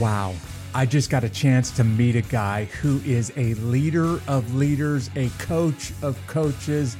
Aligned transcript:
Wow. 0.00 0.34
I 0.74 0.86
just 0.86 1.10
got 1.10 1.24
a 1.24 1.28
chance 1.28 1.70
to 1.72 1.84
meet 1.84 2.16
a 2.16 2.22
guy 2.22 2.64
who 2.64 3.02
is 3.04 3.30
a 3.36 3.52
leader 3.54 4.18
of 4.26 4.54
leaders, 4.54 5.10
a 5.14 5.28
coach 5.38 5.92
of 6.00 6.18
coaches. 6.26 6.96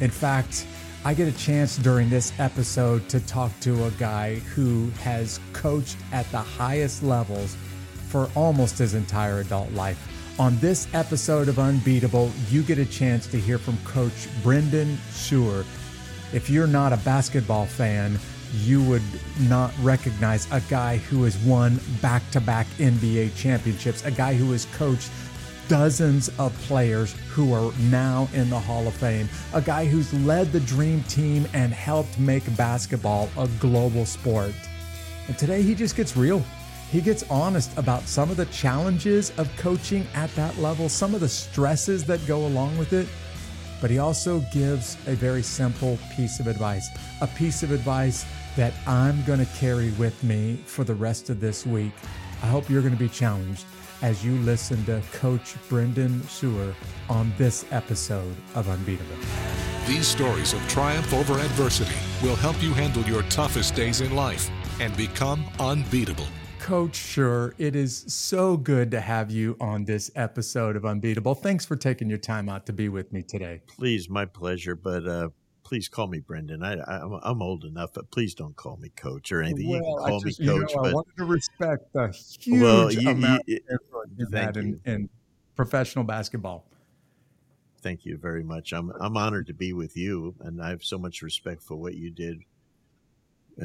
In 0.00 0.10
fact, 0.10 0.66
I 1.02 1.14
get 1.14 1.28
a 1.28 1.38
chance 1.38 1.78
during 1.78 2.10
this 2.10 2.30
episode 2.38 3.08
to 3.08 3.20
talk 3.20 3.50
to 3.60 3.86
a 3.86 3.90
guy 3.92 4.34
who 4.54 4.90
has 5.00 5.40
coached 5.54 5.96
at 6.12 6.30
the 6.30 6.38
highest 6.38 7.02
levels 7.02 7.56
for 8.08 8.28
almost 8.36 8.76
his 8.76 8.92
entire 8.92 9.40
adult 9.40 9.72
life. 9.72 9.98
On 10.38 10.58
this 10.58 10.86
episode 10.92 11.48
of 11.48 11.58
Unbeatable, 11.58 12.30
you 12.50 12.62
get 12.62 12.78
a 12.78 12.84
chance 12.84 13.26
to 13.28 13.40
hear 13.40 13.56
from 13.56 13.78
Coach 13.78 14.28
Brendan 14.42 14.98
Suhr. 15.10 15.64
If 16.34 16.50
you're 16.50 16.66
not 16.66 16.92
a 16.92 16.98
basketball 16.98 17.64
fan, 17.64 18.18
you 18.52 18.82
would 18.84 19.02
not 19.40 19.72
recognize 19.80 20.46
a 20.52 20.60
guy 20.68 20.98
who 20.98 21.24
has 21.24 21.36
won 21.38 21.80
back 22.00 22.22
to 22.30 22.40
back 22.40 22.66
NBA 22.78 23.34
championships, 23.34 24.04
a 24.04 24.10
guy 24.10 24.34
who 24.34 24.52
has 24.52 24.66
coached 24.76 25.10
dozens 25.68 26.28
of 26.38 26.54
players 26.62 27.14
who 27.30 27.54
are 27.54 27.72
now 27.90 28.28
in 28.34 28.50
the 28.50 28.58
Hall 28.58 28.86
of 28.86 28.94
Fame, 28.94 29.28
a 29.54 29.60
guy 29.62 29.86
who's 29.86 30.12
led 30.24 30.52
the 30.52 30.60
dream 30.60 31.02
team 31.04 31.46
and 31.54 31.72
helped 31.72 32.18
make 32.18 32.44
basketball 32.56 33.28
a 33.38 33.48
global 33.58 34.04
sport. 34.04 34.54
And 35.28 35.38
today 35.38 35.62
he 35.62 35.74
just 35.74 35.96
gets 35.96 36.16
real. 36.16 36.42
He 36.90 37.00
gets 37.00 37.24
honest 37.30 37.76
about 37.78 38.02
some 38.02 38.30
of 38.30 38.36
the 38.36 38.44
challenges 38.46 39.32
of 39.38 39.54
coaching 39.56 40.06
at 40.14 40.34
that 40.34 40.58
level, 40.58 40.90
some 40.90 41.14
of 41.14 41.20
the 41.20 41.28
stresses 41.28 42.04
that 42.04 42.26
go 42.26 42.44
along 42.46 42.76
with 42.76 42.92
it. 42.92 43.08
But 43.80 43.90
he 43.90 43.98
also 43.98 44.40
gives 44.52 44.96
a 45.06 45.14
very 45.14 45.42
simple 45.42 45.98
piece 46.14 46.38
of 46.38 46.46
advice, 46.46 46.88
a 47.22 47.26
piece 47.26 47.62
of 47.62 47.72
advice 47.72 48.26
that 48.56 48.74
I'm 48.86 49.22
going 49.24 49.38
to 49.38 49.52
carry 49.56 49.90
with 49.92 50.22
me 50.22 50.56
for 50.66 50.84
the 50.84 50.94
rest 50.94 51.30
of 51.30 51.40
this 51.40 51.66
week. 51.66 51.92
I 52.42 52.46
hope 52.46 52.68
you're 52.68 52.82
going 52.82 52.94
to 52.94 52.98
be 52.98 53.08
challenged 53.08 53.64
as 54.02 54.24
you 54.24 54.32
listen 54.38 54.84
to 54.84 55.00
Coach 55.12 55.54
Brendan 55.68 56.20
Suhr 56.22 56.74
on 57.08 57.32
this 57.38 57.64
episode 57.70 58.34
of 58.54 58.68
Unbeatable. 58.68 59.16
These 59.86 60.06
stories 60.06 60.52
of 60.52 60.68
triumph 60.68 61.12
over 61.12 61.34
adversity 61.34 61.94
will 62.22 62.36
help 62.36 62.60
you 62.62 62.72
handle 62.74 63.02
your 63.04 63.22
toughest 63.24 63.74
days 63.74 64.00
in 64.00 64.14
life 64.14 64.50
and 64.80 64.96
become 64.96 65.44
unbeatable. 65.58 66.26
Coach 66.58 66.92
Suhr, 66.92 67.52
it 67.58 67.74
is 67.74 68.04
so 68.06 68.56
good 68.56 68.90
to 68.92 69.00
have 69.00 69.30
you 69.32 69.56
on 69.60 69.84
this 69.84 70.12
episode 70.14 70.76
of 70.76 70.84
Unbeatable. 70.84 71.34
Thanks 71.34 71.64
for 71.64 71.74
taking 71.74 72.08
your 72.08 72.18
time 72.18 72.48
out 72.48 72.66
to 72.66 72.72
be 72.72 72.88
with 72.88 73.12
me 73.12 73.22
today. 73.22 73.62
Please, 73.66 74.08
my 74.08 74.24
pleasure. 74.24 74.76
But 74.76 75.06
uh, 75.06 75.28
please 75.72 75.88
call 75.88 76.06
me 76.06 76.18
Brendan. 76.18 76.62
I, 76.62 76.74
I 76.74 77.30
am 77.30 77.40
old 77.40 77.64
enough, 77.64 77.94
but 77.94 78.10
please 78.10 78.34
don't 78.34 78.54
call 78.54 78.76
me 78.76 78.90
coach 78.90 79.32
or 79.32 79.40
anything. 79.40 79.70
Well, 79.70 79.78
you 79.78 79.84
can 79.84 80.06
call 80.06 80.20
just, 80.20 80.38
me 80.38 80.46
coach. 80.46 80.70
You 80.70 80.76
know, 80.76 80.82
but, 80.82 80.88
I 80.90 80.92
wanted 80.92 81.16
to 81.16 81.24
respect 81.24 81.92
the 81.94 82.08
huge 82.38 82.60
well, 82.60 82.92
you, 82.92 83.08
amount 83.08 83.44
you, 83.46 83.58
you, 84.18 84.26
that 84.32 84.58
in, 84.58 84.78
in, 84.84 85.08
professional 85.56 86.04
basketball. 86.04 86.66
Thank 87.80 88.04
you 88.04 88.18
very 88.18 88.42
much. 88.42 88.74
I'm 88.74 88.92
I'm 89.00 89.16
honored 89.16 89.46
to 89.46 89.54
be 89.54 89.72
with 89.72 89.96
you, 89.96 90.34
and 90.40 90.60
I 90.60 90.68
have 90.68 90.84
so 90.84 90.98
much 90.98 91.22
respect 91.22 91.62
for 91.62 91.76
what 91.76 91.94
you 91.94 92.10
did, 92.10 92.40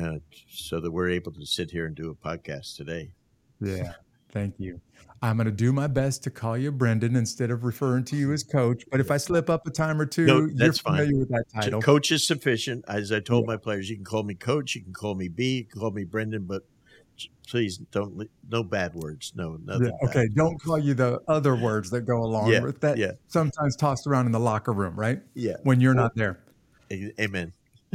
uh, 0.01 0.19
so 0.49 0.79
that 0.79 0.89
we're 0.89 1.09
able 1.09 1.33
to 1.33 1.45
sit 1.45 1.71
here 1.71 1.87
and 1.87 1.93
do 1.93 2.09
a 2.09 2.15
podcast 2.15 2.77
today. 2.77 3.11
Yeah, 3.59 3.95
thank 4.31 4.55
you. 4.59 4.79
I'm 5.21 5.37
going 5.37 5.45
to 5.45 5.51
do 5.51 5.73
my 5.73 5.87
best 5.87 6.23
to 6.23 6.29
call 6.29 6.57
you 6.57 6.71
Brendan 6.71 7.15
instead 7.15 7.49
of 7.49 7.63
referring 7.63 8.03
to 8.05 8.15
you 8.15 8.33
as 8.33 8.43
coach. 8.43 8.83
But 8.91 8.99
if 8.99 9.09
I 9.09 9.17
slip 9.17 9.49
up 9.49 9.65
a 9.65 9.71
time 9.71 9.99
or 9.99 10.05
two, 10.05 10.25
no, 10.25 10.47
that's 10.47 10.59
you're 10.59 10.73
familiar 10.73 11.11
fine. 11.11 11.19
with 11.19 11.29
that 11.29 11.45
title. 11.53 11.81
Coach 11.81 12.11
is 12.11 12.25
sufficient. 12.25 12.85
As 12.87 13.11
I 13.11 13.19
told 13.19 13.45
yeah. 13.45 13.53
my 13.53 13.57
players, 13.57 13.89
you 13.89 13.95
can 13.95 14.05
call 14.05 14.23
me 14.23 14.35
coach, 14.35 14.75
you 14.75 14.83
can 14.83 14.93
call 14.93 15.15
me 15.15 15.27
B, 15.27 15.57
you 15.57 15.65
can 15.65 15.79
call 15.79 15.91
me 15.91 16.03
Brendan, 16.03 16.45
but 16.45 16.63
please 17.47 17.77
don't 17.77 18.29
no 18.49 18.63
bad 18.63 18.93
words. 18.93 19.33
No, 19.35 19.57
yeah, 19.67 19.89
okay. 20.03 20.27
Don't 20.35 20.61
call 20.61 20.77
you 20.77 20.93
the 20.93 21.19
other 21.27 21.55
words 21.55 21.89
that 21.89 22.01
go 22.01 22.17
along 22.17 22.51
yeah, 22.51 22.61
with 22.61 22.81
that. 22.81 22.97
Yeah. 22.97 23.13
Sometimes 23.27 23.75
tossed 23.75 24.05
around 24.05 24.27
in 24.27 24.31
the 24.31 24.39
locker 24.39 24.73
room, 24.73 24.95
right? 24.95 25.19
Yeah. 25.33 25.55
When 25.63 25.81
you're 25.81 25.95
not 25.95 26.15
there. 26.15 26.39
Amen. 26.91 27.53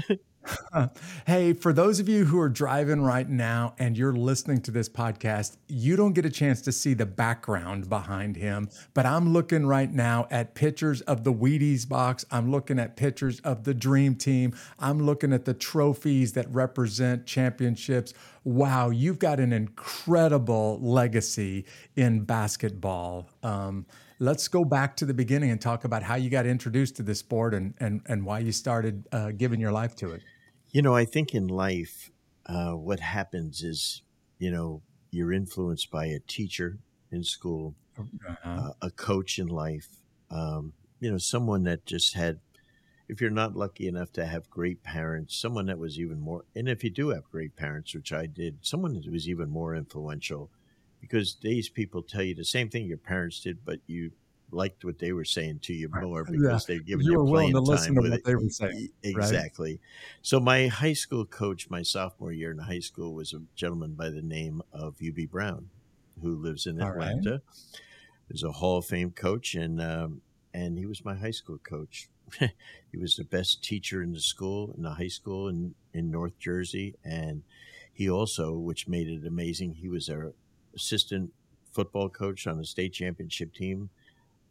hey, 1.26 1.52
for 1.52 1.72
those 1.72 2.00
of 2.00 2.08
you 2.08 2.24
who 2.24 2.40
are 2.40 2.48
driving 2.48 3.02
right 3.02 3.28
now 3.28 3.74
and 3.78 3.96
you're 3.96 4.12
listening 4.12 4.60
to 4.62 4.70
this 4.70 4.88
podcast, 4.88 5.56
you 5.68 5.96
don't 5.96 6.12
get 6.12 6.24
a 6.24 6.30
chance 6.30 6.60
to 6.62 6.72
see 6.72 6.94
the 6.94 7.06
background 7.06 7.88
behind 7.88 8.36
him, 8.36 8.68
but 8.94 9.06
I'm 9.06 9.32
looking 9.32 9.66
right 9.66 9.92
now 9.92 10.26
at 10.30 10.54
pictures 10.54 11.00
of 11.02 11.24
the 11.24 11.32
Wheaties 11.32 11.88
box. 11.88 12.24
I'm 12.30 12.50
looking 12.50 12.78
at 12.78 12.96
pictures 12.96 13.40
of 13.40 13.64
the 13.64 13.74
Dream 13.74 14.14
Team. 14.14 14.54
I'm 14.78 15.00
looking 15.00 15.32
at 15.32 15.44
the 15.44 15.54
trophies 15.54 16.32
that 16.32 16.52
represent 16.52 17.26
championships. 17.26 18.14
Wow, 18.44 18.90
you've 18.90 19.18
got 19.18 19.38
an 19.38 19.52
incredible 19.52 20.78
legacy 20.80 21.66
in 21.96 22.24
basketball. 22.24 23.30
Um, 23.42 23.86
let's 24.18 24.48
go 24.48 24.64
back 24.64 24.96
to 24.96 25.04
the 25.04 25.14
beginning 25.14 25.50
and 25.50 25.60
talk 25.60 25.84
about 25.84 26.02
how 26.02 26.14
you 26.14 26.30
got 26.30 26.46
introduced 26.46 26.96
to 26.96 27.02
this 27.02 27.18
sport 27.18 27.54
and, 27.54 27.74
and, 27.78 28.00
and 28.06 28.24
why 28.24 28.38
you 28.38 28.52
started 28.52 29.06
uh, 29.12 29.32
giving 29.32 29.60
your 29.60 29.72
life 29.72 29.94
to 29.96 30.12
it. 30.12 30.22
You 30.72 30.80
know, 30.80 30.94
I 30.94 31.04
think 31.04 31.34
in 31.34 31.48
life, 31.48 32.10
uh, 32.46 32.72
what 32.72 33.00
happens 33.00 33.62
is, 33.62 34.02
you 34.38 34.50
know, 34.50 34.82
you're 35.10 35.32
influenced 35.32 35.90
by 35.90 36.06
a 36.06 36.18
teacher 36.18 36.78
in 37.10 37.24
school, 37.24 37.74
uh-huh. 37.98 38.34
uh, 38.44 38.70
a 38.80 38.90
coach 38.90 39.38
in 39.38 39.48
life, 39.48 39.88
um, 40.30 40.72
you 40.98 41.10
know, 41.10 41.18
someone 41.18 41.64
that 41.64 41.84
just 41.84 42.14
had, 42.14 42.40
if 43.06 43.20
you're 43.20 43.30
not 43.30 43.54
lucky 43.54 43.86
enough 43.86 44.12
to 44.12 44.24
have 44.24 44.48
great 44.48 44.82
parents, 44.82 45.36
someone 45.36 45.66
that 45.66 45.78
was 45.78 46.00
even 46.00 46.18
more, 46.18 46.44
and 46.56 46.68
if 46.68 46.82
you 46.82 46.88
do 46.88 47.10
have 47.10 47.30
great 47.30 47.54
parents, 47.54 47.94
which 47.94 48.12
I 48.12 48.24
did, 48.24 48.58
someone 48.62 48.94
that 48.94 49.12
was 49.12 49.28
even 49.28 49.50
more 49.50 49.76
influential 49.76 50.50
because 51.02 51.36
these 51.42 51.68
people 51.68 52.02
tell 52.02 52.22
you 52.22 52.34
the 52.34 52.44
same 52.44 52.70
thing 52.70 52.86
your 52.86 52.96
parents 52.96 53.40
did, 53.40 53.64
but 53.64 53.80
you 53.86 54.12
liked 54.52 54.84
what 54.84 54.98
they 54.98 55.12
were 55.12 55.24
saying 55.24 55.60
to 55.60 55.72
you 55.72 55.88
more 56.00 56.24
because 56.24 56.42
yeah. 56.42 56.58
they've 56.74 56.86
given 56.86 57.06
you, 57.06 57.12
you 57.12 57.26
playing 57.26 57.52
time 57.52 57.94
with 57.94 58.12
it. 58.12 58.24
they 58.24 58.34
were 58.34 58.48
saying. 58.48 58.88
Exactly. 59.02 59.72
Right? 59.72 59.80
So 60.22 60.40
my 60.40 60.66
high 60.68 60.92
school 60.92 61.24
coach, 61.24 61.70
my 61.70 61.82
sophomore 61.82 62.32
year 62.32 62.50
in 62.50 62.58
high 62.58 62.80
school, 62.80 63.14
was 63.14 63.32
a 63.32 63.42
gentleman 63.54 63.94
by 63.94 64.10
the 64.10 64.22
name 64.22 64.62
of 64.72 64.96
Hubie 64.98 65.30
Brown, 65.30 65.70
who 66.22 66.36
lives 66.36 66.66
in 66.66 66.80
Atlanta. 66.80 67.30
Right. 67.30 67.40
He's 68.30 68.42
a 68.42 68.52
Hall 68.52 68.78
of 68.78 68.86
Fame 68.86 69.10
coach, 69.10 69.54
and 69.54 69.80
um, 69.80 70.22
and 70.54 70.78
he 70.78 70.86
was 70.86 71.04
my 71.04 71.14
high 71.14 71.30
school 71.30 71.58
coach. 71.58 72.08
he 72.38 72.98
was 72.98 73.16
the 73.16 73.24
best 73.24 73.62
teacher 73.62 74.02
in 74.02 74.12
the 74.12 74.20
school, 74.20 74.72
in 74.76 74.82
the 74.82 74.94
high 74.94 75.08
school 75.08 75.48
in 75.48 75.74
in 75.92 76.10
North 76.10 76.38
Jersey, 76.38 76.94
and 77.04 77.42
he 77.92 78.08
also, 78.08 78.54
which 78.54 78.88
made 78.88 79.08
it 79.08 79.26
amazing, 79.26 79.74
he 79.74 79.88
was 79.88 80.08
our 80.08 80.32
assistant 80.74 81.32
football 81.72 82.08
coach 82.08 82.46
on 82.46 82.58
a 82.58 82.64
state 82.64 82.92
championship 82.92 83.52
team 83.54 83.90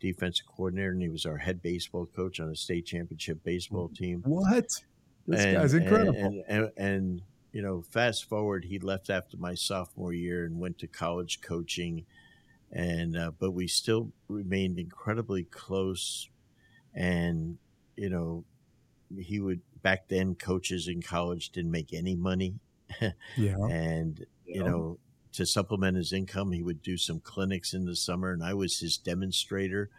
defensive 0.02 0.46
coordinator, 0.48 0.92
and 0.92 1.02
he 1.02 1.10
was 1.10 1.26
our 1.26 1.38
head 1.38 1.62
baseball 1.62 2.06
coach 2.06 2.40
on 2.40 2.50
a 2.50 2.56
state 2.56 2.86
championship 2.86 3.42
baseball 3.44 3.90
team. 3.90 4.22
What? 4.26 4.66
This 5.28 5.42
and, 5.42 5.58
guy's 5.58 5.74
incredible. 5.74 6.18
And, 6.18 6.44
and, 6.48 6.72
and, 6.76 7.22
you 7.54 7.62
know, 7.62 7.84
fast 7.90 8.28
forward, 8.28 8.66
he 8.66 8.80
left 8.80 9.10
after 9.10 9.38
my 9.38 9.54
sophomore 9.54 10.14
year 10.14 10.46
and 10.46 10.60
went 10.60 10.80
to 10.80 10.88
college 10.88 11.40
coaching, 11.42 12.06
and 12.72 13.16
uh, 13.16 13.32
but 13.40 13.52
we 13.52 13.68
still 13.68 14.12
remained 14.28 14.80
incredibly 14.80 15.44
close. 15.44 16.30
And 16.94 17.58
you 17.96 18.10
know, 18.10 18.46
he 19.18 19.40
would 19.40 19.62
back 19.82 20.08
then 20.08 20.36
coaches 20.36 20.88
in 20.88 21.02
college 21.02 21.50
didn't 21.50 21.72
make 21.72 21.94
any 21.94 22.16
money. 22.16 22.56
yeah. 23.38 23.56
And 23.70 24.26
you 24.46 24.64
know, 24.64 24.98
to 25.34 25.46
supplement 25.46 25.98
his 25.98 26.14
income, 26.14 26.52
he 26.52 26.62
would 26.62 26.82
do 26.82 26.98
some 26.98 27.20
clinics 27.20 27.74
in 27.74 27.86
the 27.86 27.96
summer, 27.96 28.32
and 28.32 28.44
I 28.44 28.54
was 28.54 28.80
his 28.80 28.98
demonstrator 28.98 29.90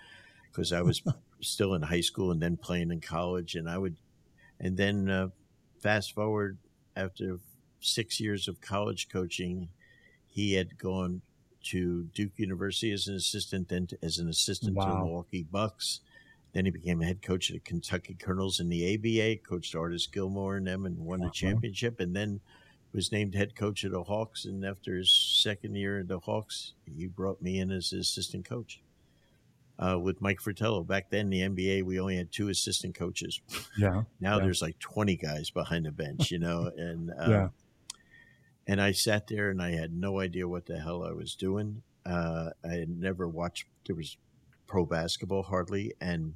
because 0.51 0.73
I 0.73 0.83
was 0.83 1.03
still 1.41 1.75
in 1.75 1.83
high 1.83 2.01
school 2.01 2.31
and 2.31 2.41
then 2.41 2.57
playing 2.57 2.91
in 2.91 3.01
college. 3.01 3.55
And 3.55 3.69
I 3.69 3.79
would, 3.79 3.97
and 4.61 4.77
then 4.77 5.09
uh, 5.09 5.29
fast 5.81 6.15
forward 6.15 6.59
after 6.97 7.39
six 7.81 8.21
years 8.21 8.49
of 8.49 8.61
college 8.61 9.09
coaching, 9.09 9.69
he 10.27 10.55
had 10.55 10.79
gone 10.79 11.23
to 11.65 12.05
Duke 12.15 12.33
University 12.37 12.93
as 12.93 13.07
an 13.07 13.15
assistant, 13.15 13.69
then 13.69 13.87
to, 13.87 13.99
as 14.03 14.19
an 14.19 14.29
assistant 14.29 14.75
wow. 14.75 14.87
to 14.87 15.05
Milwaukee 15.05 15.47
Bucks. 15.51 16.01
Then 16.53 16.67
he 16.67 16.71
became 16.71 17.01
a 17.01 17.07
head 17.07 17.23
coach 17.23 17.51
at 17.51 17.55
the 17.55 17.61
Kentucky 17.61 18.15
Colonels 18.15 18.61
in 18.61 18.69
the 18.69 18.95
ABA, 18.95 19.49
coached 19.49 19.75
Artis 19.75 20.07
Gilmore 20.07 20.57
and 20.57 20.67
them, 20.67 20.85
and 20.85 20.99
won 20.99 21.21
a 21.21 21.25
uh-huh. 21.25 21.33
championship. 21.33 21.99
And 22.01 22.15
then 22.15 22.41
was 22.93 23.13
named 23.13 23.35
head 23.35 23.55
coach 23.57 23.85
of 23.85 23.93
the 23.93 24.03
Hawks, 24.03 24.45
and 24.45 24.65
after 24.65 24.97
his 24.97 25.11
second 25.11 25.75
year 25.75 26.01
at 26.01 26.09
the 26.09 26.19
Hawks, 26.19 26.75
he 26.85 27.07
brought 27.07 27.41
me 27.41 27.59
in 27.59 27.71
as 27.71 27.93
assistant 27.93 28.45
coach. 28.45 28.83
Uh, 29.79 29.99
with 29.99 30.21
Mike 30.21 30.41
Fratello. 30.41 30.85
Back 30.85 31.11
then, 31.11 31.29
the 31.29 31.41
NBA, 31.41 31.83
we 31.83 31.99
only 31.99 32.17
had 32.17 32.31
two 32.31 32.51
assistant 32.51 32.95
coaches. 32.95 33.41
Yeah. 33.77 34.03
now 34.21 34.37
yeah. 34.37 34.45
there's 34.45 34.63
like 34.63 34.79
20 34.79 35.17
guys 35.17 35.51
behind 35.51 35.87
the 35.87 35.91
bench, 35.91 36.31
you 36.31 36.39
know, 36.39 36.71
and 36.77 37.11
uh, 37.11 37.27
yeah. 37.29 37.49
And 38.67 38.81
I 38.81 38.93
sat 38.93 39.27
there 39.27 39.51
and 39.51 39.61
I 39.61 39.71
had 39.73 39.93
no 39.93 40.21
idea 40.21 40.47
what 40.47 40.67
the 40.67 40.79
hell 40.79 41.03
I 41.03 41.13
was 41.13 41.35
doing. 41.35 41.83
Uh, 42.07 42.51
I 42.65 42.75
had 42.75 42.91
never 42.91 43.27
watched. 43.27 43.65
There 43.87 43.97
was 43.97 44.17
pro 44.67 44.85
basketball 44.87 45.43
hardly, 45.43 45.95
and 46.01 46.35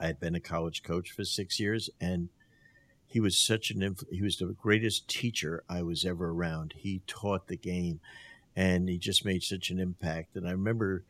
I 0.00 0.06
had 0.06 0.18
been 0.18 0.34
a 0.34 0.40
college 0.40 0.82
coach 0.82 1.12
for 1.12 1.24
six 1.24 1.60
years, 1.60 1.88
and 2.00 2.30
he 3.12 3.20
was 3.20 3.36
such 3.36 3.70
an 3.70 3.82
inf- 3.82 4.08
he 4.10 4.22
was 4.22 4.38
the 4.38 4.46
greatest 4.46 5.06
teacher 5.06 5.62
I 5.68 5.82
was 5.82 6.06
ever 6.06 6.30
around. 6.30 6.72
He 6.78 7.02
taught 7.06 7.46
the 7.46 7.58
game, 7.58 8.00
and 8.56 8.88
he 8.88 8.96
just 8.96 9.22
made 9.22 9.42
such 9.42 9.68
an 9.68 9.78
impact. 9.78 10.34
And 10.34 10.48
I 10.48 10.52
remember 10.52 11.04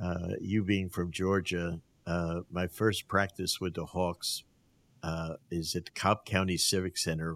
uh, 0.00 0.34
you 0.40 0.62
being 0.62 0.88
from 0.88 1.10
Georgia. 1.10 1.80
Uh, 2.06 2.42
my 2.52 2.68
first 2.68 3.08
practice 3.08 3.60
with 3.60 3.74
the 3.74 3.84
Hawks 3.84 4.44
uh, 5.02 5.34
is 5.50 5.74
at 5.74 5.86
the 5.86 5.90
Cobb 5.90 6.24
County 6.24 6.56
Civic 6.56 6.96
Center. 6.96 7.34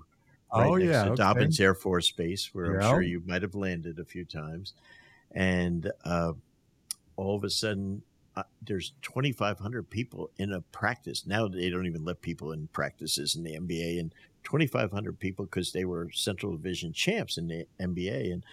Right 0.55 0.69
oh 0.69 0.77
yeah, 0.77 1.07
okay. 1.07 1.17
Dobbins 1.17 1.59
Air 1.59 1.75
Force 1.75 2.13
Base, 2.13 2.51
where 2.53 2.81
I'm 2.81 2.89
sure 2.89 3.03
you 3.03 3.21
might 3.27 3.43
have 3.43 3.57
landed 3.57 3.99
a 3.99 4.05
few 4.05 4.25
times. 4.25 4.75
And 5.33 5.91
uh, 6.05 6.35
all 7.17 7.35
of 7.35 7.43
a 7.43 7.51
sudden, 7.51 8.03
uh, 8.37 8.43
there's 8.63 8.93
2,500 9.03 9.89
people 9.89 10.31
in 10.39 10.53
a 10.53 10.61
practice. 10.61 11.27
Now 11.27 11.47
they 11.47 11.71
don't 11.71 11.87
even 11.87 12.05
let 12.05 12.21
people 12.21 12.53
in 12.53 12.69
practices 12.69 13.37
in 13.37 13.45
the 13.45 13.57
NBA, 13.57 14.01
and 14.01 14.15
2,500 14.45 15.19
people 15.19 15.45
because 15.45 15.73
they 15.73 15.85
were 15.85 16.11
Central 16.13 16.53
Division 16.53 16.93
champs 16.93 17.39
in 17.39 17.49
the 17.49 17.67
NBA. 17.81 18.33
And 18.33 18.45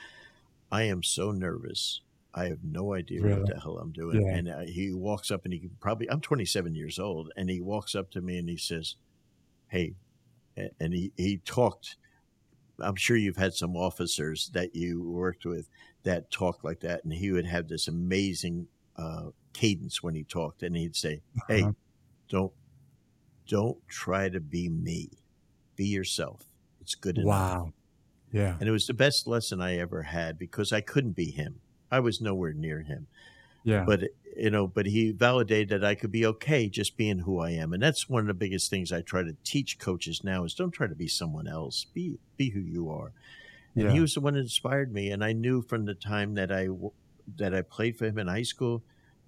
I 0.72 0.84
am 0.84 1.04
so 1.04 1.32
nervous. 1.32 2.02
I 2.34 2.46
have 2.46 2.64
no 2.64 2.94
idea 2.94 3.22
really? 3.22 3.42
what 3.42 3.54
the 3.54 3.60
hell 3.60 3.78
I'm 3.78 3.92
doing. 3.92 4.22
Yeah. 4.22 4.34
And 4.34 4.50
uh, 4.50 4.60
he 4.62 4.94
walks 4.94 5.32
up 5.32 5.44
and 5.44 5.54
he 5.54 5.70
probably, 5.80 6.10
I'm 6.10 6.22
27 6.22 6.76
years 6.76 6.98
old, 6.98 7.32
and 7.36 7.50
he 7.50 7.60
walks 7.60 7.94
up 7.96 8.10
to 8.12 8.22
me 8.22 8.38
and 8.38 8.48
he 8.48 8.58
says, 8.58 8.96
Hey, 9.68 9.96
and 10.56 10.94
he, 10.94 11.12
he 11.18 11.38
talked. 11.38 11.98
I'm 12.80 12.96
sure 12.96 13.16
you've 13.16 13.38
had 13.38 13.54
some 13.54 13.78
officers 13.78 14.50
that 14.54 14.76
you 14.76 15.02
worked 15.04 15.46
with 15.46 15.70
that 16.04 16.32
talk 16.32 16.64
like 16.64 16.80
that, 16.82 17.04
and 17.04 17.14
he 17.14 17.32
would 17.32 17.46
have 17.46 17.68
this 17.68 17.88
amazing 17.88 18.68
uh, 18.98 19.30
cadence 19.54 20.02
when 20.02 20.16
he 20.16 20.24
talked, 20.24 20.64
and 20.64 20.76
he'd 20.76 20.96
say, 20.96 21.22
"Hey, 21.48 21.62
uh-huh. 21.62 21.74
don't 22.30 22.54
don't 23.48 23.78
try 23.88 24.30
to 24.30 24.40
be 24.40 24.70
me, 24.70 25.10
be 25.76 25.86
yourself. 25.86 26.46
It's 26.82 26.96
good 26.96 27.18
enough." 27.18 27.28
Wow, 27.28 27.74
yeah. 28.32 28.56
And 28.60 28.68
it 28.68 28.72
was 28.72 28.88
the 28.88 28.94
best 28.94 29.28
lesson 29.28 29.62
I 29.62 29.78
ever 29.78 30.04
had 30.04 30.38
because 30.38 30.72
I 30.72 30.82
couldn't 30.82 31.16
be 31.16 31.32
him. 31.32 31.60
I 31.92 32.00
was 32.00 32.22
nowhere 32.22 32.54
near 32.54 32.82
him. 32.82 33.08
Yeah. 33.64 33.84
But 33.86 34.04
you 34.38 34.50
know, 34.50 34.66
but 34.68 34.86
he 34.86 35.12
validated 35.12 35.70
that 35.70 35.86
I 35.86 35.96
could 35.96 36.12
be 36.12 36.26
okay 36.26 36.70
just 36.70 36.98
being 36.98 37.20
who 37.20 37.40
I 37.40 37.52
am, 37.52 37.74
and 37.74 37.84
that's 37.84 38.10
one 38.10 38.22
of 38.22 38.28
the 38.28 38.34
biggest 38.34 38.70
things 38.70 38.92
I 38.92 39.02
try 39.02 39.24
to 39.24 39.36
teach 39.44 39.78
coaches 39.78 40.24
now 40.24 40.46
is 40.46 40.54
don't 40.54 40.72
try 40.72 40.88
to 40.88 40.96
be 40.96 41.08
someone 41.08 41.48
else. 41.48 41.86
Be 41.94 42.18
be 42.38 42.50
who 42.50 42.62
you 42.62 42.90
are. 42.90 43.12
And 43.76 43.86
yeah. 43.86 43.92
he 43.92 44.00
was 44.00 44.14
the 44.14 44.22
one 44.22 44.34
that 44.34 44.42
inspired 44.42 44.94
me, 44.94 45.12
and 45.12 45.24
I 45.24 45.34
knew 45.34 45.62
from 45.62 45.86
the 45.86 45.94
time 45.94 46.34
that 46.36 46.52
I 46.52 46.70
that 47.38 47.54
I 47.54 47.62
played 47.62 47.98
for 47.98 48.06
him 48.06 48.18
in 48.18 48.28
high 48.28 48.44
school 48.44 48.84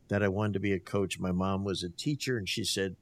that 0.08 0.24
I 0.24 0.28
wanted 0.28 0.54
to 0.54 0.60
be 0.60 0.74
a 0.74 0.80
coach. 0.80 1.20
My 1.20 1.32
mom 1.32 1.64
was 1.64 1.84
a 1.84 1.90
teacher, 1.90 2.38
and 2.38 2.48
she 2.48 2.64
said, 2.64 2.96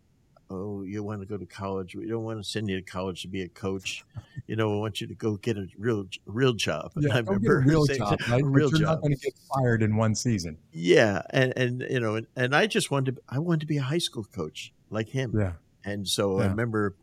"Oh, 0.49 0.83
you 0.83 1.03
want 1.03 1.21
to 1.21 1.25
go 1.25 1.37
to 1.37 1.45
college? 1.45 1.95
We 1.95 2.07
don't 2.07 2.23
want 2.23 2.39
to 2.39 2.43
send 2.43 2.69
you 2.69 2.77
to 2.77 2.81
college 2.81 3.21
to 3.23 3.27
be 3.27 3.41
a 3.41 3.49
coach. 3.49 4.05
You 4.47 4.55
know, 4.55 4.69
we 4.69 4.79
want 4.79 5.01
you 5.01 5.07
to 5.07 5.15
go 5.15 5.37
get 5.37 5.57
a 5.57 5.67
real, 5.77 6.05
real 6.25 6.53
job." 6.53 6.91
Yeah, 6.99 7.15
I 7.15 7.19
remember 7.19 7.59
a 7.59 7.65
real 7.65 7.85
job. 7.85 8.19
Right? 8.29 8.41
A 8.41 8.45
real 8.45 8.69
you're 8.69 8.79
job. 8.79 8.87
not 8.87 9.01
going 9.01 9.13
to 9.13 9.19
get 9.19 9.33
fired 9.53 9.83
in 9.83 9.95
one 9.95 10.15
season. 10.15 10.57
Yeah, 10.71 11.21
and 11.31 11.53
and 11.57 11.85
you 11.89 11.99
know, 11.99 12.15
and, 12.15 12.27
and 12.35 12.55
I 12.55 12.67
just 12.67 12.91
wanted 12.91 13.15
to. 13.15 13.21
I 13.29 13.39
wanted 13.39 13.61
to 13.61 13.67
be 13.67 13.77
a 13.77 13.83
high 13.83 13.97
school 13.97 14.23
coach 14.23 14.73
like 14.89 15.09
him. 15.09 15.33
Yeah, 15.37 15.53
and 15.83 16.07
so 16.07 16.37
yeah. 16.37 16.45
I 16.45 16.47
remember 16.49 16.95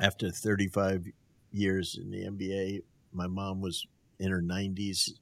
after 0.00 0.30
35 0.30 1.06
years 1.52 1.98
in 2.00 2.10
the 2.10 2.24
NBA, 2.24 2.82
my 3.12 3.26
mom 3.26 3.60
was 3.60 3.86
in 4.18 4.30
her 4.30 4.42
90s 4.42 5.12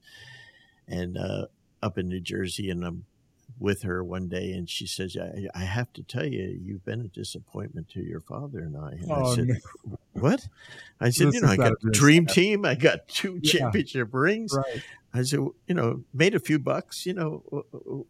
and 0.88 1.17
uh, 1.17 1.47
up 1.82 1.99
in 1.99 2.09
New 2.09 2.20
Jersey, 2.20 2.70
and 2.70 2.85
I'm 2.85 3.05
with 3.58 3.82
her 3.82 4.02
one 4.02 4.28
day, 4.28 4.52
and 4.52 4.69
she 4.69 4.87
says, 4.87 5.16
I, 5.16 5.49
I, 5.54 5.64
have 5.64 5.93
to 5.94 6.02
tell 6.02 6.26
you, 6.26 6.58
you've 6.62 6.84
been 6.84 7.00
a 7.00 7.08
disappointment 7.08 7.88
to 7.90 8.00
your 8.00 8.20
father 8.20 8.60
and 8.60 8.76
I." 8.76 8.90
And 8.93 9.10
oh, 9.10 9.32
I 9.32 9.34
said, 9.34 9.49
no. 9.49 9.99
"What?" 10.12 10.49
I 11.00 11.10
said, 11.10 11.28
this 11.28 11.34
"You 11.37 11.40
know, 11.43 11.49
I 11.49 11.56
got 11.56 11.81
dream 11.93 12.26
team, 12.26 12.64
I 12.64 12.75
got 12.75 13.08
two 13.08 13.40
yeah. 13.43 13.52
championship 13.52 14.08
rings." 14.12 14.54
Right. 14.56 14.82
I 15.14 15.22
said, 15.22 15.40
"You 15.66 15.75
know, 15.75 16.04
made 16.12 16.34
a 16.34 16.40
few 16.40 16.58
bucks. 16.58 17.06
You 17.06 17.14
know, 17.14 18.06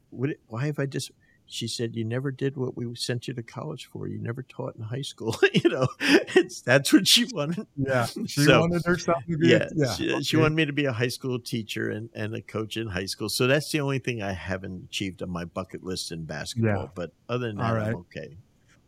why 0.47 0.67
have 0.67 0.79
I 0.79 0.87
just?" 0.87 1.11
She 1.53 1.69
said, 1.69 1.95
"You 1.95 2.05
never 2.05 2.31
did 2.31 2.57
what 2.57 2.77
we 2.77 2.95
sent 2.95 3.29
you 3.29 3.35
to 3.35 3.43
college 3.43 3.87
for. 3.87 4.09
You 4.09 4.19
never 4.19 4.43
taught 4.43 4.77
in 4.77 4.83
high 4.83 5.03
school. 5.03 5.37
you 5.53 5.69
know, 5.69 5.87
it's 6.01 6.61
that's 6.61 6.93
what 6.93 7.07
she 7.07 7.25
wanted. 7.25 7.67
Yeah, 7.77 8.07
she 8.27 8.45
so, 8.45 8.61
wanted 8.61 8.85
herself 8.85 9.23
to 9.29 9.37
be. 9.37 9.49
Yeah, 9.49 9.69
yeah 9.75 9.95
she, 9.95 10.13
okay. 10.13 10.23
she, 10.23 10.37
wanted 10.37 10.55
me 10.55 10.65
to 10.65 10.73
be 10.73 10.87
a 10.87 10.93
high 10.93 11.09
school 11.09 11.39
teacher 11.39 11.91
and, 11.91 12.11
and 12.15 12.35
a 12.35 12.41
coach 12.41 12.77
in 12.77 12.89
high 12.89 13.07
school. 13.07 13.29
So 13.29 13.47
that's 13.47 13.71
the 13.71 13.81
only 13.81 13.99
thing 13.99 14.23
I 14.23 14.33
haven't 14.33 14.85
achieved 14.85 15.23
on 15.23 15.31
my 15.31 15.45
bucket 15.45 15.85
list 15.85 16.13
in 16.13 16.25
basketball. 16.25 16.85
Yeah. 16.85 16.89
But 16.95 17.13
other 17.29 17.49
than 17.49 17.57
that, 17.57 17.73
right. 17.73 17.89
I'm 17.89 17.97
okay 17.97 18.37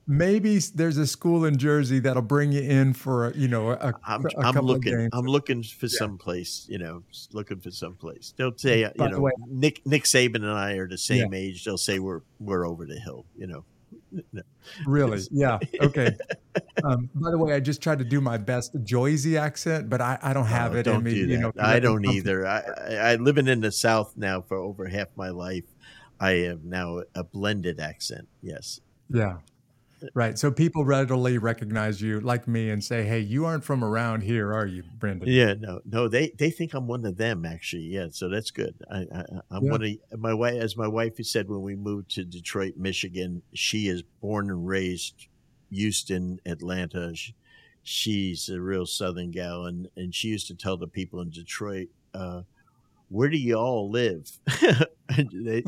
maybe 0.07 0.59
there's 0.59 0.97
a 0.97 1.07
school 1.07 1.45
in 1.45 1.57
Jersey 1.57 1.99
that'll 1.99 2.23
bring 2.23 2.53
you 2.53 2.61
in 2.61 2.93
for 2.93 3.29
a, 3.29 3.37
you 3.37 3.49
know 3.49 3.71
a, 3.71 3.95
I'm, 4.05 4.25
a 4.25 4.29
I'm 4.41 4.55
looking 4.57 5.09
I'm 5.13 5.25
looking 5.25 5.63
for 5.63 5.87
yeah. 5.87 5.99
some 5.99 6.19
place 6.19 6.67
you 6.69 6.79
know 6.79 7.03
looking 7.33 7.61
for 7.61 7.71
some 7.71 7.95
place 7.95 8.35
they'll 8.37 8.57
say 8.57 8.81
you 8.81 9.09
know 9.09 9.21
way, 9.21 9.33
Nick 9.47 9.85
Nick 9.87 10.05
Saban 10.05 10.37
and 10.37 10.51
I 10.51 10.73
are 10.73 10.89
the 10.89 10.99
same 10.99 11.33
yeah. 11.33 11.39
age 11.39 11.65
they'll 11.65 11.79
say 11.79 11.99
we're 11.99 12.21
we're 12.39 12.67
over 12.67 12.87
the 12.87 12.99
hill 12.99 13.25
you 13.37 13.47
know. 13.47 13.65
No. 14.33 14.43
really? 14.87 15.21
Yeah. 15.33 15.59
Okay. 15.81 16.17
Um, 16.85 17.09
by 17.15 17.31
the 17.31 17.39
way 17.39 17.55
I 17.55 17.61
just 17.61 17.83
tried 17.83 17.99
to 17.99 18.05
do 18.05 18.21
my 18.21 18.37
best 18.37 18.75
Joyzy 18.85 19.39
accent 19.39 19.89
but 19.89 20.01
I, 20.01 20.19
I 20.23 20.33
don't 20.33 20.47
have 20.47 20.77
it 20.77 20.85
don't 20.85 20.99
in 20.99 21.05
me 21.05 21.15
do 21.15 21.27
you 21.27 21.39
know 21.39 21.53
I 21.59 21.81
don't 21.81 22.05
either. 22.05 22.47
I, 22.47 22.61
I 23.01 23.15
living 23.17 23.49
in 23.49 23.61
the 23.61 23.73
South 23.73 24.13
now 24.17 24.41
for 24.41 24.57
over 24.57 24.87
half 24.87 25.09
my 25.17 25.31
life 25.31 25.65
I 26.21 26.31
have 26.49 26.65
now 26.65 27.03
a 27.15 27.25
blended 27.25 27.81
accent 27.81 28.29
yes. 28.43 28.81
Yeah 29.09 29.39
Right. 30.13 30.39
So 30.39 30.51
people 30.51 30.85
readily 30.85 31.39
recognize 31.39 32.03
you 32.03 32.21
like 32.21 32.47
me 32.47 32.71
and 32.71 32.83
say, 32.83 33.05
Hey, 33.05 33.21
you 33.21 33.45
aren't 33.47 33.65
from 33.65 33.83
around 33.83 34.23
here, 34.23 34.53
are 34.53 34.67
you, 34.67 34.83
Brendan? 34.99 35.29
Yeah, 35.29 35.55
no, 35.59 35.81
no, 35.85 36.09
they, 36.09 36.33
they 36.39 36.51
think 36.51 36.75
I'm 36.75 36.87
one 36.87 37.05
of 37.07 37.17
them 37.17 37.45
actually. 37.45 37.85
Yeah. 37.85 38.09
So 38.11 38.29
that's 38.29 38.51
good. 38.51 38.75
I, 38.91 39.07
I 39.13 39.57
am 39.57 39.65
yeah. 39.65 39.71
one 39.71 39.99
of 40.13 40.21
my 40.21 40.35
wife, 40.35 40.55
as 40.55 40.77
my 40.77 40.89
wife 40.89 41.17
has 41.17 41.31
said, 41.31 41.49
when 41.49 41.63
we 41.63 41.75
moved 41.77 42.11
to 42.13 42.25
Detroit, 42.25 42.75
Michigan, 42.77 43.43
she 43.55 43.89
is 43.89 44.03
born 44.21 44.51
and 44.51 44.67
raised 44.67 45.29
Houston, 45.71 46.41
Atlanta. 46.45 47.15
She, 47.15 47.35
she's 47.83 48.49
a 48.49 48.61
real 48.61 48.87
Southern 48.87 49.31
gal. 49.31 49.67
And, 49.67 49.89
and 49.97 50.15
she 50.15 50.29
used 50.29 50.49
to 50.49 50.55
tell 50.55 50.77
the 50.77 50.89
people 50.89 51.21
in 51.21 51.31
Detroit, 51.31 51.89
uh, 52.13 52.43
where 53.09 53.29
do 53.29 53.37
you 53.37 53.55
all 53.55 53.91
live? 53.91 54.31
and, 55.17 55.31
they, 55.33 55.63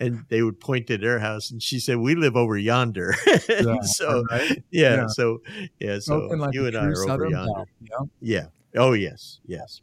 and 0.00 0.24
they 0.28 0.42
would 0.42 0.60
point 0.60 0.86
to 0.88 0.98
their 0.98 1.18
house, 1.18 1.50
and 1.50 1.62
she 1.62 1.78
said, 1.78 1.98
"We 1.98 2.14
live 2.14 2.36
over 2.36 2.56
yonder." 2.56 3.14
Yeah, 3.48 3.80
so, 3.82 4.24
right? 4.30 4.62
yeah, 4.70 4.96
yeah, 4.96 5.06
so 5.08 5.42
yeah, 5.80 5.98
so 5.98 6.18
like 6.18 6.54
you 6.54 6.66
and 6.66 6.76
I 6.76 6.86
are 6.86 7.10
over 7.10 7.28
yonder. 7.28 7.64
Yeah. 7.80 7.98
yeah. 8.20 8.46
Oh 8.76 8.92
yes, 8.92 9.40
yes. 9.46 9.80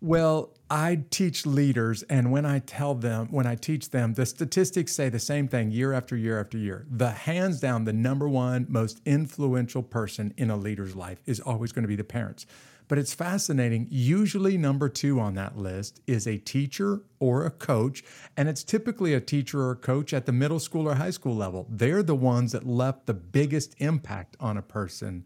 Well, 0.00 0.52
I 0.68 1.04
teach 1.10 1.46
leaders, 1.46 2.02
and 2.02 2.32
when 2.32 2.44
I 2.44 2.58
tell 2.58 2.94
them, 2.96 3.28
when 3.30 3.46
I 3.46 3.54
teach 3.54 3.90
them, 3.90 4.14
the 4.14 4.26
statistics 4.26 4.92
say 4.92 5.08
the 5.08 5.20
same 5.20 5.46
thing 5.46 5.70
year 5.70 5.92
after 5.92 6.16
year 6.16 6.40
after 6.40 6.58
year. 6.58 6.86
The 6.90 7.10
hands 7.10 7.60
down, 7.60 7.84
the 7.84 7.92
number 7.92 8.28
one 8.28 8.66
most 8.68 9.00
influential 9.06 9.84
person 9.84 10.34
in 10.36 10.50
a 10.50 10.56
leader's 10.56 10.96
life 10.96 11.22
is 11.24 11.38
always 11.38 11.70
going 11.70 11.82
to 11.82 11.88
be 11.88 11.94
the 11.94 12.02
parents. 12.02 12.46
But 12.92 12.98
it's 12.98 13.14
fascinating. 13.14 13.86
Usually, 13.88 14.58
number 14.58 14.90
two 14.90 15.18
on 15.18 15.32
that 15.36 15.56
list 15.56 16.02
is 16.06 16.26
a 16.26 16.36
teacher 16.36 17.00
or 17.20 17.46
a 17.46 17.50
coach. 17.50 18.04
And 18.36 18.50
it's 18.50 18.62
typically 18.62 19.14
a 19.14 19.20
teacher 19.22 19.62
or 19.62 19.70
a 19.70 19.76
coach 19.76 20.12
at 20.12 20.26
the 20.26 20.32
middle 20.32 20.60
school 20.60 20.86
or 20.86 20.96
high 20.96 21.08
school 21.08 21.34
level. 21.34 21.66
They're 21.70 22.02
the 22.02 22.14
ones 22.14 22.52
that 22.52 22.66
left 22.66 23.06
the 23.06 23.14
biggest 23.14 23.74
impact 23.78 24.36
on 24.38 24.58
a 24.58 24.60
person. 24.62 25.24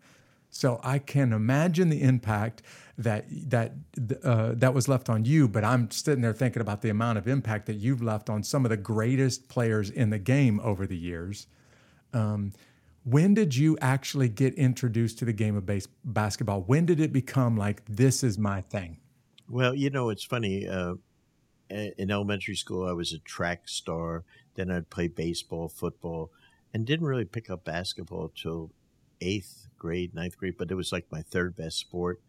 So 0.49 0.79
I 0.85 1.01
can 1.01 1.33
imagine 1.33 1.89
the 1.89 2.03
impact 2.03 2.63
that 2.99 3.25
that 3.51 3.73
uh, 4.23 4.53
that 4.55 4.73
was 4.73 4.87
left 4.87 5.11
on 5.11 5.25
you. 5.25 5.49
But 5.49 5.65
I'm 5.65 5.91
sitting 5.91 6.23
there 6.23 6.33
thinking 6.33 6.63
about 6.63 6.83
the 6.83 6.91
amount 6.91 7.19
of 7.19 7.27
impact 7.27 7.67
that 7.67 7.79
you've 7.79 8.01
left 8.01 8.31
on 8.31 8.45
some 8.45 8.65
of 8.65 8.69
the 8.69 8.77
greatest 8.77 9.49
players 9.49 9.91
in 9.91 10.11
the 10.11 10.21
game 10.21 10.61
over 10.61 10.87
the 10.87 10.97
years. 10.97 11.49
Um, 12.13 12.53
when 13.07 13.35
did 13.35 13.55
you 13.55 13.79
actually 13.81 14.29
get 14.29 14.53
introduced 14.55 15.21
to 15.21 15.25
the 15.25 15.33
game 15.33 15.57
of 15.57 15.65
base, 15.65 15.87
basketball? 16.05 16.63
When 16.63 16.87
did 16.87 16.99
it 16.99 17.13
become 17.13 17.57
like 17.57 17.85
this 17.87 18.25
is 18.25 18.37
my 18.37 18.63
thing? 18.63 18.99
Well, 19.49 19.77
you 19.77 19.91
know, 19.91 20.11
it's 20.11 20.25
funny. 20.25 20.67
Uh, 20.67 20.95
in 21.71 22.11
elementary 22.11 22.57
school, 22.57 22.85
I 22.85 22.93
was 22.93 23.13
a 23.13 23.21
track 23.21 23.69
star. 23.69 24.25
Then 24.57 24.73
I'd 24.73 24.91
play 24.91 25.07
baseball, 25.07 25.69
football, 25.69 26.33
and 26.75 26.85
didn't 26.85 27.07
really 27.07 27.25
pick 27.25 27.49
up 27.49 27.65
basketball 27.65 28.33
till 28.35 28.73
eighth 29.21 29.69
grade, 29.79 30.13
ninth 30.13 30.37
grade. 30.37 30.57
But 30.59 30.73
it 30.73 30.75
was 30.75 30.91
like 30.91 31.07
my 31.13 31.23
third 31.23 31.55
best 31.55 31.79
sport. 31.79 32.21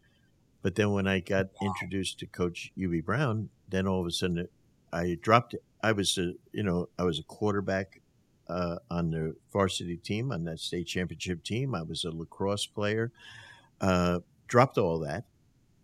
But 0.61 0.75
then 0.75 0.91
when 0.91 1.07
I 1.07 1.21
got 1.21 1.47
wow. 1.59 1.69
introduced 1.69 2.19
to 2.19 2.27
Coach 2.27 2.71
Hubie 2.77 3.03
Brown, 3.03 3.49
then 3.67 3.87
all 3.87 4.01
of 4.01 4.05
a 4.05 4.11
sudden 4.11 4.47
I 4.93 5.17
dropped 5.19 5.55
it. 5.55 5.63
I 5.81 5.91
was 5.91 6.19
a, 6.19 6.33
you 6.51 6.61
know, 6.61 6.89
I 6.99 7.03
was 7.03 7.17
a 7.17 7.23
quarterback 7.23 8.01
uh, 8.49 8.77
on 8.89 9.11
the 9.11 9.35
varsity 9.51 9.97
team, 9.97 10.31
on 10.31 10.43
that 10.45 10.59
state 10.59 10.87
championship 10.87 11.43
team. 11.43 11.75
I 11.75 11.83
was 11.83 12.03
a 12.03 12.11
lacrosse 12.11 12.65
player. 12.65 13.11
Uh, 13.79 14.19
dropped 14.47 14.77
all 14.77 14.99
that 14.99 15.25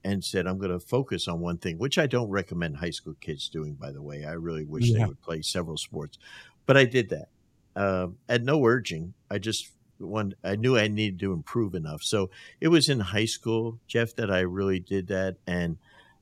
and 0.03 0.24
said, 0.24 0.48
I'm 0.48 0.58
going 0.58 0.72
to 0.72 0.79
focus 0.79 1.27
on 1.27 1.39
one 1.39 1.58
thing, 1.58 1.77
which 1.77 1.98
I 1.98 2.08
don't 2.08 2.29
recommend 2.29 2.77
high 2.77 2.89
school 2.89 3.15
kids 3.20 3.50
doing, 3.50 3.75
by 3.75 3.91
the 3.91 4.01
way. 4.01 4.25
I 4.25 4.34
really 4.34 4.65
wish 4.65 4.86
yeah. 4.86 5.00
they 5.00 5.05
would 5.05 5.22
play 5.22 5.41
several 5.41 5.77
sports. 5.77 6.17
But 6.65 6.77
I 6.77 6.86
did 6.86 7.10
that. 7.10 7.29
Um, 7.75 8.17
at 8.29 8.43
no 8.43 8.63
urging. 8.65 9.13
I 9.32 9.39
just 9.39 9.72
one 9.98 10.36
I 10.43 10.55
knew 10.55 10.77
I 10.77 10.88
needed 10.88 11.20
to 11.22 11.34
improve 11.34 11.75
enough. 11.75 12.03
So 12.03 12.29
it 12.60 12.67
was 12.67 12.89
in 12.89 13.00
high 13.00 13.25
school, 13.25 13.79
Jeff, 13.88 14.15
that 14.15 14.29
I 14.29 14.41
really 14.41 14.79
did 14.79 15.08
that. 15.08 15.38
And 15.48 15.77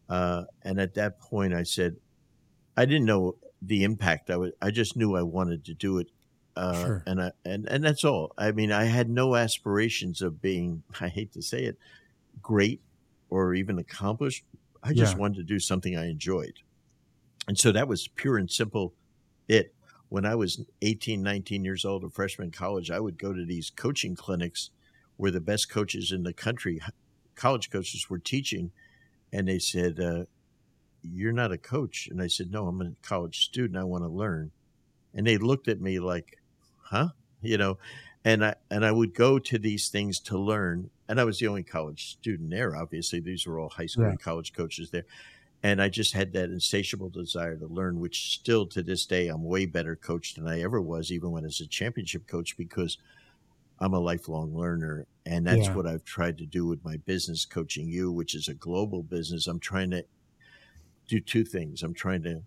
uh, 0.09 0.45
and 0.63 0.79
at 0.79 0.93
that 0.95 1.19
point, 1.19 1.53
I 1.53 1.63
said, 1.63 1.97
I 2.77 2.85
didn't 2.85 3.05
know 3.05 3.35
the 3.61 3.83
impact. 3.83 4.29
I 4.29 4.37
was 4.37 4.51
I 4.61 4.71
just 4.71 4.95
knew 4.95 5.15
I 5.15 5.23
wanted 5.23 5.65
to 5.65 5.73
do 5.73 5.97
it, 5.97 6.07
uh, 6.61 6.85
sure. 6.85 7.03
and 7.07 7.19
I 7.19 7.31
and 7.43 7.67
and 7.67 7.83
that's 7.83 8.03
all. 8.03 8.33
I 8.37 8.51
mean, 8.51 8.71
I 8.71 8.83
had 8.83 9.09
no 9.09 9.35
aspirations 9.35 10.21
of 10.21 10.41
being. 10.41 10.83
I 11.01 11.07
hate 11.07 11.33
to 11.33 11.41
say 11.41 11.63
it, 11.63 11.77
great 12.41 12.81
or 13.29 13.55
even 13.55 13.79
accomplished. 13.79 14.45
I 14.83 14.93
just 14.93 15.13
yeah. 15.13 15.19
wanted 15.19 15.37
to 15.37 15.43
do 15.43 15.59
something 15.59 15.97
I 15.97 16.09
enjoyed, 16.09 16.59
and 17.47 17.57
so 17.57 17.71
that 17.71 17.87
was 17.87 18.07
pure 18.07 18.37
and 18.37 18.49
simple. 18.49 18.93
It 19.47 19.73
when 20.09 20.25
I 20.25 20.35
was 20.35 20.61
18, 20.81 21.23
19 21.23 21.63
years 21.63 21.85
old, 21.85 22.03
a 22.03 22.09
freshman 22.09 22.47
in 22.47 22.51
college, 22.51 22.91
I 22.91 22.99
would 22.99 23.17
go 23.17 23.33
to 23.33 23.45
these 23.45 23.71
coaching 23.73 24.15
clinics 24.15 24.69
where 25.17 25.31
the 25.31 25.39
best 25.39 25.69
coaches 25.69 26.11
in 26.11 26.23
the 26.23 26.33
country, 26.33 26.79
college 27.35 27.71
coaches, 27.71 28.09
were 28.09 28.19
teaching, 28.19 28.71
and 29.33 29.47
they 29.47 29.59
said. 29.59 29.99
Uh, 29.99 30.25
you're 31.03 31.33
not 31.33 31.51
a 31.51 31.57
coach. 31.57 32.07
And 32.11 32.21
I 32.21 32.27
said, 32.27 32.51
no, 32.51 32.67
I'm 32.67 32.79
a 32.79 32.91
college 33.01 33.45
student. 33.45 33.75
I 33.75 33.83
want 33.83 34.03
to 34.03 34.07
learn. 34.07 34.51
And 35.15 35.25
they 35.25 35.39
looked 35.39 35.67
at 35.67 35.81
me 35.81 35.99
like, 35.99 36.37
huh? 36.91 37.09
You 37.41 37.57
know, 37.57 37.77
and 38.23 38.45
I, 38.45 38.55
and 38.69 38.85
I 38.85 38.91
would 38.91 39.15
go 39.15 39.39
to 39.39 39.57
these 39.57 39.89
things 39.89 40.19
to 40.21 40.37
learn. 40.37 40.89
And 41.09 41.19
I 41.19 41.23
was 41.23 41.39
the 41.39 41.47
only 41.47 41.63
college 41.63 42.11
student 42.11 42.51
there. 42.51 42.75
Obviously, 42.75 43.19
these 43.19 43.47
were 43.47 43.59
all 43.59 43.69
high 43.69 43.87
school 43.87 44.03
yeah. 44.03 44.11
and 44.11 44.21
college 44.21 44.53
coaches 44.53 44.91
there. 44.91 45.05
And 45.63 45.81
I 45.81 45.89
just 45.89 46.13
had 46.13 46.33
that 46.33 46.49
insatiable 46.49 47.09
desire 47.09 47.55
to 47.57 47.67
learn, 47.67 47.99
which 47.99 48.33
still 48.33 48.65
to 48.67 48.81
this 48.81 49.05
day, 49.05 49.27
I'm 49.27 49.43
way 49.43 49.65
better 49.65 49.95
coach 49.95 50.35
than 50.35 50.47
I 50.47 50.61
ever 50.61 50.81
was, 50.81 51.11
even 51.11 51.31
when 51.31 51.45
as 51.45 51.59
a 51.59 51.67
championship 51.67 52.27
coach, 52.27 52.57
because 52.57 52.97
I'm 53.79 53.93
a 53.93 53.99
lifelong 53.99 54.55
learner. 54.55 55.07
And 55.25 55.45
that's 55.45 55.67
yeah. 55.67 55.75
what 55.75 55.87
I've 55.87 56.03
tried 56.03 56.37
to 56.39 56.45
do 56.45 56.65
with 56.65 56.83
my 56.83 56.97
business, 56.97 57.45
Coaching 57.45 57.87
U, 57.89 58.11
which 58.11 58.33
is 58.33 58.47
a 58.47 58.53
global 58.53 59.03
business. 59.03 59.47
I'm 59.47 59.59
trying 59.59 59.91
to 59.91 60.03
do 61.07 61.19
two 61.19 61.43
things. 61.43 61.83
I'm 61.83 61.93
trying 61.93 62.23
to 62.23 62.41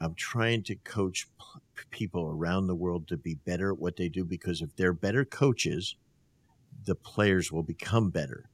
I'm 0.00 0.14
trying 0.14 0.62
to 0.64 0.76
coach 0.76 1.26
people 1.90 2.30
around 2.30 2.66
the 2.66 2.74
world 2.74 3.08
to 3.08 3.16
be 3.16 3.34
better 3.34 3.72
at 3.72 3.78
what 3.78 3.96
they 3.96 4.08
do 4.08 4.24
because 4.24 4.62
if 4.62 4.74
they're 4.76 4.92
better 4.92 5.24
coaches, 5.24 5.96
the 6.84 6.94
players 6.94 7.52
will 7.52 7.62
become 7.62 8.10
better. 8.10 8.48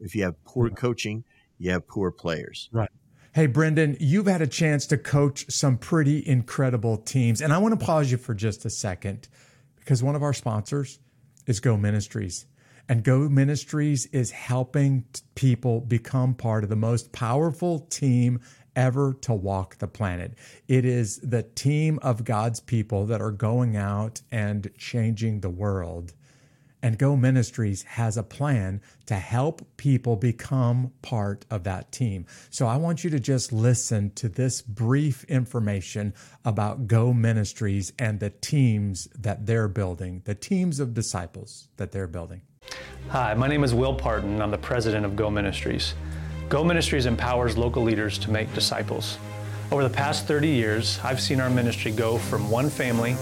If 0.00 0.14
you 0.14 0.24
have 0.24 0.42
poor 0.44 0.70
coaching, 0.70 1.24
you 1.58 1.70
have 1.72 1.86
poor 1.86 2.10
players. 2.10 2.68
Right. 2.72 2.90
Hey, 3.32 3.46
Brendan, 3.46 3.96
you've 4.00 4.26
had 4.26 4.42
a 4.42 4.46
chance 4.46 4.86
to 4.86 4.98
coach 4.98 5.44
some 5.48 5.78
pretty 5.78 6.26
incredible 6.26 6.96
teams. 6.96 7.40
And 7.40 7.52
I 7.52 7.58
want 7.58 7.78
to 7.78 7.84
pause 7.84 8.10
you 8.10 8.16
for 8.16 8.34
just 8.34 8.64
a 8.64 8.70
second 8.70 9.28
because 9.76 10.02
one 10.02 10.16
of 10.16 10.22
our 10.22 10.32
sponsors 10.32 10.98
is 11.46 11.60
Go 11.60 11.76
Ministries. 11.76 12.46
And 12.88 13.04
Go 13.04 13.28
Ministries 13.28 14.06
is 14.06 14.32
helping 14.32 15.04
people 15.36 15.80
become 15.80 16.34
part 16.34 16.64
of 16.64 16.70
the 16.70 16.76
most 16.76 17.12
powerful 17.12 17.78
team 17.78 18.40
ever 18.76 19.14
to 19.22 19.32
walk 19.32 19.78
the 19.78 19.88
planet. 19.88 20.34
It 20.68 20.84
is 20.84 21.18
the 21.18 21.42
team 21.42 21.98
of 22.02 22.24
God's 22.24 22.60
people 22.60 23.06
that 23.06 23.20
are 23.20 23.30
going 23.30 23.76
out 23.76 24.22
and 24.30 24.70
changing 24.78 25.40
the 25.40 25.50
world. 25.50 26.12
And 26.82 26.98
Go 26.98 27.14
Ministries 27.14 27.82
has 27.82 28.16
a 28.16 28.22
plan 28.22 28.80
to 29.06 29.14
help 29.14 29.60
people 29.76 30.16
become 30.16 30.92
part 31.02 31.44
of 31.50 31.64
that 31.64 31.92
team. 31.92 32.24
So 32.48 32.66
I 32.66 32.76
want 32.76 33.04
you 33.04 33.10
to 33.10 33.20
just 33.20 33.52
listen 33.52 34.12
to 34.12 34.30
this 34.30 34.62
brief 34.62 35.24
information 35.24 36.14
about 36.44 36.86
Go 36.86 37.12
Ministries 37.12 37.92
and 37.98 38.18
the 38.18 38.30
teams 38.30 39.08
that 39.18 39.44
they're 39.44 39.68
building, 39.68 40.22
the 40.24 40.34
teams 40.34 40.80
of 40.80 40.94
disciples 40.94 41.68
that 41.76 41.92
they're 41.92 42.06
building. 42.06 42.40
Hi, 43.08 43.34
my 43.34 43.48
name 43.48 43.64
is 43.64 43.74
Will 43.74 43.94
Parton. 43.94 44.40
I'm 44.40 44.50
the 44.50 44.58
president 44.58 45.04
of 45.04 45.16
Go 45.16 45.30
Ministries. 45.30 45.94
Go 46.50 46.64
Ministries 46.64 47.06
empowers 47.06 47.56
local 47.56 47.80
leaders 47.84 48.18
to 48.18 48.30
make 48.32 48.52
disciples. 48.54 49.18
Over 49.70 49.84
the 49.84 49.94
past 49.94 50.26
30 50.26 50.48
years, 50.48 50.98
I've 51.04 51.20
seen 51.20 51.40
our 51.40 51.48
ministry 51.48 51.92
go 51.92 52.18
from 52.18 52.50
one 52.50 52.68
family, 52.68 53.12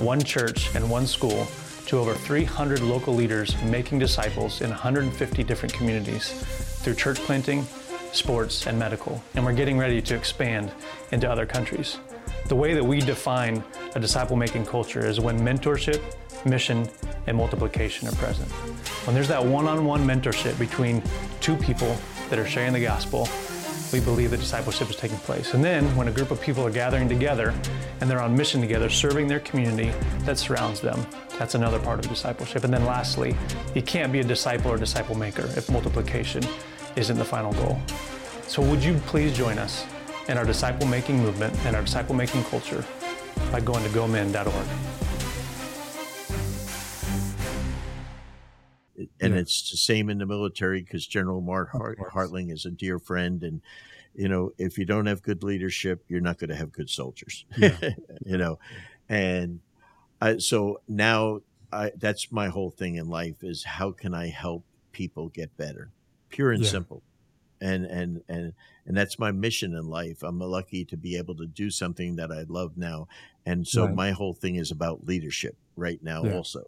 one 0.00 0.20
church, 0.20 0.74
and 0.74 0.90
one 0.90 1.06
school 1.06 1.46
to 1.86 1.98
over 2.00 2.14
300 2.14 2.80
local 2.80 3.14
leaders 3.14 3.54
making 3.62 4.00
disciples 4.00 4.60
in 4.60 4.70
150 4.70 5.44
different 5.44 5.72
communities 5.72 6.32
through 6.82 6.96
church 6.96 7.20
planting, 7.20 7.64
sports, 8.10 8.66
and 8.66 8.76
medical. 8.76 9.22
And 9.36 9.44
we're 9.44 9.52
getting 9.52 9.78
ready 9.78 10.02
to 10.02 10.16
expand 10.16 10.72
into 11.12 11.30
other 11.30 11.46
countries. 11.46 11.98
The 12.48 12.56
way 12.56 12.74
that 12.74 12.84
we 12.84 12.98
define 12.98 13.62
a 13.94 14.00
disciple 14.00 14.34
making 14.34 14.66
culture 14.66 15.06
is 15.06 15.20
when 15.20 15.38
mentorship, 15.38 16.02
mission, 16.44 16.88
and 17.28 17.36
multiplication 17.36 18.08
are 18.08 18.16
present. 18.16 18.50
When 19.06 19.14
there's 19.14 19.28
that 19.28 19.46
one 19.46 19.68
on 19.68 19.84
one 19.84 20.04
mentorship 20.04 20.58
between 20.58 21.04
two 21.40 21.54
people 21.56 21.96
that 22.30 22.38
are 22.38 22.46
sharing 22.46 22.72
the 22.72 22.80
gospel, 22.80 23.28
we 23.92 24.00
believe 24.00 24.30
that 24.30 24.40
discipleship 24.40 24.90
is 24.90 24.96
taking 24.96 25.18
place. 25.18 25.54
And 25.54 25.64
then 25.64 25.84
when 25.96 26.08
a 26.08 26.10
group 26.10 26.30
of 26.30 26.40
people 26.40 26.66
are 26.66 26.70
gathering 26.70 27.08
together 27.08 27.54
and 28.00 28.10
they're 28.10 28.20
on 28.20 28.36
mission 28.36 28.60
together, 28.60 28.90
serving 28.90 29.28
their 29.28 29.40
community 29.40 29.92
that 30.20 30.38
surrounds 30.38 30.80
them, 30.80 31.06
that's 31.38 31.54
another 31.54 31.78
part 31.78 31.98
of 31.98 32.08
discipleship. 32.08 32.64
And 32.64 32.72
then 32.72 32.84
lastly, 32.84 33.36
you 33.74 33.82
can't 33.82 34.12
be 34.12 34.20
a 34.20 34.24
disciple 34.24 34.70
or 34.70 34.76
disciple 34.76 35.14
maker 35.14 35.48
if 35.56 35.70
multiplication 35.70 36.42
isn't 36.96 37.16
the 37.16 37.24
final 37.24 37.52
goal. 37.52 37.80
So 38.46 38.62
would 38.62 38.82
you 38.82 38.94
please 39.06 39.36
join 39.36 39.58
us 39.58 39.86
in 40.28 40.38
our 40.38 40.44
disciple 40.44 40.86
making 40.86 41.18
movement 41.18 41.54
and 41.66 41.76
our 41.76 41.82
disciple 41.82 42.14
making 42.14 42.44
culture 42.44 42.84
by 43.50 43.60
going 43.60 43.84
to 43.84 43.90
gomen.org. 43.90 44.93
and 48.96 49.34
yeah. 49.34 49.40
it's 49.40 49.70
the 49.70 49.76
same 49.76 50.10
in 50.10 50.18
the 50.18 50.26
military 50.26 50.82
because 50.82 51.06
General 51.06 51.40
Mark 51.40 51.70
Hart- 51.70 51.98
Hertling 51.98 52.52
is 52.52 52.64
a 52.64 52.70
dear 52.70 52.98
friend, 52.98 53.42
and 53.42 53.60
you 54.14 54.28
know 54.28 54.52
if 54.58 54.78
you 54.78 54.84
don't 54.84 55.06
have 55.06 55.22
good 55.22 55.42
leadership, 55.42 56.04
you're 56.08 56.20
not 56.20 56.38
going 56.38 56.50
to 56.50 56.56
have 56.56 56.72
good 56.72 56.90
soldiers. 56.90 57.44
Yeah. 57.56 57.76
you 58.24 58.38
know, 58.38 58.58
and 59.08 59.60
I, 60.20 60.38
so 60.38 60.80
now 60.88 61.40
I, 61.72 61.92
that's 61.96 62.30
my 62.30 62.48
whole 62.48 62.70
thing 62.70 62.96
in 62.96 63.08
life 63.08 63.42
is 63.42 63.64
how 63.64 63.90
can 63.92 64.14
I 64.14 64.28
help 64.28 64.64
people 64.92 65.28
get 65.28 65.56
better, 65.56 65.90
pure 66.28 66.52
and 66.52 66.62
yeah. 66.62 66.70
simple, 66.70 67.02
and 67.60 67.84
and 67.84 68.22
and 68.28 68.52
and 68.86 68.96
that's 68.96 69.18
my 69.18 69.32
mission 69.32 69.74
in 69.74 69.88
life. 69.88 70.22
I'm 70.22 70.38
lucky 70.38 70.84
to 70.86 70.96
be 70.96 71.16
able 71.16 71.34
to 71.36 71.46
do 71.46 71.70
something 71.70 72.16
that 72.16 72.30
I 72.30 72.44
love 72.48 72.76
now, 72.76 73.08
and 73.44 73.66
so 73.66 73.86
right. 73.86 73.94
my 73.94 74.10
whole 74.12 74.34
thing 74.34 74.56
is 74.56 74.70
about 74.70 75.06
leadership 75.06 75.56
right 75.76 76.00
now 76.04 76.24
also 76.30 76.64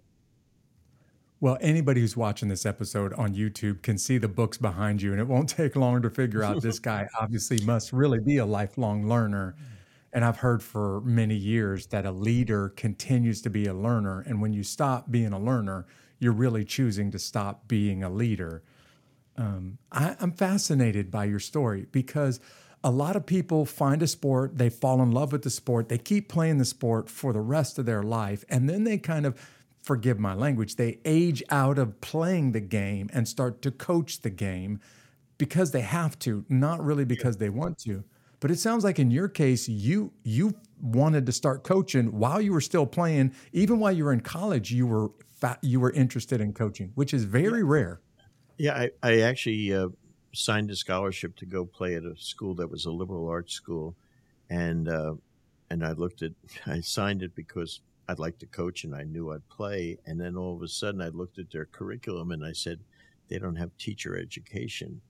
well, 1.40 1.58
anybody 1.60 2.00
who's 2.00 2.16
watching 2.16 2.48
this 2.48 2.64
episode 2.64 3.12
on 3.14 3.34
YouTube 3.34 3.82
can 3.82 3.98
see 3.98 4.16
the 4.16 4.28
books 4.28 4.56
behind 4.56 5.02
you, 5.02 5.12
and 5.12 5.20
it 5.20 5.26
won't 5.26 5.48
take 5.56 5.76
long 5.76 6.02
to 6.02 6.10
figure 6.10 6.42
out 6.42 6.62
this 6.62 6.78
guy 6.78 7.08
obviously 7.20 7.58
must 7.64 7.92
really 7.92 8.20
be 8.20 8.38
a 8.38 8.46
lifelong 8.46 9.06
learner. 9.06 9.54
And 10.12 10.24
I've 10.24 10.38
heard 10.38 10.62
for 10.62 11.02
many 11.02 11.34
years 11.34 11.88
that 11.88 12.06
a 12.06 12.10
leader 12.10 12.70
continues 12.70 13.42
to 13.42 13.50
be 13.50 13.66
a 13.66 13.74
learner. 13.74 14.20
And 14.20 14.40
when 14.40 14.54
you 14.54 14.62
stop 14.62 15.10
being 15.10 15.32
a 15.32 15.38
learner, 15.38 15.86
you're 16.18 16.32
really 16.32 16.64
choosing 16.64 17.10
to 17.10 17.18
stop 17.18 17.68
being 17.68 18.02
a 18.02 18.08
leader. 18.08 18.62
Um, 19.36 19.76
I, 19.92 20.16
I'm 20.18 20.32
fascinated 20.32 21.10
by 21.10 21.26
your 21.26 21.38
story 21.38 21.86
because 21.92 22.40
a 22.82 22.90
lot 22.90 23.16
of 23.16 23.26
people 23.26 23.66
find 23.66 24.02
a 24.02 24.06
sport, 24.06 24.56
they 24.56 24.70
fall 24.70 25.02
in 25.02 25.10
love 25.10 25.32
with 25.32 25.42
the 25.42 25.50
sport, 25.50 25.90
they 25.90 25.98
keep 25.98 26.28
playing 26.28 26.56
the 26.56 26.64
sport 26.64 27.10
for 27.10 27.34
the 27.34 27.40
rest 27.40 27.78
of 27.78 27.84
their 27.84 28.02
life, 28.02 28.44
and 28.48 28.70
then 28.70 28.84
they 28.84 28.96
kind 28.96 29.26
of 29.26 29.38
forgive 29.86 30.18
my 30.18 30.34
language, 30.34 30.74
they 30.74 30.98
age 31.04 31.42
out 31.48 31.78
of 31.78 32.00
playing 32.00 32.50
the 32.50 32.60
game 32.60 33.08
and 33.12 33.26
start 33.26 33.62
to 33.62 33.70
coach 33.70 34.20
the 34.20 34.30
game 34.30 34.80
because 35.38 35.70
they 35.70 35.80
have 35.80 36.18
to, 36.18 36.44
not 36.48 36.84
really 36.84 37.04
because 37.04 37.36
they 37.36 37.48
want 37.48 37.78
to. 37.78 38.02
But 38.40 38.50
it 38.50 38.58
sounds 38.58 38.82
like 38.82 38.98
in 38.98 39.10
your 39.10 39.28
case, 39.28 39.68
you 39.68 40.12
you 40.24 40.54
wanted 40.82 41.24
to 41.24 41.32
start 41.32 41.62
coaching 41.62 42.18
while 42.18 42.40
you 42.40 42.52
were 42.52 42.60
still 42.60 42.84
playing, 42.84 43.32
even 43.52 43.78
while 43.78 43.92
you 43.92 44.04
were 44.04 44.12
in 44.12 44.20
college. 44.20 44.72
You 44.72 44.86
were 44.86 45.10
fat, 45.24 45.58
you 45.62 45.80
were 45.80 45.92
interested 45.92 46.40
in 46.40 46.52
coaching, 46.52 46.90
which 46.96 47.14
is 47.14 47.24
very 47.24 47.60
yeah. 47.60 47.64
rare. 47.64 48.00
Yeah, 48.58 48.74
I, 48.74 48.90
I 49.02 49.20
actually 49.20 49.72
uh, 49.72 49.88
signed 50.34 50.70
a 50.70 50.76
scholarship 50.76 51.36
to 51.36 51.46
go 51.46 51.64
play 51.64 51.94
at 51.94 52.04
a 52.04 52.14
school 52.16 52.54
that 52.56 52.70
was 52.70 52.84
a 52.86 52.90
liberal 52.90 53.28
arts 53.28 53.54
school, 53.54 53.94
and 54.50 54.88
uh, 54.88 55.14
and 55.70 55.86
I 55.86 55.92
looked 55.92 56.22
at 56.22 56.32
I 56.66 56.80
signed 56.80 57.22
it 57.22 57.34
because 57.34 57.80
I'd 58.08 58.18
like 58.18 58.38
to 58.38 58.46
coach 58.46 58.84
and 58.84 58.94
I 58.94 59.02
knew 59.02 59.32
I'd 59.32 59.48
play. 59.48 59.98
And 60.06 60.20
then 60.20 60.36
all 60.36 60.56
of 60.56 60.62
a 60.62 60.68
sudden 60.68 61.00
I 61.00 61.08
looked 61.08 61.38
at 61.38 61.50
their 61.50 61.66
curriculum 61.66 62.30
and 62.30 62.44
I 62.44 62.52
said, 62.52 62.80
they 63.28 63.38
don't 63.38 63.56
have 63.56 63.76
teacher 63.76 64.16
education. 64.16 65.00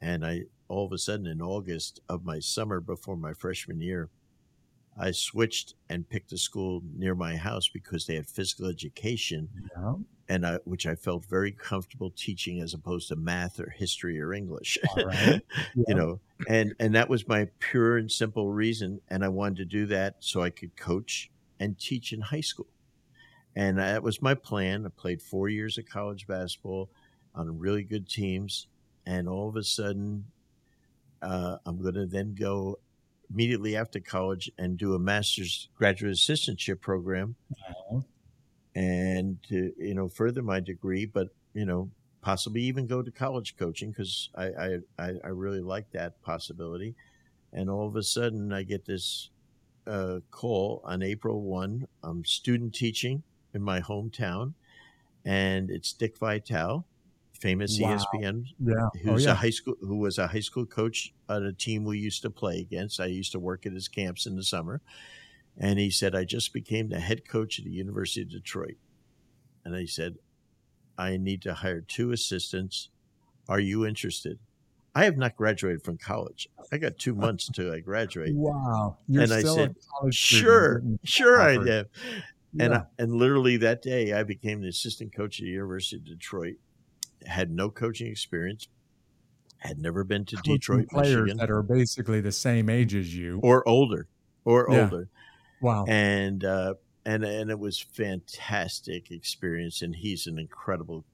And 0.00 0.24
I, 0.24 0.42
all 0.68 0.86
of 0.86 0.92
a 0.92 0.98
sudden 0.98 1.26
in 1.26 1.42
August 1.42 2.00
of 2.08 2.24
my 2.24 2.38
summer 2.38 2.80
before 2.80 3.16
my 3.16 3.32
freshman 3.32 3.80
year, 3.80 4.10
I 4.98 5.10
switched 5.10 5.74
and 5.88 6.08
picked 6.08 6.32
a 6.32 6.38
school 6.38 6.82
near 6.96 7.14
my 7.14 7.36
house 7.36 7.68
because 7.68 8.06
they 8.06 8.14
had 8.14 8.26
physical 8.26 8.66
education, 8.66 9.48
yeah. 9.76 9.94
and 10.28 10.46
I, 10.46 10.58
which 10.64 10.86
I 10.86 10.94
felt 10.94 11.26
very 11.26 11.52
comfortable 11.52 12.10
teaching 12.10 12.60
as 12.60 12.72
opposed 12.72 13.08
to 13.08 13.16
math 13.16 13.60
or 13.60 13.68
history 13.68 14.18
or 14.20 14.32
English. 14.32 14.78
Right. 14.96 15.42
Yeah. 15.74 15.84
you 15.88 15.94
know, 15.94 16.20
and 16.48 16.74
and 16.80 16.94
that 16.94 17.10
was 17.10 17.28
my 17.28 17.48
pure 17.58 17.98
and 17.98 18.10
simple 18.10 18.50
reason, 18.50 19.00
and 19.08 19.22
I 19.22 19.28
wanted 19.28 19.56
to 19.58 19.64
do 19.66 19.86
that 19.86 20.16
so 20.20 20.42
I 20.42 20.50
could 20.50 20.76
coach 20.76 21.30
and 21.58 21.78
teach 21.78 22.12
in 22.12 22.20
high 22.20 22.40
school. 22.40 22.68
And 23.54 23.78
that 23.78 24.02
was 24.02 24.20
my 24.20 24.34
plan. 24.34 24.84
I 24.84 24.90
played 24.90 25.22
four 25.22 25.48
years 25.48 25.78
of 25.78 25.86
college 25.86 26.26
basketball 26.26 26.90
on 27.34 27.58
really 27.58 27.82
good 27.82 28.08
teams. 28.08 28.66
And 29.06 29.28
all 29.28 29.48
of 29.48 29.56
a 29.56 29.62
sudden, 29.62 30.26
uh, 31.22 31.56
I'm 31.64 31.80
going 31.80 31.94
to 31.94 32.06
then 32.06 32.34
go 32.34 32.78
immediately 33.30 33.76
after 33.76 34.00
college 34.00 34.50
and 34.58 34.76
do 34.76 34.94
a 34.94 34.98
master's 34.98 35.68
graduate 35.76 36.14
assistantship 36.14 36.80
program, 36.80 37.36
uh-huh. 37.52 38.00
and 38.74 39.42
to 39.48 39.72
you 39.78 39.94
know 39.94 40.08
further 40.08 40.42
my 40.42 40.60
degree, 40.60 41.06
but 41.06 41.28
you 41.54 41.64
know 41.64 41.90
possibly 42.20 42.62
even 42.62 42.86
go 42.86 43.02
to 43.02 43.10
college 43.10 43.56
coaching 43.56 43.90
because 43.90 44.30
I, 44.34 44.80
I 44.98 45.12
I 45.24 45.28
really 45.28 45.60
like 45.60 45.90
that 45.92 46.20
possibility. 46.22 46.94
And 47.52 47.70
all 47.70 47.86
of 47.86 47.96
a 47.96 48.02
sudden, 48.02 48.52
I 48.52 48.64
get 48.64 48.84
this 48.84 49.30
uh, 49.86 50.20
call 50.30 50.82
on 50.84 51.02
April 51.02 51.42
one. 51.42 51.86
I'm 52.02 52.24
student 52.24 52.74
teaching 52.74 53.22
in 53.54 53.62
my 53.62 53.80
hometown, 53.80 54.54
and 55.24 55.70
it's 55.70 55.92
Dick 55.92 56.18
Vitale 56.18 56.84
famous 57.36 57.78
wow. 57.80 57.96
ESPN, 57.96 58.46
yeah. 58.58 58.88
who's 59.02 59.26
oh, 59.26 59.28
yeah. 59.28 59.32
a 59.32 59.36
high 59.36 59.50
school 59.50 59.76
who 59.80 59.96
was 59.96 60.18
a 60.18 60.26
high 60.26 60.40
school 60.40 60.66
coach 60.66 61.12
at 61.28 61.42
a 61.42 61.52
team 61.52 61.84
we 61.84 61.98
used 61.98 62.22
to 62.22 62.30
play 62.30 62.58
against. 62.58 63.00
I 63.00 63.06
used 63.06 63.32
to 63.32 63.38
work 63.38 63.66
at 63.66 63.72
his 63.72 63.88
camps 63.88 64.26
in 64.26 64.36
the 64.36 64.42
summer, 64.42 64.80
and 65.56 65.78
he 65.78 65.90
said 65.90 66.14
I 66.14 66.24
just 66.24 66.52
became 66.52 66.88
the 66.88 67.00
head 67.00 67.28
coach 67.28 67.58
at 67.58 67.64
the 67.64 67.70
University 67.70 68.22
of 68.22 68.30
Detroit, 68.30 68.76
and 69.64 69.74
he 69.74 69.86
said 69.86 70.16
I 70.98 71.16
need 71.16 71.42
to 71.42 71.54
hire 71.54 71.80
two 71.80 72.12
assistants. 72.12 72.88
Are 73.48 73.60
you 73.60 73.86
interested? 73.86 74.38
I 74.96 75.04
have 75.04 75.18
not 75.18 75.36
graduated 75.36 75.84
from 75.84 75.98
college. 75.98 76.48
I 76.72 76.78
got 76.78 76.96
two 76.96 77.14
months 77.14 77.50
to 77.50 77.70
I 77.70 77.80
graduate. 77.80 78.34
Wow! 78.34 78.96
You're 79.06 79.24
and 79.24 79.32
I 79.32 79.42
said, 79.42 79.76
"Sure, 80.10 80.82
sure, 81.04 81.38
I 81.38 81.52
am." 81.52 81.84
And. 82.58 82.74
I, 82.74 82.84
and 82.98 83.12
literally 83.12 83.58
that 83.58 83.82
day, 83.82 84.14
I 84.14 84.22
became 84.22 84.62
the 84.62 84.68
assistant 84.68 85.14
coach 85.14 85.38
at 85.38 85.44
the 85.44 85.50
University 85.50 85.96
of 85.96 86.06
Detroit 86.06 86.54
had 87.26 87.50
no 87.50 87.68
coaching 87.68 88.06
experience, 88.06 88.68
had 89.58 89.78
never 89.78 90.02
been 90.02 90.24
to 90.24 90.36
coaching 90.36 90.54
Detroit, 90.54 90.88
players 90.88 91.08
Michigan, 91.08 91.36
that 91.36 91.50
are 91.50 91.62
basically 91.62 92.22
the 92.22 92.32
same 92.32 92.70
age 92.70 92.94
as 92.94 93.14
you, 93.14 93.38
or 93.42 93.68
older, 93.68 94.08
or 94.46 94.66
yeah. 94.70 94.84
older. 94.84 95.08
Wow! 95.60 95.84
And 95.86 96.42
uh, 96.42 96.74
and 97.04 97.22
and 97.22 97.50
it 97.50 97.58
was 97.58 97.78
fantastic 97.78 99.10
experience, 99.10 99.82
and 99.82 99.94
he's 99.94 100.26
an 100.26 100.38
incredible 100.38 101.04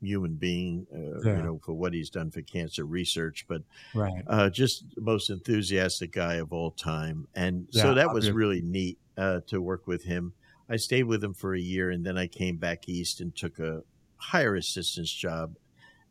human 0.00 0.34
being, 0.34 0.86
uh, 0.92 1.20
yeah. 1.20 1.36
you 1.36 1.42
know, 1.42 1.60
for 1.64 1.72
what 1.72 1.92
he's 1.92 2.10
done 2.10 2.30
for 2.30 2.42
cancer 2.42 2.84
research, 2.84 3.44
but 3.48 3.62
right. 3.94 4.22
uh, 4.26 4.48
just 4.48 4.84
the 4.94 5.00
most 5.00 5.30
enthusiastic 5.30 6.12
guy 6.12 6.34
of 6.34 6.52
all 6.52 6.70
time. 6.70 7.26
And 7.34 7.66
yeah, 7.70 7.82
so 7.82 7.94
that 7.94 8.12
was 8.12 8.30
really 8.30 8.62
neat 8.62 8.98
uh, 9.18 9.40
to 9.48 9.60
work 9.60 9.86
with 9.86 10.04
him. 10.04 10.32
I 10.68 10.76
stayed 10.76 11.04
with 11.04 11.22
him 11.22 11.34
for 11.34 11.54
a 11.54 11.60
year, 11.60 11.90
and 11.90 12.04
then 12.04 12.16
I 12.16 12.26
came 12.26 12.56
back 12.56 12.88
east 12.88 13.20
and 13.20 13.34
took 13.34 13.58
a, 13.58 13.82
higher 14.20 14.54
assistance 14.56 15.10
job 15.10 15.56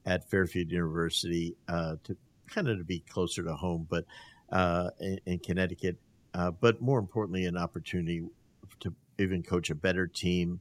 at 0.06 0.30
Fairfield 0.30 0.72
University 0.72 1.56
uh, 1.68 1.96
to 2.04 2.18
kind 2.48 2.68
of 2.68 2.80
to 2.80 2.84
be 2.84 3.00
closer 3.02 3.44
to 3.44 3.54
home, 3.54 3.88
but 3.90 4.06
uh, 4.52 4.90
in, 5.00 5.20
in, 5.26 5.40
Connecticut. 5.40 5.96
Uh, 6.34 6.52
but 6.52 6.82
more 6.82 7.00
importantly, 7.00 7.46
an 7.46 7.56
opportunity 7.56 8.24
to 8.80 8.94
even 9.20 9.44
coach 9.44 9.70
a 9.70 9.76
better 9.76 10.08
team. 10.08 10.60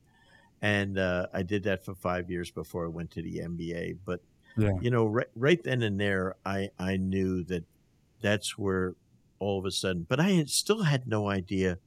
And 0.60 0.98
uh, 0.98 1.26
I 1.32 1.42
did 1.42 1.64
that 1.64 1.84
for 1.84 1.94
five 1.94 2.30
years 2.30 2.50
before 2.50 2.84
I 2.84 2.88
went 2.88 3.10
to 3.12 3.22
the 3.22 3.38
NBA. 3.38 3.98
But 4.04 4.20
yeah. 4.56 4.72
you 4.80 4.90
know, 4.90 5.06
right, 5.06 5.28
right 5.36 5.62
then 5.62 5.82
and 5.82 6.00
there, 6.00 6.36
I 6.44 6.70
I 6.78 6.96
knew 6.96 7.44
that 7.44 7.64
that's 8.20 8.58
where 8.58 8.94
all 9.38 9.58
of 9.58 9.64
a 9.64 9.70
sudden. 9.70 10.04
But 10.08 10.18
I 10.18 10.30
had, 10.30 10.50
still 10.50 10.82
had 10.82 11.06
no 11.06 11.28
idea 11.30 11.78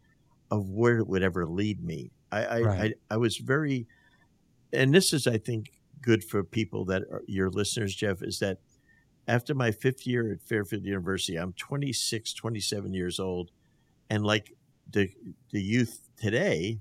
of 0.49 0.69
where 0.69 0.99
it 0.99 1.07
would 1.07 1.23
ever 1.23 1.45
lead 1.45 1.83
me. 1.83 2.11
I 2.31 2.43
I, 2.43 2.61
right. 2.61 2.93
I, 3.09 3.15
I 3.15 3.17
was 3.17 3.37
very 3.37 3.87
and 4.73 4.93
this 4.93 5.13
is, 5.13 5.27
I 5.27 5.37
think, 5.37 5.71
good 6.01 6.23
for 6.23 6.43
people 6.43 6.85
that 6.85 7.03
are 7.11 7.23
your 7.27 7.49
listeners, 7.49 7.93
Jeff, 7.93 8.21
is 8.21 8.39
that 8.39 8.59
after 9.27 9.53
my 9.53 9.71
fifth 9.71 10.07
year 10.07 10.31
at 10.31 10.41
Fairfield 10.41 10.85
University, 10.85 11.37
I'm 11.37 11.53
26, 11.53 12.33
27 12.33 12.93
years 12.93 13.19
old, 13.19 13.51
and 14.09 14.23
like 14.23 14.53
the 14.89 15.09
the 15.51 15.61
youth 15.61 16.09
today, 16.17 16.79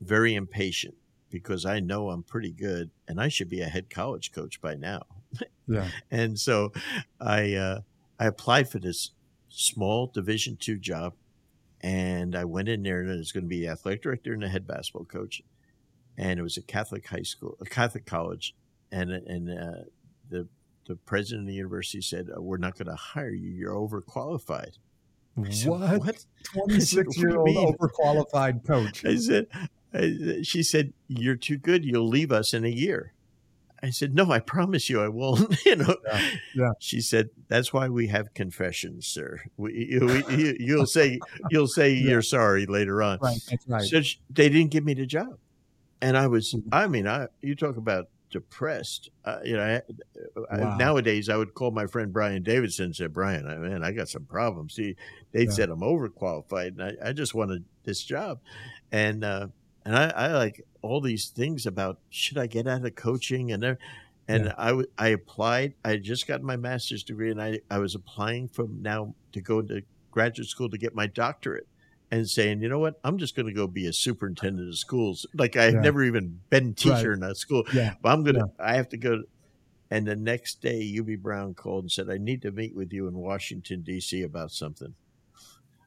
very 0.00 0.34
impatient 0.34 0.94
because 1.32 1.66
I 1.66 1.80
know 1.80 2.10
I'm 2.10 2.22
pretty 2.22 2.52
good 2.52 2.90
and 3.08 3.20
I 3.20 3.28
should 3.28 3.48
be 3.48 3.60
a 3.60 3.66
head 3.66 3.90
college 3.90 4.30
coach 4.30 4.60
by 4.60 4.74
now. 4.74 5.02
Yeah. 5.66 5.88
and 6.10 6.38
so 6.38 6.72
I 7.20 7.54
uh, 7.54 7.80
I 8.20 8.26
applied 8.26 8.68
for 8.68 8.78
this 8.78 9.10
small 9.48 10.06
Division 10.06 10.56
two 10.56 10.78
job, 10.78 11.14
and 11.80 12.36
I 12.36 12.44
went 12.44 12.68
in 12.68 12.84
there 12.84 13.00
and 13.00 13.10
it 13.10 13.16
was 13.16 13.32
going 13.32 13.44
to 13.44 13.48
be 13.48 13.60
the 13.60 13.68
athletic 13.68 14.02
director 14.02 14.32
and 14.32 14.42
the 14.42 14.48
head 14.48 14.66
basketball 14.68 15.06
coach 15.06 15.42
and 16.16 16.38
it 16.38 16.42
was 16.42 16.56
a 16.56 16.62
Catholic 16.62 17.06
high 17.06 17.22
school, 17.22 17.56
a 17.60 17.64
Catholic 17.64 18.06
college, 18.06 18.54
and 18.90 19.10
and 19.10 19.50
uh, 19.50 19.84
the 20.28 20.48
the 20.86 20.96
president 20.96 21.42
of 21.42 21.48
the 21.48 21.54
university 21.54 22.00
said, 22.00 22.28
oh, 22.34 22.40
"We're 22.40 22.58
not 22.58 22.76
going 22.76 22.88
to 22.88 22.94
hire 22.94 23.32
you. 23.32 23.50
You're 23.50 23.74
overqualified." 23.74 24.78
Said, 25.50 25.70
what? 25.70 25.98
what? 26.00 26.26
Twenty 26.44 26.80
six 26.80 27.16
year 27.16 27.38
old 27.38 27.48
overqualified 27.78 28.66
coach. 28.66 29.04
I 29.04 29.16
said, 29.16 29.46
she 30.42 30.62
said, 30.62 30.92
"You're 31.08 31.36
too 31.36 31.58
good. 31.58 31.84
You'll 31.84 32.08
leave 32.08 32.32
us 32.32 32.54
in 32.54 32.64
a 32.64 32.70
year." 32.70 33.12
I 33.82 33.90
said, 33.90 34.14
"No, 34.14 34.30
I 34.30 34.38
promise 34.38 34.88
you, 34.88 35.02
I 35.02 35.08
won't." 35.08 35.56
you 35.66 35.76
know. 35.76 35.96
Yeah, 36.06 36.30
yeah. 36.54 36.70
She 36.78 37.00
said, 37.00 37.30
"That's 37.48 37.72
why 37.72 37.88
we 37.88 38.08
have 38.08 38.34
confessions, 38.34 39.06
sir. 39.06 39.40
We, 39.56 39.88
you, 39.90 40.56
you, 40.58 40.76
will 40.76 40.86
say 40.86 41.18
you'll 41.50 41.68
say 41.68 41.90
yeah. 41.94 42.10
you're 42.10 42.22
sorry 42.22 42.66
later 42.66 43.02
on." 43.02 43.18
Right. 43.20 43.40
That's 43.50 43.68
right. 43.68 43.82
So 43.82 44.02
she, 44.02 44.18
they 44.30 44.48
didn't 44.48 44.70
give 44.70 44.84
me 44.84 44.94
the 44.94 45.06
job 45.06 45.38
and 46.02 46.18
I 46.18 46.26
was, 46.26 46.52
mm-hmm. 46.52 46.68
I 46.72 46.88
mean, 46.88 47.06
I 47.06 47.28
you 47.40 47.54
talk 47.54 47.76
about 47.76 48.08
depressed. 48.30 49.08
Uh, 49.24 49.38
you 49.44 49.56
know, 49.56 49.62
I, 49.62 50.58
wow. 50.58 50.72
I, 50.72 50.76
nowadays 50.76 51.28
I 51.28 51.36
would 51.36 51.54
call 51.54 51.70
my 51.70 51.86
friend 51.86 52.12
Brian 52.12 52.42
Davidson 52.42 52.86
and 52.86 52.96
say, 52.96 53.06
Brian, 53.06 53.46
I, 53.46 53.54
man, 53.56 53.84
I 53.84 53.92
got 53.92 54.08
some 54.08 54.24
problems. 54.24 54.74
See, 54.74 54.96
they 55.30 55.44
yeah. 55.44 55.50
said 55.50 55.70
I'm 55.70 55.80
overqualified, 55.80 56.78
and 56.78 56.82
I, 56.82 57.08
I, 57.08 57.12
just 57.12 57.34
wanted 57.34 57.64
this 57.84 58.02
job, 58.02 58.40
and 58.90 59.24
uh, 59.24 59.46
and 59.84 59.96
I, 59.96 60.10
I, 60.10 60.26
like 60.28 60.64
all 60.82 61.00
these 61.00 61.28
things 61.28 61.66
about 61.66 61.98
should 62.10 62.38
I 62.38 62.46
get 62.46 62.66
out 62.66 62.84
of 62.84 62.94
coaching 62.94 63.52
and. 63.52 63.78
And 64.28 64.44
yeah. 64.44 64.54
I, 64.56 64.68
w- 64.68 64.88
I 64.96 65.08
applied. 65.08 65.74
I 65.84 65.96
just 65.96 66.28
got 66.28 66.42
my 66.42 66.56
master's 66.56 67.02
degree, 67.02 67.32
and 67.32 67.42
I, 67.42 67.58
I 67.68 67.78
was 67.78 67.96
applying 67.96 68.46
from 68.46 68.80
now 68.80 69.16
to 69.32 69.40
go 69.40 69.60
to 69.60 69.82
graduate 70.12 70.48
school 70.48 70.70
to 70.70 70.78
get 70.78 70.94
my 70.94 71.08
doctorate 71.08 71.66
and 72.12 72.28
saying, 72.28 72.60
you 72.60 72.68
know 72.68 72.78
what, 72.78 73.00
I'm 73.02 73.16
just 73.16 73.34
going 73.34 73.46
to 73.46 73.54
go 73.54 73.66
be 73.66 73.86
a 73.86 73.92
superintendent 73.92 74.68
of 74.68 74.78
schools. 74.78 75.26
Like 75.34 75.56
I 75.56 75.64
had 75.64 75.74
yeah. 75.74 75.80
never 75.80 76.04
even 76.04 76.38
been 76.50 76.74
teacher 76.74 77.10
right. 77.10 77.16
in 77.16 77.22
a 77.24 77.34
school, 77.34 77.64
yeah. 77.72 77.94
but 78.02 78.12
I'm 78.12 78.22
going 78.22 78.34
to, 78.34 78.50
yeah. 78.58 78.64
I 78.64 78.74
have 78.76 78.90
to 78.90 78.98
go. 78.98 79.22
And 79.90 80.06
the 80.06 80.14
next 80.14 80.60
day, 80.60 80.80
Hubie 80.82 81.20
Brown 81.20 81.54
called 81.54 81.84
and 81.84 81.90
said, 81.90 82.10
I 82.10 82.18
need 82.18 82.42
to 82.42 82.50
meet 82.50 82.76
with 82.76 82.92
you 82.92 83.08
in 83.08 83.14
Washington, 83.14 83.82
D.C. 83.82 84.22
about 84.22 84.50
something. 84.50 84.94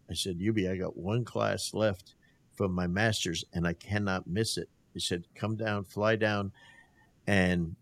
I 0.09 0.13
said, 0.13 0.39
Hubie, 0.39 0.69
I 0.69 0.77
got 0.77 0.97
one 0.97 1.25
class 1.25 1.73
left 1.73 2.15
from 2.55 2.73
my 2.73 2.87
master's 2.87 3.45
and 3.53 3.67
I 3.67 3.73
cannot 3.73 4.27
miss 4.27 4.57
it. 4.57 4.69
He 4.93 4.99
said, 4.99 5.25
come 5.35 5.55
down, 5.55 5.83
fly 5.83 6.15
down, 6.15 6.51
and 7.27 7.75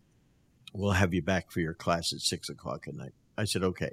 we'll 0.74 0.92
have 0.92 1.14
you 1.14 1.22
back 1.22 1.52
for 1.52 1.60
your 1.60 1.74
class 1.74 2.12
at 2.12 2.20
six 2.20 2.50
o'clock 2.50 2.88
at 2.88 2.96
night. 2.96 3.14
I 3.38 3.46
said, 3.46 3.64
okay. 3.64 3.92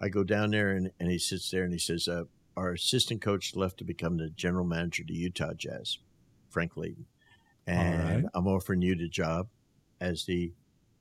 I 0.00 0.08
go 0.08 0.24
down 0.24 0.52
there 0.52 0.70
and, 0.70 0.92
and 0.98 1.10
he 1.10 1.18
sits 1.18 1.50
there 1.50 1.64
and 1.64 1.72
he 1.72 1.78
says, 1.78 2.08
uh, 2.08 2.24
our 2.56 2.72
assistant 2.72 3.20
coach 3.20 3.54
left 3.54 3.78
to 3.78 3.84
become 3.84 4.16
the 4.16 4.30
general 4.30 4.64
manager 4.64 5.02
of 5.02 5.08
the 5.08 5.14
Utah 5.14 5.54
Jazz, 5.54 5.98
Frank 6.48 6.74
Layden. 6.74 7.04
And 7.66 8.24
right. 8.24 8.30
I'm 8.34 8.46
offering 8.46 8.80
you 8.82 8.96
the 8.96 9.08
job 9.08 9.48
as 10.00 10.24
the 10.24 10.52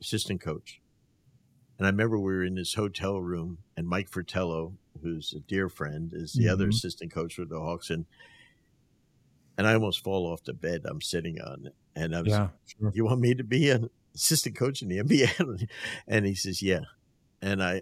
assistant 0.01 0.41
coach. 0.41 0.81
And 1.77 1.85
I 1.85 1.91
remember 1.91 2.17
we 2.17 2.33
were 2.33 2.43
in 2.43 2.55
this 2.55 2.73
hotel 2.73 3.21
room, 3.21 3.59
and 3.77 3.87
Mike 3.87 4.09
Fratello, 4.09 4.73
who's 5.01 5.33
a 5.37 5.39
dear 5.39 5.69
friend, 5.69 6.11
is 6.13 6.33
the 6.33 6.45
mm-hmm. 6.45 6.53
other 6.53 6.69
assistant 6.69 7.13
coach 7.13 7.37
with 7.37 7.49
the 7.49 7.59
Hawks. 7.59 7.91
And 7.91 8.05
and 9.57 9.67
I 9.67 9.73
almost 9.73 10.03
fall 10.03 10.31
off 10.31 10.43
the 10.43 10.53
bed 10.53 10.83
I'm 10.85 11.01
sitting 11.01 11.41
on. 11.41 11.71
And 11.95 12.15
I 12.15 12.21
was, 12.21 12.29
yeah, 12.29 12.49
sure. 12.79 12.91
you 12.93 13.05
want 13.05 13.19
me 13.19 13.33
to 13.33 13.43
be 13.43 13.69
an 13.69 13.89
assistant 14.13 14.55
coach 14.55 14.81
in 14.81 14.89
the 14.89 14.99
NBA? 14.99 15.67
and 16.07 16.25
he 16.25 16.35
says, 16.35 16.61
yeah. 16.61 16.81
And 17.41 17.63
I, 17.63 17.81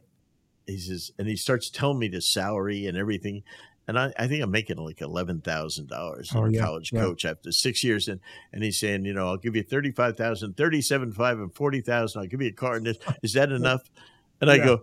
he 0.66 0.78
says, 0.78 1.12
and 1.20 1.28
he 1.28 1.36
starts 1.36 1.70
telling 1.70 2.00
me 2.00 2.08
the 2.08 2.22
salary 2.22 2.88
and 2.88 2.98
everything. 2.98 3.44
And 3.88 4.00
I, 4.00 4.14
I 4.18 4.28
think 4.28 4.42
I'm 4.42 4.50
making 4.50 4.78
like 4.78 5.02
eleven 5.02 5.42
thousand 5.42 5.90
dollars 5.90 6.32
as 6.32 6.36
oh, 6.36 6.46
a 6.46 6.52
yeah, 6.52 6.62
college 6.62 6.92
yeah. 6.92 7.02
coach 7.02 7.24
after 7.24 7.52
six 7.52 7.84
years, 7.84 8.08
and 8.08 8.20
and 8.52 8.64
he's 8.64 8.80
saying, 8.80 9.06
you 9.06 9.14
know, 9.14 9.28
I'll 9.28 9.38
give 9.38 9.56
you 9.56 9.62
thirty 9.62 9.92
five 9.92 10.18
thousand, 10.18 10.58
thirty 10.58 10.82
seven 10.82 11.12
five, 11.12 11.38
and 11.38 11.54
forty 11.54 11.82
thousand. 11.82 12.22
I'll 12.22 12.28
give 12.28 12.42
you 12.42 12.48
a 12.48 12.52
car, 12.52 12.78
and 12.78 12.86
this 12.88 12.98
is 13.22 13.34
that 13.34 13.52
enough? 13.52 13.84
And 14.42 14.50
I 14.50 14.58
go, 14.58 14.82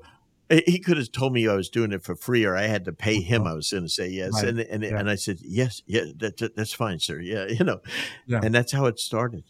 he 0.66 0.78
could 0.78 0.96
have 0.96 1.12
told 1.12 1.32
me 1.32 1.48
I 1.48 1.54
was 1.54 1.68
doing 1.68 1.92
it 1.92 2.02
for 2.02 2.14
free, 2.14 2.44
or 2.44 2.56
I 2.56 2.62
had 2.62 2.84
to 2.84 2.92
pay 2.92 3.20
him. 3.20 3.46
I 3.46 3.54
was 3.54 3.70
going 3.70 3.84
to 3.84 3.88
say 3.88 4.08
yes, 4.08 4.32
right. 4.34 4.48
and 4.48 4.60
and, 4.60 4.84
and 4.84 5.10
I 5.10 5.14
said 5.14 5.38
yes, 5.42 5.82
yeah, 5.86 6.04
that, 6.16 6.52
that's 6.54 6.72
fine, 6.72 6.98
sir. 6.98 7.20
Yeah, 7.20 7.46
you 7.48 7.64
know, 7.64 7.80
and 8.28 8.54
that's 8.54 8.72
how 8.72 8.86
it 8.86 8.98
started. 8.98 9.44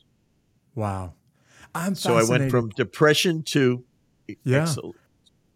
Wow, 0.74 1.14
I'm 1.74 1.94
so 1.94 2.16
I 2.16 2.24
went 2.24 2.50
from 2.50 2.70
depression 2.70 3.42
to 3.44 3.84
yeah. 4.44 4.62
excellent 4.62 4.96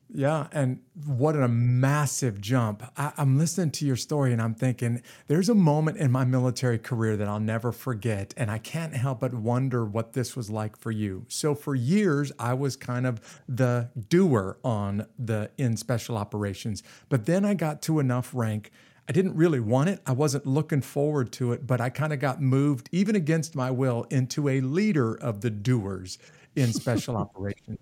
Yeah, 0.08 0.46
and 0.52 0.80
what 1.04 1.34
a 1.34 1.48
massive 1.48 2.40
jump. 2.40 2.84
I, 2.96 3.12
am 3.18 3.38
listening 3.38 3.72
to 3.72 3.84
your 3.84 3.96
story 3.96 4.32
and 4.32 4.40
I'm 4.40 4.54
thinking 4.54 5.02
there's 5.26 5.48
a 5.48 5.54
moment 5.54 5.98
in 5.98 6.12
my 6.12 6.24
military 6.24 6.78
career 6.78 7.16
that 7.16 7.26
I'll 7.26 7.40
never 7.40 7.72
forget. 7.72 8.32
And 8.36 8.48
I 8.50 8.58
can't 8.58 8.94
help 8.94 9.20
but 9.20 9.34
wonder 9.34 9.84
what 9.84 10.12
this 10.12 10.36
was 10.36 10.48
like 10.48 10.76
for 10.76 10.92
you. 10.92 11.26
So, 11.28 11.54
for 11.56 11.74
years, 11.74 12.30
I 12.38 12.54
was 12.54 12.76
kind 12.76 13.04
of 13.04 13.20
the 13.48 13.90
doer 14.08 14.58
on 14.62 15.06
the 15.18 15.50
in 15.58 15.76
special 15.76 16.16
operations. 16.16 16.84
But 17.08 17.26
then 17.26 17.44
I 17.44 17.54
got 17.54 17.82
to 17.82 17.98
enough 17.98 18.30
rank. 18.32 18.70
I 19.08 19.12
didn't 19.12 19.34
really 19.34 19.60
want 19.60 19.88
it. 19.88 20.00
I 20.06 20.12
wasn't 20.12 20.46
looking 20.46 20.82
forward 20.82 21.32
to 21.32 21.52
it, 21.52 21.66
but 21.66 21.80
I 21.80 21.90
kind 21.90 22.12
of 22.12 22.20
got 22.20 22.40
moved, 22.40 22.88
even 22.92 23.16
against 23.16 23.54
my 23.56 23.70
will, 23.70 24.06
into 24.10 24.48
a 24.48 24.60
leader 24.60 25.14
of 25.14 25.40
the 25.40 25.50
doers 25.50 26.18
in 26.54 26.72
special 26.72 27.16
operations. 27.16 27.78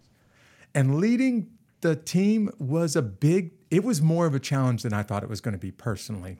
And 0.74 0.96
leading 0.96 1.50
the 1.84 1.94
team 1.94 2.50
was 2.58 2.96
a 2.96 3.02
big, 3.02 3.52
it 3.70 3.84
was 3.84 4.00
more 4.00 4.24
of 4.24 4.34
a 4.34 4.40
challenge 4.40 4.84
than 4.84 4.94
I 4.94 5.02
thought 5.02 5.22
it 5.22 5.28
was 5.28 5.42
going 5.42 5.52
to 5.52 5.58
be 5.58 5.70
personally. 5.70 6.38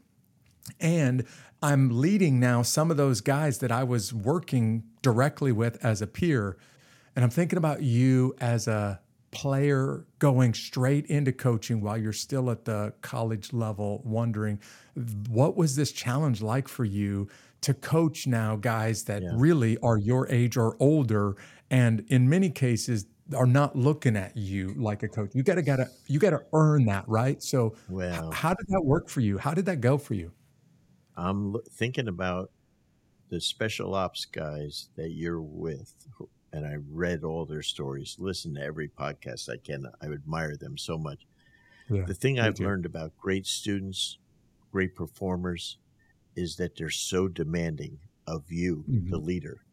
And 0.80 1.26
I'm 1.62 2.00
leading 2.00 2.40
now 2.40 2.62
some 2.62 2.90
of 2.90 2.96
those 2.96 3.20
guys 3.20 3.58
that 3.58 3.70
I 3.70 3.84
was 3.84 4.14
working 4.14 4.84
directly 5.02 5.52
with 5.52 5.84
as 5.84 6.00
a 6.00 6.06
peer. 6.06 6.56
And 7.14 7.22
I'm 7.22 7.30
thinking 7.30 7.58
about 7.58 7.82
you 7.82 8.34
as 8.40 8.66
a 8.66 9.00
player 9.32 10.06
going 10.18 10.54
straight 10.54 11.04
into 11.08 11.30
coaching 11.30 11.82
while 11.82 11.98
you're 11.98 12.14
still 12.14 12.50
at 12.50 12.64
the 12.64 12.94
college 13.02 13.52
level, 13.52 14.00
wondering 14.02 14.58
what 15.28 15.58
was 15.58 15.76
this 15.76 15.92
challenge 15.92 16.40
like 16.40 16.68
for 16.68 16.86
you 16.86 17.28
to 17.60 17.74
coach 17.74 18.26
now 18.26 18.56
guys 18.56 19.04
that 19.04 19.22
yeah. 19.22 19.28
really 19.34 19.76
are 19.82 19.98
your 19.98 20.26
age 20.30 20.56
or 20.56 20.74
older? 20.80 21.36
And 21.70 22.02
in 22.08 22.30
many 22.30 22.48
cases, 22.48 23.04
are 23.34 23.46
not 23.46 23.74
looking 23.76 24.16
at 24.16 24.36
you 24.36 24.74
like 24.76 25.02
a 25.02 25.08
coach. 25.08 25.30
You 25.34 25.42
gotta 25.42 25.62
gotta 25.62 25.88
you 26.06 26.18
gotta 26.18 26.42
earn 26.52 26.84
that, 26.86 27.08
right? 27.08 27.42
So 27.42 27.74
well, 27.88 28.30
how 28.30 28.54
did 28.54 28.66
that 28.68 28.82
work 28.82 29.08
for 29.08 29.20
you? 29.20 29.38
How 29.38 29.54
did 29.54 29.66
that 29.66 29.80
go 29.80 29.96
for 29.96 30.14
you? 30.14 30.32
I'm 31.16 31.56
thinking 31.70 32.08
about 32.08 32.50
the 33.30 33.40
special 33.40 33.94
ops 33.94 34.24
guys 34.26 34.88
that 34.96 35.10
you're 35.10 35.40
with, 35.40 35.94
and 36.52 36.66
I 36.66 36.76
read 36.90 37.24
all 37.24 37.46
their 37.46 37.62
stories, 37.62 38.16
listen 38.18 38.54
to 38.54 38.62
every 38.62 38.88
podcast 38.88 39.48
I 39.48 39.56
can. 39.56 39.86
I 40.02 40.06
admire 40.06 40.56
them 40.56 40.76
so 40.76 40.98
much. 40.98 41.26
Yeah, 41.88 42.04
the 42.06 42.14
thing 42.14 42.38
I've 42.38 42.60
learned 42.60 42.86
about 42.86 43.16
great 43.16 43.46
students, 43.46 44.18
great 44.70 44.94
performers, 44.94 45.78
is 46.36 46.56
that 46.56 46.76
they're 46.76 46.90
so 46.90 47.28
demanding 47.28 48.00
of 48.26 48.50
you, 48.50 48.84
mm-hmm. 48.88 49.10
the 49.10 49.18
leader. 49.18 49.64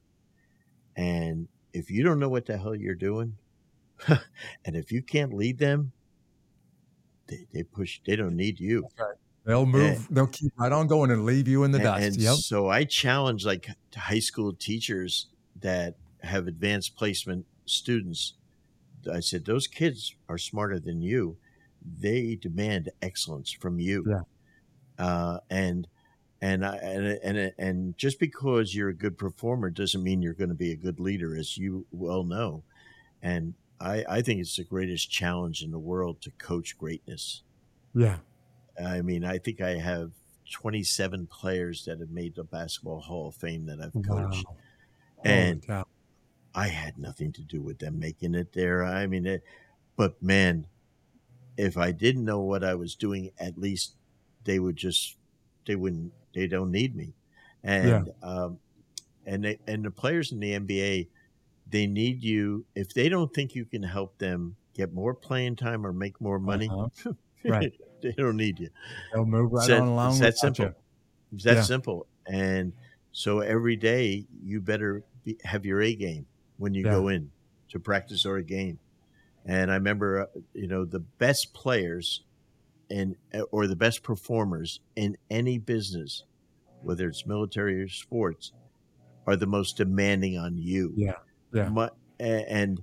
And 0.95 1.47
if 1.73 1.89
you 1.89 2.03
don't 2.03 2.19
know 2.19 2.29
what 2.29 2.45
the 2.45 2.57
hell 2.57 2.75
you're 2.75 2.95
doing, 2.95 3.37
and 4.65 4.75
if 4.75 4.91
you 4.91 5.01
can't 5.01 5.33
lead 5.33 5.59
them, 5.59 5.91
they, 7.27 7.47
they 7.53 7.63
push. 7.63 7.99
They 8.05 8.15
don't 8.15 8.35
need 8.35 8.59
you. 8.59 8.87
Right. 8.99 9.15
They'll 9.45 9.65
move. 9.65 10.07
And, 10.07 10.15
they'll 10.15 10.27
keep 10.27 10.53
right 10.57 10.71
on 10.71 10.87
going 10.87 11.11
and 11.11 11.25
leave 11.25 11.47
you 11.47 11.63
in 11.63 11.71
the 11.71 11.79
and, 11.79 11.83
dust. 11.83 12.03
And 12.03 12.15
yep. 12.17 12.35
So 12.35 12.69
I 12.69 12.83
challenge 12.83 13.45
like 13.45 13.67
high 13.95 14.19
school 14.19 14.53
teachers 14.53 15.27
that 15.61 15.95
have 16.21 16.47
advanced 16.47 16.95
placement 16.95 17.45
students. 17.65 18.33
I 19.11 19.19
said 19.19 19.45
those 19.45 19.67
kids 19.67 20.15
are 20.29 20.37
smarter 20.37 20.79
than 20.79 21.01
you. 21.01 21.37
They 21.83 22.35
demand 22.35 22.91
excellence 23.01 23.51
from 23.51 23.79
you. 23.79 24.05
Yeah. 24.07 25.03
Uh, 25.03 25.39
and 25.49 25.87
and 26.41 26.65
I, 26.65 26.75
and 26.77 27.05
and 27.23 27.53
and 27.57 27.97
just 27.97 28.19
because 28.19 28.75
you're 28.75 28.89
a 28.89 28.95
good 28.95 29.17
performer 29.17 29.69
doesn't 29.71 30.03
mean 30.03 30.21
you're 30.21 30.33
going 30.33 30.49
to 30.49 30.55
be 30.55 30.71
a 30.71 30.75
good 30.75 30.99
leader, 30.99 31.35
as 31.35 31.57
you 31.57 31.85
well 31.91 32.23
know. 32.23 32.63
And 33.21 33.55
I, 33.81 34.05
I 34.07 34.21
think 34.21 34.39
it's 34.39 34.57
the 34.57 34.63
greatest 34.63 35.09
challenge 35.09 35.63
in 35.63 35.71
the 35.71 35.79
world 35.79 36.21
to 36.21 36.31
coach 36.31 36.77
greatness. 36.77 37.41
Yeah. 37.95 38.17
I 38.81 39.01
mean, 39.01 39.25
I 39.25 39.37
think 39.37 39.61
I 39.61 39.71
have 39.71 40.11
27 40.51 41.27
players 41.27 41.85
that 41.85 41.99
have 41.99 42.11
made 42.11 42.35
the 42.35 42.43
Basketball 42.43 42.99
Hall 42.99 43.29
of 43.29 43.35
Fame 43.35 43.65
that 43.65 43.79
I've 43.81 43.93
coached. 44.05 44.45
Wow. 44.47 44.55
And 45.23 45.65
I 46.53 46.67
had 46.67 46.97
nothing 46.97 47.31
to 47.33 47.41
do 47.41 47.61
with 47.61 47.79
them 47.79 47.99
making 47.99 48.35
it 48.35 48.53
there. 48.53 48.83
I 48.83 49.07
mean, 49.07 49.25
it, 49.25 49.43
but 49.95 50.21
man, 50.21 50.67
if 51.57 51.77
I 51.77 51.91
didn't 51.91 52.25
know 52.25 52.39
what 52.39 52.63
I 52.63 52.75
was 52.75 52.95
doing, 52.95 53.31
at 53.39 53.57
least 53.57 53.95
they 54.43 54.59
would 54.59 54.75
just, 54.75 55.17
they 55.65 55.75
wouldn't, 55.75 56.11
they 56.33 56.47
don't 56.47 56.71
need 56.71 56.95
me. 56.95 57.13
And, 57.63 58.07
yeah. 58.07 58.27
um, 58.27 58.59
and 59.25 59.43
they, 59.43 59.59
and 59.67 59.85
the 59.85 59.91
players 59.91 60.31
in 60.31 60.39
the 60.39 60.59
NBA, 60.59 61.07
they 61.71 61.87
need 61.87 62.23
you. 62.23 62.65
If 62.75 62.93
they 62.93 63.09
don't 63.09 63.33
think 63.33 63.55
you 63.55 63.65
can 63.65 63.83
help 63.83 64.17
them 64.17 64.55
get 64.73 64.93
more 64.93 65.13
playing 65.13 65.55
time 65.55 65.85
or 65.85 65.93
make 65.93 66.19
more 66.21 66.39
money, 66.39 66.69
uh-huh. 66.69 67.13
right? 67.45 67.73
they 68.01 68.11
don't 68.13 68.37
need 68.37 68.59
you. 68.59 68.69
They'll 69.13 69.25
move 69.25 69.51
right 69.51 69.71
on 69.71 69.87
along. 69.87 70.11
It's 70.11 70.19
that 70.19 70.37
simple. 70.37 70.65
You. 70.65 70.75
It's 71.33 71.43
that 71.45 71.55
yeah. 71.57 71.61
simple. 71.61 72.07
And 72.27 72.73
so 73.11 73.39
every 73.39 73.75
day 73.75 74.25
you 74.43 74.61
better 74.61 75.03
be, 75.23 75.37
have 75.43 75.65
your 75.65 75.81
A 75.81 75.95
game 75.95 76.25
when 76.57 76.73
you 76.73 76.83
yeah. 76.85 76.91
go 76.91 77.07
in 77.07 77.31
to 77.69 77.79
practice 77.79 78.25
or 78.25 78.37
a 78.37 78.43
game. 78.43 78.79
And 79.45 79.71
I 79.71 79.75
remember, 79.75 80.21
uh, 80.21 80.39
you 80.53 80.67
know, 80.67 80.85
the 80.85 80.99
best 80.99 81.53
players 81.53 82.23
and 82.89 83.15
uh, 83.33 83.41
or 83.51 83.67
the 83.67 83.75
best 83.75 84.03
performers 84.03 84.81
in 84.95 85.17
any 85.29 85.57
business, 85.57 86.23
whether 86.83 87.07
it's 87.07 87.25
military 87.25 87.81
or 87.81 87.87
sports, 87.87 88.51
are 89.25 89.35
the 89.35 89.47
most 89.47 89.77
demanding 89.77 90.37
on 90.37 90.57
you. 90.57 90.93
Yeah. 90.95 91.15
Yeah. 91.53 91.69
My, 91.69 91.89
and 92.19 92.81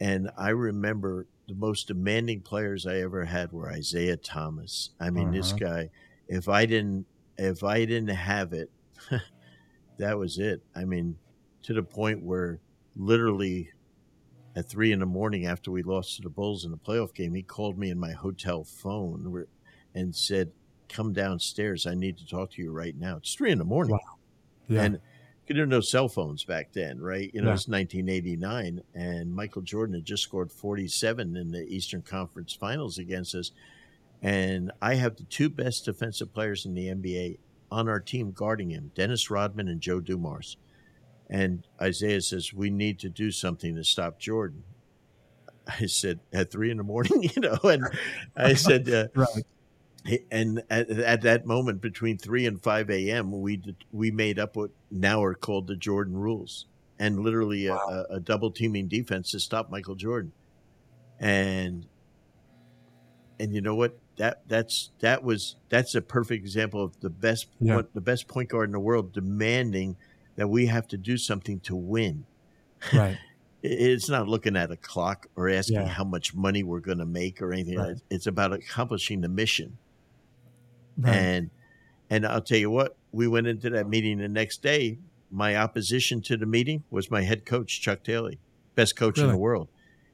and 0.00 0.30
I 0.36 0.50
remember 0.50 1.26
the 1.46 1.54
most 1.54 1.88
demanding 1.88 2.40
players 2.40 2.86
I 2.86 3.00
ever 3.00 3.24
had 3.24 3.52
were 3.52 3.70
Isiah 3.70 4.16
Thomas. 4.16 4.90
I 5.00 5.10
mean, 5.10 5.28
uh-huh. 5.28 5.36
this 5.36 5.52
guy. 5.52 5.90
If 6.28 6.48
I 6.48 6.66
didn't, 6.66 7.06
if 7.36 7.62
I 7.62 7.84
didn't 7.84 8.08
have 8.08 8.52
it, 8.52 8.70
that 9.98 10.18
was 10.18 10.38
it. 10.38 10.62
I 10.74 10.84
mean, 10.84 11.16
to 11.64 11.74
the 11.74 11.82
point 11.82 12.22
where 12.22 12.60
literally 12.96 13.70
at 14.56 14.68
three 14.68 14.92
in 14.92 15.00
the 15.00 15.06
morning 15.06 15.46
after 15.46 15.70
we 15.70 15.82
lost 15.82 16.16
to 16.16 16.22
the 16.22 16.30
Bulls 16.30 16.64
in 16.64 16.70
the 16.70 16.76
playoff 16.76 17.14
game, 17.14 17.34
he 17.34 17.42
called 17.42 17.78
me 17.78 17.90
in 17.90 17.98
my 17.98 18.12
hotel 18.12 18.64
phone 18.64 19.46
and 19.94 20.14
said, 20.14 20.52
"Come 20.88 21.12
downstairs. 21.12 21.86
I 21.86 21.94
need 21.94 22.18
to 22.18 22.26
talk 22.26 22.52
to 22.52 22.62
you 22.62 22.72
right 22.72 22.96
now." 22.96 23.16
It's 23.16 23.34
three 23.34 23.50
in 23.50 23.58
the 23.58 23.64
morning. 23.64 23.92
Wow. 23.92 24.18
Yeah. 24.68 24.82
And 24.82 25.00
there 25.48 25.62
were 25.62 25.66
no 25.66 25.80
cell 25.80 26.08
phones 26.08 26.44
back 26.44 26.72
then, 26.72 27.00
right? 27.00 27.30
You 27.34 27.42
know, 27.42 27.48
yeah. 27.48 27.54
it's 27.54 27.68
1989, 27.68 28.82
and 28.94 29.34
Michael 29.34 29.62
Jordan 29.62 29.94
had 29.94 30.04
just 30.04 30.22
scored 30.22 30.52
47 30.52 31.36
in 31.36 31.50
the 31.50 31.64
Eastern 31.66 32.02
Conference 32.02 32.54
Finals 32.54 32.98
against 32.98 33.34
us. 33.34 33.50
And 34.22 34.70
I 34.80 34.94
have 34.94 35.16
the 35.16 35.24
two 35.24 35.48
best 35.48 35.84
defensive 35.84 36.32
players 36.32 36.64
in 36.64 36.74
the 36.74 36.86
NBA 36.86 37.38
on 37.70 37.88
our 37.88 37.98
team 37.98 38.30
guarding 38.30 38.70
him 38.70 38.92
Dennis 38.94 39.30
Rodman 39.30 39.68
and 39.68 39.80
Joe 39.80 40.00
Dumars. 40.00 40.56
And 41.28 41.66
Isiah 41.84 42.20
says, 42.20 42.52
We 42.52 42.70
need 42.70 42.98
to 43.00 43.08
do 43.08 43.30
something 43.30 43.74
to 43.74 43.82
stop 43.82 44.20
Jordan. 44.20 44.62
I 45.66 45.86
said, 45.86 46.20
At 46.32 46.52
three 46.52 46.70
in 46.70 46.76
the 46.76 46.82
morning, 46.84 47.22
you 47.34 47.40
know, 47.42 47.58
and 47.64 47.84
I 48.36 48.54
said, 48.54 48.88
uh, 48.88 49.08
right 49.14 49.44
and 50.30 50.62
at, 50.68 50.90
at, 50.90 51.22
that 51.22 51.46
moment 51.46 51.80
between 51.80 52.18
3 52.18 52.46
and 52.46 52.62
5 52.62 52.90
a.m 52.90 53.40
we 53.40 53.62
we 53.92 54.10
made 54.10 54.38
up 54.38 54.56
what 54.56 54.70
now 54.90 55.22
are 55.22 55.34
called 55.34 55.66
the 55.66 55.76
jordan 55.76 56.16
rules 56.16 56.66
and 56.98 57.20
literally 57.20 57.68
wow. 57.68 58.06
a, 58.10 58.14
a, 58.14 58.20
double 58.20 58.50
teaming 58.50 58.88
defense 58.88 59.30
to 59.30 59.40
stop 59.40 59.70
michael 59.70 59.94
jordan 59.94 60.32
and 61.20 61.86
and 63.38 63.54
you 63.54 63.60
know 63.60 63.74
what 63.74 63.96
that 64.16 64.42
that's 64.48 64.90
that 65.00 65.22
was 65.22 65.56
that's 65.68 65.94
a 65.94 66.02
perfect 66.02 66.44
example 66.44 66.82
of 66.82 66.98
the 67.00 67.10
best 67.10 67.46
yeah. 67.60 67.76
what, 67.76 67.94
the 67.94 68.00
best 68.00 68.26
point 68.28 68.48
guard 68.48 68.68
in 68.68 68.72
the 68.72 68.80
world 68.80 69.12
demanding 69.12 69.96
that 70.36 70.48
we 70.48 70.66
have 70.66 70.88
to 70.88 70.96
do 70.96 71.16
something 71.16 71.60
to 71.60 71.76
win 71.76 72.24
right 72.92 73.18
it's 73.62 74.08
not 74.08 74.28
looking 74.28 74.56
at 74.56 74.70
a 74.70 74.76
clock 74.76 75.28
or 75.36 75.48
asking 75.48 75.76
yeah. 75.76 75.86
how 75.86 76.04
much 76.04 76.34
money 76.34 76.62
we're 76.62 76.80
going 76.80 76.98
to 76.98 77.06
make 77.06 77.40
or 77.40 77.52
anything. 77.52 77.78
Right. 77.78 77.96
It's 78.10 78.26
about 78.26 78.52
accomplishing 78.52 79.20
the 79.20 79.28
mission. 79.28 79.78
Right. 80.96 81.14
And 81.14 81.50
and 82.10 82.26
I'll 82.26 82.42
tell 82.42 82.58
you 82.58 82.70
what, 82.70 82.96
we 83.10 83.26
went 83.26 83.46
into 83.46 83.70
that 83.70 83.88
meeting 83.88 84.18
the 84.18 84.28
next 84.28 84.62
day. 84.62 84.98
My 85.30 85.56
opposition 85.56 86.20
to 86.22 86.36
the 86.36 86.44
meeting 86.44 86.84
was 86.90 87.10
my 87.10 87.22
head 87.22 87.46
coach, 87.46 87.80
Chuck 87.80 88.02
Daly, 88.04 88.38
best 88.74 88.96
coach 88.96 89.16
really? 89.16 89.30
in 89.30 89.34
the 89.34 89.40
world. 89.40 89.68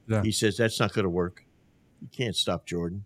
Yeah. 0.07 0.23
He 0.23 0.31
says 0.31 0.57
that's 0.57 0.79
not 0.79 0.93
going 0.93 1.03
to 1.03 1.09
work. 1.09 1.45
You 2.01 2.07
can't 2.11 2.35
stop 2.35 2.65
Jordan. 2.65 3.03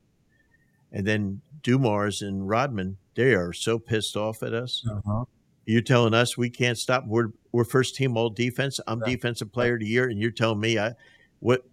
And 0.92 1.08
then 1.08 1.42
Dumars 1.64 2.22
and 2.22 2.48
Rodman, 2.48 2.98
they 3.16 3.34
are 3.34 3.52
so 3.52 3.80
pissed 3.80 4.16
off 4.16 4.44
at 4.44 4.54
us. 4.54 4.86
Uh-huh. 4.90 5.26
You're 5.66 5.82
telling 5.82 6.14
us 6.14 6.38
we 6.38 6.50
can't 6.50 6.78
stop. 6.78 7.06
We're 7.08 7.30
we're 7.52 7.64
first 7.64 7.96
team 7.96 8.16
all 8.16 8.30
defense. 8.30 8.80
I'm 8.86 9.00
yeah. 9.00 9.14
defensive 9.14 9.52
player 9.52 9.74
of 9.74 9.80
the 9.80 9.88
year, 9.88 10.08
and 10.08 10.20
you're 10.20 10.30
telling 10.30 10.60
me 10.60 10.78
I 10.78 10.94
what 11.40 11.64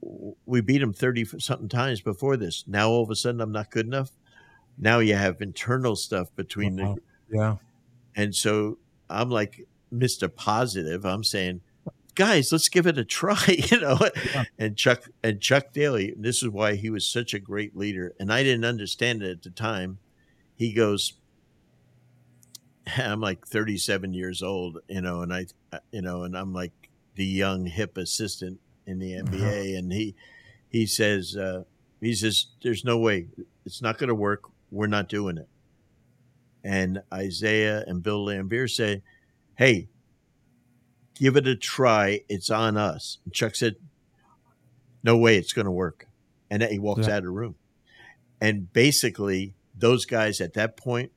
we 0.46 0.60
beat 0.60 0.78
them 0.78 0.94
thirty 0.94 1.24
something 1.24 1.68
times 1.68 2.00
before 2.00 2.36
this. 2.36 2.64
Now 2.66 2.88
all 2.88 3.02
of 3.02 3.10
a 3.10 3.16
sudden 3.16 3.40
I'm 3.40 3.52
not 3.52 3.70
good 3.70 3.86
enough 3.86 4.10
now 4.80 4.98
you 4.98 5.14
have 5.14 5.40
internal 5.40 5.94
stuff 5.94 6.34
between 6.34 6.80
uh-huh. 6.80 6.94
the 7.28 7.36
yeah 7.36 7.56
and 8.16 8.34
so 8.34 8.78
i'm 9.08 9.30
like 9.30 9.66
mr 9.92 10.34
positive 10.34 11.04
i'm 11.04 11.22
saying 11.22 11.60
guys, 12.20 12.52
let's 12.52 12.68
give 12.68 12.86
it 12.86 12.98
a 12.98 13.04
try, 13.04 13.42
you 13.70 13.80
know. 13.80 13.98
Yeah. 14.34 14.44
And 14.58 14.76
Chuck 14.76 15.04
and 15.22 15.40
Chuck 15.40 15.72
Daly, 15.72 16.14
this 16.18 16.42
is 16.42 16.50
why 16.50 16.74
he 16.74 16.90
was 16.90 17.06
such 17.06 17.32
a 17.32 17.38
great 17.38 17.76
leader, 17.76 18.14
and 18.20 18.32
I 18.32 18.42
didn't 18.42 18.66
understand 18.66 19.22
it 19.22 19.30
at 19.30 19.42
the 19.42 19.50
time. 19.50 19.98
He 20.54 20.72
goes, 20.74 21.14
I'm 22.98 23.20
like 23.20 23.46
37 23.46 24.12
years 24.12 24.42
old, 24.42 24.80
you 24.88 25.00
know, 25.00 25.22
and 25.22 25.32
I, 25.32 25.46
you 25.92 26.02
know, 26.02 26.24
and 26.24 26.36
I'm 26.36 26.52
like 26.52 26.72
the 27.14 27.24
young 27.24 27.64
hip 27.64 27.96
assistant 27.96 28.60
in 28.86 28.98
the 28.98 29.12
NBA, 29.12 29.70
uh-huh. 29.70 29.78
and 29.78 29.92
he 29.92 30.14
he 30.68 30.86
says 30.86 31.36
uh, 31.36 31.64
he 32.00 32.14
says 32.14 32.48
there's 32.62 32.84
no 32.84 32.98
way 32.98 33.28
it's 33.64 33.80
not 33.80 33.98
going 33.98 34.08
to 34.08 34.14
work. 34.14 34.42
We're 34.70 34.86
not 34.86 35.08
doing 35.08 35.38
it. 35.38 35.48
And 36.62 37.02
Isiah 37.16 37.84
and 37.86 38.02
Bill 38.02 38.26
Laimbeer 38.26 38.68
say, 38.70 39.02
"Hey, 39.56 39.88
give 41.14 41.36
it 41.36 41.46
a 41.46 41.56
try. 41.56 42.20
It's 42.28 42.50
on 42.50 42.76
us." 42.76 43.18
And 43.24 43.32
Chuck 43.32 43.54
said, 43.54 43.76
"No 45.02 45.16
way, 45.16 45.38
it's 45.38 45.52
going 45.52 45.64
to 45.64 45.70
work." 45.70 46.06
And 46.50 46.62
he 46.62 46.78
walks 46.78 47.06
yeah. 47.06 47.14
out 47.14 47.18
of 47.18 47.24
the 47.24 47.30
room. 47.30 47.54
And 48.40 48.72
basically, 48.72 49.54
those 49.74 50.04
guys 50.04 50.40
at 50.40 50.54
that 50.54 50.76
point 50.76 51.12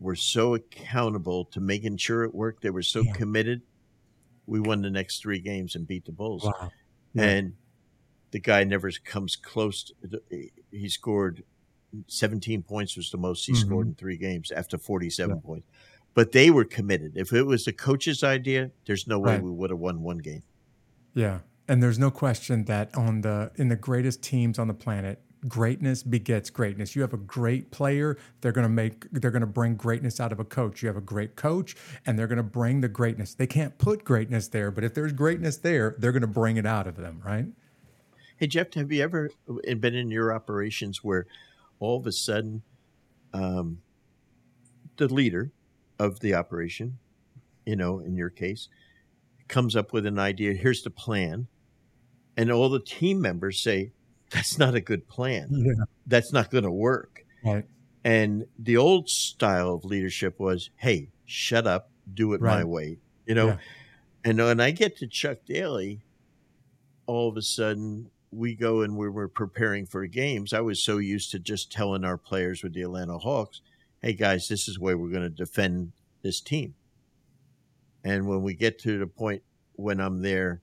were 0.00 0.16
so 0.16 0.54
accountable 0.54 1.44
to 1.46 1.60
making 1.60 1.96
sure 1.98 2.24
it 2.24 2.34
worked. 2.34 2.62
They 2.62 2.70
were 2.70 2.82
so 2.82 3.02
yeah. 3.02 3.12
committed. 3.12 3.62
We 4.46 4.60
won 4.60 4.82
the 4.82 4.90
next 4.90 5.20
three 5.22 5.38
games 5.38 5.76
and 5.76 5.86
beat 5.86 6.04
the 6.04 6.12
Bulls. 6.12 6.44
Wow. 6.44 6.72
Yeah. 7.14 7.24
And 7.24 7.52
the 8.32 8.40
guy 8.40 8.64
never 8.64 8.90
comes 9.04 9.36
close. 9.36 9.92
To, 10.10 10.20
he 10.70 10.88
scored 10.88 11.44
17 12.06 12.62
points 12.62 12.96
was 12.96 13.10
the 13.10 13.18
most 13.18 13.44
he 13.44 13.52
mm-hmm. 13.52 13.60
scored 13.60 13.86
in 13.88 13.94
three 13.94 14.16
games 14.16 14.50
after 14.50 14.78
47 14.78 15.36
yeah. 15.36 15.40
points. 15.44 15.68
But 16.14 16.32
they 16.32 16.50
were 16.50 16.64
committed. 16.64 17.12
If 17.16 17.32
it 17.32 17.44
was 17.44 17.64
the 17.64 17.72
coach's 17.72 18.22
idea, 18.22 18.70
there's 18.86 19.06
no 19.06 19.18
way 19.18 19.34
right. 19.34 19.42
we 19.42 19.50
would 19.50 19.70
have 19.70 19.78
won 19.78 20.02
one 20.02 20.18
game. 20.18 20.42
Yeah. 21.14 21.40
And 21.68 21.82
there's 21.82 21.98
no 21.98 22.10
question 22.10 22.64
that 22.66 22.94
on 22.94 23.22
the 23.22 23.50
in 23.56 23.68
the 23.68 23.76
greatest 23.76 24.22
teams 24.22 24.58
on 24.58 24.68
the 24.68 24.74
planet, 24.74 25.22
greatness 25.48 26.02
begets 26.02 26.50
greatness. 26.50 26.94
You 26.94 27.02
have 27.02 27.12
a 27.12 27.18
great 27.18 27.70
player, 27.70 28.18
they're 28.40 28.52
going 28.52 28.66
to 28.66 28.72
make 28.72 29.10
they're 29.12 29.30
going 29.30 29.40
to 29.40 29.46
bring 29.46 29.76
greatness 29.76 30.20
out 30.20 30.32
of 30.32 30.40
a 30.40 30.44
coach. 30.44 30.82
You 30.82 30.88
have 30.88 30.96
a 30.96 31.00
great 31.00 31.36
coach 31.36 31.76
and 32.06 32.18
they're 32.18 32.26
going 32.26 32.36
to 32.36 32.42
bring 32.42 32.80
the 32.80 32.88
greatness. 32.88 33.34
They 33.34 33.46
can't 33.46 33.76
put 33.78 34.04
greatness 34.04 34.48
there, 34.48 34.70
but 34.70 34.84
if 34.84 34.94
there's 34.94 35.12
greatness 35.12 35.56
there, 35.58 35.96
they're 35.98 36.12
going 36.12 36.22
to 36.22 36.26
bring 36.26 36.56
it 36.56 36.66
out 36.66 36.86
of 36.86 36.96
them, 36.96 37.20
right? 37.24 37.46
Hey 38.36 38.46
Jeff, 38.46 38.74
have 38.74 38.90
you 38.90 39.02
ever 39.02 39.30
been 39.46 39.94
in 39.94 40.10
your 40.10 40.32
operations 40.32 41.02
where 41.04 41.26
all 41.82 41.98
of 41.98 42.06
a 42.06 42.12
sudden 42.12 42.62
um, 43.34 43.78
the 44.98 45.12
leader 45.12 45.50
of 45.98 46.20
the 46.20 46.32
operation, 46.32 46.98
you 47.66 47.74
know, 47.74 47.98
in 47.98 48.16
your 48.16 48.30
case, 48.30 48.68
comes 49.48 49.74
up 49.74 49.92
with 49.92 50.06
an 50.06 50.18
idea, 50.18 50.54
here's 50.54 50.82
the 50.82 50.90
plan, 50.90 51.48
and 52.36 52.52
all 52.52 52.68
the 52.68 52.80
team 52.80 53.20
members 53.20 53.58
say, 53.58 53.90
that's 54.30 54.58
not 54.58 54.74
a 54.76 54.80
good 54.80 55.08
plan. 55.08 55.48
Yeah. 55.52 55.84
That's 56.06 56.32
not 56.32 56.50
going 56.50 56.64
to 56.64 56.70
work. 56.70 57.24
Right. 57.44 57.64
And 58.04 58.46
the 58.58 58.76
old 58.76 59.08
style 59.08 59.74
of 59.74 59.84
leadership 59.84 60.38
was, 60.38 60.70
hey, 60.76 61.10
shut 61.26 61.66
up, 61.66 61.90
do 62.14 62.32
it 62.32 62.40
right. 62.40 62.58
my 62.58 62.64
way. 62.64 62.98
You 63.26 63.34
know, 63.34 63.46
yeah. 63.48 63.56
and 64.24 64.38
when 64.38 64.60
I 64.60 64.70
get 64.70 64.96
to 64.98 65.06
Chuck 65.06 65.38
Daly, 65.46 66.00
all 67.06 67.28
of 67.28 67.36
a 67.36 67.42
sudden 67.42 68.10
we 68.32 68.54
go 68.54 68.80
and 68.80 68.96
we 68.96 69.08
were 69.08 69.28
preparing 69.28 69.86
for 69.86 70.06
games. 70.06 70.52
I 70.52 70.60
was 70.60 70.82
so 70.82 70.96
used 70.98 71.30
to 71.32 71.38
just 71.38 71.70
telling 71.70 72.04
our 72.04 72.16
players 72.16 72.62
with 72.62 72.72
the 72.72 72.82
Atlanta 72.82 73.18
Hawks, 73.18 73.60
hey 74.00 74.14
guys, 74.14 74.48
this 74.48 74.68
is 74.68 74.78
where 74.78 74.96
we're 74.96 75.10
going 75.10 75.22
to 75.22 75.28
defend 75.28 75.92
this 76.22 76.40
team. 76.40 76.74
And 78.02 78.26
when 78.26 78.42
we 78.42 78.54
get 78.54 78.78
to 78.80 78.98
the 78.98 79.06
point 79.06 79.42
when 79.74 80.00
I'm 80.00 80.22
there 80.22 80.62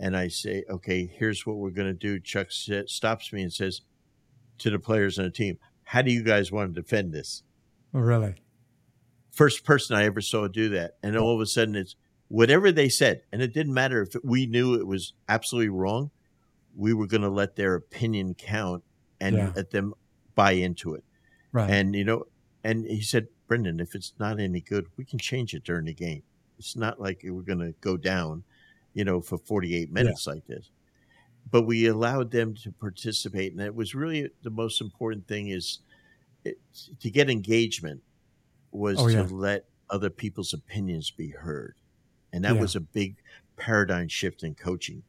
and 0.00 0.16
I 0.16 0.28
say, 0.28 0.64
okay, 0.68 1.06
here's 1.06 1.46
what 1.46 1.56
we're 1.56 1.70
going 1.70 1.88
to 1.88 1.92
do. 1.92 2.18
Chuck 2.18 2.48
stops 2.50 3.32
me 3.32 3.42
and 3.42 3.52
says 3.52 3.82
to 4.58 4.70
the 4.70 4.78
players 4.78 5.18
on 5.18 5.26
the 5.26 5.30
team, 5.30 5.58
how 5.84 6.02
do 6.02 6.10
you 6.10 6.22
guys 6.22 6.50
want 6.50 6.74
to 6.74 6.80
defend 6.80 7.12
this? 7.12 7.42
Oh, 7.92 8.00
really? 8.00 8.36
First 9.30 9.64
person 9.64 9.94
I 9.94 10.04
ever 10.04 10.20
saw 10.20 10.48
do 10.48 10.70
that. 10.70 10.96
And 11.02 11.16
all 11.16 11.34
of 11.34 11.40
a 11.40 11.46
sudden 11.46 11.76
it's 11.76 11.96
whatever 12.28 12.72
they 12.72 12.88
said. 12.88 13.22
And 13.30 13.42
it 13.42 13.52
didn't 13.52 13.74
matter 13.74 14.02
if 14.02 14.14
we 14.24 14.46
knew 14.46 14.74
it 14.74 14.86
was 14.86 15.12
absolutely 15.28 15.68
wrong. 15.68 16.10
We 16.80 16.94
were 16.94 17.06
going 17.06 17.22
to 17.22 17.28
let 17.28 17.56
their 17.56 17.74
opinion 17.74 18.34
count 18.34 18.82
and 19.20 19.36
yeah. 19.36 19.52
let 19.54 19.70
them 19.70 19.94
buy 20.34 20.52
into 20.52 20.94
it. 20.94 21.04
Right. 21.52 21.70
And, 21.70 21.94
you 21.94 22.04
know, 22.04 22.24
and 22.64 22.86
he 22.86 23.02
said, 23.02 23.28
Brendan, 23.48 23.80
if 23.80 23.94
it's 23.94 24.14
not 24.18 24.40
any 24.40 24.60
good, 24.60 24.86
we 24.96 25.04
can 25.04 25.18
change 25.18 25.54
it 25.54 25.64
during 25.64 25.84
the 25.84 25.94
game. 25.94 26.22
It's 26.58 26.76
not 26.76 27.00
like 27.00 27.22
we're 27.24 27.42
going 27.42 27.58
to 27.58 27.74
go 27.80 27.96
down 27.96 28.44
you 28.94 29.04
know, 29.04 29.20
for 29.20 29.38
48 29.38 29.92
minutes 29.92 30.26
yeah. 30.26 30.34
like 30.34 30.46
this. 30.46 30.70
But 31.50 31.62
we 31.62 31.86
allowed 31.86 32.30
them 32.30 32.54
to 32.62 32.72
participate. 32.72 33.52
And 33.52 33.60
it 33.60 33.74
was 33.74 33.94
really 33.94 34.30
the 34.42 34.50
most 34.50 34.80
important 34.80 35.26
thing 35.26 35.48
is 35.48 35.80
it, 36.44 36.58
to 37.00 37.10
get 37.10 37.30
engagement 37.30 38.02
was 38.70 38.98
oh, 39.00 39.08
yeah. 39.08 39.22
to 39.22 39.34
let 39.34 39.64
other 39.88 40.10
people's 40.10 40.52
opinions 40.52 41.10
be 41.10 41.30
heard. 41.30 41.74
And 42.32 42.44
that 42.44 42.56
was 42.56 42.76
a 42.76 42.80
big 42.80 43.16
paradigm 43.56 44.06
shift 44.06 44.44
in 44.44 44.54
coaching. 44.54 45.02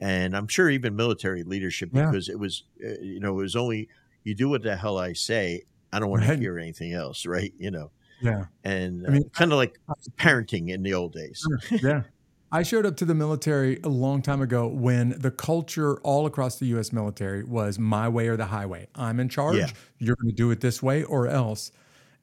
And 0.00 0.36
I'm 0.36 0.46
sure 0.46 0.70
even 0.70 0.94
military 0.94 1.42
leadership, 1.42 1.90
because 1.92 2.28
it 2.28 2.38
was, 2.38 2.64
uh, 2.84 3.00
you 3.00 3.20
know, 3.20 3.32
it 3.38 3.42
was 3.42 3.56
only, 3.56 3.88
you 4.24 4.34
do 4.34 4.48
what 4.48 4.62
the 4.62 4.76
hell 4.76 4.98
I 4.98 5.12
say. 5.12 5.62
I 5.92 5.98
don't 5.98 6.10
want 6.10 6.22
right. 6.22 6.34
to 6.34 6.40
hear 6.40 6.58
anything 6.58 6.92
else, 6.92 7.26
right? 7.26 7.52
You 7.58 7.70
know, 7.70 7.90
yeah. 8.20 8.44
And 8.64 9.06
I 9.06 9.10
mean, 9.10 9.22
uh, 9.24 9.28
kind 9.30 9.52
of 9.52 9.58
like 9.58 9.78
parenting 10.16 10.70
in 10.70 10.82
the 10.82 10.94
old 10.94 11.12
days. 11.12 11.46
yeah. 11.70 12.02
I 12.50 12.62
showed 12.62 12.86
up 12.86 12.96
to 12.98 13.04
the 13.04 13.14
military 13.14 13.78
a 13.84 13.88
long 13.88 14.22
time 14.22 14.40
ago 14.40 14.68
when 14.68 15.14
the 15.18 15.30
culture 15.30 15.98
all 16.00 16.24
across 16.26 16.58
the 16.58 16.66
US 16.78 16.92
military 16.92 17.42
was 17.42 17.78
my 17.78 18.08
way 18.08 18.28
or 18.28 18.36
the 18.36 18.46
highway. 18.46 18.88
I'm 18.94 19.20
in 19.20 19.28
charge. 19.28 19.56
Yeah. 19.56 19.68
You're 19.98 20.16
going 20.16 20.30
to 20.30 20.36
do 20.36 20.50
it 20.50 20.60
this 20.60 20.82
way 20.82 21.04
or 21.04 21.26
else. 21.26 21.72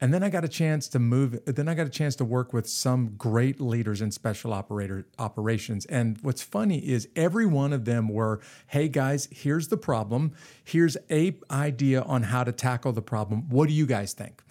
And 0.05 0.13
then 0.13 0.21
I 0.21 0.29
got 0.29 0.45
a 0.45 0.47
chance 0.47 0.87
to 0.89 0.99
move. 0.99 1.43
Then 1.45 1.67
I 1.67 1.73
got 1.73 1.87
a 1.87 1.89
chance 1.89 2.15
to 2.17 2.25
work 2.25 2.53
with 2.53 2.69
some 2.69 3.15
great 3.17 3.59
leaders 3.59 4.03
in 4.03 4.11
special 4.11 4.53
operator 4.53 5.07
operations. 5.17 5.87
And 5.87 6.19
what's 6.21 6.43
funny 6.43 6.77
is 6.77 7.07
every 7.15 7.47
one 7.47 7.73
of 7.73 7.85
them 7.85 8.07
were, 8.07 8.39
"Hey 8.67 8.87
guys, 8.87 9.27
here's 9.31 9.69
the 9.69 9.77
problem. 9.77 10.33
Here's 10.63 10.95
a 11.09 11.35
idea 11.49 12.03
on 12.03 12.21
how 12.21 12.43
to 12.43 12.51
tackle 12.51 12.91
the 12.91 13.01
problem. 13.01 13.49
What 13.49 13.67
do 13.67 13.73
you 13.73 13.87
guys 13.87 14.13
think?" 14.13 14.43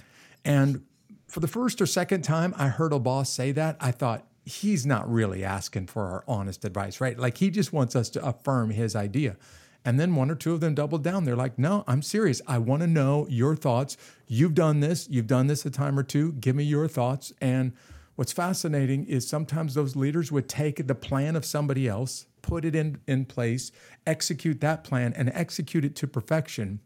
And 0.45 0.83
for 1.29 1.39
the 1.39 1.47
first 1.47 1.81
or 1.81 1.87
second 1.87 2.23
time 2.23 2.53
I 2.57 2.67
heard 2.67 2.93
a 2.93 2.99
boss 2.99 3.31
say 3.31 3.53
that, 3.53 3.77
I 3.79 3.93
thought, 3.93 4.27
he's 4.45 4.85
not 4.85 5.09
really 5.09 5.45
asking 5.45 5.87
for 5.87 6.03
our 6.07 6.25
honest 6.27 6.65
advice, 6.65 7.01
right? 7.01 7.17
Like 7.17 7.39
he 7.39 7.51
just 7.51 7.73
wants 7.73 7.95
us 7.95 8.11
to 8.11 8.27
affirm 8.27 8.71
his 8.71 8.97
idea. 8.97 9.37
And 9.85 10.01
then 10.01 10.15
one 10.15 10.31
or 10.31 10.35
two 10.35 10.55
of 10.55 10.61
them 10.61 10.75
doubled 10.75 11.05
down. 11.05 11.25
They're 11.25 11.37
like, 11.37 11.59
no, 11.59 11.85
I'm 11.87 12.01
serious. 12.01 12.41
I 12.47 12.59
want 12.59 12.81
to 12.83 12.87
know 12.87 13.27
your 13.29 13.55
thoughts. 13.55 13.97
You've 14.27 14.55
done 14.55 14.81
this, 14.81 15.09
you've 15.11 15.27
done 15.27 15.47
this 15.47 15.67
a 15.67 15.71
time 15.71 15.99
or 15.99 16.03
two. 16.03 16.33
Give 16.33 16.57
me 16.57 16.65
your 16.65 16.89
thoughts. 16.89 17.33
And 17.41 17.73
what's 18.17 18.33
fascinating 18.33 19.05
is 19.07 19.29
sometimes 19.29 19.75
those 19.75 19.95
leaders 19.95 20.33
would 20.33 20.49
take 20.49 20.87
the 20.87 20.95
plan 20.95 21.37
of 21.37 21.45
somebody 21.45 21.87
else, 21.87 22.27
put 22.41 22.65
it 22.65 22.75
in, 22.75 23.01
in 23.07 23.27
place, 23.27 23.73
execute 24.07 24.61
that 24.63 24.85
plan, 24.85 25.13
and 25.15 25.31
execute 25.35 25.85
it 25.85 25.95
to 25.97 26.07
perfection. 26.07 26.81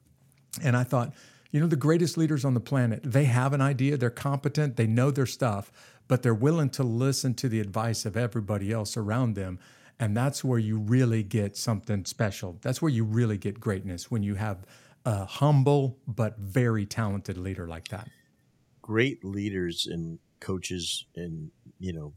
And 0.62 0.76
I 0.76 0.82
thought, 0.82 1.12
you 1.50 1.60
know, 1.60 1.66
the 1.66 1.76
greatest 1.76 2.18
leaders 2.18 2.44
on 2.44 2.54
the 2.54 2.60
planet, 2.60 3.00
they 3.04 3.24
have 3.24 3.52
an 3.52 3.60
idea, 3.60 3.96
they're 3.96 4.10
competent, 4.10 4.76
they 4.76 4.86
know 4.86 5.10
their 5.10 5.26
stuff, 5.26 5.72
but 6.08 6.22
they're 6.22 6.34
willing 6.34 6.70
to 6.70 6.82
listen 6.82 7.34
to 7.34 7.48
the 7.48 7.60
advice 7.60 8.04
of 8.04 8.16
everybody 8.16 8.72
else 8.72 8.96
around 8.96 9.34
them. 9.34 9.58
And 10.00 10.16
that's 10.16 10.44
where 10.44 10.58
you 10.58 10.78
really 10.78 11.22
get 11.22 11.56
something 11.56 12.04
special. 12.04 12.58
That's 12.62 12.80
where 12.80 12.90
you 12.90 13.04
really 13.04 13.36
get 13.36 13.58
greatness 13.58 14.10
when 14.10 14.22
you 14.22 14.36
have 14.36 14.64
a 15.04 15.24
humble 15.24 15.98
but 16.06 16.38
very 16.38 16.86
talented 16.86 17.36
leader 17.36 17.66
like 17.66 17.88
that. 17.88 18.08
Great 18.80 19.24
leaders 19.24 19.86
and 19.90 20.18
coaches 20.40 21.04
and, 21.16 21.50
you 21.78 21.92
know, 21.92 22.12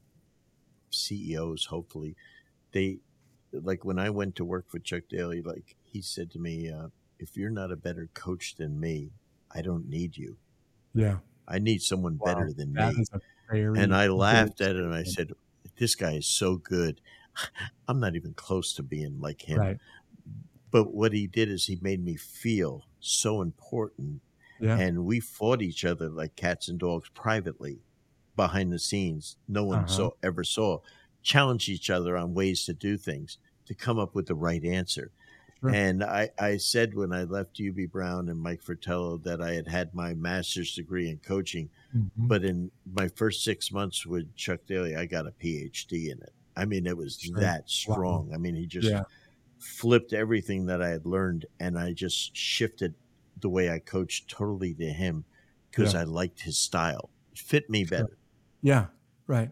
CEOs, 0.92 1.66
hopefully, 1.66 2.16
they, 2.72 3.00
like 3.52 3.84
when 3.84 3.98
I 3.98 4.10
went 4.10 4.36
to 4.36 4.46
work 4.46 4.70
for 4.70 4.80
Chuck 4.80 5.04
Daly, 5.10 5.42
like 5.42 5.76
he 5.84 6.02
said 6.02 6.32
to 6.32 6.40
me, 6.40 6.72
uh, 6.72 6.88
if 7.18 7.36
you're 7.36 7.50
not 7.50 7.72
a 7.72 7.76
better 7.76 8.10
coach 8.14 8.56
than 8.56 8.80
me, 8.80 9.12
I 9.54 9.62
don't 9.62 9.90
need 9.90 10.18
you. 10.18 10.38
Yeah. 10.94 11.18
I 11.48 11.60
need 11.60 11.82
someone 11.82 12.18
wow. 12.20 12.34
better 12.34 12.54
than 12.54 12.74
that 12.74 12.94
me 12.94 13.02
and 13.52 13.96
I 13.96 14.08
laughed 14.08 14.62
at 14.62 14.76
it 14.76 14.84
and 14.84 14.94
I 14.94 15.04
said, 15.04 15.32
This 15.78 15.96
guy 15.96 16.14
is 16.14 16.26
so 16.26 16.58
good. 16.58 17.02
I'm 17.88 18.00
not 18.00 18.16
even 18.16 18.34
close 18.34 18.74
to 18.74 18.84
being 18.84 19.20
like 19.20 19.42
him. 19.42 19.60
Right. 19.60 19.78
But 20.70 20.94
what 20.94 21.14
he 21.14 21.28
did 21.28 21.50
is 21.50 21.66
he 21.66 21.78
made 21.82 22.04
me 22.04 22.16
feel 22.16 22.86
so 23.00 23.42
important. 23.42 24.22
Yeah. 24.60 24.78
And 24.78 25.06
we 25.06 25.20
fought 25.20 25.62
each 25.62 25.84
other 25.84 26.08
like 26.08 26.36
cats 26.36 26.68
and 26.68 26.80
dogs 26.80 27.10
privately 27.14 27.80
behind 28.36 28.72
the 28.72 28.80
scenes. 28.80 29.38
No 29.48 29.64
one 29.64 29.80
uh-huh. 29.80 29.88
saw 29.88 30.10
ever 30.24 30.44
saw. 30.44 30.80
Challenge 31.24 31.70
each 31.70 31.90
other 31.90 32.18
on 32.18 32.34
ways 32.34 32.66
to 32.66 32.74
do 32.74 32.98
things 32.98 33.38
to 33.66 33.74
come 33.74 34.00
up 34.00 34.16
with 34.16 34.28
the 34.28 34.36
right 34.36 34.64
answer. 34.64 35.12
And 35.64 36.04
I, 36.04 36.32
I 36.40 36.58
said 36.58 36.96
when 36.96 37.14
I 37.14 37.24
left 37.24 37.60
Hubie 37.60 37.90
Brown 37.90 38.30
and 38.30 38.40
Mike 38.40 38.64
Fratello 38.64 39.18
that 39.18 39.42
I 39.42 39.54
had 39.54 39.68
had 39.68 39.94
my 39.94 40.16
master's 40.16 40.74
degree 40.74 41.08
in 41.08 41.20
coaching, 41.20 41.70
mm-hmm. 41.96 42.28
but 42.28 42.44
in 42.44 42.72
my 42.92 43.08
first 43.10 43.44
six 43.44 43.72
months 43.72 44.04
with 44.04 44.36
Chuck 44.36 44.62
Daly, 44.66 44.96
I 44.96 45.06
got 45.06 45.28
a 45.28 45.32
PhD 45.32 46.06
in 46.12 46.20
it. 46.20 46.34
I 46.56 46.66
mean, 46.66 46.86
it 46.86 46.98
was 46.98 47.20
sure. 47.20 47.40
that 47.40 47.70
strong. 47.70 48.30
Wow. 48.30 48.36
I 48.36 48.38
mean, 48.38 48.56
he 48.56 48.66
just 48.66 48.90
yeah. 48.90 49.04
flipped 49.60 50.14
everything 50.14 50.66
that 50.68 50.82
I 50.82 50.90
had 50.90 51.06
learned, 51.06 51.46
and 51.60 51.78
I 51.78 51.94
just 51.94 52.36
shifted 52.36 52.94
the 53.40 53.50
way 53.50 53.70
I 53.72 53.80
coached 53.80 54.30
totally 54.30 54.74
to 54.76 54.86
him 54.86 55.26
because 55.70 55.94
yeah. 55.94 56.02
I 56.02 56.04
liked 56.04 56.42
his 56.42 56.58
style. 56.58 57.10
It 57.32 57.40
fit 57.40 57.70
me 57.70 57.84
better. 57.84 58.18
Yeah, 58.62 58.88
right. 59.28 59.50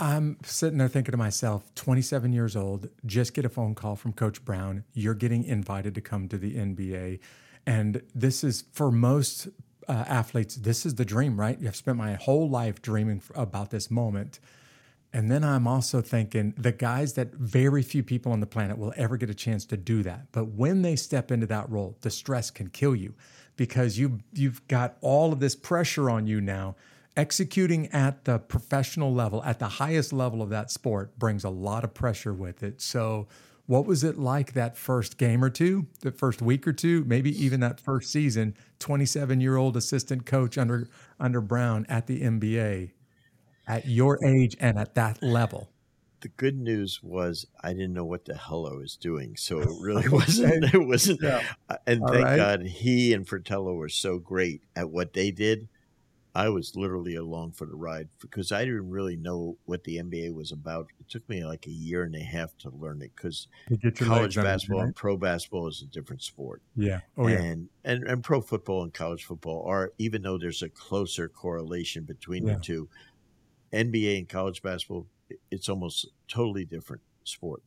I'm 0.00 0.38
sitting 0.44 0.78
there 0.78 0.88
thinking 0.88 1.12
to 1.12 1.18
myself, 1.18 1.74
27 1.74 2.32
years 2.32 2.54
old, 2.54 2.88
just 3.04 3.34
get 3.34 3.44
a 3.44 3.48
phone 3.48 3.74
call 3.74 3.96
from 3.96 4.12
Coach 4.12 4.44
Brown. 4.44 4.84
You're 4.94 5.14
getting 5.14 5.44
invited 5.44 5.94
to 5.96 6.00
come 6.00 6.28
to 6.28 6.38
the 6.38 6.54
NBA. 6.54 7.18
And 7.66 8.02
this 8.14 8.44
is 8.44 8.64
for 8.72 8.92
most 8.92 9.48
uh, 9.88 10.04
athletes, 10.06 10.54
this 10.54 10.86
is 10.86 10.94
the 10.94 11.04
dream, 11.04 11.38
right? 11.38 11.58
I've 11.66 11.74
spent 11.74 11.98
my 11.98 12.14
whole 12.14 12.48
life 12.48 12.80
dreaming 12.80 13.22
about 13.34 13.70
this 13.70 13.90
moment. 13.90 14.38
And 15.12 15.30
then 15.30 15.42
I'm 15.42 15.66
also 15.66 16.02
thinking 16.02 16.54
the 16.58 16.72
guys 16.72 17.14
that 17.14 17.32
very 17.32 17.82
few 17.82 18.02
people 18.02 18.30
on 18.30 18.40
the 18.40 18.46
planet 18.46 18.76
will 18.76 18.92
ever 18.96 19.16
get 19.16 19.30
a 19.30 19.34
chance 19.34 19.64
to 19.66 19.76
do 19.76 20.02
that. 20.02 20.26
But 20.32 20.48
when 20.48 20.82
they 20.82 20.96
step 20.96 21.30
into 21.30 21.46
that 21.46 21.70
role, 21.70 21.96
the 22.02 22.10
stress 22.10 22.50
can 22.50 22.68
kill 22.68 22.94
you 22.94 23.14
because 23.56 23.98
you 23.98 24.20
you've 24.34 24.66
got 24.68 24.96
all 25.00 25.32
of 25.32 25.40
this 25.40 25.56
pressure 25.56 26.10
on 26.10 26.26
you 26.26 26.40
now 26.40 26.76
executing 27.18 27.88
at 27.88 28.24
the 28.24 28.38
professional 28.38 29.12
level, 29.12 29.42
at 29.42 29.58
the 29.58 29.68
highest 29.68 30.12
level 30.12 30.40
of 30.40 30.50
that 30.50 30.70
sport, 30.70 31.18
brings 31.18 31.42
a 31.42 31.50
lot 31.50 31.82
of 31.82 31.92
pressure 31.92 32.32
with 32.32 32.62
it. 32.62 32.80
So, 32.80 33.26
what 33.66 33.84
was 33.84 34.02
it 34.02 34.16
like 34.16 34.54
that 34.54 34.78
first 34.78 35.18
game 35.18 35.44
or 35.44 35.50
two, 35.50 35.88
the 36.00 36.10
first 36.10 36.40
week 36.40 36.66
or 36.66 36.72
two, 36.72 37.04
maybe 37.04 37.30
even 37.44 37.60
that 37.60 37.80
first 37.80 38.10
season? 38.10 38.56
Twenty-seven-year-old 38.78 39.76
assistant 39.76 40.24
coach 40.24 40.56
under 40.56 40.88
under 41.20 41.42
Brown 41.42 41.84
at 41.88 42.06
the 42.06 42.22
NBA, 42.22 42.92
at 43.68 43.86
your 43.86 44.24
age 44.24 44.56
and 44.58 44.78
at 44.78 44.94
that 44.94 45.22
level. 45.22 45.70
The 46.20 46.28
good 46.28 46.58
news 46.58 47.00
was 47.00 47.46
I 47.62 47.72
didn't 47.72 47.92
know 47.92 48.04
what 48.04 48.24
the 48.24 48.34
hell 48.34 48.66
I 48.66 48.74
was 48.74 48.96
doing, 48.96 49.36
so 49.36 49.60
it 49.60 49.68
really 49.80 50.08
wasn't. 50.08 50.64
It 50.74 50.84
wasn't. 50.84 51.20
Yeah. 51.22 51.42
Uh, 51.68 51.76
and 51.86 52.02
All 52.02 52.08
thank 52.08 52.24
right. 52.24 52.36
God 52.36 52.62
he 52.62 53.12
and 53.12 53.28
Fratello 53.28 53.74
were 53.74 53.88
so 53.88 54.18
great 54.18 54.62
at 54.74 54.90
what 54.90 55.12
they 55.12 55.30
did 55.30 55.68
I 56.38 56.50
was 56.50 56.76
literally 56.76 57.16
along 57.16 57.52
for 57.52 57.66
the 57.66 57.74
ride 57.74 58.08
because 58.20 58.52
I 58.52 58.64
didn't 58.64 58.90
really 58.90 59.16
know 59.16 59.56
what 59.64 59.82
the 59.82 59.96
NBA 59.96 60.32
was 60.32 60.52
about. 60.52 60.86
It 61.00 61.08
took 61.08 61.28
me 61.28 61.44
like 61.44 61.66
a 61.66 61.70
year 61.70 62.04
and 62.04 62.14
a 62.14 62.20
half 62.20 62.56
to 62.58 62.70
learn 62.70 63.02
it 63.02 63.10
because 63.16 63.48
college 63.96 64.36
basketball 64.36 64.82
and 64.82 64.94
pro 64.94 65.16
basketball 65.16 65.66
is 65.66 65.82
a 65.82 65.86
different 65.86 66.22
sport. 66.22 66.62
Yeah. 66.76 67.00
Oh, 67.16 67.26
and, 67.26 67.68
yeah. 67.84 67.90
And, 67.90 68.04
and 68.04 68.22
pro 68.22 68.40
football 68.40 68.84
and 68.84 68.94
college 68.94 69.24
football 69.24 69.64
are, 69.66 69.92
even 69.98 70.22
though 70.22 70.38
there's 70.38 70.62
a 70.62 70.68
closer 70.68 71.28
correlation 71.28 72.04
between 72.04 72.46
yeah. 72.46 72.54
the 72.54 72.60
two, 72.60 72.88
NBA 73.72 74.18
and 74.18 74.28
college 74.28 74.62
basketball, 74.62 75.06
it's 75.50 75.68
almost 75.68 76.08
totally 76.26 76.64
different 76.64 77.02
sport. 77.24 77.62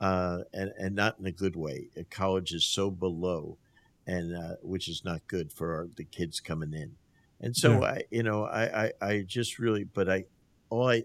Uh, 0.00 0.44
and, 0.52 0.72
and 0.78 0.94
not 0.94 1.18
in 1.18 1.26
a 1.26 1.32
good 1.32 1.56
way. 1.56 1.88
College 2.08 2.52
is 2.52 2.64
so 2.64 2.88
below, 2.88 3.58
and 4.06 4.36
uh, 4.36 4.54
which 4.62 4.88
is 4.88 5.04
not 5.04 5.26
good 5.26 5.52
for 5.52 5.74
our, 5.74 5.88
the 5.96 6.04
kids 6.04 6.38
coming 6.38 6.72
in. 6.72 6.92
And 7.40 7.56
so 7.56 7.80
yeah. 7.80 7.86
I, 7.86 8.02
you 8.10 8.22
know, 8.22 8.44
I, 8.44 8.84
I, 8.84 8.92
I 9.00 9.20
just 9.22 9.58
really, 9.58 9.82
but 9.82 10.08
I, 10.08 10.24
all 10.70 10.88
I, 10.88 11.04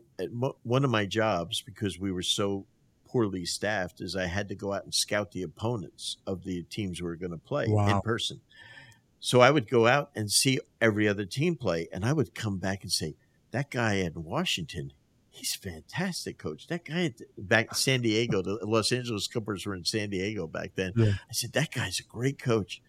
one 0.63 0.83
of 0.83 0.91
my 0.91 1.05
jobs 1.05 1.61
because 1.61 1.99
we 1.99 2.11
were 2.11 2.21
so 2.21 2.65
poorly 3.13 3.45
staffed 3.45 4.01
is 4.01 4.15
I 4.15 4.25
had 4.25 4.49
to 4.49 4.55
go 4.55 4.73
out 4.73 4.83
and 4.83 4.93
scout 4.93 5.31
the 5.31 5.43
opponents 5.43 6.17
of 6.25 6.43
the 6.43 6.63
teams 6.63 7.01
we 7.01 7.07
were 7.07 7.15
going 7.15 7.31
to 7.31 7.37
play 7.37 7.67
wow. 7.67 7.87
in 7.87 8.01
person. 8.01 8.41
So 9.19 9.39
I 9.39 9.51
would 9.51 9.69
go 9.69 9.87
out 9.87 10.09
and 10.15 10.29
see 10.29 10.59
every 10.81 11.07
other 11.07 11.23
team 11.23 11.55
play, 11.55 11.87
and 11.93 12.03
I 12.03 12.11
would 12.11 12.35
come 12.35 12.57
back 12.57 12.83
and 12.83 12.91
say, 12.91 13.15
"That 13.53 13.71
guy 13.71 13.93
in 13.95 14.11
Washington, 14.15 14.91
he's 15.29 15.55
fantastic, 15.55 16.37
coach. 16.37 16.67
That 16.67 16.83
guy 16.83 17.05
at, 17.05 17.21
back 17.37 17.69
in 17.69 17.75
San 17.75 18.01
Diego, 18.01 18.41
the 18.41 18.59
Los 18.63 18.91
Angeles 18.91 19.27
Clippers 19.27 19.65
were 19.65 19.75
in 19.75 19.85
San 19.85 20.09
Diego 20.09 20.45
back 20.45 20.71
then. 20.75 20.91
Yeah. 20.97 21.13
I 21.29 21.33
said 21.33 21.53
that 21.53 21.71
guy's 21.71 21.99
a 21.99 22.03
great 22.03 22.37
coach." 22.37 22.81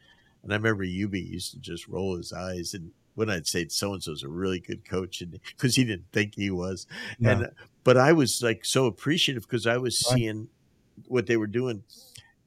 And 0.42 0.52
I 0.52 0.56
remember 0.56 0.84
Hubie 0.84 1.26
used 1.26 1.52
to 1.52 1.58
just 1.58 1.88
roll 1.88 2.16
his 2.16 2.30
eyes 2.30 2.74
and 2.74 2.90
when 3.14 3.30
I'd 3.30 3.46
say 3.46 3.68
so 3.68 3.92
and 3.92 4.02
so's 4.02 4.22
a 4.22 4.28
really 4.28 4.60
good 4.60 4.84
coach, 4.84 5.20
and 5.20 5.38
because 5.56 5.76
he 5.76 5.84
didn't 5.84 6.10
think 6.12 6.34
he 6.34 6.50
was, 6.50 6.86
and 7.22 7.50
but 7.84 7.96
I 7.96 8.12
was 8.12 8.42
like 8.42 8.64
so 8.64 8.86
appreciative 8.86 9.44
because 9.44 9.66
I 9.66 9.76
was 9.76 10.04
right. 10.08 10.16
seeing 10.16 10.48
what 11.06 11.26
they 11.26 11.36
were 11.36 11.46
doing, 11.46 11.84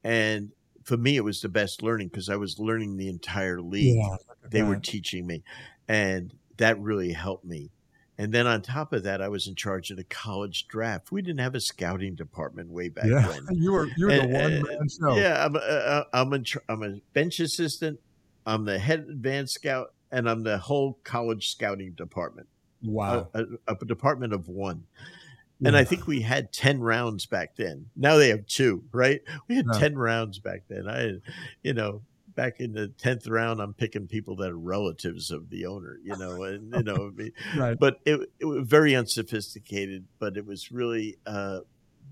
and 0.04 0.52
for 0.84 0.96
me 0.96 1.16
it 1.16 1.24
was 1.24 1.40
the 1.40 1.48
best 1.48 1.82
learning 1.82 2.08
because 2.08 2.28
I 2.28 2.36
was 2.36 2.58
learning 2.58 2.96
the 2.96 3.08
entire 3.08 3.60
league. 3.60 3.96
Yeah, 3.96 4.16
they 4.50 4.60
that. 4.60 4.68
were 4.68 4.76
teaching 4.76 5.26
me, 5.26 5.42
and 5.88 6.34
that 6.58 6.78
really 6.80 7.12
helped 7.12 7.44
me. 7.44 7.70
And 8.20 8.32
then 8.32 8.48
on 8.48 8.62
top 8.62 8.92
of 8.92 9.04
that, 9.04 9.22
I 9.22 9.28
was 9.28 9.46
in 9.46 9.54
charge 9.54 9.92
of 9.92 9.96
the 9.96 10.04
college 10.04 10.66
draft. 10.66 11.12
We 11.12 11.22
didn't 11.22 11.38
have 11.38 11.54
a 11.54 11.60
scouting 11.60 12.16
department 12.16 12.68
way 12.68 12.88
back 12.88 13.04
then. 13.04 13.12
yeah. 13.12 13.28
when. 13.28 13.46
You 13.56 13.72
were 13.72 13.88
you 13.96 14.06
were 14.06 14.12
and, 14.12 14.34
the 14.34 14.38
one 14.38 14.62
man 14.62 14.88
show. 14.88 15.16
Yeah, 15.16 15.44
I'm 15.44 15.54
a, 15.54 15.58
uh, 15.58 15.62
uh 15.62 16.04
I'm 16.12 16.32
a, 16.32 16.42
I'm 16.68 16.82
a 16.82 17.00
bench 17.12 17.38
assistant. 17.38 18.00
I'm 18.44 18.64
the 18.64 18.78
head 18.78 19.06
advanced 19.08 19.54
scout, 19.54 19.94
and 20.10 20.28
I'm 20.28 20.42
the 20.42 20.58
whole 20.58 20.98
college 21.04 21.50
scouting 21.50 21.92
department. 21.92 22.48
Uh, 22.84 22.90
wow. 22.90 23.28
A, 23.34 23.44
a, 23.68 23.74
a 23.80 23.84
department 23.84 24.32
of 24.32 24.48
one. 24.48 24.84
And 25.64 25.76
I 25.76 25.82
think 25.82 26.06
we 26.06 26.20
had 26.20 26.52
10 26.52 26.80
rounds 26.80 27.26
back 27.26 27.56
then. 27.56 27.86
Now 27.96 28.16
they 28.16 28.28
have 28.28 28.46
two, 28.46 28.84
right? 28.92 29.20
We 29.48 29.56
had 29.56 29.66
10 29.74 29.98
rounds 29.98 30.38
back 30.38 30.62
then. 30.68 30.88
I, 30.88 31.14
you 31.62 31.74
know, 31.74 32.02
back 32.38 32.60
in 32.60 32.72
the 32.72 32.86
10th 33.02 33.28
round, 33.28 33.60
I'm 33.60 33.74
picking 33.74 34.06
people 34.06 34.36
that 34.36 34.52
are 34.52 34.56
relatives 34.56 35.32
of 35.32 35.50
the 35.50 35.66
owner, 35.66 35.98
you 36.04 36.16
know, 36.16 36.44
and, 36.44 36.72
you 36.72 36.84
know, 36.84 37.12
right. 37.58 37.76
but 37.76 37.98
it, 38.04 38.30
it 38.38 38.44
was 38.44 38.64
very 38.64 38.94
unsophisticated, 38.94 40.04
but 40.20 40.36
it 40.36 40.46
was 40.46 40.70
really, 40.70 41.18
uh, 41.26 41.60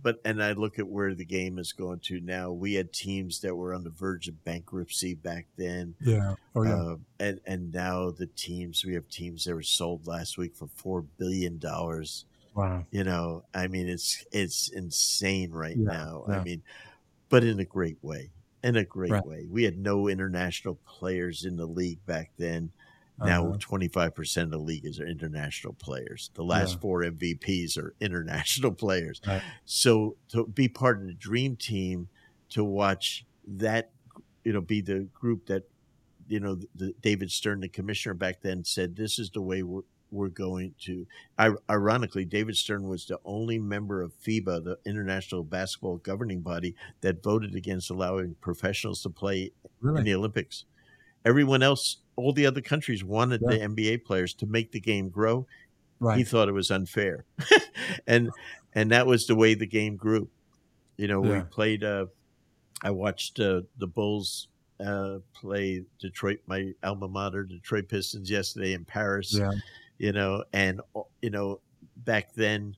but 0.02 0.20
and 0.24 0.42
I 0.42 0.52
look 0.52 0.80
at 0.80 0.88
where 0.88 1.14
the 1.14 1.24
game 1.24 1.60
is 1.60 1.72
going 1.72 2.00
to 2.00 2.20
now. 2.20 2.50
We 2.50 2.74
had 2.74 2.92
teams 2.92 3.40
that 3.42 3.54
were 3.54 3.72
on 3.72 3.84
the 3.84 3.90
verge 3.90 4.26
of 4.26 4.44
bankruptcy 4.44 5.14
back 5.14 5.46
then. 5.56 5.94
Yeah. 6.00 6.34
Oh 6.56 6.64
yeah. 6.64 6.74
Uh, 6.74 6.96
and 7.20 7.40
and 7.46 7.72
now 7.72 8.10
the 8.10 8.26
teams 8.26 8.84
we 8.84 8.94
have 8.94 9.08
teams 9.08 9.44
that 9.44 9.54
were 9.54 9.62
sold 9.62 10.06
last 10.06 10.38
week 10.38 10.54
for 10.54 10.66
four 10.66 11.02
billion 11.02 11.58
dollars. 11.58 12.24
Wow. 12.54 12.84
You 12.90 13.04
know, 13.04 13.44
I 13.54 13.68
mean, 13.68 13.88
it's 13.88 14.24
it's 14.32 14.68
insane 14.68 15.50
right 15.52 15.76
yeah, 15.76 15.90
now. 15.90 16.24
Yeah. 16.28 16.40
I 16.40 16.44
mean, 16.44 16.62
but 17.28 17.42
in 17.42 17.58
a 17.58 17.64
great 17.64 17.98
way. 18.02 18.30
In 18.66 18.76
a 18.76 18.84
great 18.84 19.12
right. 19.12 19.24
way. 19.24 19.46
We 19.48 19.64
had 19.64 19.78
no 19.78 20.08
international 20.08 20.78
players 20.86 21.44
in 21.44 21.56
the 21.56 21.66
league 21.66 22.04
back 22.06 22.32
then. 22.36 22.72
Now, 23.18 23.46
uh-huh. 23.48 23.58
25% 23.58 24.42
of 24.42 24.50
the 24.50 24.58
league 24.58 24.84
is 24.84 25.00
international 25.00 25.72
players. 25.72 26.30
The 26.34 26.42
last 26.42 26.74
yeah. 26.74 26.80
four 26.80 27.02
MVPs 27.02 27.78
are 27.78 27.94
international 28.00 28.72
players. 28.72 29.20
Right. 29.26 29.42
So 29.64 30.16
to 30.30 30.46
be 30.46 30.68
part 30.68 31.00
of 31.00 31.06
the 31.06 31.14
dream 31.14 31.56
team, 31.56 32.08
to 32.50 32.62
watch 32.62 33.24
that, 33.46 33.90
you 34.44 34.52
know, 34.52 34.60
be 34.60 34.82
the 34.82 35.08
group 35.14 35.46
that, 35.46 35.62
you 36.28 36.40
know, 36.40 36.58
the, 36.74 36.92
David 37.00 37.30
Stern, 37.30 37.60
the 37.60 37.68
commissioner 37.68 38.14
back 38.14 38.42
then, 38.42 38.64
said 38.64 38.96
this 38.96 39.18
is 39.18 39.30
the 39.30 39.40
way 39.40 39.62
we're, 40.10 40.28
going 40.28 40.74
to. 40.82 41.06
Ironically, 41.70 42.24
David 42.24 42.56
Stern 42.56 42.88
was 42.88 43.06
the 43.06 43.18
only 43.24 43.58
member 43.58 44.02
of 44.02 44.12
FIBA, 44.20 44.64
the 44.64 44.78
International 44.84 45.42
Basketball 45.42 45.98
Governing 45.98 46.40
Body, 46.40 46.74
that 47.00 47.22
voted 47.22 47.54
against 47.54 47.90
allowing 47.90 48.34
professionals 48.40 49.02
to 49.02 49.10
play 49.10 49.52
really? 49.80 50.00
in 50.00 50.04
the 50.04 50.14
Olympics. 50.14 50.64
Everyone 51.24 51.62
else 51.62 51.98
all 52.16 52.32
the 52.32 52.46
other 52.46 52.60
countries 52.60 53.04
wanted 53.04 53.42
yeah. 53.42 53.58
the 53.58 53.58
NBA 53.68 54.04
players 54.04 54.34
to 54.34 54.46
make 54.46 54.72
the 54.72 54.80
game 54.80 55.08
grow. 55.08 55.46
Right. 56.00 56.18
He 56.18 56.24
thought 56.24 56.48
it 56.48 56.52
was 56.52 56.70
unfair, 56.70 57.24
and 58.06 58.30
and 58.74 58.90
that 58.90 59.06
was 59.06 59.26
the 59.26 59.34
way 59.34 59.54
the 59.54 59.66
game 59.66 59.96
grew. 59.96 60.28
You 60.96 61.08
know, 61.08 61.24
yeah. 61.24 61.38
we 61.38 61.40
played. 61.44 61.84
Uh, 61.84 62.06
I 62.82 62.90
watched 62.90 63.40
uh, 63.40 63.62
the 63.78 63.86
Bulls 63.86 64.48
uh, 64.84 65.18
play 65.32 65.84
Detroit, 65.98 66.40
my 66.46 66.74
alma 66.82 67.08
mater, 67.08 67.44
Detroit 67.44 67.88
Pistons, 67.88 68.30
yesterday 68.30 68.74
in 68.74 68.84
Paris. 68.84 69.34
Yeah. 69.34 69.52
You 69.98 70.12
know, 70.12 70.44
and 70.52 70.80
uh, 70.94 71.02
you 71.22 71.30
know, 71.30 71.60
back 71.96 72.34
then 72.34 72.76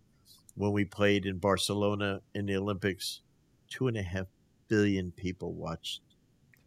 when 0.55 0.73
we 0.73 0.85
played 0.85 1.27
in 1.27 1.39
Barcelona 1.39 2.21
in 2.35 2.47
the 2.47 2.57
Olympics, 2.57 3.23
two 3.69 3.89
and 3.89 3.97
a 3.97 4.03
half 4.03 4.27
billion 4.69 5.11
people 5.13 5.53
watched. 5.53 6.03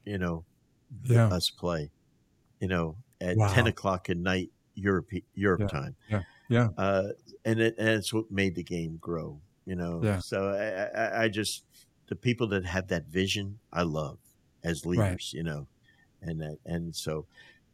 You 0.05 0.17
know, 0.17 0.45
yeah. 1.05 1.27
us 1.27 1.49
play 1.51 1.91
you 2.61 2.67
know, 2.67 2.95
at 3.19 3.35
wow. 3.35 3.51
10 3.51 3.67
o'clock 3.67 4.09
at 4.09 4.17
night, 4.17 4.51
Europe, 4.75 5.09
Europe 5.33 5.61
yeah. 5.61 5.67
time. 5.67 5.95
Yeah. 6.09 6.21
Yeah. 6.47 6.67
Uh, 6.77 7.07
and, 7.43 7.59
it, 7.59 7.75
and 7.77 7.89
it's 7.89 8.13
what 8.13 8.31
made 8.31 8.55
the 8.55 8.63
game 8.63 8.97
grow, 9.01 9.41
you 9.65 9.75
know? 9.75 9.99
Yeah. 10.01 10.19
So 10.19 10.49
I, 10.49 10.99
I, 10.99 11.23
I 11.23 11.27
just, 11.27 11.65
the 12.07 12.15
people 12.15 12.47
that 12.49 12.63
have 12.65 12.87
that 12.89 13.07
vision, 13.07 13.57
I 13.73 13.81
love 13.81 14.19
as 14.63 14.85
leaders, 14.85 15.05
right. 15.05 15.33
you 15.33 15.43
know, 15.43 15.67
and 16.21 16.39
that, 16.39 16.59
and 16.65 16.95
so, 16.95 17.25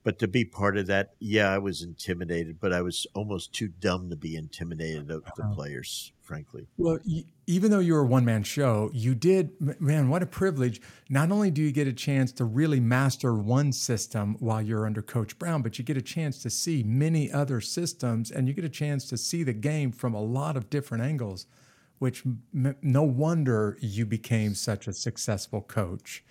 but 0.08 0.20
to 0.20 0.28
be 0.30 0.46
part 0.46 0.78
of 0.78 0.88
that, 0.88 1.16
yeah, 1.20 1.52
I 1.52 1.58
was 1.58 1.82
intimidated, 1.82 2.62
but 2.62 2.72
I 2.72 2.82
was 2.82 3.06
almost 3.14 3.52
too 3.52 3.68
dumb 3.68 4.10
to 4.10 4.16
be 4.16 4.38
intimidated 4.38 5.12
of 5.12 5.26
the 5.36 5.44
players, 5.54 6.14
frankly. 6.22 6.70
Well, 6.78 6.98
even 7.46 7.72
though 7.72 7.80
you 7.80 7.92
were 7.92 8.00
a 8.00 8.06
one 8.06 8.24
man 8.24 8.44
show, 8.44 8.90
you 8.94 9.14
did, 9.16 9.52
man, 9.82 10.08
what 10.08 10.24
a 10.24 10.26
privilege. 10.26 10.80
Not 11.10 11.30
only 11.30 11.52
do 11.52 11.62
you 11.62 11.74
get 11.74 11.88
a 11.88 11.92
chance 11.92 12.32
to 12.40 12.46
really 12.46 12.80
master 12.80 13.34
one 13.34 13.74
system 13.74 14.38
while 14.40 14.62
you're 14.62 14.86
under 14.86 15.02
Coach 15.02 15.38
Brown, 15.38 15.62
but 15.62 15.78
you 15.78 15.84
get 15.84 15.98
a 15.98 16.02
chance 16.02 16.42
to 16.44 16.50
see 16.50 16.84
many 16.84 17.30
other 17.30 17.60
systems 17.60 18.32
and 18.32 18.48
you 18.48 18.54
get 18.54 18.64
a 18.64 18.70
chance 18.70 19.10
to 19.10 19.18
see 19.18 19.44
the 19.44 19.52
game 19.52 19.92
from 19.92 20.14
a 20.14 20.22
lot 20.22 20.56
of 20.56 20.70
different 20.70 21.04
angles. 21.04 21.48
which 22.00 22.24
m- 22.54 22.78
no 22.82 23.04
wonder 23.04 23.78
you 23.82 24.06
became 24.06 24.54
such 24.56 24.88
a 24.88 24.94
successful 24.94 25.62
coach. 25.62 26.24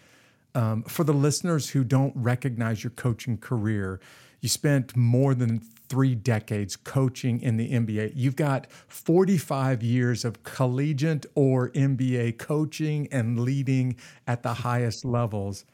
Um, 0.57 0.85
for 0.85 1.05
the 1.05 1.13
listeners 1.13 1.69
who 1.69 1.85
don't 1.85 2.15
recognize 2.17 2.83
your 2.83 2.91
coaching 2.93 3.37
career, 3.37 4.01
you 4.41 4.49
spent 4.49 4.97
more 4.97 5.35
than 5.35 5.61
three 5.91 6.15
decades 6.15 6.77
coaching 6.77 7.43
in 7.43 7.59
the 7.59 7.73
NBA. 7.73 8.13
You've 8.15 8.37
got 8.37 8.67
45 8.89 9.83
years 9.83 10.25
of 10.25 10.43
collegiate 10.45 11.27
or 11.35 11.69
NBA 11.73 12.39
coaching 12.39 13.07
and 13.13 13.39
leading 13.39 13.97
at 14.27 14.43
the 14.43 14.55
highest 14.55 15.05
levels. 15.05 15.67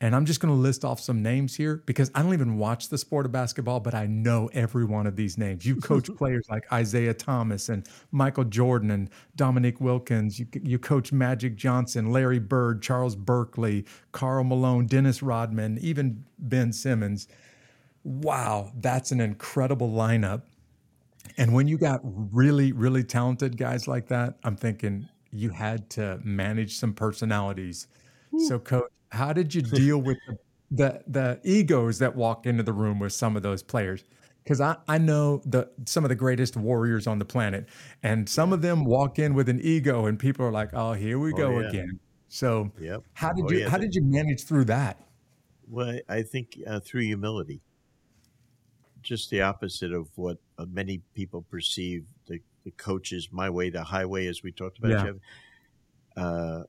And 0.00 0.14
I'm 0.14 0.26
just 0.26 0.40
going 0.40 0.54
to 0.54 0.60
list 0.60 0.84
off 0.84 1.00
some 1.00 1.22
names 1.22 1.54
here 1.54 1.82
because 1.86 2.10
I 2.14 2.22
don't 2.22 2.34
even 2.34 2.58
watch 2.58 2.90
the 2.90 2.98
sport 2.98 3.24
of 3.24 3.32
basketball, 3.32 3.80
but 3.80 3.94
I 3.94 4.06
know 4.06 4.50
every 4.52 4.84
one 4.84 5.06
of 5.06 5.16
these 5.16 5.38
names. 5.38 5.64
You 5.64 5.76
coach 5.76 6.14
players 6.18 6.46
like 6.50 6.66
Isiah 6.70 7.14
Thomas 7.14 7.70
and 7.70 7.88
Michael 8.12 8.44
Jordan 8.44 8.90
and 8.90 9.08
Dominique 9.36 9.80
Wilkins. 9.80 10.38
You, 10.38 10.46
you 10.62 10.78
coach 10.78 11.12
Magic 11.12 11.56
Johnson, 11.56 12.12
Larry 12.12 12.38
Bird, 12.38 12.82
Charles 12.82 13.16
Barkley, 13.16 13.86
Karl 14.12 14.44
Malone, 14.44 14.86
Dennis 14.86 15.22
Rodman, 15.22 15.78
even 15.80 16.24
Ben 16.38 16.74
Simmons. 16.74 17.26
Wow, 18.04 18.72
that's 18.76 19.12
an 19.12 19.20
incredible 19.20 19.90
lineup. 19.90 20.42
And 21.38 21.54
when 21.54 21.68
you 21.68 21.78
got 21.78 22.00
really, 22.04 22.72
really 22.72 23.02
talented 23.02 23.56
guys 23.56 23.88
like 23.88 24.08
that, 24.08 24.36
I'm 24.44 24.56
thinking 24.56 25.08
you 25.32 25.50
had 25.50 25.88
to 25.90 26.20
manage 26.22 26.76
some 26.76 26.92
personalities. 26.92 27.88
So, 28.38 28.58
coach, 28.58 28.90
how 29.12 29.32
did 29.32 29.54
you 29.54 29.62
deal 29.62 29.98
with 29.98 30.18
the, 30.26 30.38
the, 30.70 31.04
the 31.06 31.40
egos 31.44 31.98
that 31.98 32.16
walk 32.16 32.46
into 32.46 32.62
the 32.62 32.72
room 32.72 32.98
with 32.98 33.12
some 33.12 33.36
of 33.36 33.42
those 33.42 33.62
players? 33.62 34.04
Because 34.44 34.60
I, 34.60 34.76
I 34.86 34.98
know 34.98 35.42
the 35.44 35.68
some 35.86 36.04
of 36.04 36.08
the 36.08 36.14
greatest 36.14 36.56
warriors 36.56 37.08
on 37.08 37.18
the 37.18 37.24
planet, 37.24 37.68
and 38.02 38.28
some 38.28 38.52
of 38.52 38.62
them 38.62 38.84
walk 38.84 39.18
in 39.18 39.34
with 39.34 39.48
an 39.48 39.60
ego, 39.60 40.06
and 40.06 40.18
people 40.20 40.46
are 40.46 40.52
like, 40.52 40.70
"Oh, 40.72 40.92
here 40.92 41.18
we 41.18 41.32
Oh, 41.32 41.36
go 41.38 41.58
yeah. 41.60 41.68
again." 41.68 41.98
So, 42.28 42.70
Yep. 42.78 43.02
how 43.14 43.32
did 43.32 43.46
Oh, 43.46 43.50
you 43.50 43.58
yeah. 43.60 43.68
how 43.68 43.78
did 43.78 43.92
you 43.94 44.02
manage 44.04 44.44
through 44.44 44.66
that? 44.66 45.04
Well, 45.68 45.98
I 46.08 46.22
think 46.22 46.58
uh, 46.66 46.80
through 46.80 47.02
humility, 47.02 47.60
just 49.00 49.30
the 49.30 49.42
opposite 49.42 49.92
of 49.92 50.08
what 50.16 50.38
uh, 50.58 50.66
many 50.66 51.02
people 51.14 51.42
perceive 51.42 52.06
the, 52.26 52.40
the 52.64 52.70
coaches, 52.72 53.28
my 53.30 53.50
way 53.50 53.70
to 53.70 53.82
highway, 53.82 54.26
as 54.26 54.42
we 54.42 54.52
talked 54.52 54.78
about, 54.78 54.90
Yeah. 54.90 55.04
Jeff. 55.06 55.16
Uh, 56.16 56.62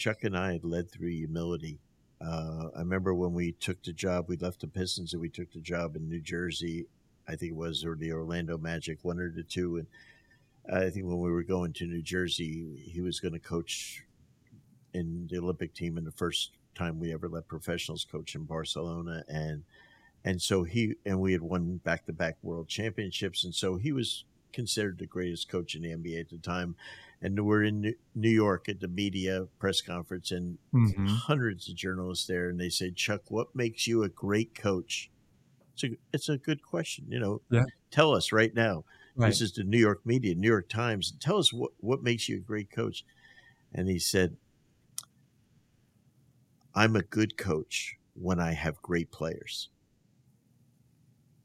Chuck 0.00 0.24
and 0.24 0.36
I 0.36 0.52
had 0.52 0.64
led 0.64 0.90
through 0.90 1.10
humility. 1.10 1.78
Uh, 2.24 2.70
I 2.74 2.78
remember 2.78 3.14
when 3.14 3.34
we 3.34 3.52
took 3.52 3.82
the 3.82 3.92
job, 3.92 4.28
we 4.28 4.38
left 4.38 4.62
the 4.62 4.66
Pistons 4.66 5.12
and 5.12 5.20
we 5.20 5.28
took 5.28 5.52
the 5.52 5.60
job 5.60 5.94
in 5.94 6.08
New 6.08 6.20
Jersey. 6.20 6.86
I 7.28 7.36
think 7.36 7.52
it 7.52 7.56
was 7.56 7.84
or 7.84 7.96
the 7.96 8.12
Orlando 8.12 8.56
Magic, 8.56 8.98
one 9.02 9.20
or 9.20 9.30
the 9.30 9.42
two. 9.42 9.76
And 9.76 9.86
I 10.74 10.88
think 10.88 11.04
when 11.04 11.20
we 11.20 11.30
were 11.30 11.42
going 11.42 11.74
to 11.74 11.84
New 11.84 12.00
Jersey, 12.00 12.82
he 12.82 13.02
was 13.02 13.20
going 13.20 13.34
to 13.34 13.38
coach 13.38 14.04
in 14.94 15.28
the 15.30 15.38
Olympic 15.38 15.74
team 15.74 15.98
in 15.98 16.04
the 16.04 16.12
first 16.12 16.52
time 16.74 16.98
we 16.98 17.12
ever 17.12 17.28
let 17.28 17.46
professionals 17.46 18.06
coach 18.10 18.34
in 18.34 18.44
Barcelona 18.44 19.22
and 19.28 19.64
and 20.24 20.40
so 20.40 20.62
he 20.62 20.94
and 21.04 21.20
we 21.20 21.32
had 21.32 21.42
won 21.42 21.76
back 21.84 22.06
to 22.06 22.12
back 22.12 22.36
world 22.42 22.68
championships 22.68 23.44
and 23.44 23.54
so 23.54 23.76
he 23.76 23.92
was 23.92 24.24
considered 24.52 24.98
the 24.98 25.06
greatest 25.06 25.48
coach 25.48 25.74
in 25.74 25.82
the 25.82 25.90
NBA 25.90 26.20
at 26.20 26.28
the 26.30 26.38
time 26.38 26.76
and 27.22 27.44
we're 27.44 27.62
in 27.64 27.94
New- 28.14 28.30
York 28.30 28.68
at 28.68 28.80
the 28.80 28.88
media 28.88 29.46
press 29.58 29.80
conference 29.82 30.30
and 30.30 30.58
Mhm. 30.72 31.06
hundreds 31.08 31.68
of 31.68 31.74
journalists 31.76 32.26
there 32.26 32.48
and 32.48 32.58
they 32.58 32.70
said 32.70 32.96
Chuck 32.96 33.30
what 33.30 33.54
makes 33.54 33.86
you 33.86 34.02
a 34.02 34.08
great 34.08 34.54
coach 34.54 35.10
it's 35.74 35.84
a, 35.84 35.88
it's 36.12 36.28
a 36.28 36.38
good 36.38 36.62
question 36.62 37.06
you 37.10 37.18
know 37.18 37.42
Yeah. 37.50 37.64
tell 37.90 38.12
us 38.14 38.32
right 38.32 38.54
now 38.54 38.84
Right. 39.16 39.28
this 39.28 39.40
is 39.40 39.52
the 39.52 39.64
New 39.64 39.78
York 39.78 40.06
media, 40.06 40.34
New 40.36 40.48
York 40.48 40.68
Times. 40.68 41.10
Tell 41.10 41.36
us 41.36 41.52
what, 41.52 41.72
what 41.78 42.02
makes 42.02 42.28
you 42.28 42.36
a 42.36 42.40
great 42.40 42.70
coach. 42.70 43.04
And 43.74 43.88
he 43.88 43.98
said, 43.98 44.36
I'm 46.74 46.94
a 46.96 47.02
good 47.02 47.36
coach 47.36 47.96
when 48.14 48.38
I 48.40 48.52
have 48.52 48.80
great 48.82 49.10
players. 49.10 49.68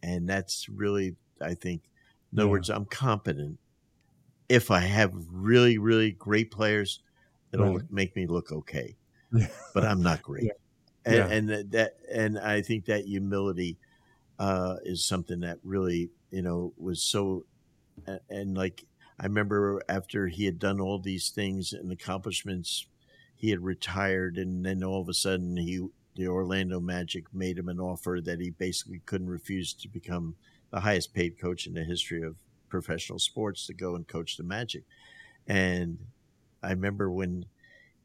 And 0.04 0.30
that's 0.30 0.70
really, 0.70 1.18
I 1.42 1.56
think, 1.56 1.90
in 2.32 2.40
other 2.40 2.46
Yeah. 2.48 2.52
words, 2.52 2.70
I'm 2.70 2.86
competent 2.86 3.60
if 4.50 4.72
I 4.72 4.80
have 4.80 5.14
really, 5.32 5.78
really 5.78 6.12
great 6.12 6.52
players. 6.52 7.02
It'll 7.52 7.78
Right. 7.78 7.92
make 7.92 8.16
me 8.16 8.28
look 8.28 8.52
okay, 8.52 8.96
Yeah. 9.32 9.48
but 9.74 9.86
I'm 9.86 10.02
not 10.02 10.22
great. 10.30 10.46
Yeah. 10.46 10.52
And, 11.06 11.16
Yeah. 11.16 11.28
and 11.30 11.50
that- 11.50 11.72
that, 11.72 11.98
and 12.12 12.38
I 12.40 12.62
think 12.62 12.86
that 12.86 13.06
humility 13.06 13.78
uh, 14.38 14.76
is 14.84 15.06
something 15.06 15.40
that 15.40 15.60
really, 15.64 16.10
you 16.32 16.42
know, 16.42 16.74
was 16.78 17.02
so, 17.02 17.46
and, 18.06 18.20
and 18.30 18.58
like 18.58 18.84
I 19.18 19.24
remember 19.28 19.82
after 19.88 20.28
he 20.28 20.44
had 20.44 20.60
done 20.60 20.82
all 20.82 21.00
these 21.00 21.30
things 21.30 21.72
and 21.72 21.90
accomplishments, 21.92 22.86
he 23.38 23.50
had 23.50 23.62
retired, 23.64 24.38
and 24.38 24.66
then 24.66 24.84
all 24.84 25.00
of 25.02 25.08
a 25.08 25.14
sudden 25.14 25.56
he, 25.56 25.88
the 26.16 26.28
Orlando 26.28 26.82
Magic, 26.82 27.34
made 27.34 27.58
him 27.58 27.70
an 27.70 27.80
offer 27.80 28.20
that 28.26 28.42
he 28.42 28.50
basically 28.50 29.00
couldn't 29.06 29.30
refuse 29.30 29.74
to 29.76 29.88
become 29.88 30.36
the 30.72 30.82
highest 30.82 31.14
paid 31.14 31.40
coach 31.40 31.66
in 31.66 31.74
the 31.74 31.84
history 31.86 32.22
of 32.22 32.36
professional 32.82 33.20
sports 33.20 33.68
to 33.68 33.74
go 33.74 33.96
and 33.96 34.08
coach 34.08 34.38
the 34.38 34.44
Magic. 34.44 34.84
And 35.48 36.08
I 36.64 36.72
remember 36.72 37.12
when 37.12 37.46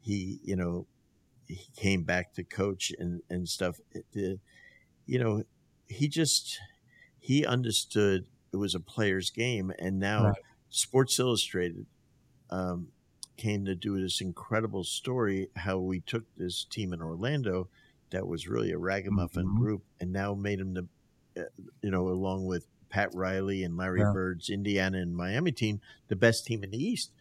he, 0.01 0.39
you 0.43 0.55
know, 0.55 0.87
he 1.47 1.67
came 1.75 2.03
back 2.03 2.33
to 2.35 2.43
coach 2.43 2.91
and 2.99 3.21
and 3.29 3.49
stuff. 3.49 3.79
it- 3.91 4.41
you 5.05 5.19
know, 5.19 5.43
he 5.87 6.07
just 6.07 6.59
he 7.19 7.45
understood 7.45 8.27
it 8.53 8.57
was 8.57 8.75
a 8.75 8.79
player's 8.79 9.29
game, 9.29 9.71
and 9.79 9.99
now 9.99 10.33
Right. 10.33 10.43
Sports 10.69 11.19
Illustrated 11.19 11.87
um, 12.49 12.91
came 13.37 13.65
to 13.65 13.75
do 13.75 14.01
this 14.01 14.21
incredible 14.21 14.83
story 14.83 15.49
how 15.55 15.79
we 15.79 15.99
took 16.01 16.25
this 16.35 16.65
team 16.65 16.93
in 16.93 17.01
Orlando 17.01 17.69
that 18.11 18.27
was 18.27 18.47
really 18.47 18.71
a 18.71 18.77
ragamuffin 18.77 19.51
Mhm. 19.51 19.53
group, 19.53 19.83
and 19.99 20.11
now 20.11 20.33
made 20.35 20.59
them 20.59 20.73
the, 20.73 20.87
uh, 21.37 21.43
you 21.81 21.91
know, 21.91 22.09
along 22.09 22.45
with 22.45 22.67
Pat 22.91 23.09
Riley 23.15 23.63
and 23.63 23.75
Larry 23.77 24.01
Yeah. 24.01 24.11
Bird's 24.13 24.49
Indiana 24.49 24.99
and 24.99 25.15
Miami 25.15 25.51
team, 25.51 25.81
the 26.09 26.15
best 26.15 26.45
team 26.45 26.63
in 26.63 26.69
the 26.71 26.83
East. 26.83 27.11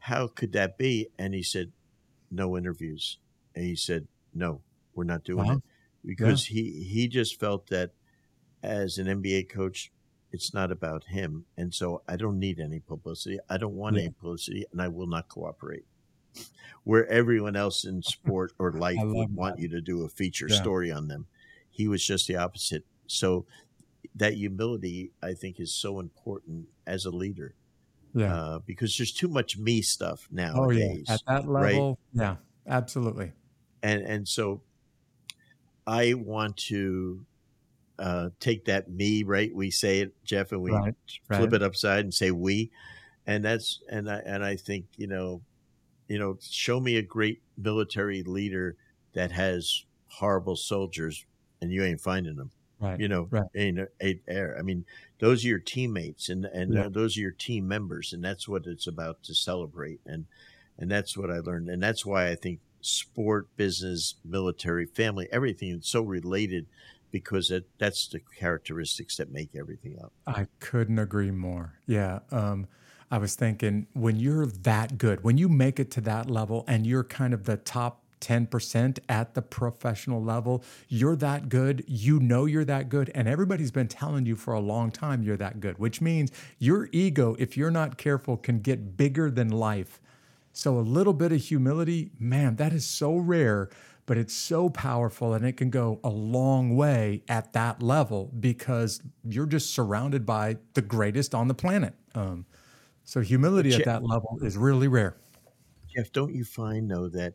How 0.00 0.26
could 0.26 0.52
that 0.52 0.76
be? 0.78 1.08
And 1.18 1.34
he 1.34 1.42
said, 1.42 1.70
no 2.30 2.56
interviews. 2.56 3.18
And 3.54 3.64
he 3.66 3.76
said, 3.76 4.08
no, 4.34 4.62
we're 4.94 5.04
not 5.04 5.22
doing 5.24 5.46
Wow. 5.46 5.56
it 5.58 5.62
because 6.04 6.46
he 6.46 6.82
he 6.84 7.06
just 7.06 7.38
felt 7.38 7.66
that 7.68 7.92
as 8.62 8.98
an 8.98 9.06
NBA 9.06 9.48
coach, 9.50 9.92
it's 10.32 10.54
not 10.54 10.70
about 10.70 11.04
him, 11.04 11.44
and 11.56 11.74
so 11.74 12.02
I 12.06 12.16
don't 12.16 12.38
need 12.38 12.60
any 12.60 12.78
publicity. 12.80 13.38
I 13.48 13.56
don't 13.58 13.74
want 13.74 13.96
Yeah. 13.96 14.02
any 14.02 14.10
publicity, 14.12 14.64
and 14.72 14.80
I 14.80 14.88
will 14.88 15.06
not 15.08 15.28
cooperate. 15.28 15.84
Where 16.84 17.06
everyone 17.08 17.56
else 17.56 17.84
in 17.84 18.02
sport 18.16 18.52
or 18.58 18.72
life 18.72 18.98
would 19.02 19.34
want 19.34 19.58
you 19.58 19.68
to 19.68 19.80
do 19.80 20.04
a 20.04 20.08
feature 20.08 20.46
Yeah. 20.48 20.56
story 20.60 20.90
on 20.92 21.08
them, 21.08 21.26
he 21.70 21.88
was 21.88 22.04
just 22.06 22.26
the 22.28 22.36
opposite. 22.36 22.84
So 23.06 23.46
that 24.14 24.34
humility, 24.34 25.12
I 25.22 25.34
think, 25.34 25.60
is 25.60 25.72
so 25.72 26.00
important 26.00 26.68
as 26.86 27.04
a 27.04 27.10
leader 27.10 27.54
Yeah. 28.14 28.34
uh, 28.34 28.58
because 28.60 28.96
there's 28.96 29.12
too 29.12 29.28
much 29.28 29.56
me 29.58 29.82
stuff 29.82 30.28
oh 30.30 30.34
nowadays 30.34 31.04
yeah. 31.08 31.14
At 31.14 31.20
that 31.26 31.46
right? 31.46 31.74
level, 31.74 31.98
yeah, 32.12 32.36
absolutely. 32.66 33.32
and 33.82 34.02
and 34.02 34.28
so 34.28 34.62
I 35.86 36.14
want 36.14 36.56
to 36.68 37.24
uh, 37.98 38.30
take 38.38 38.64
that 38.66 38.90
me 38.90 39.22
right. 39.22 39.54
We 39.54 39.70
say 39.70 40.00
it, 40.00 40.14
Jeff, 40.24 40.52
and 40.52 40.62
we 40.62 40.72
Right, 40.72 40.94
flip 41.26 41.40
right. 41.40 41.52
it 41.54 41.62
upside 41.62 42.04
and 42.04 42.14
say 42.14 42.30
we, 42.30 42.70
and 43.26 43.44
that's 43.44 43.80
and 43.90 44.10
I 44.10 44.18
and 44.24 44.44
I 44.44 44.56
think 44.56 44.86
you 44.96 45.06
know, 45.06 45.42
you 46.08 46.18
know, 46.18 46.38
show 46.40 46.80
me 46.80 46.96
a 46.96 47.02
great 47.02 47.42
military 47.58 48.22
leader 48.22 48.76
that 49.12 49.32
has 49.32 49.84
horrible 50.08 50.56
soldiers, 50.56 51.26
and 51.60 51.70
you 51.72 51.82
ain't 51.84 52.00
finding 52.00 52.36
them. 52.36 52.50
Right. 52.80 53.00
You 53.00 53.08
know, 53.08 53.30
Right. 53.30 53.48
ain't 53.54 53.78
ain't 54.00 54.26
there. 54.26 54.56
I 54.58 54.62
mean, 54.62 54.84
those 55.18 55.44
are 55.44 55.48
your 55.48 55.58
teammates, 55.60 56.28
and 56.28 56.44
and 56.44 56.76
Yeah. 56.76 56.84
uh, 56.86 56.88
those 56.88 57.16
are 57.16 57.20
your 57.20 57.30
team 57.32 57.68
members, 57.68 58.12
and 58.12 58.22
that's 58.24 58.48
what 58.48 58.66
it's 58.66 58.86
about 58.86 59.22
to 59.24 59.34
celebrate. 59.34 60.00
And 60.06 60.26
and 60.78 60.90
that's 60.90 61.16
what 61.16 61.30
I 61.30 61.38
learned, 61.40 61.68
and 61.68 61.82
that's 61.82 62.04
why 62.06 62.28
I 62.30 62.34
think 62.36 62.60
sport, 62.80 63.54
business, 63.56 64.16
military, 64.24 64.86
family, 64.86 65.28
everything 65.30 65.70
is 65.78 65.86
so 65.88 66.02
related 66.02 66.66
because 67.10 67.50
it, 67.50 67.68
that's 67.78 68.08
the 68.08 68.20
characteristics 68.20 69.16
that 69.18 69.30
make 69.30 69.54
everything 69.54 69.98
up. 70.00 70.12
I 70.26 70.46
couldn't 70.60 70.98
agree 70.98 71.30
more. 71.30 71.80
Yeah. 71.86 72.20
Um, 72.30 72.66
I 73.10 73.18
was 73.18 73.34
thinking 73.34 73.88
when 73.92 74.16
you're 74.16 74.46
that 74.46 74.96
good, 74.98 75.24
when 75.24 75.36
you 75.36 75.48
make 75.48 75.80
it 75.80 75.90
to 75.92 76.00
that 76.02 76.30
level 76.30 76.64
and 76.68 76.86
you're 76.86 77.04
kind 77.04 77.34
of 77.34 77.44
the 77.44 77.56
top 77.56 78.04
10% 78.20 78.98
at 79.08 79.34
the 79.34 79.42
professional 79.42 80.22
level, 80.22 80.62
you're 80.88 81.16
that 81.16 81.48
good. 81.48 81.84
You 81.86 82.20
know 82.20 82.44
you're 82.46 82.64
that 82.64 82.88
good. 82.88 83.10
And 83.14 83.28
everybody's 83.28 83.70
been 83.70 83.88
telling 83.88 84.26
you 84.26 84.36
for 84.36 84.54
a 84.54 84.60
long 84.60 84.90
time 84.90 85.22
you're 85.22 85.36
that 85.38 85.60
good, 85.60 85.78
which 85.78 86.00
means 86.00 86.30
your 86.58 86.88
ego, 86.92 87.36
if 87.38 87.56
you're 87.56 87.70
not 87.70 87.96
careful, 87.98 88.36
can 88.36 88.60
get 88.60 88.96
bigger 88.96 89.30
than 89.30 89.48
life. 89.50 90.00
So 90.52 90.78
a 90.78 90.80
little 90.80 91.12
bit 91.14 91.32
of 91.32 91.40
humility, 91.40 92.10
man, 92.18 92.56
that 92.56 92.72
is 92.72 92.84
so 92.86 93.16
rare, 93.16 93.70
but 94.06 94.18
it's 94.18 94.34
so 94.34 94.68
powerful 94.68 95.34
and 95.34 95.44
it 95.46 95.56
can 95.56 95.70
go 95.70 96.00
a 96.02 96.08
long 96.10 96.76
way 96.76 97.22
at 97.28 97.52
that 97.52 97.82
level 97.82 98.32
because 98.40 99.00
you're 99.24 99.46
just 99.46 99.70
surrounded 99.72 100.26
by 100.26 100.56
the 100.74 100.82
greatest 100.82 101.34
on 101.34 101.48
the 101.48 101.54
planet. 101.54 101.94
Um, 102.14 102.46
So 103.04 103.20
humility 103.20 103.74
at 103.74 103.84
that 103.84 104.04
level 104.04 104.38
is 104.42 104.56
really 104.56 104.88
rare. 104.88 105.16
Jeff, 105.94 106.12
don't 106.12 106.34
you 106.34 106.44
find 106.44 106.90
though 106.90 107.08
that 107.08 107.34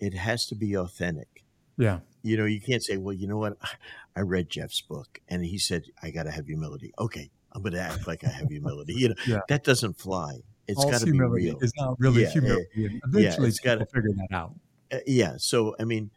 it 0.00 0.14
has 0.14 0.46
to 0.46 0.54
be 0.54 0.76
authentic? 0.76 1.44
Yeah. 1.76 2.00
You 2.22 2.36
know, 2.36 2.44
you 2.44 2.60
can't 2.60 2.82
say, 2.82 2.96
well, 2.96 3.14
you 3.14 3.26
know 3.26 3.38
what? 3.38 3.56
I 4.16 4.20
read 4.20 4.50
Jeff's 4.50 4.80
book 4.80 5.20
and 5.28 5.44
he 5.44 5.58
said, 5.58 5.84
I 6.02 6.10
got 6.10 6.24
to 6.24 6.30
have 6.30 6.46
humility. 6.46 6.92
Okay. 6.98 7.30
I'm 7.52 7.62
going 7.62 7.72
to 7.72 7.80
act 7.80 8.06
like 8.06 8.24
I 8.24 8.28
have 8.28 8.48
humility. 8.48 8.94
You 8.94 9.10
know, 9.10 9.14
yeah. 9.26 9.40
that 9.48 9.64
doesn't 9.64 9.98
fly. 9.98 10.40
It's 10.66 10.84
got 10.84 11.00
to 11.00 11.06
be 11.06 11.18
real. 11.18 11.56
It's 11.62 11.72
not 11.76 11.98
really 11.98 12.22
yeah, 12.22 12.30
humility. 12.30 12.68
Eventually, 12.74 13.22
yeah, 13.22 13.48
it's 13.48 13.60
got 13.60 13.76
to 13.76 13.86
figure 13.86 14.10
that 14.16 14.36
out. 14.36 14.54
Uh, 14.92 14.98
yeah. 15.06 15.34
So, 15.38 15.74
I 15.80 15.84
mean, 15.84 16.10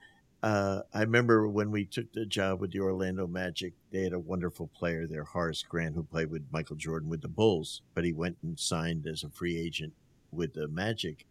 uh, 0.44 0.82
I 0.94 1.02
remember 1.02 1.48
when 1.48 1.72
we 1.72 1.86
took 1.86 2.12
the 2.12 2.26
job 2.26 2.60
with 2.60 2.72
the 2.72 2.80
Orlando 2.80 3.28
Magic, 3.28 3.74
they 3.92 4.02
had 4.02 4.14
a 4.14 4.20
wonderful 4.20 4.68
player 4.68 5.06
there, 5.08 5.24
Horace 5.24 5.64
Grant, 5.64 5.96
who 5.96 6.04
played 6.04 6.32
with 6.32 6.44
Michael 6.52 6.76
Jordan 6.76 7.10
with 7.10 7.22
the 7.22 7.28
Bulls, 7.28 7.82
but 7.94 8.04
he 8.04 8.12
went 8.12 8.38
and 8.42 8.60
signed 8.60 9.08
as 9.08 9.24
a 9.24 9.30
free 9.30 9.58
agent 9.58 9.94
with 10.32 10.54
the 10.54 10.68
Magic. 10.68 11.26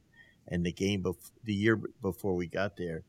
And 0.51 0.65
the 0.65 0.73
game, 0.73 1.03
bef- 1.03 1.31
the 1.45 1.55
year 1.55 1.81
before 2.03 2.35
we 2.35 2.47
got 2.47 2.77
there, 2.77 3.05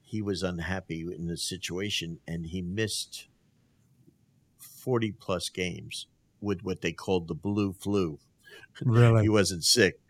he 0.00 0.22
was 0.22 0.42
unhappy 0.42 1.02
in 1.02 1.26
the 1.26 1.36
situation 1.36 2.18
and 2.26 2.46
he 2.46 2.62
missed 2.62 3.28
40 4.58 5.12
plus 5.12 5.48
games 5.48 6.06
with 6.40 6.62
what 6.62 6.80
they 6.80 6.92
called 6.92 7.28
the 7.28 7.34
blue 7.34 7.72
flu. 7.72 8.18
Really? 8.82 9.22
he 9.22 9.28
wasn't 9.28 9.64
sick. 9.64 10.00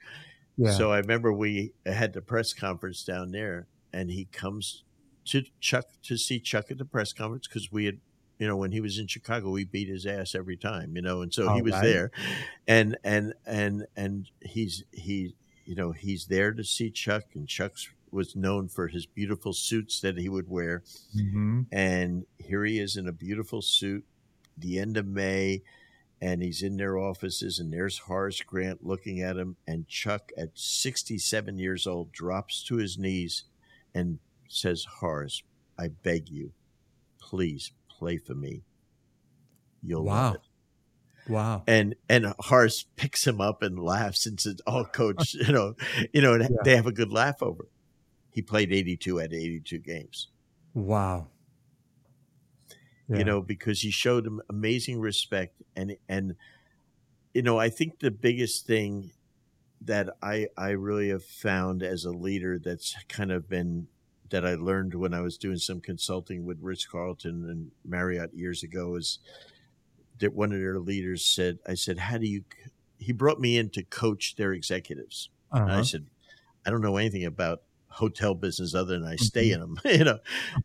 Yeah. 0.57 0.73
So 0.73 0.93
I 0.93 0.99
remember 0.99 1.33
we 1.33 1.73
had 1.87 2.12
the 2.12 2.21
press 2.21 2.53
conference 2.53 3.05
down 3.05 3.33
there 3.33 3.66
and 3.93 4.11
he 4.11 4.27
comes 4.27 4.85
to 5.27 5.43
Chuck 5.61 5.87
to 6.05 6.16
see 6.16 6.41
Chuck 6.41 6.71
at 6.71 6.79
the 6.79 6.85
press 6.85 7.12
conference 7.12 7.47
because 7.47 7.71
we 7.71 7.85
had 7.85 7.99
you 8.39 8.47
know 8.47 8.57
when 8.57 8.73
he 8.73 8.81
was 8.81 8.99
in 8.99 9.07
Chicago 9.07 9.51
we 9.51 9.64
beat 9.64 9.89
his 9.89 10.07
ass 10.07 10.35
every 10.35 10.57
time 10.57 10.97
you 10.97 11.03
know 11.03 11.23
and 11.23 11.33
so 11.33 11.53
he 11.55 11.62
was 11.62 11.75
right. 11.75 11.83
there 11.83 12.11
and 12.66 12.97
and 13.05 13.35
and 13.47 13.87
and 13.97 14.31
he's 14.41 14.85
he 14.93 15.35
you 15.65 15.75
know 15.75 15.93
he's 15.93 16.27
there 16.27 16.53
to 16.53 16.65
see 16.65 16.91
Chuck 16.91 17.25
and 17.35 17.49
Chuck's 17.49 17.89
was 18.13 18.37
known 18.37 18.69
for 18.69 18.89
his 18.89 19.07
beautiful 19.07 19.53
suits 19.53 20.01
that 20.01 20.19
he 20.19 20.29
would 20.29 20.49
wear. 20.49 20.83
Mm-hmm. 21.17 21.63
And 21.73 22.27
here 22.39 22.65
he 22.65 22.79
is 22.79 22.97
in 22.97 23.07
a 23.07 23.13
beautiful 23.13 23.63
suit, 23.63 24.05
the 24.59 24.79
end 24.79 24.97
of 24.97 25.07
May, 25.07 25.63
and 26.21 26.43
he's 26.43 26.63
in 26.63 26.77
their 26.77 26.99
offices, 26.99 27.59
and 27.59 27.73
there's 27.73 27.99
Horace 27.99 28.43
Grant 28.43 28.85
looking 28.85 29.23
at 29.23 29.37
him. 29.37 29.57
And 29.67 29.89
Chuck, 29.89 30.33
at 30.37 30.51
67 30.55 31.59
years 31.59 31.87
old, 31.87 32.13
drops 32.13 32.63
to 32.65 32.77
his 32.77 32.99
knees 32.99 33.45
and 33.95 34.19
says, 34.49 34.87
Horace, 34.99 35.43
I 35.79 35.89
beg 35.89 36.29
you, 36.29 36.53
please 37.21 37.73
play 37.89 38.19
for 38.19 38.35
me. 38.35 38.65
You'll 39.83 40.05
wow. 40.05 40.15
love 40.15 40.35
it. 40.35 40.41
Wow. 41.29 41.62
And 41.66 41.95
and 42.09 42.35
Horace 42.39 42.85
picks 42.97 43.27
him 43.27 43.41
up 43.41 43.62
and 43.62 43.79
laughs 43.79 44.27
and 44.27 44.41
says, 44.41 44.61
"Oh, 44.66 44.85
coach, 44.85 45.35
you 45.47 45.53
know, 45.53 45.75
you 46.12 46.21
know, 46.21 46.37
yeah. 46.37 46.49
they 46.64 46.77
have 46.77 46.87
a 46.87 46.93
good 46.93 47.12
laugh 47.12 47.43
over." 47.43 47.64
It 47.64 47.71
he 48.33 48.43
played 48.43 48.73
82 48.73 49.21
at 49.21 49.33
82 49.33 49.79
games. 49.79 50.29
Wow. 50.75 51.29
Yeah. 53.09 53.18
You 53.18 53.25
know, 53.25 53.43
because 53.43 53.83
he 53.83 53.91
showed 53.91 54.27
him 54.27 54.41
amazing 54.49 55.01
respect 55.01 55.62
and 55.75 55.97
and 56.09 56.37
you 57.35 57.43
know, 57.43 57.59
I 57.59 57.68
think 57.68 58.01
the 58.01 58.11
biggest 58.11 58.66
thing 58.66 59.11
that 59.83 60.11
I 60.23 60.49
I 60.57 60.71
really 60.71 61.09
have 61.09 61.25
found 61.25 61.83
as 61.83 62.05
a 62.05 62.11
leader 62.11 62.59
that's 62.59 62.97
kind 63.09 63.33
of 63.33 63.49
been 63.49 63.89
that 64.31 64.47
I 64.47 64.55
learned 64.55 64.95
when 64.95 65.12
I 65.12 65.23
was 65.23 65.37
doing 65.37 65.57
some 65.57 65.81
consulting 65.81 66.45
with 66.45 66.62
Ritz-Carlton 66.62 67.51
and 67.51 67.73
Marriott 67.85 68.33
years 68.33 68.62
ago 68.62 68.95
is 68.95 69.18
that 70.21 70.35
one 70.35 70.53
of 70.53 70.59
their 70.59 70.79
leaders 70.79 71.25
said, 71.25 71.59
I 71.66 71.75
said, 71.75 71.99
how 71.99 72.18
do 72.18 72.27
you, 72.27 72.45
he 72.99 73.12
brought 73.12 73.41
me 73.41 73.59
in 73.59 73.71
to 73.71 73.83
coach 73.83 74.37
their 74.37 74.53
executives. 74.53 75.31
Uh-huh. 75.53 75.62
And 75.62 75.73
I 75.73 75.75
uh-huh. 75.77 75.85
said, 75.85 76.07
I 76.64 76.71
don't 76.71 76.83
know 76.83 76.97
anything 76.97 77.25
about 77.25 77.62
hotel 77.89 78.35
business 78.35 78.75
other 78.75 78.99
than 78.99 79.09
I 79.09 79.16
stay 79.16 79.51
mm-hmm. 79.51 79.62
in 79.62 79.75
them, 79.75 79.81
you 79.99 80.05
know. 80.05 80.18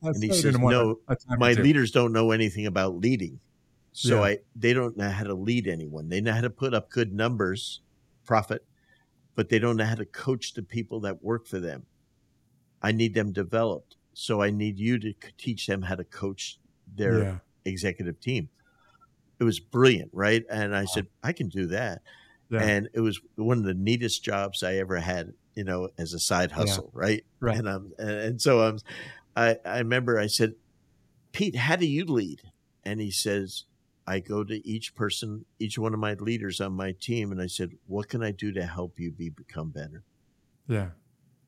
and 0.04 0.24
he 0.24 0.32
says, 0.34 0.58
no, 0.58 1.00
my 1.38 1.54
leaders 1.54 1.92
don't 1.92 2.14
know 2.14 2.32
anything 2.32 2.68
about 2.68 2.98
leading. 2.98 3.40
So 3.94 4.18
yeah. 4.18 4.22
I, 4.22 4.40
they 4.56 4.74
don't 4.74 4.98
know 4.98 5.10
how 5.10 5.24
to 5.24 5.34
lead 5.34 5.68
anyone. 5.68 6.10
They 6.10 6.20
know 6.20 6.34
how 6.34 6.42
to 6.42 6.50
put 6.50 6.74
up 6.74 6.90
good 6.90 7.14
numbers, 7.14 7.82
profit, 8.26 8.66
but 9.36 9.50
they 9.50 9.58
don't 9.58 9.78
know 9.78 9.86
how 9.86 9.96
to 9.96 10.06
coach 10.06 10.54
the 10.54 10.64
people 10.64 11.00
that 11.02 11.24
work 11.24 11.48
for 11.48 11.60
them. 11.60 11.86
I 12.82 12.92
need 12.92 13.14
them 13.14 13.32
developed. 13.32 13.96
So 14.14 14.42
I 14.42 14.50
need 14.50 14.80
you 14.80 15.00
to 15.00 15.14
teach 15.38 15.66
them 15.66 15.82
how 15.82 15.96
to 15.96 16.04
coach 16.04 16.60
their 16.94 17.24
yeah. 17.24 17.38
executive 17.66 18.20
team. 18.20 18.50
It 19.40 19.44
was 19.44 19.60
brilliant, 19.60 20.12
right? 20.14 20.44
And 20.50 20.76
I 20.76 20.82
wow. 20.82 20.86
said, 20.86 21.08
I 21.24 21.34
can 21.34 21.50
do 21.50 21.68
that. 21.68 22.02
Yeah. 22.50 22.62
And 22.62 22.90
it 22.94 23.02
was 23.02 23.20
one 23.36 23.58
of 23.58 23.64
the 23.64 23.74
neatest 23.74 24.24
jobs 24.24 24.64
I 24.64 24.76
ever 24.76 24.98
had 24.98 25.34
you 25.56 25.64
know, 25.64 25.90
as 25.98 26.14
a 26.14 26.20
side 26.20 26.52
hustle, 26.52 26.92
yeah. 26.94 27.02
right? 27.02 27.26
Right. 27.40 27.58
And 27.58 27.68
um, 27.68 27.94
and, 27.98 28.10
and 28.10 28.42
so 28.42 28.68
um, 28.68 28.80
I 29.36 29.58
I 29.66 29.80
remember 29.80 30.20
I 30.20 30.28
said, 30.28 30.54
Pete, 31.32 31.56
how 31.56 31.78
do 31.78 31.88
you 31.88 32.06
lead? 32.06 32.42
And 32.84 33.00
he 33.00 33.10
says, 33.10 33.64
I 34.06 34.20
go 34.20 34.44
to 34.44 34.68
each 34.68 34.94
person, 34.94 35.46
each 35.58 35.80
one 35.80 35.94
of 35.94 36.00
my 36.00 36.14
leaders 36.14 36.62
on 36.62 36.74
my 36.74 36.92
team, 36.92 37.32
and 37.32 37.42
I 37.42 37.48
said, 37.48 37.72
what 37.88 38.10
can 38.10 38.22
I 38.22 38.32
do 38.32 38.52
to 38.52 38.66
help 38.66 39.00
you 39.00 39.12
be 39.12 39.30
become 39.30 39.70
better? 39.70 40.04
Yeah. 40.68 40.90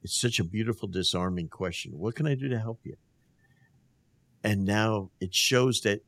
It's 0.01 0.19
such 0.19 0.39
a 0.39 0.43
beautiful, 0.43 0.87
disarming 0.87 1.49
question. 1.49 1.99
What 1.99 2.15
can 2.15 2.25
I 2.25 2.33
do 2.33 2.47
to 2.49 2.57
help 2.57 2.79
you? 2.83 2.95
And 4.43 4.65
now 4.65 5.11
it 5.19 5.35
shows 5.35 5.81
that 5.81 6.01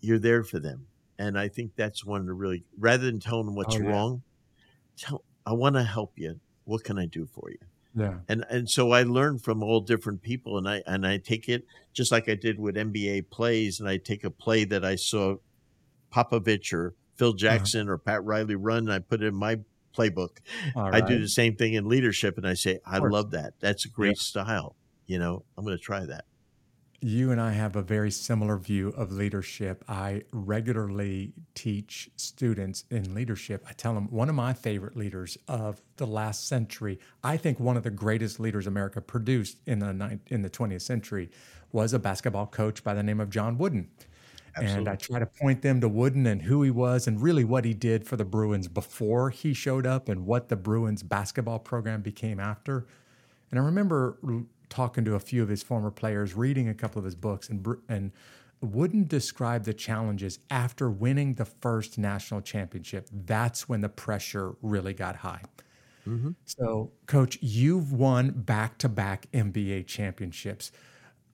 you're 0.00 0.18
there 0.18 0.44
for 0.44 0.58
them. 0.60 0.86
And 1.22 1.38
I 1.38 1.46
think 1.46 1.76
that's 1.76 2.04
one 2.04 2.20
of 2.20 2.26
the 2.26 2.32
really, 2.32 2.64
rather 2.76 3.04
than 3.06 3.20
telling 3.20 3.46
them 3.46 3.54
what's 3.54 3.76
oh, 3.76 3.78
yeah. 3.78 3.88
wrong, 3.88 4.22
tell, 4.96 5.22
I 5.46 5.52
want 5.52 5.76
to 5.76 5.84
help 5.84 6.14
you 6.16 6.40
what 6.64 6.82
can 6.82 6.98
I 6.98 7.06
do 7.06 7.26
for 7.26 7.48
you? 7.48 7.58
Yeah. 7.94 8.18
And 8.28 8.44
and 8.50 8.68
so 8.68 8.90
I 8.90 9.04
learn 9.04 9.38
from 9.38 9.62
all 9.62 9.80
different 9.80 10.22
people 10.22 10.58
and 10.58 10.68
I 10.68 10.82
and 10.84 11.06
I 11.06 11.18
take 11.18 11.48
it 11.48 11.64
just 11.92 12.10
like 12.10 12.28
I 12.28 12.34
did 12.34 12.58
with 12.58 12.74
NBA 12.74 13.30
plays 13.30 13.78
and 13.78 13.88
I 13.88 13.98
take 13.98 14.24
a 14.24 14.30
play 14.30 14.64
that 14.64 14.84
I 14.84 14.96
saw 14.96 15.36
Popovich 16.12 16.72
or 16.72 16.96
Phil 17.16 17.28
uh-huh. 17.28 17.36
Jackson 17.36 17.82
uh-huh. 17.82 17.92
or 17.92 17.98
Pat 17.98 18.24
Riley 18.24 18.56
run 18.56 18.78
and 18.78 18.92
I 18.92 18.98
put 18.98 19.22
it 19.22 19.26
in 19.26 19.34
my 19.34 19.60
playbook. 19.96 20.38
Right. 20.74 20.94
I 20.94 21.00
do 21.02 21.20
the 21.20 21.28
same 21.28 21.54
thing 21.54 21.74
in 21.74 21.88
leadership 21.88 22.36
and 22.36 22.48
I 22.48 22.54
say, 22.54 22.80
I 22.84 22.98
love 22.98 23.30
that. 23.32 23.54
That's 23.60 23.84
a 23.84 23.88
great 23.88 24.16
yeah. 24.16 24.22
style. 24.22 24.74
You 25.06 25.18
know, 25.18 25.44
I'm 25.56 25.64
going 25.64 25.76
to 25.76 25.82
try 25.82 26.04
that 26.06 26.24
you 27.02 27.32
and 27.32 27.40
I 27.40 27.52
have 27.52 27.74
a 27.74 27.82
very 27.82 28.12
similar 28.12 28.56
view 28.56 28.90
of 28.90 29.10
leadership. 29.10 29.84
I 29.88 30.22
regularly 30.30 31.32
teach 31.54 32.08
students 32.16 32.84
in 32.90 33.12
leadership. 33.12 33.64
I 33.68 33.72
tell 33.72 33.92
them 33.94 34.06
one 34.08 34.28
of 34.28 34.36
my 34.36 34.52
favorite 34.52 34.96
leaders 34.96 35.36
of 35.48 35.82
the 35.96 36.06
last 36.06 36.46
century, 36.46 37.00
I 37.24 37.36
think 37.36 37.58
one 37.58 37.76
of 37.76 37.82
the 37.82 37.90
greatest 37.90 38.38
leaders 38.38 38.68
America 38.68 39.00
produced 39.00 39.58
in 39.66 39.80
the 39.80 40.20
in 40.28 40.42
the 40.42 40.50
20th 40.50 40.82
century 40.82 41.30
was 41.72 41.92
a 41.92 41.98
basketball 41.98 42.46
coach 42.46 42.84
by 42.84 42.94
the 42.94 43.02
name 43.02 43.18
of 43.18 43.30
John 43.30 43.58
Wooden. 43.58 43.88
Absolutely. 44.54 44.78
And 44.78 44.88
I 44.88 44.96
try 44.96 45.18
to 45.18 45.26
point 45.26 45.62
them 45.62 45.80
to 45.80 45.88
Wooden 45.88 46.26
and 46.26 46.42
who 46.42 46.62
he 46.62 46.70
was 46.70 47.08
and 47.08 47.20
really 47.20 47.42
what 47.42 47.64
he 47.64 47.74
did 47.74 48.06
for 48.06 48.16
the 48.16 48.24
Bruins 48.24 48.68
before 48.68 49.30
he 49.30 49.54
showed 49.54 49.86
up 49.86 50.08
and 50.08 50.26
what 50.26 50.48
the 50.50 50.56
Bruins 50.56 51.02
basketball 51.02 51.58
program 51.58 52.02
became 52.02 52.38
after. 52.38 52.86
And 53.50 53.58
I 53.58 53.64
remember 53.64 54.18
talking 54.72 55.04
to 55.04 55.14
a 55.14 55.20
few 55.20 55.42
of 55.42 55.48
his 55.48 55.62
former 55.62 55.90
players, 55.90 56.34
reading 56.34 56.68
a 56.68 56.74
couple 56.74 56.98
of 56.98 57.04
his 57.04 57.14
books, 57.14 57.48
and 57.48 57.66
and 57.88 58.12
Wooden 58.62 59.06
describe 59.06 59.64
the 59.64 59.74
challenges 59.74 60.38
after 60.50 60.88
winning 60.88 61.34
the 61.34 61.44
first 61.44 61.98
national 61.98 62.40
championship. 62.40 63.08
That's 63.12 63.68
when 63.68 63.80
the 63.80 63.88
pressure 63.88 64.54
really 64.62 64.94
got 64.94 65.16
high. 65.16 65.42
Mm-hmm. 66.08 66.30
So, 66.44 66.92
coach, 67.06 67.38
you've 67.40 67.92
won 67.92 68.30
back 68.30 68.78
to 68.78 68.88
back 68.88 69.26
NBA 69.32 69.86
championships. 69.86 70.72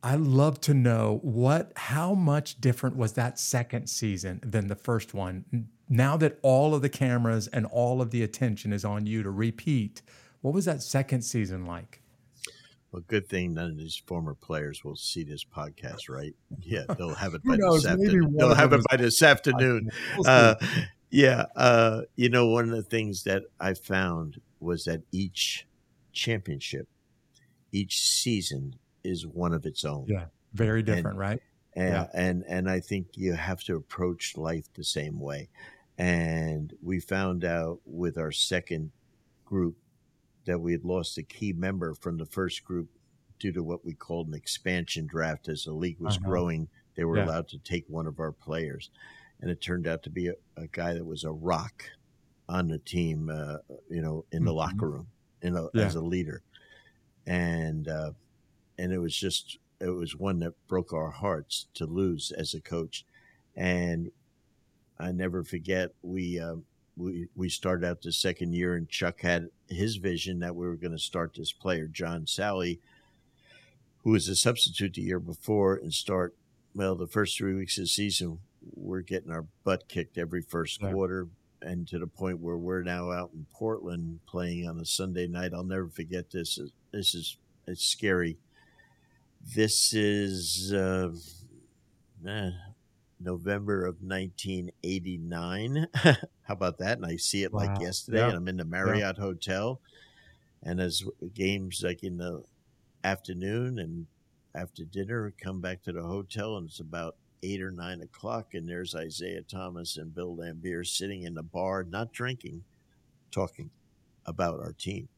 I 0.02 0.16
love 0.16 0.60
to 0.62 0.74
know 0.74 1.20
what 1.22 1.72
how 1.76 2.14
much 2.14 2.60
different 2.60 2.96
was 2.96 3.14
that 3.14 3.38
second 3.38 3.88
season 3.88 4.40
than 4.42 4.68
the 4.68 4.76
first 4.76 5.12
one. 5.12 5.68
Now 5.88 6.16
that 6.18 6.38
all 6.42 6.74
of 6.74 6.82
the 6.82 6.88
cameras 6.88 7.48
and 7.48 7.66
all 7.66 8.00
of 8.00 8.10
the 8.10 8.22
attention 8.22 8.72
is 8.72 8.84
on 8.84 9.06
you 9.06 9.22
to 9.22 9.30
repeat, 9.30 10.02
what 10.40 10.54
was 10.54 10.66
that 10.66 10.82
second 10.82 11.22
season 11.22 11.66
like? 11.66 12.00
Well, 12.92 13.02
good 13.06 13.28
thing 13.28 13.54
none 13.54 13.70
of 13.70 13.76
these 13.76 14.00
former 14.06 14.34
players 14.34 14.82
will 14.82 14.96
see 14.96 15.22
this 15.22 15.44
podcast, 15.44 16.02
right? 16.08 16.34
Yeah, 16.60 16.84
they'll 16.96 17.14
have 17.14 17.34
it 17.34 17.44
by 17.44 17.56
this 17.56 17.86
afternoon. 17.86 18.34
They'll 18.36 18.54
have 18.54 18.72
it 18.72 18.82
by 18.90 18.96
this 18.96 19.22
afternoon. 19.22 19.90
Uh, 20.24 20.54
yeah, 21.10 21.46
uh, 21.56 22.02
you 22.16 22.28
know, 22.28 22.46
one 22.46 22.68
of 22.68 22.76
the 22.76 22.82
things 22.82 23.24
that 23.24 23.44
I 23.60 23.74
found 23.74 24.40
was 24.60 24.84
that 24.84 25.02
each 25.12 25.66
championship, 26.12 26.88
each 27.72 28.00
season 28.00 28.76
is 29.04 29.26
one 29.26 29.52
of 29.52 29.64
its 29.66 29.84
own. 29.84 30.06
Yeah, 30.08 30.26
very 30.54 30.82
different, 30.82 31.08
and, 31.08 31.18
right? 31.18 31.42
And, 31.74 31.92
yeah. 31.92 32.06
and 32.14 32.44
and 32.48 32.70
I 32.70 32.80
think 32.80 33.08
you 33.14 33.34
have 33.34 33.62
to 33.64 33.76
approach 33.76 34.36
life 34.36 34.64
the 34.74 34.84
same 34.84 35.20
way. 35.20 35.48
And 35.98 36.72
we 36.82 37.00
found 37.00 37.44
out 37.44 37.80
with 37.84 38.18
our 38.18 38.30
second 38.30 38.92
group 39.44 39.76
that 40.48 40.58
we 40.58 40.72
had 40.72 40.84
lost 40.84 41.18
a 41.18 41.22
key 41.22 41.52
member 41.52 41.94
from 41.94 42.16
the 42.16 42.24
first 42.24 42.64
group 42.64 42.88
due 43.38 43.52
to 43.52 43.62
what 43.62 43.84
we 43.84 43.92
called 43.92 44.28
an 44.28 44.34
expansion 44.34 45.06
draft. 45.06 45.46
As 45.46 45.64
the 45.64 45.72
league 45.72 46.00
was 46.00 46.16
uh-huh. 46.16 46.26
growing, 46.26 46.68
they 46.96 47.04
were 47.04 47.18
yeah. 47.18 47.26
allowed 47.26 47.48
to 47.48 47.58
take 47.58 47.84
one 47.86 48.06
of 48.06 48.18
our 48.18 48.32
players. 48.32 48.90
And 49.42 49.50
it 49.50 49.60
turned 49.60 49.86
out 49.86 50.02
to 50.04 50.10
be 50.10 50.28
a, 50.28 50.32
a 50.56 50.66
guy 50.68 50.94
that 50.94 51.04
was 51.04 51.24
a 51.24 51.30
rock 51.30 51.84
on 52.48 52.66
the 52.66 52.78
team, 52.78 53.28
uh, 53.28 53.58
you 53.90 54.00
know, 54.00 54.24
in 54.32 54.42
the 54.42 54.50
mm-hmm. 54.50 54.56
locker 54.56 54.88
room, 54.88 55.08
you 55.42 55.50
know, 55.50 55.68
yeah. 55.74 55.84
as 55.84 55.96
a 55.96 56.00
leader, 56.00 56.42
and 57.26 57.86
uh, 57.86 58.12
and 58.78 58.90
it 58.90 58.98
was 58.98 59.14
just 59.14 59.58
it 59.80 59.90
was 59.90 60.16
one 60.16 60.38
that 60.38 60.54
broke 60.66 60.94
our 60.94 61.10
hearts 61.10 61.66
to 61.74 61.84
lose 61.84 62.32
as 62.32 62.54
a 62.54 62.60
coach, 62.60 63.04
and 63.54 64.10
I 64.98 65.12
never 65.12 65.44
forget 65.44 65.90
we. 66.02 66.40
Uh, 66.40 66.56
we, 66.98 67.28
we 67.34 67.48
started 67.48 67.86
out 67.86 68.02
the 68.02 68.12
second 68.12 68.54
year 68.54 68.74
and 68.74 68.88
Chuck 68.88 69.20
had 69.20 69.48
his 69.68 69.96
vision 69.96 70.40
that 70.40 70.56
we 70.56 70.66
were 70.66 70.76
going 70.76 70.92
to 70.92 70.98
start 70.98 71.34
this 71.34 71.52
player, 71.52 71.86
John 71.86 72.24
Salley, 72.24 72.80
who 74.02 74.10
was 74.10 74.28
a 74.28 74.36
substitute 74.36 74.94
the 74.94 75.02
year 75.02 75.20
before 75.20 75.76
and 75.76 75.94
start 75.94 76.34
well 76.74 76.94
the 76.94 77.06
first 77.06 77.36
three 77.36 77.54
weeks 77.54 77.78
of 77.78 77.84
the 77.84 77.88
season 77.88 78.38
we're 78.74 79.00
getting 79.00 79.30
our 79.30 79.46
butt 79.64 79.88
kicked 79.88 80.18
every 80.18 80.42
first 80.42 80.82
yeah. 80.82 80.92
quarter 80.92 81.28
and 81.62 81.88
to 81.88 81.98
the 81.98 82.06
point 82.06 82.40
where 82.40 82.56
we're 82.56 82.82
now 82.82 83.10
out 83.10 83.30
in 83.34 83.46
Portland 83.52 84.20
playing 84.26 84.68
on 84.68 84.78
a 84.78 84.84
Sunday 84.84 85.26
night. 85.26 85.52
I'll 85.54 85.64
never 85.64 85.88
forget 85.88 86.30
this. 86.30 86.58
This 86.92 87.14
is 87.14 87.36
it's 87.66 87.84
scary. 87.84 88.38
This 89.54 89.92
is 89.92 90.72
uh, 90.72 91.10
eh, 92.26 92.50
November 93.20 93.84
of 93.84 94.02
1989. 94.02 95.86
How 95.94 96.16
about 96.48 96.78
that? 96.78 96.98
And 96.98 97.06
I 97.06 97.16
see 97.16 97.42
it 97.42 97.52
wow. 97.52 97.60
like 97.60 97.80
yesterday. 97.80 98.18
Yeah. 98.18 98.28
And 98.28 98.36
I'm 98.36 98.48
in 98.48 98.56
the 98.56 98.64
Marriott 98.64 99.16
yeah. 99.16 99.22
Hotel, 99.22 99.80
and 100.62 100.80
as 100.80 101.02
games 101.34 101.82
like 101.84 102.02
in 102.02 102.18
the 102.18 102.42
afternoon 103.04 103.78
and 103.78 104.06
after 104.54 104.84
dinner, 104.84 105.32
come 105.42 105.60
back 105.60 105.82
to 105.82 105.92
the 105.92 106.02
hotel, 106.02 106.56
and 106.56 106.68
it's 106.68 106.80
about 106.80 107.16
eight 107.42 107.62
or 107.62 107.70
nine 107.70 108.00
o'clock, 108.00 108.54
and 108.54 108.68
there's 108.68 108.94
Isiah 108.94 109.42
Thomas 109.42 109.96
and 109.96 110.14
Bill 110.14 110.36
Laimbeer 110.36 110.86
sitting 110.86 111.22
in 111.22 111.34
the 111.34 111.42
bar, 111.42 111.84
not 111.84 112.12
drinking, 112.12 112.64
talking 113.30 113.70
about 114.26 114.60
our 114.60 114.72
team. 114.72 115.08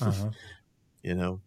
Uh-huh. 0.00 0.30
you 1.02 1.14
know, 1.14 1.40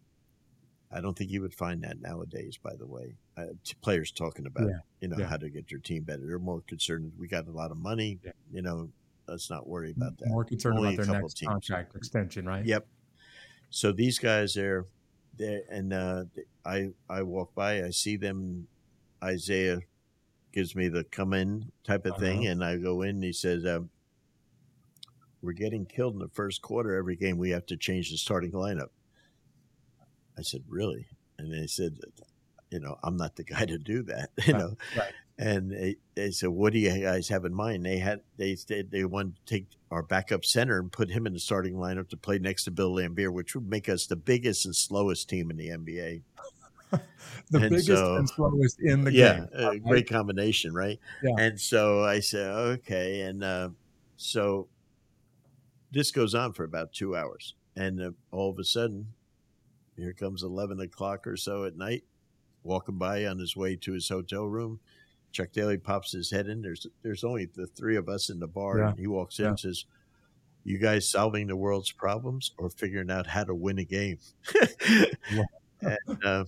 I 0.90 1.00
don't 1.00 1.16
think 1.16 1.30
you 1.30 1.42
would 1.42 1.54
find 1.54 1.82
that 1.82 2.00
nowadays. 2.00 2.58
By 2.62 2.74
the 2.74 2.86
way, 2.86 3.16
uh, 3.36 3.46
players 3.82 4.10
talking 4.10 4.46
about 4.46 4.68
yeah. 4.68 4.78
you 5.00 5.08
know 5.08 5.16
yeah. 5.18 5.26
how 5.26 5.36
to 5.36 5.50
get 5.50 5.70
your 5.70 5.80
team 5.80 6.02
better. 6.02 6.22
They're 6.26 6.38
more 6.38 6.62
concerned. 6.62 7.12
We 7.18 7.28
got 7.28 7.46
a 7.46 7.50
lot 7.50 7.70
of 7.70 7.76
money. 7.76 8.18
Yeah. 8.24 8.32
You 8.50 8.62
know, 8.62 8.88
let's 9.28 9.50
not 9.50 9.68
worry 9.68 9.92
about 9.96 10.16
that. 10.18 10.28
More 10.28 10.44
concerned 10.44 10.78
Only 10.78 10.94
about 10.94 11.06
their 11.06 11.20
next 11.20 11.34
teams. 11.34 11.50
contract 11.50 11.94
extension, 11.94 12.46
right? 12.46 12.64
Yep. 12.64 12.86
So 13.70 13.92
these 13.92 14.18
guys 14.18 14.54
there, 14.54 14.86
and 15.38 15.92
uh, 15.92 16.24
I 16.64 16.90
I 17.08 17.22
walk 17.22 17.54
by, 17.54 17.82
I 17.82 17.90
see 17.90 18.16
them. 18.16 18.68
Isiah 19.26 19.80
gives 20.52 20.74
me 20.76 20.88
the 20.88 21.04
come 21.04 21.32
in 21.32 21.72
type 21.84 22.06
of 22.06 22.12
uh-huh. 22.12 22.20
thing, 22.20 22.46
and 22.46 22.64
I 22.64 22.76
go 22.76 23.02
in. 23.02 23.16
and 23.16 23.24
He 23.24 23.32
says, 23.32 23.66
um, 23.66 23.90
"We're 25.42 25.52
getting 25.52 25.84
killed 25.84 26.14
in 26.14 26.20
the 26.20 26.28
first 26.28 26.62
quarter 26.62 26.94
every 26.94 27.16
game. 27.16 27.36
We 27.36 27.50
have 27.50 27.66
to 27.66 27.76
change 27.76 28.10
the 28.10 28.16
starting 28.16 28.52
lineup." 28.52 28.90
I 30.38 30.42
said, 30.42 30.62
"Really?" 30.68 31.08
And 31.38 31.52
they 31.52 31.66
said, 31.66 31.98
"You 32.76 32.82
know, 32.82 32.98
I'm 33.02 33.16
not 33.16 33.36
the 33.36 33.44
guy 33.44 33.64
to 33.64 33.78
do 33.78 34.02
that." 34.04 34.30
You 34.46 34.52
right. 34.52 34.62
know, 34.62 34.76
right. 34.96 35.12
and 35.38 35.70
they, 35.70 35.96
they, 36.14 36.30
said, 36.30 36.50
"What 36.50 36.72
do 36.72 36.78
you 36.78 37.02
guys 37.02 37.28
have 37.28 37.44
in 37.44 37.54
mind?" 37.54 37.84
They 37.84 37.98
had 37.98 38.20
they 38.36 38.54
said 38.54 38.90
they 38.90 39.04
wanted 39.04 39.36
to 39.36 39.44
take 39.46 39.66
our 39.90 40.02
backup 40.02 40.44
center 40.44 40.78
and 40.78 40.92
put 40.92 41.10
him 41.10 41.26
in 41.26 41.32
the 41.32 41.40
starting 41.40 41.74
lineup 41.74 42.08
to 42.10 42.16
play 42.16 42.38
next 42.38 42.64
to 42.64 42.70
Bill 42.70 42.94
Laimbeer, 42.94 43.32
which 43.32 43.54
would 43.54 43.68
make 43.68 43.88
us 43.88 44.06
the 44.06 44.16
biggest 44.16 44.66
and 44.66 44.76
slowest 44.76 45.28
team 45.28 45.50
in 45.50 45.56
the 45.56 45.68
NBA. 45.68 46.22
the 47.50 47.58
and 47.58 47.70
biggest 47.70 47.86
so, 47.86 48.16
and 48.16 48.28
slowest 48.28 48.80
in 48.80 49.04
the 49.04 49.12
yeah, 49.12 49.38
game. 49.38 49.48
Yeah, 49.54 49.74
great 49.78 50.08
combination, 50.08 50.74
right? 50.74 50.98
Yeah. 51.22 51.34
And 51.38 51.60
so 51.60 52.04
I 52.04 52.20
said, 52.20 52.50
okay. 52.50 53.22
And 53.22 53.42
uh, 53.42 53.70
so 54.16 54.68
this 55.90 56.10
goes 56.10 56.34
on 56.34 56.52
for 56.52 56.64
about 56.64 56.92
two 56.92 57.16
hours. 57.16 57.54
And 57.74 58.00
uh, 58.00 58.10
all 58.30 58.50
of 58.50 58.58
a 58.58 58.64
sudden, 58.64 59.08
here 59.96 60.12
comes 60.12 60.42
11 60.42 60.80
o'clock 60.80 61.26
or 61.26 61.36
so 61.36 61.64
at 61.64 61.76
night, 61.76 62.04
walking 62.66 62.98
by 62.98 63.24
on 63.26 63.38
his 63.38 63.56
way 63.56 63.76
to 63.76 63.92
his 63.92 64.08
hotel 64.08 64.44
room. 64.44 64.80
Chuck 65.32 65.52
Daly 65.52 65.78
pops 65.78 66.12
his 66.12 66.30
head 66.30 66.48
in. 66.48 66.62
There's 66.62 66.86
there's 67.02 67.24
only 67.24 67.46
the 67.46 67.66
three 67.66 67.96
of 67.96 68.08
us 68.08 68.30
in 68.30 68.40
the 68.40 68.46
bar. 68.46 68.78
Yeah. 68.78 68.90
And 68.90 68.98
he 68.98 69.06
walks 69.06 69.38
in 69.38 69.44
yeah. 69.44 69.50
and 69.50 69.60
says, 69.60 69.84
you 70.66 70.78
guys 70.78 71.08
solving 71.08 71.46
the 71.46 71.54
world's 71.54 71.92
problems 71.92 72.50
or 72.58 72.68
figuring 72.68 73.08
out 73.08 73.28
how 73.28 73.44
to 73.44 73.54
win 73.54 73.78
a 73.78 73.84
game? 73.84 74.18
and 75.80 76.24
uh, 76.24 76.44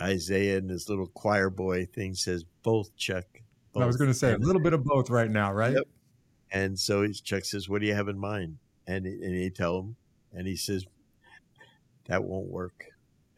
Isiah 0.00 0.58
and 0.58 0.70
his 0.70 0.88
little 0.88 1.08
choir 1.08 1.50
boy 1.50 1.86
thing 1.86 2.14
says 2.14 2.44
both 2.62 2.94
Chuck. 2.96 3.24
Both. 3.72 3.82
I 3.82 3.86
was 3.86 3.96
going 3.96 4.10
to 4.10 4.14
say 4.14 4.32
a 4.32 4.38
little 4.38 4.62
bit 4.62 4.72
of 4.72 4.84
both 4.84 5.10
right 5.10 5.30
now, 5.30 5.52
right? 5.52 5.74
Yep. 5.74 5.84
And 6.52 6.78
so 6.78 7.06
Chuck 7.08 7.44
says, 7.44 7.68
"What 7.68 7.80
do 7.80 7.88
you 7.88 7.94
have 7.94 8.08
in 8.08 8.18
mind?" 8.18 8.58
And 8.86 9.04
and 9.04 9.34
he 9.34 9.50
tell 9.50 9.80
him, 9.80 9.96
and 10.32 10.46
he 10.46 10.56
says, 10.56 10.84
"That 12.06 12.24
won't 12.24 12.48
work." 12.48 12.86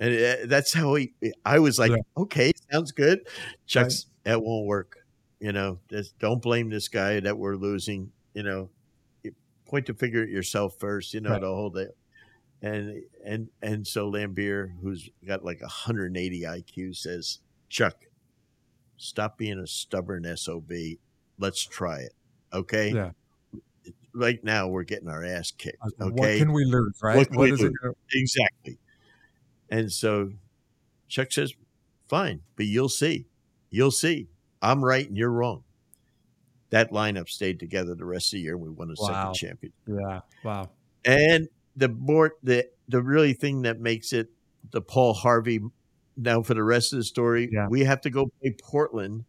And 0.02 0.14
uh, 0.14 0.46
that's 0.46 0.72
how 0.72 0.94
he. 0.94 1.12
I 1.44 1.60
was 1.60 1.78
like, 1.78 1.92
yeah. 1.92 1.98
"Okay, 2.16 2.52
sounds 2.72 2.92
good." 2.92 3.20
Chuck's 3.66 4.06
right. 4.06 4.32
that 4.32 4.42
won't 4.42 4.66
work. 4.66 4.96
You 5.38 5.52
know, 5.52 5.78
just 5.88 6.18
don't 6.18 6.42
blame 6.42 6.70
this 6.70 6.88
guy 6.88 7.20
that 7.20 7.38
we're 7.38 7.56
losing. 7.56 8.10
You 8.34 8.42
know, 8.42 8.70
point 9.64 9.86
to 9.86 9.94
figure 9.94 10.24
it 10.24 10.30
yourself 10.30 10.74
first. 10.80 11.14
You 11.14 11.20
know, 11.20 11.30
right. 11.30 11.40
the 11.40 11.46
whole 11.46 11.70
day 11.70 11.88
and 12.62 13.02
and 13.24 13.48
and 13.60 13.86
so 13.86 14.10
Laimbeer, 14.10 14.72
who's 14.80 15.10
got 15.26 15.44
like 15.44 15.60
180 15.60 16.42
IQ, 16.42 16.96
says, 16.96 17.40
"Chuck, 17.68 18.06
stop 18.96 19.36
being 19.36 19.58
a 19.58 19.66
stubborn 19.66 20.24
sob. 20.36 20.70
Let's 21.38 21.62
try 21.62 22.00
it, 22.00 22.14
okay?" 22.52 22.92
Yeah. 22.92 23.10
Right 24.14 24.44
now, 24.44 24.68
we're 24.68 24.84
getting 24.84 25.08
our 25.08 25.24
ass 25.24 25.50
kicked. 25.50 25.78
Okay, 26.00 26.10
what 26.10 26.38
can 26.38 26.52
we 26.52 26.64
lose? 26.64 26.98
Right? 27.02 27.16
What, 27.16 27.30
what 27.30 27.44
we 27.44 27.52
lose? 27.52 27.72
Exactly. 28.12 28.78
And 29.72 29.90
so 29.90 30.32
Chuck 31.08 31.32
says, 31.32 31.54
"Fine, 32.06 32.42
but 32.56 32.66
you'll 32.66 32.90
see. 32.90 33.26
You'll 33.70 33.90
see. 33.90 34.28
I'm 34.60 34.84
right 34.84 35.08
and 35.08 35.16
you're 35.16 35.30
wrong." 35.30 35.64
That 36.68 36.90
lineup 36.90 37.28
stayed 37.28 37.58
together 37.58 37.94
the 37.94 38.04
rest 38.04 38.32
of 38.32 38.36
the 38.36 38.42
year. 38.42 38.54
and 38.54 38.62
We 38.62 38.68
won 38.68 38.90
a 38.90 38.94
wow. 38.98 39.32
second 39.32 39.34
championship. 39.34 39.80
Yeah. 39.86 40.20
Wow. 40.44 40.70
And 41.06 41.48
the 41.74 41.88
more 41.88 42.34
the 42.42 42.68
the 42.86 43.02
really 43.02 43.32
thing 43.32 43.62
that 43.62 43.80
makes 43.80 44.12
it 44.12 44.28
the 44.70 44.82
Paul 44.82 45.14
Harvey 45.14 45.60
now 46.18 46.42
for 46.42 46.52
the 46.52 46.62
rest 46.62 46.92
of 46.92 46.98
the 46.98 47.04
story, 47.04 47.48
yeah. 47.50 47.66
we 47.68 47.84
have 47.84 48.02
to 48.02 48.10
go 48.10 48.26
play 48.40 48.54
Portland 48.62 49.24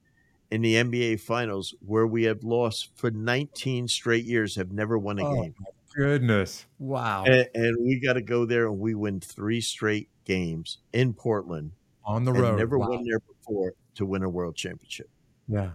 in 0.51 0.61
the 0.61 0.75
NBA 0.75 1.21
Finals, 1.21 1.73
where 1.79 2.05
we 2.05 2.23
have 2.23 2.43
lost 2.43 2.91
for 2.95 3.09
19 3.09 3.87
straight 3.87 4.25
years, 4.25 4.57
have 4.57 4.71
never 4.73 4.97
won 4.97 5.19
a 5.19 5.25
oh, 5.25 5.41
game. 5.41 5.55
Goodness, 5.95 6.65
wow! 6.79 7.23
And, 7.23 7.47
and 7.53 7.77
we 7.79 7.99
got 7.99 8.13
to 8.13 8.21
go 8.21 8.45
there, 8.45 8.67
and 8.67 8.77
we 8.79 8.93
win 8.93 9.19
three 9.19 9.61
straight 9.61 10.09
games 10.25 10.79
in 10.91 11.13
Portland 11.13 11.71
on 12.05 12.25
the 12.25 12.33
road. 12.33 12.57
Never 12.57 12.77
wow. 12.77 12.89
won 12.89 13.03
there 13.05 13.19
before 13.19 13.73
to 13.95 14.05
win 14.05 14.23
a 14.23 14.29
world 14.29 14.55
championship. 14.55 15.09
Yeah, 15.47 15.71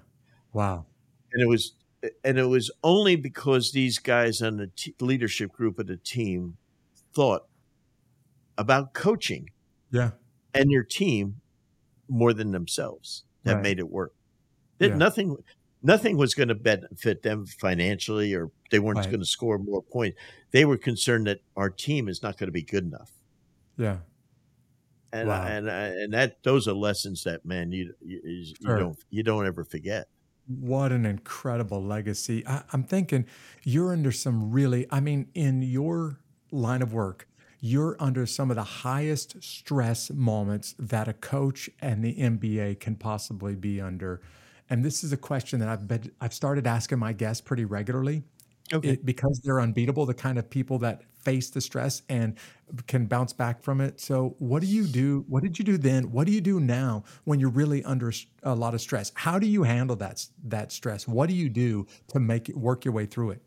wow! 0.53 0.87
And 1.33 1.43
it 1.43 1.49
was 1.49 1.75
and 2.25 2.39
it 2.39 2.47
was 2.47 2.71
only 2.83 3.17
because 3.17 3.73
these 3.73 3.99
guys 3.99 4.41
on 4.41 4.57
the 4.57 4.69
t- 4.69 4.95
leadership 5.01 5.53
group 5.53 5.79
of 5.79 5.87
the 5.87 5.97
team 5.97 6.57
thought 7.15 7.47
about 8.57 8.93
coaching 8.95 9.51
yeah 9.91 10.11
and 10.55 10.71
their 10.71 10.83
team 10.83 11.41
more 12.09 12.33
than 12.33 12.53
themselves 12.53 13.25
that 13.45 13.55
right. 13.55 13.63
made 13.63 13.79
it 13.79 13.89
work 13.89 14.15
that 14.79 14.91
yeah. 14.91 14.97
nothing 14.97 15.37
nothing 15.83 16.17
was 16.17 16.35
going 16.35 16.49
to 16.49 16.55
benefit 16.55 17.23
them 17.23 17.47
financially 17.47 18.35
or 18.35 18.51
they 18.71 18.79
weren't 18.79 18.99
right. 18.99 19.07
going 19.07 19.21
to 19.21 19.27
score 19.27 19.59
more 19.59 19.83
points 19.83 20.19
they 20.51 20.65
were 20.65 20.77
concerned 20.77 21.27
that 21.27 21.41
our 21.57 21.71
team 21.71 22.09
is 22.09 22.23
not 22.23 22.37
going 22.39 22.49
to 22.49 22.53
be 22.53 22.63
good 22.63 22.85
enough 22.85 23.13
yeah 23.77 23.99
and 25.13 25.29
wow. 25.29 25.47
and 25.47 25.69
and 25.69 26.13
that 26.13 26.43
those 26.43 26.69
are 26.69 26.75
lessons 26.75 27.25
that 27.25 27.45
man 27.45 27.73
you 27.73 27.95
you, 28.01 28.21
you 28.25 28.55
sure. 28.63 28.79
don't 28.79 28.99
you 29.11 29.23
don't 29.23 29.47
ever 29.47 29.65
forget 29.65 30.09
what 30.49 30.93
an 30.93 31.05
incredible 31.05 31.83
legacy. 31.83 32.45
I, 32.47 32.63
am 32.73 32.83
thinking 32.83 33.27
you're 33.65 33.93
under 33.93 34.11
some 34.11 34.51
really, 34.51 34.87
I 34.91 35.01
mean, 35.01 35.29
in 35.35 35.63
your 35.63 36.19
line 36.51 36.81
of 36.83 36.93
work, 36.93 37.29
you're 37.61 37.97
under 38.01 38.25
some 38.25 38.51
of 38.51 38.57
the 38.57 38.63
highest 38.63 39.43
stress 39.43 40.11
moments 40.11 40.75
that 40.79 41.07
a 41.07 41.13
coach 41.13 41.69
and 41.81 42.03
the 42.03 42.15
NBA 42.15 42.81
can 42.81 42.95
possibly 42.95 43.57
be 43.57 43.81
under. 43.81 44.23
And 44.71 44.85
this 44.85 45.05
is 45.05 45.13
a 45.13 45.17
question 45.17 45.61
that 45.61 45.69
I've 45.69 45.87
been, 45.87 46.11
I've 46.21 46.35
started 46.35 46.67
asking 46.67 46.99
my 46.99 47.13
guests 47.13 47.41
pretty 47.41 47.65
regularly. 47.65 48.23
Okay. 48.73 48.91
It, 48.91 49.05
because 49.05 49.41
they're 49.43 49.61
unbeatable, 49.61 50.07
the 50.07 50.15
kind 50.15 50.39
of 50.39 50.49
people 50.51 50.79
that 50.81 51.03
face 51.29 51.51
the 51.51 51.61
stress 51.61 52.03
and 52.09 52.37
can 52.87 53.07
bounce 53.07 53.35
back 53.35 53.63
from 53.63 53.81
it. 53.83 54.01
So, 54.01 54.35
what 54.39 54.61
do 54.63 54.67
you 54.67 54.87
do? 54.87 55.25
What 55.29 55.43
did 55.43 55.59
you 55.59 55.65
do 55.65 55.77
then? 55.77 56.11
What 56.11 56.27
do 56.27 56.33
you 56.33 56.41
do 56.41 56.59
now 56.59 57.05
when 57.25 57.39
you're 57.39 57.51
really 57.51 57.85
under 57.85 58.11
a 58.43 58.55
lot 58.55 58.73
of 58.73 58.81
stress? 58.81 59.13
How 59.15 59.39
do 59.39 59.47
you 59.47 59.63
handle 59.63 59.97
that 59.97 60.27
that 60.45 60.73
stress? 60.73 61.07
What 61.07 61.29
do 61.29 61.35
you 61.35 61.51
do 61.51 61.87
to 62.09 62.19
make 62.19 62.49
it 62.49 62.57
work 62.57 62.85
your 62.85 62.95
way 62.95 63.05
through 63.05 63.33
it? 63.33 63.43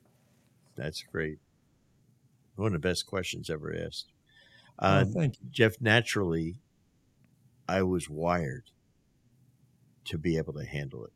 That's 0.75 1.03
great. 1.03 1.39
One 2.55 2.67
of 2.67 2.73
the 2.73 2.88
best 2.88 3.07
questions 3.07 3.49
ever 3.49 3.75
asked. 3.75 4.11
Uh, 4.77 5.05
oh, 5.05 5.11
thank 5.11 5.39
you, 5.39 5.47
Jeff. 5.49 5.82
Naturally, 5.82 6.57
I 7.67 7.82
was 7.82 8.09
wired 8.09 8.69
to 10.05 10.17
be 10.17 10.38
able 10.38 10.53
to 10.53 10.65
handle 10.65 11.05
it. 11.05 11.13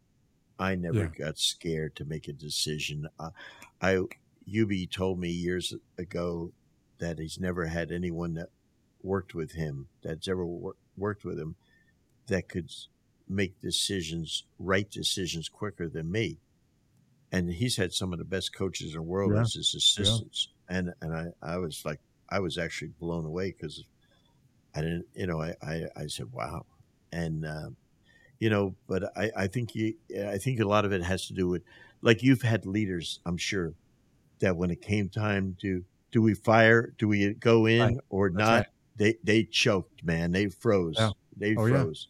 I 0.58 0.76
never 0.76 1.12
yeah. 1.16 1.26
got 1.26 1.38
scared 1.38 1.96
to 1.98 2.06
make 2.06 2.28
a 2.28 2.34
decision. 2.34 3.08
Uh, 3.20 3.32
I 3.82 4.00
Hubie 4.48 4.90
told 4.90 5.20
me 5.20 5.30
years 5.30 5.74
ago 5.98 6.52
that 7.00 7.20
he's 7.20 7.40
never 7.40 7.66
had 7.66 7.92
anyone 7.92 8.34
that 8.36 8.50
worked 9.02 9.34
with 9.36 9.52
him 9.54 9.88
that's 10.02 10.28
ever 10.28 10.46
wor- 10.46 10.76
worked 10.98 11.26
with 11.26 11.38
him 11.40 11.56
that 12.28 12.48
could 12.50 12.72
make 13.28 13.60
decisions, 13.62 14.44
right 14.60 14.90
decisions 14.90 15.50
quicker 15.50 15.88
than 15.88 16.12
me. 16.12 16.40
And 17.32 17.52
he's 17.52 17.78
had 17.78 17.92
some 17.94 18.14
of 18.14 18.20
the 18.20 18.26
best 18.26 18.56
coaches 18.56 18.90
in 18.90 18.96
the 18.98 19.02
world 19.02 19.34
Yeah. 19.34 19.42
as 19.42 19.54
his 19.54 19.74
assistants. 19.76 20.50
And 20.70 20.94
and 21.02 21.14
I, 21.14 21.26
I 21.42 21.58
was 21.58 21.84
like 21.86 22.00
I 22.30 22.40
was 22.40 22.58
actually 22.58 22.92
blown 23.00 23.26
away 23.26 23.52
because 23.52 23.84
I 24.74 24.82
didn't 24.82 25.06
you 25.16 25.28
know, 25.28 25.42
I, 25.42 25.56
I, 25.62 25.84
I 25.96 26.08
said, 26.08 26.32
Wow. 26.32 26.66
And 27.12 27.46
uh, 27.46 27.70
you 28.40 28.50
know, 28.50 28.76
but 28.88 29.16
I, 29.18 29.32
I 29.36 29.48
think 29.48 29.76
you 29.76 29.96
I 30.28 30.38
think 30.38 30.60
a 30.60 30.66
lot 30.68 30.86
of 30.86 30.92
it 30.94 31.04
has 31.04 31.28
to 31.28 31.34
do 31.34 31.48
with 31.48 31.64
like 32.02 32.24
you've 32.24 32.42
had 32.44 32.66
leaders, 32.66 33.20
I'm 33.26 33.38
sure, 33.38 33.74
that 34.40 34.56
when 34.56 34.72
it 34.72 34.82
came 34.82 35.10
time 35.10 35.56
to 35.62 35.84
do 36.12 36.22
we 36.22 36.34
fire, 36.34 36.94
do 36.98 37.08
we 37.08 37.34
go 37.36 37.66
in 37.66 37.82
Right. 37.82 37.98
or 38.10 38.30
That's 38.30 38.38
not, 38.40 38.56
right. 38.58 38.66
they 38.98 39.16
they 39.24 39.44
choked, 39.44 40.04
man. 40.04 40.32
They 40.32 40.48
froze. 40.48 40.96
Yeah. 40.98 41.12
They 41.38 41.56
Oh, 41.56 41.66
yeah. 41.66 41.74
froze. 41.84 42.08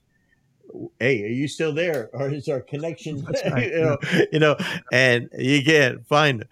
Hey, 0.99 1.23
are 1.23 1.27
you 1.27 1.47
still 1.47 1.73
there? 1.73 2.09
Or 2.13 2.29
is 2.29 2.47
our 2.49 2.61
connection 2.61 3.23
right. 3.23 3.71
you 3.71 3.79
know, 3.81 3.97
you 4.33 4.39
know, 4.39 4.57
and 4.91 5.29
you 5.37 5.63
can't 5.63 6.05
find 6.07 6.41
it. 6.41 6.49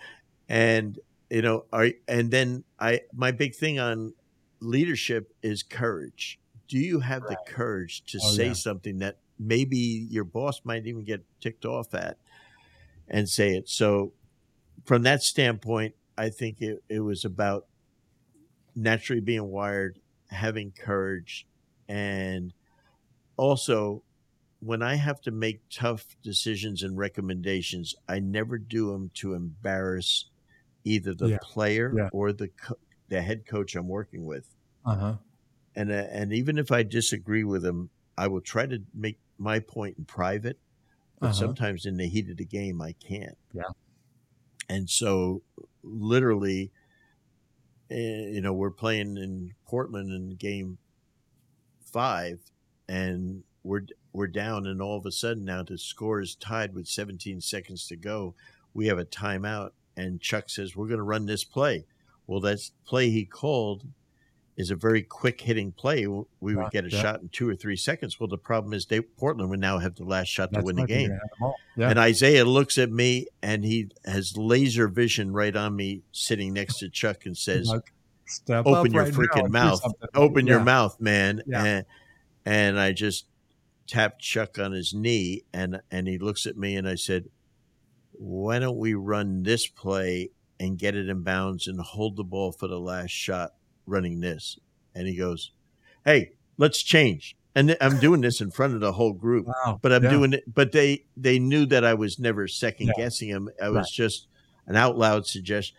and 0.50 0.98
you 1.30 1.42
know, 1.42 1.66
are 1.74 1.90
and 2.08 2.30
then 2.32 2.64
I 2.80 3.02
my 3.14 3.32
big 3.32 3.56
thing 3.56 3.80
on 3.80 4.14
leadership 4.60 5.34
is 5.42 5.64
courage. 5.64 6.40
Do 6.68 6.78
you 6.80 7.00
have 7.02 7.24
the 7.24 7.38
courage 7.48 8.04
to 8.12 8.20
Oh, 8.24 8.32
say 8.32 8.48
yeah. 8.48 8.54
something 8.54 9.00
that 9.00 9.18
maybe 9.38 9.78
your 10.10 10.24
boss 10.24 10.62
might 10.64 10.88
even 10.88 11.04
get 11.04 11.24
ticked 11.42 11.66
off 11.66 11.94
at 11.94 12.18
and 13.08 13.28
say 13.28 13.56
it? 13.56 13.68
So 13.70 14.14
from 14.86 15.04
that 15.04 15.24
standpoint, 15.24 15.96
I 16.18 16.30
think 16.30 16.62
it, 16.62 16.84
it 16.90 17.00
was 17.00 17.26
about 17.26 17.68
naturally 18.76 19.22
being 19.22 19.48
wired, 19.50 20.00
having 20.30 20.72
courage, 20.72 21.48
and 21.88 22.54
also 23.38 24.04
when 24.60 24.82
I 24.82 24.96
have 24.96 25.22
to 25.22 25.32
make 25.32 25.62
tough 25.70 26.16
decisions 26.24 26.84
and 26.84 26.98
recommendations, 26.98 27.96
I 28.08 28.20
never 28.20 28.58
do 28.58 28.92
them 28.92 29.12
to 29.16 29.34
embarrass 29.34 30.30
either 30.86 31.14
the 31.14 31.30
Yeah. 31.32 31.38
player 31.42 31.94
Yeah. 31.96 32.10
or 32.14 32.32
the 32.34 32.48
co- 32.50 32.80
the 33.10 33.22
head 33.22 33.46
coach 33.46 33.76
I'm 33.76 33.88
working 33.90 34.26
with. 34.26 34.56
Uh 34.86 34.96
huh. 34.96 35.18
And 35.76 35.92
uh, 35.92 36.08
and 36.12 36.34
even 36.34 36.58
if 36.58 36.72
I 36.72 36.84
disagree 36.84 37.44
with 37.44 37.66
him, 37.66 37.90
I 38.18 38.28
will 38.28 38.42
try 38.42 38.66
to 38.68 38.84
make 38.94 39.20
my 39.38 39.60
point 39.60 39.98
in 39.98 40.06
private. 40.06 40.60
But 41.20 41.28
Uh-huh. 41.28 41.34
sometimes 41.40 41.86
in 41.86 41.98
the 41.98 42.08
heat 42.08 42.30
of 42.30 42.38
the 42.38 42.46
game, 42.46 42.82
I 42.82 42.94
can't. 42.94 43.38
Yeah. 43.54 43.64
And 44.70 44.90
so, 44.90 45.42
literally, 45.84 46.72
eh, 47.90 48.28
you 48.30 48.42
know, 48.42 48.54
we're 48.54 48.72
playing 48.72 49.18
in 49.18 49.54
Portland 49.68 50.12
in 50.12 50.36
game 50.36 50.78
five, 51.84 52.40
and 52.88 53.44
we're 53.64 53.86
we're 54.12 54.28
down, 54.28 54.68
and 54.68 54.82
all 54.82 54.98
of 54.98 55.06
a 55.06 55.12
sudden 55.12 55.46
now 55.46 55.64
the 55.64 55.78
score 55.78 56.22
is 56.22 56.36
tied 56.36 56.74
with 56.74 56.88
17 56.88 57.42
seconds 57.42 57.88
to 57.88 57.96
go. 57.96 58.36
We 58.74 58.88
have 58.88 59.00
a 59.00 59.06
timeout, 59.06 59.72
and 59.98 60.22
Chuck 60.22 60.50
says 60.50 60.76
we're 60.76 60.88
going 60.88 60.98
to 60.98 61.04
run 61.04 61.26
this 61.26 61.44
play. 61.44 61.86
Well, 62.28 62.40
that 62.42 62.70
play 62.86 63.10
he 63.10 63.26
called 63.26 63.84
is 64.56 64.70
a 64.70 64.76
very 64.76 65.02
quick 65.02 65.42
hitting 65.42 65.72
play. 65.72 66.06
We 66.06 66.56
would 66.56 66.72
get 66.72 66.86
a 66.86 66.90
yeah. 66.90 67.02
shot 67.02 67.22
in 67.22 67.30
two 67.30 67.50
or 67.50 67.56
three 67.56 67.76
seconds. 67.76 68.20
Well, 68.20 68.30
the 68.30 68.38
problem 68.38 68.74
is 68.74 68.86
they 68.86 69.02
Portland 69.02 69.50
would 69.50 69.60
now 69.60 69.80
have 69.80 69.96
the 69.96 70.04
last 70.04 70.28
shot 70.28 70.54
to 70.54 70.62
win 70.62 70.76
the 70.76 70.86
game. 70.86 71.10
gonna 71.10 71.20
have 71.20 71.30
them 71.30 71.44
all. 71.44 71.56
Yeah. 71.76 71.90
And 71.90 72.00
Isiah 72.00 72.46
looks 72.46 72.78
at 72.78 72.92
me 72.92 73.28
and 73.42 73.64
he 73.64 73.90
has 74.06 74.38
laser 74.38 74.88
vision 74.88 75.34
right 75.34 75.56
on 75.56 75.76
me 75.76 76.02
sitting 76.12 76.54
next 76.54 76.80
to 76.80 76.90
Chuck 76.90 77.26
and 77.26 77.36
says, 77.36 77.68
Like, 77.68 77.92
Open 78.50 78.94
your 78.94 79.04
right 79.04 79.14
freaking 79.14 79.50
mouth. 79.50 79.84
Open 80.14 80.48
your 80.48 80.60
mouth, 80.64 81.00
man. 81.00 81.42
Yeah. 81.48 81.64
And, 81.64 81.86
and 82.46 82.80
I 82.80 82.92
just 82.92 83.26
tapped 83.88 84.22
Chuck 84.22 84.60
on 84.60 84.72
his 84.72 84.94
knee 84.94 85.44
and, 85.52 85.82
and 85.92 86.08
he 86.08 86.20
looks 86.20 86.46
at 86.46 86.58
me 86.58 86.76
and 86.76 86.88
I 86.88 86.96
said, 86.96 87.26
Why 88.12 88.60
don't 88.60 88.78
we 88.78 88.94
run 88.94 89.44
this 89.44 89.68
play 89.68 90.30
and 90.60 90.78
get 90.78 90.96
it 90.96 91.10
in 91.10 91.24
bounds 91.24 91.68
and 91.68 91.80
hold 91.80 92.16
the 92.18 92.24
ball 92.24 92.52
for 92.52 92.68
the 92.68 92.80
last 92.80 93.10
shot 93.10 93.54
running 93.86 94.20
this? 94.22 94.60
And 94.96 95.08
he 95.08 95.16
goes, 95.16 95.52
Hey, 96.06 96.32
let's 96.58 96.82
change. 96.84 97.36
And 97.56 97.78
I'm 97.80 98.00
doing 98.00 98.22
this 98.22 98.42
in 98.42 98.50
front 98.52 98.74
of 98.74 98.80
the 98.80 98.94
whole 98.94 99.14
group 99.14 99.46
Wow. 99.48 99.80
but 99.82 99.92
I'm 99.94 100.04
Yeah. 100.04 100.10
doing 100.10 100.34
it. 100.34 100.44
But 100.54 100.72
they 100.72 101.06
they 101.16 101.40
knew 101.40 101.66
that 101.68 101.86
I 101.86 101.94
was 101.94 102.18
never 102.20 102.48
second 102.48 102.88
Yeah. 102.88 102.94
guessing 102.98 103.30
him. 103.30 103.50
I 103.62 103.70
was 103.70 103.76
Right. 103.86 103.92
just 103.92 104.28
an 104.66 104.76
out 104.76 104.98
loud 104.98 105.28
suggestion, 105.28 105.76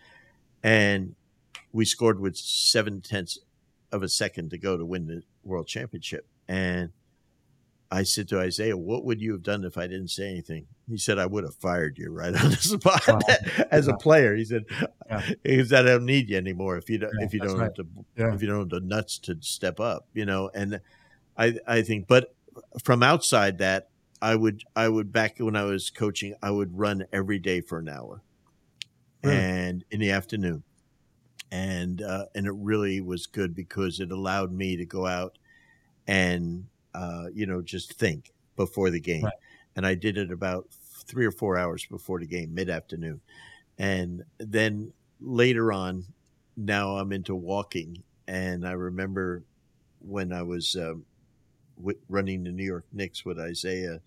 and 0.63 1.15
we 1.73 1.83
scored 1.85 2.19
with 2.19 2.37
seven 2.37 3.01
tenths 3.01 3.39
of 3.91 4.03
a 4.03 4.09
second 4.09 4.49
to 4.51 4.57
go 4.57 4.77
to 4.77 4.85
win 4.85 5.07
the 5.07 5.23
world 5.43 5.67
championship. 5.67 6.25
And 6.47 6.91
I 7.95 8.03
said 8.03 8.27
to 8.29 8.41
Isiah, 8.41 8.77
"What 8.77 9.05
would 9.05 9.21
you 9.21 9.31
have 9.33 9.43
done 9.43 9.63
if 9.63 9.77
I 9.77 9.87
didn't 9.87 10.09
say 10.09 10.29
anything?" 10.29 10.67
He 10.89 10.97
said, 10.97 11.17
"I 11.17 11.25
would 11.25 11.43
have 11.43 11.55
fired 11.55 11.97
you 11.97 12.11
right 12.11 12.35
on 12.43 12.49
the 12.51 12.57
spot 12.57 13.07
Wow. 13.07 13.19
as 13.71 13.87
a 13.87 13.93
player." 13.93 14.35
He 14.35 14.45
said, 14.45 14.63
Yeah. 15.07 15.21
"He 15.43 15.63
said 15.65 15.85
I 15.85 15.91
don't 15.93 16.05
need 16.05 16.29
you 16.29 16.37
anymore 16.37 16.77
if 16.77 16.89
you 16.89 16.97
don't 16.99 17.13
Yeah, 17.19 17.25
if 17.25 17.33
you 17.33 17.39
don't 17.39 17.57
right. 17.59 17.65
have 17.65 17.75
the 17.75 17.87
Yeah. 18.17 18.33
if 18.35 18.41
you 18.41 18.47
don't 18.47 18.59
have 18.59 18.69
the 18.69 18.81
nuts 18.81 19.19
to 19.19 19.37
step 19.41 19.79
up, 19.79 20.07
you 20.13 20.25
know." 20.25 20.49
And 20.53 20.81
I 21.37 21.57
I 21.67 21.81
think, 21.83 22.07
but 22.07 22.35
from 22.83 23.03
outside 23.03 23.57
that, 23.59 23.89
I 24.21 24.35
would 24.35 24.63
I 24.75 24.89
would 24.89 25.11
back 25.11 25.37
when 25.39 25.55
I 25.55 25.63
was 25.63 25.89
coaching, 25.89 26.35
I 26.41 26.51
would 26.51 26.77
run 26.77 27.05
every 27.13 27.39
day 27.39 27.61
for 27.61 27.79
an 27.79 27.89
hour, 27.89 28.21
Really? 29.23 29.37
and 29.37 29.83
in 29.91 29.99
the 29.99 30.11
afternoon, 30.11 30.63
and 31.51 32.01
uh, 32.01 32.25
and 32.35 32.47
it 32.47 32.53
really 32.55 33.01
was 33.01 33.27
good 33.27 33.55
because 33.55 33.99
it 33.99 34.11
allowed 34.11 34.51
me 34.51 34.75
to 34.77 34.85
go 34.85 35.05
out 35.05 35.37
and 36.07 36.67
uh, 36.95 37.27
you 37.33 37.45
know 37.45 37.61
just 37.61 37.93
think 37.93 38.33
before 38.57 38.89
the 38.91 39.01
game, 39.01 39.23
Right. 39.23 39.33
and 39.75 39.85
I 39.85 39.95
did 39.95 40.17
it 40.17 40.31
about 40.31 40.69
three 40.71 41.25
or 41.25 41.31
four 41.31 41.57
hours 41.57 41.85
before 41.85 42.19
the 42.19 42.27
game, 42.27 42.53
mid 42.53 42.69
afternoon, 42.69 43.21
and 43.79 44.23
then 44.39 44.93
later 45.21 45.71
on, 45.73 46.05
now 46.57 46.97
I'm 46.97 47.11
into 47.13 47.35
walking, 47.35 48.03
and 48.27 48.67
I 48.67 48.73
remember 48.73 49.45
when 49.99 50.33
I 50.33 50.43
was. 50.43 50.75
Um, 50.75 51.05
wi- 51.77 51.99
running 52.09 52.43
the 52.43 52.51
New 52.51 52.65
York 52.65 52.85
Knicks 52.91 53.25
with 53.25 53.39
Isiah, 53.39 54.01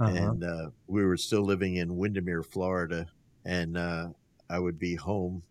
Uh-huh. 0.00 0.34
and 0.34 0.44
uh, 0.44 0.70
we 0.86 1.04
were 1.04 1.16
still 1.16 1.42
living 1.42 1.76
in 1.76 1.96
Windermere, 1.98 2.42
Florida, 2.42 3.10
and 3.44 3.76
uh, 3.76 4.10
I 4.50 4.58
would 4.58 4.78
be 4.78 4.94
home, 4.96 5.42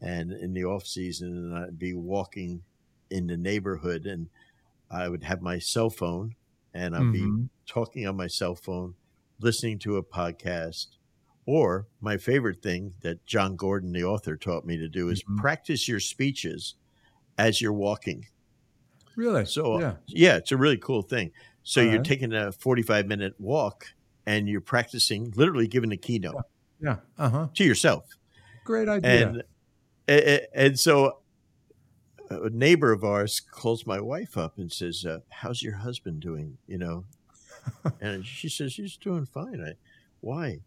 and 0.00 0.32
in 0.32 0.54
the 0.54 0.64
off 0.64 0.86
season, 0.86 1.36
and 1.36 1.56
I'd 1.58 1.78
be 1.78 1.94
walking 1.94 2.62
in 3.10 3.26
the 3.26 3.36
neighborhood, 3.36 4.06
and 4.06 4.28
I 4.90 5.08
would 5.08 5.24
have 5.24 5.42
my 5.42 5.58
cell 5.58 5.90
phone, 5.90 6.34
and 6.74 6.94
I'd 6.96 7.12
be 7.12 7.20
Mhm. 7.20 7.48
talking 7.66 8.06
on 8.06 8.16
my 8.16 8.26
cell 8.26 8.54
phone, 8.54 8.94
listening 9.40 9.78
to 9.80 9.96
a 9.96 10.02
podcast. 10.02 10.86
Or 11.44 11.86
my 12.00 12.16
favorite 12.16 12.60
thing 12.62 12.94
that 13.02 13.24
Jon 13.24 13.54
Gordon, 13.56 13.92
the 13.92 14.02
author, 14.04 14.36
taught 14.36 14.64
me 14.66 14.76
to 14.78 14.88
do 14.88 15.08
is 15.08 15.22
Mhm. 15.22 15.36
practice 15.38 15.86
your 15.88 16.00
speeches 16.00 16.74
as 17.38 17.60
you're 17.60 17.72
walking. 17.72 18.26
Really? 19.14 19.44
So 19.46 19.78
yeah. 19.80 19.96
yeah, 20.08 20.36
it's 20.36 20.52
a 20.52 20.56
really 20.56 20.76
cool 20.76 21.02
thing. 21.02 21.30
So 21.62 21.80
All 21.80 21.86
you're 21.86 21.96
right. 21.98 22.04
taking 22.04 22.32
a 22.32 22.52
45 22.52 23.06
minute 23.06 23.34
walk 23.38 23.94
and 24.26 24.48
you're 24.48 24.60
practicing, 24.60 25.30
literally 25.36 25.66
giving 25.68 25.92
a 25.92 25.96
keynote 25.96 26.42
Yeah. 26.80 26.98
Uh 27.16 27.28
huh. 27.30 27.48
to 27.54 27.64
yourself. 27.64 28.04
Great 28.64 28.88
idea. 28.88 29.28
And, 29.28 29.42
and 30.08 30.46
and 30.54 30.78
so 30.80 31.20
a 32.30 32.50
neighbor 32.50 32.92
of 32.92 33.04
ours 33.04 33.40
calls 33.40 33.86
my 33.86 34.00
wife 34.00 34.36
up 34.36 34.58
and 34.58 34.70
says, 34.72 35.04
uh, 35.04 35.20
"How's 35.28 35.62
your 35.62 35.76
husband 35.76 36.20
doing?" 36.20 36.58
You 36.66 36.78
know, 36.78 37.04
and 38.00 38.24
she 38.38 38.48
says 38.48 38.74
he's 38.74 38.96
doing 38.96 39.26
fine. 39.26 39.60
I, 39.60 39.74
why? 40.20 40.60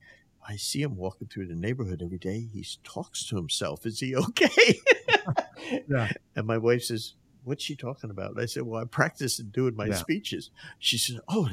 I 0.47 0.55
see 0.55 0.81
him 0.81 0.95
walking 0.95 1.27
through 1.27 1.47
the 1.47 1.55
neighborhood 1.55 2.01
every 2.03 2.17
day. 2.17 2.47
He 2.51 2.65
talks 2.83 3.25
to 3.27 3.35
himself. 3.35 3.85
Is 3.85 3.99
he 3.99 4.15
okay? 4.15 4.79
yeah. 5.89 6.11
And 6.35 6.47
my 6.47 6.57
wife 6.57 6.83
says, 6.83 7.15
What's 7.43 7.63
she 7.63 7.75
talking 7.75 8.09
about? 8.09 8.31
And 8.31 8.39
I 8.41 8.45
said, 8.45 8.63
Well, 8.63 8.81
I 8.81 8.85
practice 8.85 9.39
in 9.39 9.49
doing 9.49 9.75
my 9.75 9.87
Yeah. 9.87 9.95
speeches. 9.95 10.49
She 10.79 10.97
said, 10.97 11.19
Oh, 11.27 11.49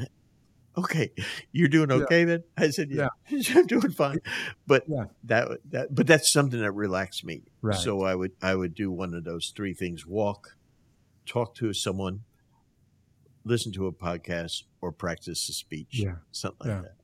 okay. 0.77 1.13
You're 1.53 1.69
doing 1.69 1.91
Yeah. 1.91 1.97
okay 1.97 2.25
then? 2.25 2.45
I 2.57 2.71
said, 2.71 2.91
Yeah, 2.91 3.09
I'm 3.55 3.67
doing 3.67 3.91
fine. 3.91 4.21
But 4.67 4.85
Yeah. 4.89 5.07
that 5.25 5.49
that 5.71 5.95
but 5.95 6.07
that's 6.07 6.31
something 6.33 6.61
that 6.61 6.73
relaxed 6.73 7.25
me. 7.25 7.43
Right. 7.63 7.77
So 7.79 8.03
I 8.03 8.15
would 8.15 8.33
I 8.43 8.55
would 8.55 8.75
do 8.75 8.91
one 8.91 9.15
of 9.15 9.25
those 9.25 9.53
three 9.57 9.75
things 9.75 10.07
walk, 10.07 10.57
talk 11.27 11.55
to 11.57 11.73
someone, 11.73 12.25
listen 13.45 13.73
to 13.73 13.87
a 13.87 13.93
podcast, 13.93 14.65
or 14.81 14.93
practice 14.93 15.49
a 15.49 15.53
speech. 15.53 15.89
Yeah. 16.01 16.17
Something 16.33 16.69
like 16.69 16.77
Yeah. 16.77 16.83
that. 16.83 16.95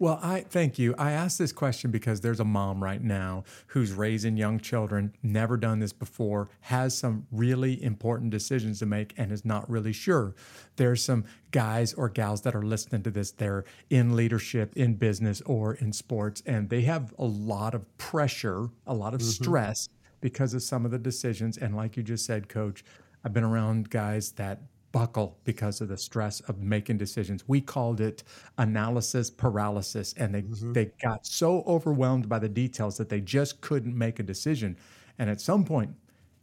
Well, 0.00 0.18
I 0.22 0.40
thank 0.40 0.76
you. 0.78 0.94
I 0.98 1.12
asked 1.12 1.38
this 1.38 1.52
question 1.52 1.92
because 1.92 2.20
there's 2.20 2.40
a 2.40 2.44
mom 2.44 2.82
right 2.82 3.02
now 3.02 3.44
who's 3.68 3.92
raising 3.92 4.36
young 4.36 4.58
children, 4.58 5.14
never 5.22 5.56
done 5.56 5.78
this 5.78 5.92
before, 5.92 6.48
has 6.62 6.98
some 6.98 7.26
really 7.30 7.80
important 7.80 8.30
decisions 8.30 8.80
to 8.80 8.86
make, 8.86 9.14
and 9.16 9.30
is 9.30 9.44
not 9.44 9.70
really 9.70 9.92
sure. 9.92 10.34
There's 10.76 11.02
some 11.02 11.24
guys 11.52 11.94
or 11.94 12.08
gals 12.08 12.42
that 12.42 12.56
are 12.56 12.62
listening 12.62 13.04
to 13.04 13.10
this. 13.10 13.30
They're 13.30 13.64
in 13.88 14.16
leadership, 14.16 14.76
in 14.76 14.94
business, 14.94 15.40
or 15.42 15.74
in 15.74 15.92
sports, 15.92 16.42
and 16.44 16.68
they 16.68 16.82
have 16.82 17.14
a 17.16 17.24
lot 17.24 17.72
of 17.72 17.96
pressure, 17.96 18.70
a 18.88 18.94
lot 18.94 19.14
of 19.14 19.20
mm-hmm. 19.20 19.44
stress 19.44 19.88
because 20.20 20.54
of 20.54 20.62
some 20.64 20.84
of 20.84 20.90
the 20.90 20.98
decisions. 20.98 21.56
And 21.56 21.76
like 21.76 21.96
you 21.96 22.02
just 22.02 22.26
said, 22.26 22.48
coach, 22.48 22.84
I've 23.24 23.32
been 23.32 23.44
around 23.44 23.90
guys 23.90 24.32
that 24.32 24.60
buckle 24.94 25.36
because 25.42 25.80
of 25.80 25.88
the 25.88 25.98
stress 25.98 26.38
of 26.42 26.60
making 26.62 26.96
decisions. 26.96 27.48
We 27.48 27.60
called 27.60 28.00
it 28.00 28.22
analysis 28.58 29.28
paralysis, 29.28 30.14
and 30.16 30.32
they 30.32 30.42
mm-hmm. 30.42 30.72
they 30.72 30.92
got 31.02 31.26
so 31.26 31.64
overwhelmed 31.66 32.28
by 32.28 32.38
the 32.38 32.48
details 32.48 32.96
that 32.98 33.08
they 33.08 33.20
just 33.20 33.60
couldn't 33.60 33.98
make 33.98 34.20
a 34.20 34.22
decision. 34.22 34.76
And 35.18 35.28
at 35.28 35.40
some 35.40 35.64
point, 35.64 35.90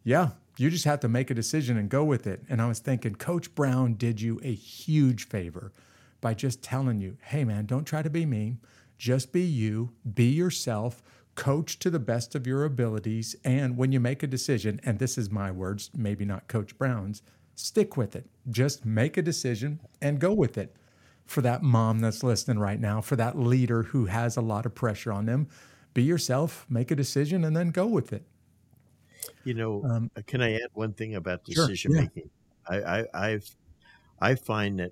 yeah, 0.03 0.31
you 0.57 0.69
just 0.69 0.83
have 0.83 0.99
to 0.99 1.07
make 1.07 1.31
a 1.31 1.33
decision 1.33 1.77
and 1.77 1.87
go 1.87 2.03
with 2.03 2.27
it. 2.27 2.43
And 2.49 2.61
I 2.61 2.67
was 2.67 2.79
thinking, 2.79 3.15
Coach 3.15 3.55
Brown 3.55 3.93
did 3.93 4.19
you 4.19 4.41
a 4.43 4.53
huge 4.53 5.29
favor 5.29 5.71
by 6.19 6.33
just 6.33 6.61
telling 6.61 6.99
you, 6.99 7.15
hey 7.21 7.45
man, 7.45 7.65
don't 7.65 7.85
try 7.85 8.01
to 8.01 8.09
be 8.09 8.25
me. 8.25 8.57
Just 8.97 9.31
be 9.31 9.41
you, 9.41 9.93
be 10.13 10.25
yourself, 10.25 11.01
coach 11.35 11.79
to 11.79 11.89
the 11.89 11.99
best 11.99 12.35
of 12.35 12.45
your 12.45 12.65
abilities. 12.65 13.33
And 13.45 13.77
when 13.77 13.93
you 13.93 14.01
make 14.01 14.23
a 14.23 14.27
decision, 14.27 14.81
and 14.83 14.99
this 14.99 15.17
is 15.17 15.31
my 15.31 15.51
words, 15.51 15.89
maybe 15.95 16.25
not 16.25 16.49
Coach 16.49 16.77
Brown's, 16.77 17.21
stick 17.61 17.95
with 17.95 18.15
it. 18.15 18.25
Just 18.49 18.85
make 18.85 19.17
a 19.17 19.21
decision 19.21 19.79
and 20.01 20.19
go 20.19 20.33
with 20.33 20.57
it. 20.57 20.75
For 21.25 21.41
that 21.41 21.63
mom 21.63 21.99
that's 21.99 22.23
listening 22.23 22.59
right 22.59 22.79
now, 22.79 22.99
for 22.99 23.15
that 23.15 23.39
leader 23.39 23.83
who 23.83 24.05
has 24.05 24.35
a 24.35 24.41
lot 24.41 24.65
of 24.65 24.75
pressure 24.75 25.13
on 25.13 25.27
them, 25.27 25.47
be 25.93 26.03
yourself, 26.03 26.65
make 26.67 26.91
a 26.91 26.95
decision, 26.95 27.45
and 27.45 27.55
then 27.55 27.69
go 27.69 27.85
with 27.85 28.11
it. 28.11 28.23
You 29.45 29.53
know, 29.53 29.83
um, 29.85 30.11
uh, 30.17 30.21
can 30.27 30.41
I 30.41 30.55
add 30.55 30.69
one 30.73 30.93
thing 30.93 31.15
about 31.15 31.45
decision 31.45 31.93
sure, 31.93 31.95
yeah. 31.95 32.01
making? 32.01 32.29
I, 32.67 32.75
I, 32.75 33.05
I've, 33.13 33.55
I 34.19 34.35
find 34.35 34.79
that 34.79 34.91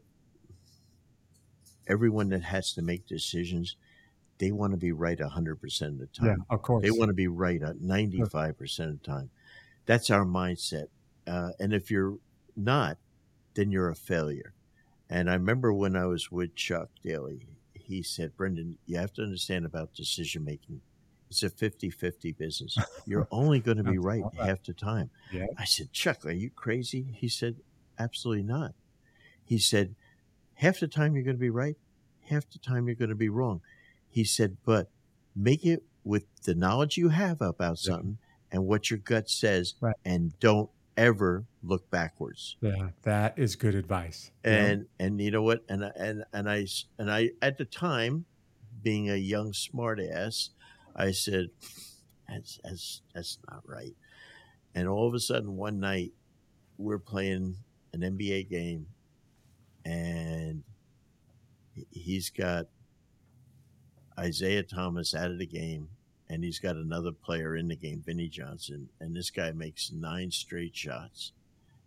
everyone 1.87 2.29
that 2.29 2.43
has 2.43 2.71
to 2.73 2.81
make 2.81 3.05
decisions, 3.05 3.75
they 4.37 4.51
want 4.51 4.71
to 4.71 4.77
be 4.77 4.93
right 4.93 5.19
100% 5.19 5.81
of 5.81 5.97
the 5.97 6.07
time. 6.07 6.25
Yeah, 6.25 6.35
of 6.49 6.61
course. 6.61 6.83
They 6.83 6.91
want 6.91 7.09
to 7.09 7.13
be 7.13 7.27
right 7.27 7.61
at 7.61 7.77
95% 7.77 8.79
of 8.79 9.01
the 9.01 9.05
time. 9.05 9.29
That's 9.85 10.09
our 10.09 10.23
mindset. 10.23 10.85
Uh, 11.27 11.49
and 11.59 11.73
if 11.73 11.91
you're 11.91 12.17
not, 12.59 12.97
then 13.55 13.71
you're 13.71 13.89
a 13.89 13.95
failure. 13.95 14.53
And 15.09 15.29
I 15.29 15.33
remember 15.33 15.73
when 15.73 15.95
I 15.95 16.05
was 16.05 16.31
with 16.31 16.55
Chuck 16.55 16.89
Daly, 17.03 17.47
he 17.73 18.03
said, 18.03 18.37
Brendan, 18.37 18.77
you 18.85 18.97
have 18.97 19.13
to 19.13 19.23
understand 19.23 19.65
about 19.65 19.93
decision 19.93 20.45
making. 20.45 20.81
It's 21.29 21.43
a 21.43 21.49
50 21.49 21.89
50 21.89 22.31
business. 22.33 22.77
You're 23.05 23.27
only 23.31 23.59
going 23.59 23.77
to 23.77 23.83
be 23.83 23.97
right 23.97 24.23
half 24.37 24.63
the 24.63 24.73
time. 24.73 25.09
Yeah. 25.31 25.45
I 25.57 25.65
said, 25.65 25.91
Chuck, 25.91 26.25
are 26.25 26.31
you 26.31 26.49
crazy? 26.49 27.07
He 27.15 27.27
said, 27.29 27.57
Absolutely 27.97 28.43
not. 28.43 28.73
He 29.43 29.57
said, 29.57 29.95
Half 30.55 30.79
the 30.79 30.87
time 30.87 31.15
you're 31.15 31.23
going 31.23 31.35
to 31.35 31.41
be 31.41 31.49
right, 31.49 31.77
half 32.29 32.49
the 32.49 32.59
time 32.59 32.87
you're 32.87 32.95
going 32.95 33.09
to 33.09 33.15
be 33.15 33.29
wrong. 33.29 33.61
He 34.09 34.23
said, 34.23 34.57
But 34.65 34.89
make 35.35 35.65
it 35.65 35.83
with 36.03 36.25
the 36.43 36.55
knowledge 36.55 36.97
you 36.97 37.09
have 37.09 37.41
about 37.41 37.77
something 37.77 38.17
yeah. 38.19 38.57
and 38.57 38.67
what 38.67 38.89
your 38.89 38.99
gut 38.99 39.29
says, 39.29 39.75
right. 39.81 39.95
and 40.03 40.37
don't 40.39 40.69
ever 40.99 41.45
look 41.63 41.89
backwards. 41.89 42.57
Yeah, 42.61 42.89
that 43.03 43.39
is 43.39 43.55
good 43.55 43.73
advice. 43.73 44.31
And 44.43 44.85
yeah. 44.99 45.05
and 45.05 45.21
you 45.21 45.31
know 45.31 45.41
what? 45.41 45.63
And 45.69 45.83
and 45.95 46.25
and 46.33 46.49
I 46.49 46.67
and 46.97 47.09
I 47.09 47.31
at 47.41 47.57
the 47.57 47.65
time, 47.65 48.25
being 48.83 49.09
a 49.09 49.15
young 49.15 49.53
smartass, 49.53 50.49
I 50.95 51.11
said, 51.11 51.47
"That's 52.27 52.59
that's 52.63 53.01
that's 53.15 53.39
not 53.49 53.63
right." 53.65 53.95
And 54.75 54.87
all 54.87 55.07
of 55.07 55.13
a 55.13 55.19
sudden, 55.19 55.55
one 55.55 55.79
night, 55.79 56.11
we're 56.77 56.99
playing 56.99 57.55
an 57.93 58.01
NBA 58.01 58.49
game, 58.49 58.87
and 59.85 60.63
he's 61.91 62.29
got 62.29 62.65
Isiah 64.21 64.63
Thomas 64.63 65.15
out 65.15 65.31
of 65.31 65.39
the 65.39 65.47
game, 65.47 65.89
and 66.29 66.43
he's 66.43 66.59
got 66.59 66.75
another 66.75 67.11
player 67.11 67.55
in 67.55 67.67
the 67.67 67.75
game, 67.75 68.03
Vinnie 68.05 68.29
Johnson, 68.29 68.89
and 68.99 69.15
this 69.15 69.31
guy 69.31 69.51
makes 69.51 69.91
nine 69.91 70.31
straight 70.31 70.75
shots. 70.75 71.31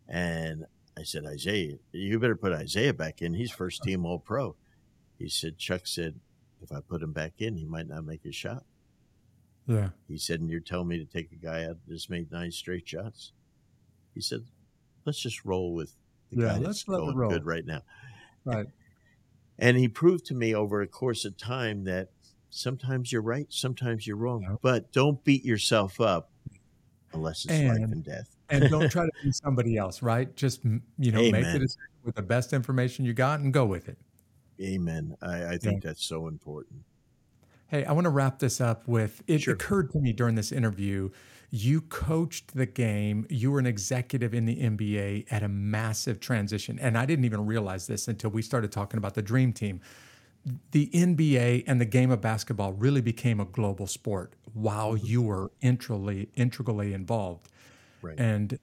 And 0.08 0.66
I 0.98 1.04
said, 1.04 1.24
Isiah, 1.24 1.76
you 1.92 2.18
better 2.18 2.36
put 2.36 2.60
Isiah 2.60 2.92
back 2.92 3.22
in. 3.22 3.34
He's 3.34 3.52
first 3.52 3.82
team 3.84 4.04
All 4.04 4.18
Pro. 4.18 4.56
He 5.18 5.28
said, 5.28 5.58
Chuck 5.58 5.82
said, 5.86 6.16
if 6.60 6.72
I 6.72 6.80
put 6.80 7.02
him 7.02 7.12
back 7.12 7.34
in, 7.38 7.56
he 7.56 7.64
might 7.64 7.88
not 7.88 8.04
make 8.04 8.24
a 8.24 8.32
shot. 8.32 8.64
Yeah. 9.66 9.90
He 10.08 10.18
said, 10.18 10.40
and 10.40 10.50
you're 10.50 10.60
telling 10.60 10.88
me 10.88 10.98
to 10.98 11.04
take 11.04 11.30
a 11.30 11.36
guy 11.36 11.64
out 11.64 11.76
that 11.86 11.94
just 11.94 12.10
made 12.10 12.32
nine 12.32 12.50
straight 12.50 12.88
shots. 12.88 13.32
He 14.14 14.20
said, 14.20 14.44
let's 15.04 15.20
just 15.20 15.44
roll 15.44 15.72
with 15.72 15.94
the 16.30 16.42
yeah, 16.42 16.48
guy 16.48 16.58
that's 16.58 16.82
going 16.82 17.16
good 17.28 17.46
right 17.46 17.64
now. 17.64 17.82
Right. 18.44 18.66
And 19.58 19.76
he 19.76 19.86
proved 19.86 20.26
to 20.26 20.34
me 20.34 20.54
over 20.54 20.82
a 20.82 20.88
course 20.88 21.24
of 21.24 21.36
time 21.36 21.84
that 21.84 22.08
sometimes 22.52 23.10
you're 23.10 23.22
right, 23.22 23.46
sometimes 23.48 24.06
you're 24.06 24.16
wrong, 24.16 24.58
but 24.62 24.92
don't 24.92 25.22
beat 25.24 25.44
yourself 25.44 26.00
up 26.00 26.30
unless 27.12 27.44
it's 27.44 27.54
and, 27.54 27.68
life 27.68 27.90
and 27.92 28.04
death. 28.04 28.36
and 28.50 28.70
don't 28.70 28.88
try 28.90 29.04
to 29.04 29.12
be 29.22 29.32
somebody 29.32 29.76
else, 29.76 30.02
right? 30.02 30.34
Just 30.36 30.62
you 30.64 31.12
know, 31.12 31.20
Amen. 31.20 31.42
make 31.42 31.52
the 31.52 31.58
decision 31.60 31.82
with 32.04 32.14
the 32.14 32.22
best 32.22 32.52
information 32.52 33.04
you 33.04 33.14
got 33.14 33.40
and 33.40 33.52
go 33.52 33.64
with 33.64 33.88
it. 33.88 33.98
Amen. 34.60 35.16
I, 35.22 35.46
I 35.46 35.58
think 35.58 35.82
yeah. 35.82 35.90
that's 35.90 36.04
so 36.04 36.28
important. 36.28 36.82
Hey, 37.68 37.84
I 37.84 37.92
want 37.92 38.04
to 38.04 38.10
wrap 38.10 38.38
this 38.38 38.60
up 38.60 38.86
with 38.86 39.22
it 39.26 39.42
sure. 39.42 39.54
occurred 39.54 39.90
to 39.92 39.98
me 39.98 40.12
during 40.12 40.34
this 40.34 40.52
interview. 40.52 41.08
You 41.50 41.80
coached 41.80 42.54
the 42.54 42.66
game. 42.66 43.26
You 43.30 43.50
were 43.50 43.58
an 43.58 43.66
executive 43.66 44.34
in 44.34 44.44
the 44.44 44.56
NBA 44.56 45.26
at 45.30 45.42
a 45.42 45.48
massive 45.48 46.20
transition. 46.20 46.78
And 46.78 46.98
I 46.98 47.06
didn't 47.06 47.24
even 47.24 47.46
realize 47.46 47.86
this 47.86 48.08
until 48.08 48.30
we 48.30 48.42
started 48.42 48.72
talking 48.72 48.98
about 48.98 49.14
the 49.14 49.22
dream 49.22 49.52
team 49.54 49.80
the 50.72 50.88
NBA 50.88 51.64
and 51.66 51.80
the 51.80 51.84
game 51.84 52.10
of 52.10 52.20
basketball 52.20 52.72
really 52.72 53.00
became 53.00 53.40
a 53.40 53.44
global 53.44 53.86
sport 53.86 54.34
while 54.54 54.94
mm-hmm. 54.94 55.06
you 55.06 55.22
were 55.22 55.50
integrally 55.60 56.28
integrally 56.34 56.92
involved. 56.92 57.48
Right. 58.02 58.18
And 58.18 58.58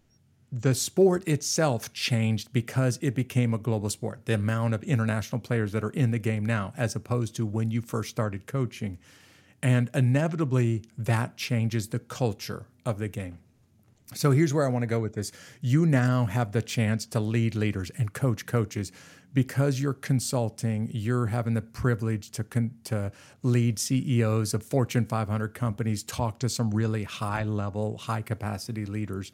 the 0.52 0.74
sport 0.74 1.28
itself 1.28 1.94
changed 1.94 2.52
because 2.52 2.98
it 3.02 3.14
became 3.14 3.54
a 3.54 3.58
global 3.58 3.90
sport. 3.90 4.26
The 4.26 4.34
amount 4.34 4.74
of 4.74 4.84
international 4.84 5.40
players 5.40 5.72
that 5.74 5.84
are 5.84 5.92
in 5.92 6.12
the 6.12 6.20
game 6.20 6.46
now, 6.46 6.74
as 6.76 6.96
opposed 6.96 7.36
to 7.36 7.46
when 7.46 7.72
you 7.72 7.82
first 7.82 8.10
started 8.10 8.48
coaching. 8.48 8.98
And 9.62 9.90
inevitably, 9.94 10.84
that 10.98 11.38
changes 11.38 11.90
the 11.90 12.00
culture 12.00 12.66
of 12.86 12.98
the 12.98 13.08
game. 13.08 13.38
So 14.16 14.32
here's 14.32 14.54
where 14.54 14.66
I 14.66 14.70
want 14.70 14.84
to 14.84 14.88
go 14.88 15.00
with 15.00 15.14
this. 15.14 15.32
You 15.62 15.86
now 15.86 16.26
have 16.26 16.52
the 16.52 16.64
chance 16.64 17.06
to 17.08 17.20
lead 17.20 17.54
leaders 17.54 17.92
and 17.92 18.12
coach 18.12 18.46
coaches 18.48 18.92
because 19.34 19.80
you're 19.80 19.94
consulting, 19.94 20.90
you're 20.92 21.28
having 21.28 21.54
the 21.54 21.62
privilege 21.62 22.32
to 22.32 22.44
con- 22.44 22.72
to 22.86 23.12
lead 23.44 23.80
CEOs 23.80 24.54
of 24.54 24.64
Fortune 24.64 25.06
500 25.06 25.54
companies, 25.54 26.04
talk 26.04 26.40
to 26.40 26.50
some 26.50 26.72
really 26.72 27.04
high 27.04 27.44
level, 27.44 27.98
high 27.98 28.22
capacity 28.22 28.86
leaders, 28.86 29.32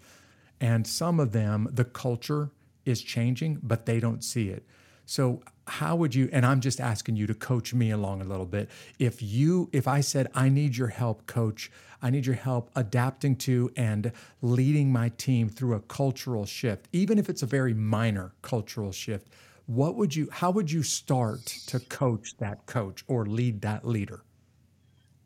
and 0.59 0.85
some 0.85 1.19
of 1.19 1.31
them 1.31 1.67
the 1.71 1.85
culture 1.85 2.51
is 2.85 3.01
changing, 3.01 3.59
but 3.63 3.85
they 3.85 3.99
don't 3.99 4.23
see 4.23 4.49
it. 4.49 4.65
So 5.05 5.41
how 5.67 5.95
would 5.95 6.13
you 6.13 6.29
and 6.31 6.45
I'm 6.45 6.61
just 6.61 6.79
asking 6.79 7.15
you 7.15 7.27
to 7.27 7.33
coach 7.33 7.73
me 7.73 7.91
along 7.91 8.21
a 8.21 8.25
little 8.25 8.45
bit. 8.45 8.69
If 8.99 9.21
you 9.21 9.69
if 9.71 9.87
I 9.87 10.01
said 10.01 10.27
I 10.33 10.49
need 10.49 10.77
your 10.77 10.87
help 10.89 11.25
coach, 11.25 11.71
I 12.01 12.09
need 12.09 12.25
your 12.25 12.35
help 12.35 12.69
adapting 12.75 13.35
to 13.37 13.71
and 13.75 14.11
leading 14.41 14.91
my 14.91 15.09
team 15.09 15.49
through 15.49 15.75
a 15.75 15.79
cultural 15.79 16.45
shift, 16.45 16.87
even 16.91 17.17
if 17.17 17.29
it's 17.29 17.41
a 17.41 17.47
very 17.47 17.73
minor 17.73 18.33
cultural 18.41 18.91
shift 18.91 19.27
what 19.67 19.95
would 19.95 20.15
you 20.15 20.29
how 20.31 20.51
would 20.51 20.71
you 20.71 20.83
start 20.83 21.45
to 21.67 21.79
coach 21.79 22.37
that 22.37 22.65
coach 22.65 23.03
or 23.07 23.25
lead 23.25 23.61
that 23.61 23.85
leader? 23.85 24.23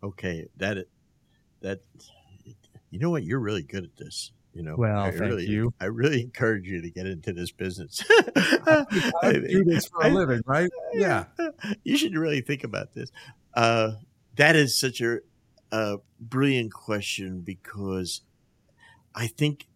Okay 0.04 0.48
that 0.58 0.86
that 1.62 1.82
you 2.90 3.00
know 3.00 3.10
what? 3.10 3.24
You're 3.24 3.40
really 3.40 3.64
good 3.64 3.84
at 3.84 3.98
this 3.98 4.32
you 4.54 4.64
know? 4.64 4.76
Well 4.78 5.00
I 5.00 5.12
thank 5.12 5.22
really, 5.22 5.46
you. 5.46 5.74
I 5.80 5.86
really 5.86 6.22
encourage 6.22 6.68
you 6.68 6.82
to 6.82 6.90
get 6.90 7.06
into 7.06 7.34
this 7.34 7.52
business. 7.52 8.04
I, 8.36 9.34
do 9.34 9.64
this 9.64 9.88
for 9.88 10.02
a 10.02 10.10
living 10.10 10.42
right? 10.46 10.70
Yeah. 10.94 11.26
You 11.84 11.98
should 11.98 12.16
really 12.16 12.42
think 12.42 12.64
about 12.64 12.94
this. 12.94 13.12
Uh, 13.54 13.92
that 14.36 14.56
is 14.56 14.80
such 14.80 15.02
a, 15.02 15.20
a 15.72 15.98
brilliant 16.20 16.74
question 16.74 17.42
because 17.42 18.22
i 19.14 19.28
think 19.28 19.68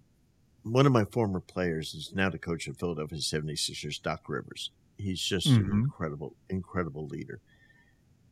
one 0.63 0.85
of 0.85 0.91
my 0.91 1.05
former 1.05 1.39
players 1.39 1.93
is 1.93 2.13
now 2.15 2.29
the 2.29 2.37
coach 2.37 2.67
of 2.67 2.77
Philadelphia 2.77 3.19
76ers, 3.19 4.01
Doc 4.01 4.21
Rivers. 4.27 4.71
He's 4.97 5.21
just 5.21 5.47
mm-hmm. 5.47 5.71
an 5.71 5.79
incredible, 5.79 6.35
incredible 6.49 7.07
leader. 7.07 7.41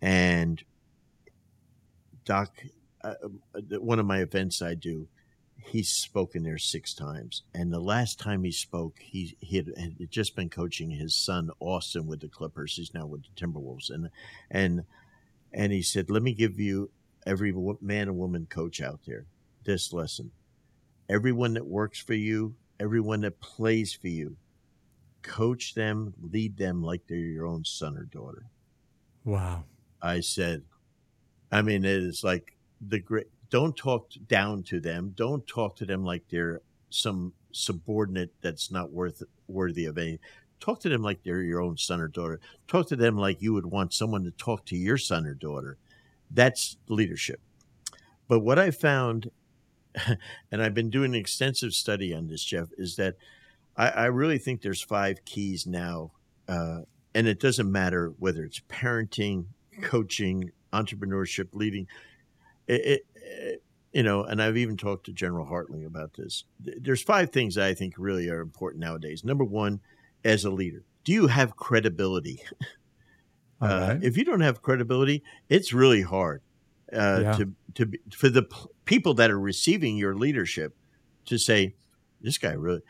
And 0.01 0.63
Doc, 2.25 2.55
uh, 3.03 3.15
uh, 3.55 3.79
one 3.79 3.99
of 3.99 4.05
my 4.05 4.19
events 4.19 4.61
I 4.61 4.75
do, 4.75 5.07
he's 5.57 5.89
spoken 5.89 6.43
there 6.43 6.57
six 6.57 6.93
times. 6.93 7.43
And 7.53 7.71
the 7.71 7.79
last 7.79 8.19
time 8.19 8.43
he 8.43 8.51
spoke, 8.51 8.99
he, 8.99 9.35
he 9.39 9.57
had, 9.57 9.73
had, 9.77 10.09
just 10.09 10.35
been 10.35 10.49
coaching 10.49 10.89
his 10.89 11.15
son 11.15 11.51
Austin 11.59 12.07
with 12.07 12.21
the 12.21 12.27
Clippers. 12.27 12.75
He's 12.75 12.93
now 12.93 13.05
with 13.05 13.23
the 13.23 13.45
Timberwolves, 13.45 13.89
and 13.89 14.09
and 14.49 14.83
and 15.53 15.71
he 15.71 15.81
said, 15.81 16.09
"Let 16.09 16.23
me 16.23 16.33
give 16.33 16.59
you 16.59 16.89
every 17.25 17.53
man 17.81 18.07
and 18.07 18.17
woman 18.17 18.47
coach 18.49 18.81
out 18.81 19.01
there 19.05 19.25
this 19.63 19.93
lesson: 19.93 20.31
everyone 21.11 21.53
that 21.53 21.65
works 21.65 21.99
for 21.99 22.13
you, 22.15 22.55
everyone 22.79 23.21
that 23.21 23.39
plays 23.39 23.93
for 23.93 24.07
you, 24.07 24.35
coach 25.21 25.75
them, 25.75 26.13
lead 26.21 26.57
them 26.57 26.81
like 26.81 27.05
they're 27.07 27.17
your 27.17 27.45
own 27.45 27.63
son 27.65 27.97
or 27.97 28.05
daughter." 28.05 28.45
Wow. 29.23 29.65
I 30.01 30.21
said, 30.21 30.63
I 31.51 31.61
mean, 31.61 31.85
it 31.85 32.03
is 32.03 32.23
like 32.23 32.57
the 32.79 32.99
great. 32.99 33.27
Don't 33.49 33.75
talk 33.75 34.11
down 34.27 34.63
to 34.63 34.79
them. 34.79 35.13
Don't 35.15 35.45
talk 35.45 35.75
to 35.75 35.85
them 35.85 36.03
like 36.05 36.23
they're 36.29 36.61
some 36.89 37.33
subordinate 37.51 38.31
that's 38.41 38.71
not 38.71 38.91
worth 38.91 39.21
worthy 39.47 39.85
of 39.85 39.97
any. 39.97 40.19
Talk 40.59 40.79
to 40.81 40.89
them 40.89 41.01
like 41.01 41.21
they're 41.23 41.41
your 41.41 41.61
own 41.61 41.77
son 41.77 41.99
or 41.99 42.07
daughter. 42.07 42.39
Talk 42.67 42.87
to 42.87 42.95
them 42.95 43.17
like 43.17 43.41
you 43.41 43.53
would 43.53 43.65
want 43.65 43.93
someone 43.93 44.23
to 44.23 44.31
talk 44.31 44.65
to 44.67 44.77
your 44.77 44.97
son 44.97 45.25
or 45.25 45.33
daughter. 45.33 45.77
That's 46.29 46.77
leadership. 46.87 47.41
But 48.27 48.39
what 48.39 48.57
I 48.57 48.71
found, 48.71 49.29
and 50.51 50.61
I've 50.61 50.73
been 50.73 50.89
doing 50.89 51.13
an 51.13 51.19
extensive 51.19 51.73
study 51.73 52.13
on 52.13 52.27
this, 52.27 52.43
Jeff, 52.43 52.69
is 52.77 52.95
that 52.95 53.15
I, 53.75 53.89
I 53.89 54.05
really 54.05 54.37
think 54.37 54.61
there's 54.61 54.81
five 54.81 55.23
keys 55.25 55.65
now, 55.65 56.11
uh, 56.47 56.81
and 57.13 57.27
it 57.27 57.39
doesn't 57.39 57.71
matter 57.71 58.13
whether 58.19 58.43
it's 58.43 58.61
parenting, 58.69 59.45
coaching, 59.81 60.51
entrepreneurship, 60.73 61.49
leading. 61.53 61.87
It, 62.67 62.85
it, 62.85 63.05
it, 63.15 63.63
you 63.91 64.03
know, 64.03 64.23
and 64.23 64.41
I've 64.41 64.57
even 64.57 64.77
talked 64.77 65.05
to 65.07 65.13
General 65.13 65.45
Hertling 65.45 65.85
about 65.85 66.13
this. 66.13 66.45
There's 66.59 67.01
five 67.01 67.31
things 67.31 67.57
I 67.57 67.73
think 67.73 67.95
really 67.97 68.29
are 68.29 68.39
important 68.39 68.81
nowadays. 68.81 69.23
Number 69.23 69.43
one, 69.43 69.81
as 70.23 70.45
a 70.45 70.49
leader, 70.49 70.83
do 71.03 71.11
you 71.11 71.27
have 71.27 71.55
credibility? 71.55 72.41
Uh, 73.63 73.99
if 74.01 74.17
you 74.17 74.25
don't 74.25 74.41
have 74.41 74.63
credibility, 74.63 75.21
it's 75.47 75.71
really 75.71 76.01
hard 76.01 76.41
uh, 76.93 77.19
yeah. 77.21 77.31
to 77.33 77.53
to 77.75 77.85
be, 77.85 77.99
for 78.15 78.29
the 78.29 78.43
p- 78.43 78.67
people 78.85 79.13
that 79.15 79.31
are 79.31 79.39
receiving 79.39 79.97
your 79.97 80.15
leadership 80.15 80.75
to 81.25 81.37
say, 81.37 81.75
"This 82.21 82.37
guy 82.37 82.53
really, 82.53 82.81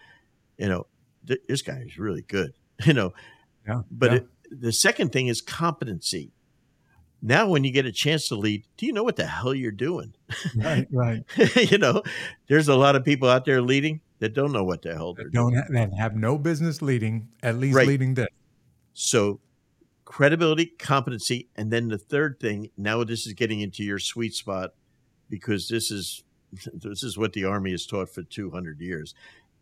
you 0.58 0.70
know, 0.70 0.88
th- 1.28 1.42
this 1.48 1.62
guy 1.62 1.84
is 1.86 1.98
really 1.98 2.24
good," 2.24 2.54
you 2.86 2.94
know. 2.94 3.14
Yeah. 3.68 3.82
But 3.92 4.12
yeah. 4.12 4.18
It, 4.18 4.28
the 4.62 4.74
second 4.74 5.12
thing 5.12 5.28
is 5.28 5.42
competency 5.42 6.34
now 7.22 7.48
when 7.48 7.64
you 7.64 7.72
get 7.72 7.86
a 7.86 7.92
chance 7.92 8.28
to 8.28 8.36
lead 8.36 8.66
do 8.78 8.86
you 8.86 8.94
know 8.94 9.04
what 9.04 9.16
the 9.16 9.26
hell 9.26 9.54
you're 9.54 9.72
doing 9.72 10.14
right 10.56 10.88
right 10.92 11.24
you 11.72 11.78
know 11.78 12.02
there's 12.48 12.68
a 12.68 12.76
lot 12.76 12.96
of 12.96 13.06
people 13.06 13.30
out 13.30 13.46
there 13.46 13.62
leading 13.62 14.02
that 14.20 14.34
don't 14.34 14.52
know 14.52 14.64
what 14.64 14.82
the 14.82 14.94
hell 14.94 15.14
they're 15.14 15.30
don't 15.30 15.54
doing 15.54 15.92
have, 15.92 15.94
have 15.94 16.16
no 16.16 16.38
business 16.38 16.82
leading 16.82 17.30
at 17.44 17.58
least 17.58 17.76
right. 17.76 17.88
leading 17.88 18.14
this 18.16 18.28
so 18.94 19.40
credibility 20.12 20.66
competency 20.78 21.48
and 21.56 21.72
then 21.72 21.88
the 21.88 21.98
third 21.98 22.38
thing 22.38 22.70
now 22.76 23.02
this 23.02 23.26
is 23.26 23.32
getting 23.32 23.62
into 23.62 23.82
your 23.82 23.98
sweet 23.98 24.34
spot 24.34 24.72
because 25.30 25.70
this 25.70 25.90
is 25.90 26.26
this 26.74 27.02
is 27.02 27.18
what 27.18 27.32
the 27.32 27.46
army 27.46 27.72
has 27.72 27.86
taught 27.86 28.10
for 28.10 28.22
200 28.22 28.82
years 28.82 29.16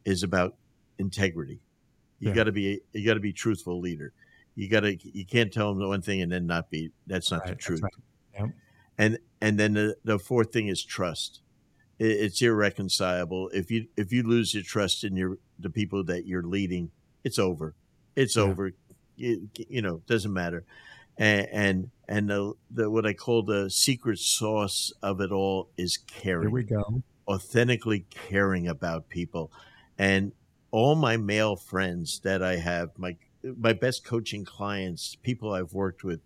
is 0.06 0.24
about 0.24 0.56
integrity 0.98 1.62
you 2.18 2.30
yeah. 2.30 2.34
got 2.34 2.46
to 2.46 2.52
be 2.52 2.82
you 2.94 3.06
got 3.06 3.14
to 3.14 3.20
be 3.20 3.32
truthful 3.32 3.80
leader 3.80 4.12
you 4.56 4.68
gotta 4.68 4.98
you 5.04 5.24
can't 5.24 5.54
tell 5.54 5.72
them 5.72 5.88
one 5.88 6.02
thing 6.02 6.24
and 6.24 6.32
then 6.32 6.48
not 6.48 6.72
be 6.72 6.90
that's 7.06 7.30
not 7.30 7.42
right, 7.42 7.50
the 7.50 7.56
truth 7.56 7.84
right. 7.84 7.94
yep. 8.34 8.50
and 8.98 9.20
and 9.42 9.60
then 9.60 9.74
the, 9.74 9.96
the 10.04 10.18
fourth 10.18 10.52
thing 10.52 10.68
is 10.68 10.84
trust 10.84 11.42
it, 12.00 12.06
it's 12.06 12.42
irreconcilable 12.42 13.50
if 13.54 13.70
you 13.70 13.86
if 13.96 14.12
you 14.12 14.24
lose 14.24 14.56
your 14.56 14.64
trust 14.64 15.04
in 15.04 15.16
your 15.16 15.38
the 15.60 15.70
people 15.70 16.04
that 16.04 16.26
you're 16.26 16.42
leading 16.42 16.90
it's 17.24 17.38
over 17.38 17.76
it's 18.16 18.36
yeah. 18.36 18.42
over 18.42 18.72
you, 19.20 19.50
you 19.68 19.82
know 19.82 20.02
doesn't 20.08 20.34
matter 20.34 20.66
and 21.18 21.48
and, 21.52 21.90
and 22.08 22.30
the, 22.30 22.54
the 22.72 22.90
what 22.90 23.06
i 23.06 23.14
call 23.14 23.44
the 23.44 23.70
secret 23.70 24.20
sauce 24.20 24.92
of 25.02 25.22
it 25.22 25.32
all 25.32 25.70
is 25.78 25.98
caring 25.98 26.44
here 26.44 26.50
we 26.50 26.64
go 26.64 27.02
authentically 27.28 28.06
caring 28.10 28.68
about 28.68 29.10
people 29.10 29.52
and 29.98 30.32
all 30.72 30.96
my 30.96 31.18
male 31.18 31.56
friends 31.56 32.20
that 32.24 32.42
i 32.42 32.56
have 32.56 32.90
my 32.98 33.16
my 33.58 33.74
best 33.74 34.04
coaching 34.04 34.46
clients, 34.46 35.16
people 35.16 35.54
I've 35.54 35.74
worked 35.74 36.04
with, 36.04 36.20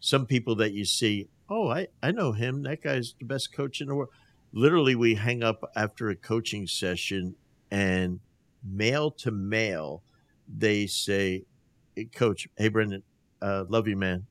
some 0.00 0.26
people 0.26 0.54
that 0.56 0.72
you 0.72 0.84
see, 0.84 1.28
oh, 1.48 1.68
I, 1.68 1.88
I 2.02 2.12
know 2.12 2.32
him. 2.32 2.62
That 2.62 2.82
guy's 2.82 3.14
the 3.18 3.24
best 3.24 3.52
coach 3.52 3.80
in 3.80 3.88
the 3.88 3.94
world. 3.94 4.10
Literally, 4.52 4.94
we 4.94 5.14
hang 5.14 5.42
up 5.42 5.70
after 5.74 6.08
a 6.08 6.16
coaching 6.16 6.66
session, 6.66 7.34
and 7.70 8.20
male 8.62 9.10
to 9.10 9.30
male, 9.30 10.02
they 10.48 10.86
say, 10.86 11.44
Coach, 12.04 12.48
hey, 12.56 12.68
Brendan, 12.68 13.02
uh, 13.42 13.64
love 13.68 13.88
you, 13.88 13.96
man. 13.96 14.26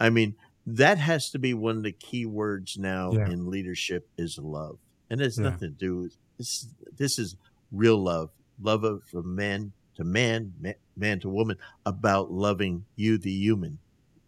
I 0.00 0.10
mean, 0.10 0.34
that 0.66 0.98
has 0.98 1.30
to 1.30 1.38
be 1.38 1.54
one 1.54 1.78
of 1.78 1.82
the 1.82 1.92
key 1.92 2.26
words 2.26 2.76
now 2.76 3.12
yeah. 3.12 3.28
in 3.30 3.50
leadership 3.50 4.08
is 4.18 4.38
love. 4.38 4.78
And 5.10 5.20
it's 5.20 5.38
yeah. 5.38 5.44
nothing 5.44 5.70
to 5.70 5.74
do 5.74 5.96
with 6.02 6.16
this. 6.36 6.68
This 6.96 7.18
is 7.18 7.36
real 7.72 7.96
love, 7.96 8.30
love 8.60 8.84
of 8.84 9.02
a 9.14 9.22
man 9.22 9.72
to 9.96 10.04
man, 10.04 10.52
man 10.96 11.20
to 11.20 11.28
woman 11.28 11.56
about 11.86 12.30
loving 12.30 12.84
you, 12.96 13.18
the 13.18 13.32
human. 13.32 13.78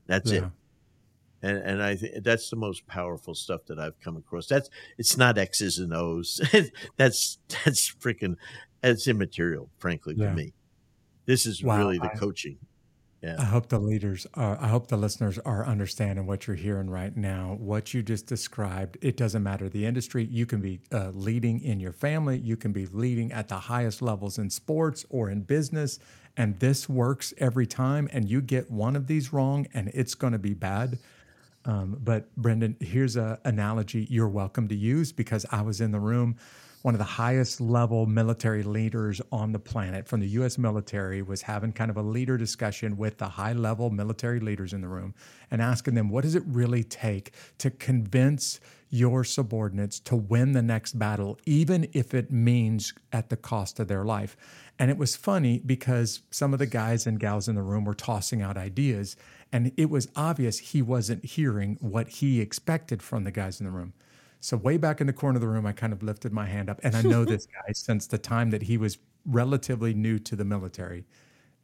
That's 0.06 0.30
yeah. 0.30 0.38
it. 0.38 0.44
And, 1.42 1.58
and 1.58 1.82
I 1.82 1.96
think 1.96 2.22
that's 2.22 2.50
the 2.50 2.56
most 2.56 2.86
powerful 2.86 3.34
stuff 3.34 3.64
that 3.66 3.78
I've 3.78 3.98
come 4.00 4.16
across. 4.16 4.46
That's 4.46 4.68
it's 4.98 5.16
not 5.16 5.38
X's 5.38 5.78
and 5.78 5.94
O's. 5.94 6.40
that's 6.96 7.38
that's 7.48 7.94
freaking 7.94 8.36
it's 8.82 9.08
immaterial, 9.08 9.70
frankly, 9.78 10.14
to 10.16 10.32
me. 10.32 10.52
This 11.30 11.46
is 11.46 11.62
wow. 11.62 11.78
really 11.78 11.96
the 11.96 12.08
coaching. 12.08 12.58
Yeah. 13.22 13.36
I 13.38 13.44
hope 13.44 13.68
the 13.68 13.78
leaders 13.78 14.26
are, 14.34 14.58
I 14.60 14.66
hope 14.66 14.88
the 14.88 14.96
listeners 14.96 15.38
are 15.38 15.64
understanding 15.64 16.26
what 16.26 16.48
you're 16.48 16.56
hearing 16.56 16.90
right 16.90 17.16
now. 17.16 17.56
What 17.60 17.94
you 17.94 18.02
just 18.02 18.26
described, 18.26 18.98
it 19.00 19.16
doesn't 19.16 19.40
matter 19.40 19.68
the 19.68 19.86
industry. 19.86 20.24
You 20.24 20.44
can 20.44 20.60
be 20.60 20.80
uh, 20.90 21.10
leading 21.14 21.60
in 21.60 21.78
your 21.78 21.92
family, 21.92 22.38
you 22.38 22.56
can 22.56 22.72
be 22.72 22.86
leading 22.86 23.30
at 23.30 23.46
the 23.46 23.60
highest 23.60 24.02
levels 24.02 24.38
in 24.38 24.50
sports 24.50 25.06
or 25.08 25.30
in 25.30 25.42
business. 25.42 26.00
And 26.36 26.58
this 26.58 26.88
works 26.88 27.32
every 27.38 27.66
time. 27.66 28.08
And 28.12 28.28
you 28.28 28.40
get 28.40 28.68
one 28.68 28.96
of 28.96 29.06
these 29.06 29.32
wrong, 29.32 29.68
and 29.72 29.88
it's 29.94 30.16
going 30.16 30.32
to 30.32 30.38
be 30.40 30.54
bad. 30.54 30.98
Um, 31.64 31.96
but 32.02 32.34
Brendan, 32.34 32.76
here's 32.80 33.14
an 33.14 33.38
analogy 33.44 34.08
you're 34.10 34.28
welcome 34.28 34.66
to 34.66 34.74
use 34.74 35.12
because 35.12 35.46
I 35.52 35.62
was 35.62 35.80
in 35.80 35.92
the 35.92 36.00
room 36.00 36.38
one 36.82 36.94
of 36.94 36.98
the 36.98 37.04
highest 37.04 37.60
level 37.60 38.06
military 38.06 38.62
leaders 38.62 39.20
on 39.30 39.52
the 39.52 39.58
planet 39.58 40.08
from 40.08 40.20
the 40.20 40.28
US 40.28 40.56
military 40.56 41.20
was 41.20 41.42
having 41.42 41.72
kind 41.72 41.90
of 41.90 41.96
a 41.96 42.02
leader 42.02 42.38
discussion 42.38 42.96
with 42.96 43.18
the 43.18 43.28
high 43.28 43.52
level 43.52 43.90
military 43.90 44.40
leaders 44.40 44.72
in 44.72 44.80
the 44.80 44.88
room 44.88 45.14
and 45.50 45.60
asking 45.60 45.94
them, 45.94 46.08
what 46.08 46.22
does 46.22 46.34
it 46.34 46.42
really 46.46 46.82
take 46.82 47.32
to 47.58 47.70
convince 47.70 48.60
your 48.88 49.24
subordinates 49.24 50.00
to 50.00 50.16
win 50.16 50.52
the 50.52 50.62
next 50.62 50.98
battle, 50.98 51.38
even 51.44 51.86
if 51.92 52.14
it 52.14 52.32
means 52.32 52.92
at 53.12 53.28
the 53.28 53.36
cost 53.36 53.78
of 53.78 53.88
their 53.88 54.04
life? 54.04 54.36
And 54.78 54.90
it 54.90 54.96
was 54.96 55.14
funny 55.14 55.58
because 55.58 56.22
some 56.30 56.54
of 56.54 56.58
the 56.58 56.66
guys 56.66 57.06
and 57.06 57.20
gals 57.20 57.46
in 57.46 57.56
the 57.56 57.62
room 57.62 57.84
were 57.84 57.94
tossing 57.94 58.40
out 58.40 58.56
ideas, 58.56 59.16
and 59.52 59.72
it 59.76 59.90
was 59.90 60.08
obvious 60.16 60.58
he 60.58 60.80
wasn't 60.80 61.24
hearing 61.24 61.76
what 61.80 62.08
he 62.08 62.40
expected 62.40 63.02
from 63.02 63.24
the 63.24 63.30
guys 63.30 63.60
in 63.60 63.66
the 63.66 63.72
room. 63.72 63.92
So 64.40 64.56
way 64.56 64.78
back 64.78 65.02
in 65.02 65.06
the 65.06 65.12
corner 65.12 65.36
of 65.36 65.42
the 65.42 65.48
room, 65.48 65.66
I 65.66 65.72
kind 65.72 65.92
of 65.92 66.02
lifted 66.02 66.32
my 66.32 66.46
hand 66.46 66.70
up, 66.70 66.80
and 66.82 66.96
I 66.96 67.02
know 67.02 67.24
this 67.26 67.46
guy 67.66 67.72
since 67.72 68.06
the 68.06 68.18
time 68.18 68.50
that 68.50 68.62
he 68.62 68.78
was 68.78 68.98
relatively 69.26 69.92
new 69.92 70.18
to 70.18 70.34
the 70.34 70.46
military. 70.46 71.04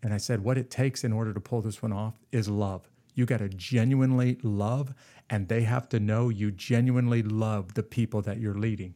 And 0.02 0.12
I 0.12 0.18
said, 0.18 0.44
what 0.44 0.58
it 0.58 0.70
takes 0.70 1.02
in 1.02 1.12
order 1.12 1.32
to 1.32 1.40
pull 1.40 1.62
this 1.62 1.82
one 1.82 1.92
off 1.92 2.20
is 2.32 2.48
love. 2.48 2.90
You 3.14 3.24
got 3.24 3.38
to 3.38 3.48
genuinely 3.48 4.38
love, 4.42 4.94
and 5.30 5.48
they 5.48 5.62
have 5.62 5.88
to 5.88 5.98
know 5.98 6.28
you 6.28 6.50
genuinely 6.50 7.22
love 7.22 7.72
the 7.74 7.82
people 7.82 8.20
that 8.22 8.38
you're 8.38 8.58
leading. 8.58 8.94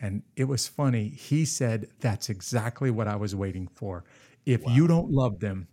And 0.00 0.22
it 0.36 0.44
was 0.44 0.68
funny. 0.68 1.08
He 1.08 1.44
said, 1.44 1.88
That's 1.98 2.28
exactly 2.28 2.92
what 2.92 3.08
I 3.08 3.16
was 3.16 3.34
waiting 3.34 3.66
for. 3.66 4.04
If 4.44 4.62
wow. 4.62 4.72
you 4.72 4.86
don't 4.86 5.10
love 5.10 5.40
them, 5.40 5.66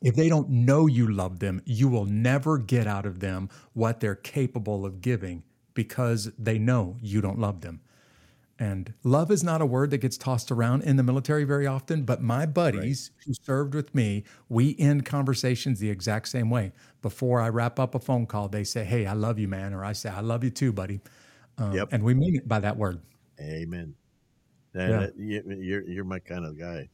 if 0.00 0.16
they 0.16 0.30
don't 0.30 0.48
know 0.48 0.86
you 0.86 1.12
love 1.12 1.40
them, 1.40 1.60
you 1.66 1.88
will 1.88 2.06
never 2.06 2.56
get 2.56 2.86
out 2.86 3.04
of 3.04 3.20
them 3.20 3.50
what 3.74 4.00
they're 4.00 4.14
capable 4.14 4.86
of 4.86 5.02
giving 5.02 5.42
because 5.78 6.28
they 6.36 6.58
know 6.58 6.96
you 7.00 7.20
don't 7.20 7.38
love 7.38 7.60
them. 7.60 7.80
And 8.58 8.94
love 9.04 9.30
is 9.30 9.44
not 9.44 9.62
a 9.62 9.66
word 9.66 9.90
that 9.92 9.98
gets 9.98 10.18
tossed 10.18 10.50
around 10.50 10.82
in 10.82 10.96
the 10.96 11.04
military 11.04 11.44
very 11.44 11.68
often, 11.68 12.02
but 12.02 12.20
my 12.20 12.46
buddies 12.46 13.12
right. 13.16 13.24
who 13.26 13.34
served 13.44 13.76
with 13.76 13.94
me, 13.94 14.24
we 14.48 14.74
end 14.80 15.06
conversations 15.06 15.78
the 15.78 15.88
exact 15.88 16.26
same 16.26 16.50
way. 16.50 16.72
Before 17.00 17.40
I 17.40 17.48
wrap 17.50 17.78
up 17.78 17.94
a 17.94 18.00
phone 18.00 18.26
call, 18.26 18.48
they 18.48 18.64
say, 18.64 18.82
Hey, 18.82 19.06
I 19.06 19.12
love 19.12 19.38
you, 19.38 19.46
man. 19.46 19.72
Or 19.72 19.84
I 19.84 19.92
say, 19.92 20.10
I 20.10 20.18
love 20.18 20.42
you 20.42 20.50
too, 20.50 20.72
buddy. 20.72 21.00
Um, 21.58 21.72
yep. 21.72 21.90
And 21.92 22.02
we 22.02 22.12
mean 22.14 22.34
it 22.34 22.48
by 22.48 22.58
that 22.58 22.76
word. 22.76 23.00
Amen. 23.40 23.94
That, 24.72 25.12
yeah. 25.16 25.40
you're, 25.46 25.88
you're 25.88 26.04
my 26.04 26.18
kind 26.18 26.44
of 26.44 26.58
guy. 26.58 26.88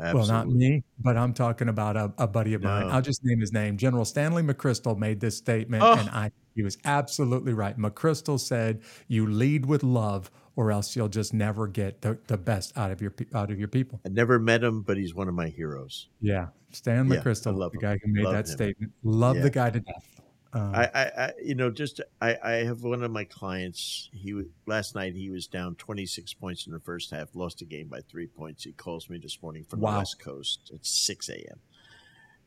Absolutely. 0.00 0.20
Well, 0.20 0.26
not 0.26 0.48
me, 0.48 0.84
but 0.98 1.16
I'm 1.16 1.34
talking 1.34 1.68
about 1.68 1.96
a, 1.96 2.12
a 2.18 2.26
buddy 2.26 2.54
of 2.54 2.62
mine. 2.62 2.86
I'll 2.86 3.02
just 3.02 3.24
name 3.24 3.40
his 3.40 3.52
name. 3.52 3.76
General 3.76 4.04
Stanley 4.04 4.42
McChrystal 4.42 4.96
made 4.96 5.20
this 5.20 5.36
statement, 5.36 5.82
oh. 5.82 5.92
and 5.92 6.08
I 6.08 6.30
he 6.54 6.62
was 6.62 6.78
absolutely 6.84 7.52
right. 7.52 7.78
McChrystal 7.78 8.40
said, 8.40 8.82
"You 9.08 9.26
lead 9.26 9.66
with 9.66 9.82
love, 9.82 10.30
or 10.56 10.72
else 10.72 10.96
you'll 10.96 11.08
just 11.08 11.32
never 11.32 11.66
get 11.66 12.02
the, 12.02 12.18
the 12.26 12.36
best 12.36 12.76
out 12.76 12.90
of 12.90 13.00
your 13.00 13.14
out 13.34 13.50
of 13.50 13.58
your 13.58 13.68
people." 13.68 14.00
I 14.04 14.08
never 14.08 14.38
met 14.38 14.62
him, 14.62 14.82
but 14.82 14.96
he's 14.96 15.14
one 15.14 15.28
of 15.28 15.34
my 15.34 15.48
heroes. 15.48 16.08
Yeah, 16.20 16.48
Stan 16.72 17.08
yeah, 17.08 17.16
McChrystal, 17.16 17.70
the 17.70 17.78
guy 17.78 17.98
who 18.02 18.12
made 18.12 18.24
love 18.24 18.34
that 18.34 18.46
him. 18.46 18.52
statement. 18.52 18.92
Love 19.02 19.36
yeah. 19.36 19.42
the 19.42 19.50
guy 19.50 19.70
to 19.70 19.80
death. 19.80 20.19
Um, 20.52 20.74
I, 20.74 20.90
I, 20.92 21.02
I, 21.02 21.32
you 21.42 21.54
know, 21.54 21.70
just 21.70 22.00
I, 22.20 22.36
I 22.42 22.50
have 22.64 22.82
one 22.82 23.02
of 23.04 23.10
my 23.10 23.24
clients. 23.24 24.10
He 24.12 24.42
last 24.66 24.94
night 24.96 25.14
he 25.14 25.30
was 25.30 25.46
down 25.46 25.76
26 25.76 26.34
points 26.34 26.66
in 26.66 26.72
the 26.72 26.80
first 26.80 27.12
half, 27.12 27.28
lost 27.34 27.62
a 27.62 27.64
game 27.64 27.86
by 27.86 28.00
three 28.00 28.26
points. 28.26 28.64
He 28.64 28.72
calls 28.72 29.08
me 29.08 29.18
this 29.18 29.40
morning 29.40 29.64
from 29.68 29.80
wow. 29.80 29.92
the 29.92 29.98
West 29.98 30.18
Coast 30.18 30.72
at 30.74 30.84
6 30.84 31.28
a.m. 31.28 31.60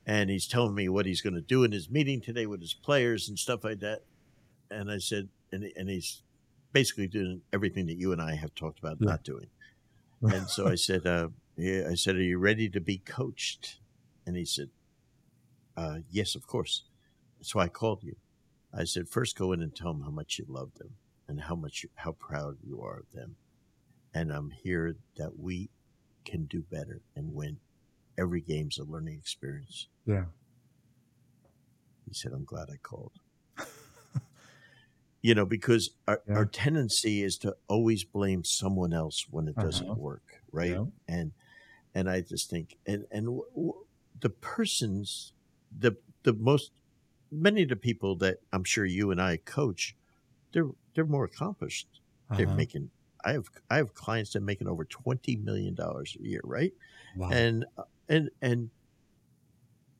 and 0.05 0.29
he's 0.29 0.47
telling 0.47 0.75
me 0.75 0.89
what 0.89 1.05
he's 1.05 1.21
going 1.21 1.35
to 1.35 1.41
do 1.41 1.63
in 1.63 1.71
his 1.71 1.89
meeting 1.89 2.19
today 2.19 2.45
with 2.45 2.59
his 2.59 2.73
players 2.73 3.29
and 3.29 3.39
stuff 3.39 3.63
like 3.63 3.79
that. 3.79 4.01
And 4.69 4.91
I 4.91 4.97
said, 4.97 5.29
and 5.53 5.63
and 5.77 5.87
he's 5.87 6.23
basically 6.73 7.07
doing 7.07 7.41
everything 7.53 7.85
that 7.85 7.97
you 7.97 8.11
and 8.11 8.21
I 8.21 8.35
have 8.35 8.53
talked 8.53 8.79
about 8.79 8.97
yeah. 8.99 9.11
not 9.11 9.23
doing. 9.23 9.47
And 10.23 10.49
so 10.49 10.67
I 10.67 10.75
said, 10.75 11.05
uh, 11.05 11.29
yeah, 11.57 11.87
I 11.89 11.95
said, 11.95 12.15
are 12.15 12.21
you 12.21 12.37
ready 12.37 12.69
to 12.69 12.79
be 12.79 12.97
coached? 12.97 13.79
And 14.25 14.37
he 14.37 14.45
said, 14.45 14.69
uh, 15.75 15.97
yes, 16.09 16.35
of 16.35 16.47
course. 16.47 16.83
Why 17.51 17.63
I 17.63 17.67
called 17.67 18.03
you. 18.03 18.15
I 18.73 18.85
said, 18.85 19.09
first 19.09 19.37
go 19.37 19.51
in 19.51 19.61
and 19.61 19.75
tell 19.75 19.93
them 19.93 20.03
how 20.03 20.09
much 20.09 20.39
you 20.39 20.45
love 20.47 20.71
them 20.75 20.91
and 21.27 21.41
how 21.41 21.55
much, 21.55 21.83
you, 21.83 21.89
how 21.95 22.13
proud 22.13 22.57
you 22.63 22.81
are 22.81 22.99
of 22.99 23.11
them. 23.11 23.35
And 24.13 24.31
I'm 24.31 24.51
here 24.51 24.95
that 25.17 25.39
we 25.39 25.69
can 26.25 26.45
do 26.45 26.63
better 26.71 27.01
and 27.15 27.33
win. 27.33 27.57
Every 28.17 28.41
game's 28.41 28.77
a 28.77 28.83
learning 28.83 29.17
experience. 29.17 29.87
Yeah. 30.05 30.25
He 32.07 32.13
said, 32.13 32.31
I'm 32.33 32.45
glad 32.45 32.69
I 32.71 32.77
called. 32.77 33.13
you 35.21 35.35
know, 35.35 35.45
because 35.45 35.91
our, 36.07 36.21
yeah. 36.27 36.35
our 36.35 36.45
tendency 36.45 37.23
is 37.23 37.37
to 37.39 37.55
always 37.67 38.03
blame 38.03 38.43
someone 38.43 38.93
else 38.93 39.25
when 39.29 39.47
it 39.47 39.55
doesn't 39.55 39.89
uh-huh. 39.89 39.99
work, 39.99 40.41
right? 40.51 40.71
Yeah. 40.71 40.85
And 41.07 41.31
and 41.95 42.09
I 42.09 42.21
just 42.21 42.49
think, 42.49 42.77
and 42.85 43.05
and 43.11 43.25
w- 43.25 43.45
w- 43.55 43.85
the 44.19 44.29
persons, 44.29 45.33
the 45.75 45.95
the 46.23 46.33
most 46.33 46.71
many 47.33 47.63
of 47.63 47.69
the 47.69 47.75
people 47.75 48.15
that 48.17 48.39
I'm 48.53 48.63
sure 48.63 48.85
you 48.85 49.11
and 49.11 49.21
I 49.21 49.37
coach, 49.37 49.95
they're 50.53 50.69
they're 50.95 51.05
more 51.05 51.25
accomplished. 51.25 52.01
Uh-huh. 52.29 52.37
They're 52.37 52.55
making. 52.55 52.91
I 53.25 53.33
have 53.33 53.49
I 53.69 53.77
have 53.77 53.93
clients 53.93 54.33
that 54.33 54.39
are 54.39 54.45
making 54.45 54.67
over 54.67 54.85
twenty 54.85 55.35
million 55.35 55.75
dollars 55.75 56.15
a 56.19 56.23
year, 56.23 56.41
right? 56.43 56.73
Wow. 57.15 57.29
And 57.31 57.65
and 58.09 58.29
and 58.41 58.69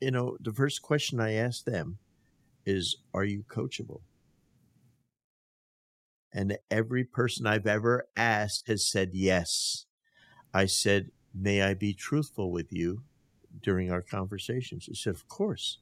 you 0.00 0.10
know, 0.10 0.36
the 0.40 0.52
first 0.52 0.82
question 0.82 1.20
I 1.20 1.32
ask 1.32 1.64
them 1.64 1.98
is, 2.66 2.96
"Are 3.14 3.24
you 3.24 3.44
coachable?" 3.44 4.02
And 6.32 6.58
every 6.70 7.04
person 7.04 7.46
I've 7.46 7.66
ever 7.66 8.08
asked 8.16 8.66
has 8.68 8.86
said 8.86 9.10
yes. 9.14 9.86
I 10.54 10.66
said, 10.66 11.12
"May 11.34 11.62
I 11.62 11.74
be 11.74 11.94
truthful 11.94 12.50
with 12.52 12.72
you 12.72 13.04
during 13.62 13.90
our 13.90 14.02
conversations?" 14.02 14.86
He 14.86 14.94
said, 14.94 15.14
"Of 15.14 15.28
course." 15.28 15.78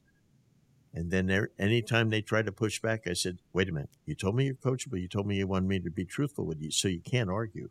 And 0.95 1.11
then 1.11 1.27
there, 1.27 1.51
anytime 1.59 2.11
they 2.11 2.21
try 2.21 2.43
to 2.43 2.53
push 2.53 2.81
back, 2.81 3.07
I 3.07 3.15
said, 3.15 3.39
wait 3.53 3.69
a 3.69 3.73
minute, 3.73 3.89
you 4.05 4.15
told 4.15 4.37
me 4.37 4.45
you're 4.45 4.55
coachable. 4.55 5.01
You 5.01 5.09
told 5.09 5.27
me 5.27 5.37
you 5.37 5.47
wanted 5.47 5.69
me 5.69 5.81
to 5.81 5.91
be 5.91 6.05
truthful 6.05 6.45
with 6.45 6.61
you. 6.61 6.71
So 6.71 6.89
you 6.89 7.01
can't 7.01 7.31
argue. 7.31 7.71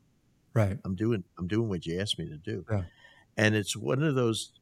Right. 0.53 0.80
I'm 0.84 0.95
doing, 0.95 1.24
I'm 1.38 1.47
doing 1.47 1.69
what 1.69 1.86
you 1.86 1.99
asked 1.99 2.17
me 2.17 2.28
to 2.28 2.38
do. 2.38 2.65
Yeah. 2.69 2.84
And 3.38 3.55
it's 3.55 3.78
one 3.78 4.01
of 4.01 4.15
those 4.15 4.53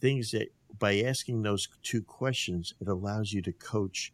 things 0.00 0.30
that 0.30 0.48
by 0.78 1.00
asking 1.00 1.42
those 1.42 1.68
two 1.82 2.02
questions, 2.02 2.74
it 2.80 2.88
allows 2.88 3.32
you 3.32 3.42
to 3.42 3.52
coach 3.52 4.12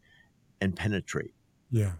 and 0.59 0.75
penetrate. 0.75 1.33
Yeah. 1.69 1.93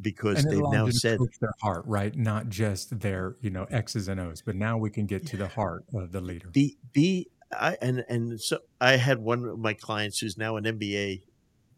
Because 0.00 0.44
they've 0.44 0.60
now 0.70 0.88
said 0.90 1.20
their 1.40 1.54
heart, 1.62 1.84
right? 1.86 2.14
Not 2.16 2.48
just 2.48 3.00
their, 3.00 3.36
you 3.40 3.50
know, 3.50 3.64
X's 3.70 4.08
and 4.08 4.18
O's, 4.18 4.42
but 4.42 4.56
now 4.56 4.76
we 4.76 4.90
can 4.90 5.06
get 5.06 5.26
to 5.28 5.36
the 5.36 5.48
heart 5.48 5.84
of 5.94 6.10
the 6.10 6.20
leader. 6.20 6.48
Be, 6.48 6.76
be 6.92 7.28
I 7.58 7.76
and 7.80 8.04
and 8.08 8.40
so 8.40 8.58
I 8.80 8.96
had 8.96 9.18
one 9.18 9.44
of 9.44 9.58
my 9.58 9.74
clients 9.74 10.18
who's 10.18 10.38
now 10.38 10.56
an 10.56 10.64
NBA 10.64 11.22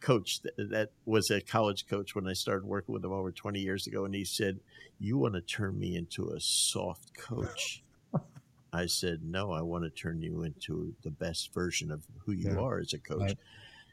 coach 0.01 0.43
that, 0.43 0.71
that, 0.71 0.91
was 1.05 1.31
a 1.31 1.41
college 1.41 1.87
coach 1.87 2.15
when 2.15 2.27
I 2.27 2.33
started 2.33 2.67
working 2.67 2.93
with 2.93 3.05
him 3.05 3.13
over 3.13 3.33
20 3.33 3.59
years 3.61 3.87
ago, 3.87 4.05
and 4.05 4.15
he 4.15 4.25
said, 4.25 4.61
"You 4.99 5.19
want 5.19 5.35
to 5.35 5.41
turn 5.41 5.79
me 5.79 5.97
into 5.97 6.31
a 6.31 6.41
soft 6.41 7.15
coach?" 7.15 7.83
I 8.73 8.87
said, 8.87 9.23
"No, 9.25 9.53
I 9.53 9.63
want 9.63 9.85
to 9.85 9.91
turn 9.91 10.23
you 10.23 10.43
into 10.43 10.95
the 11.03 11.11
best 11.11 11.53
version 11.55 11.91
of 11.91 12.05
who 12.25 12.33
you 12.33 12.51
yeah. 12.51 12.59
are 12.59 12.79
as 12.79 12.93
a 12.93 12.99
coach." 12.99 13.21
Right. 13.21 13.39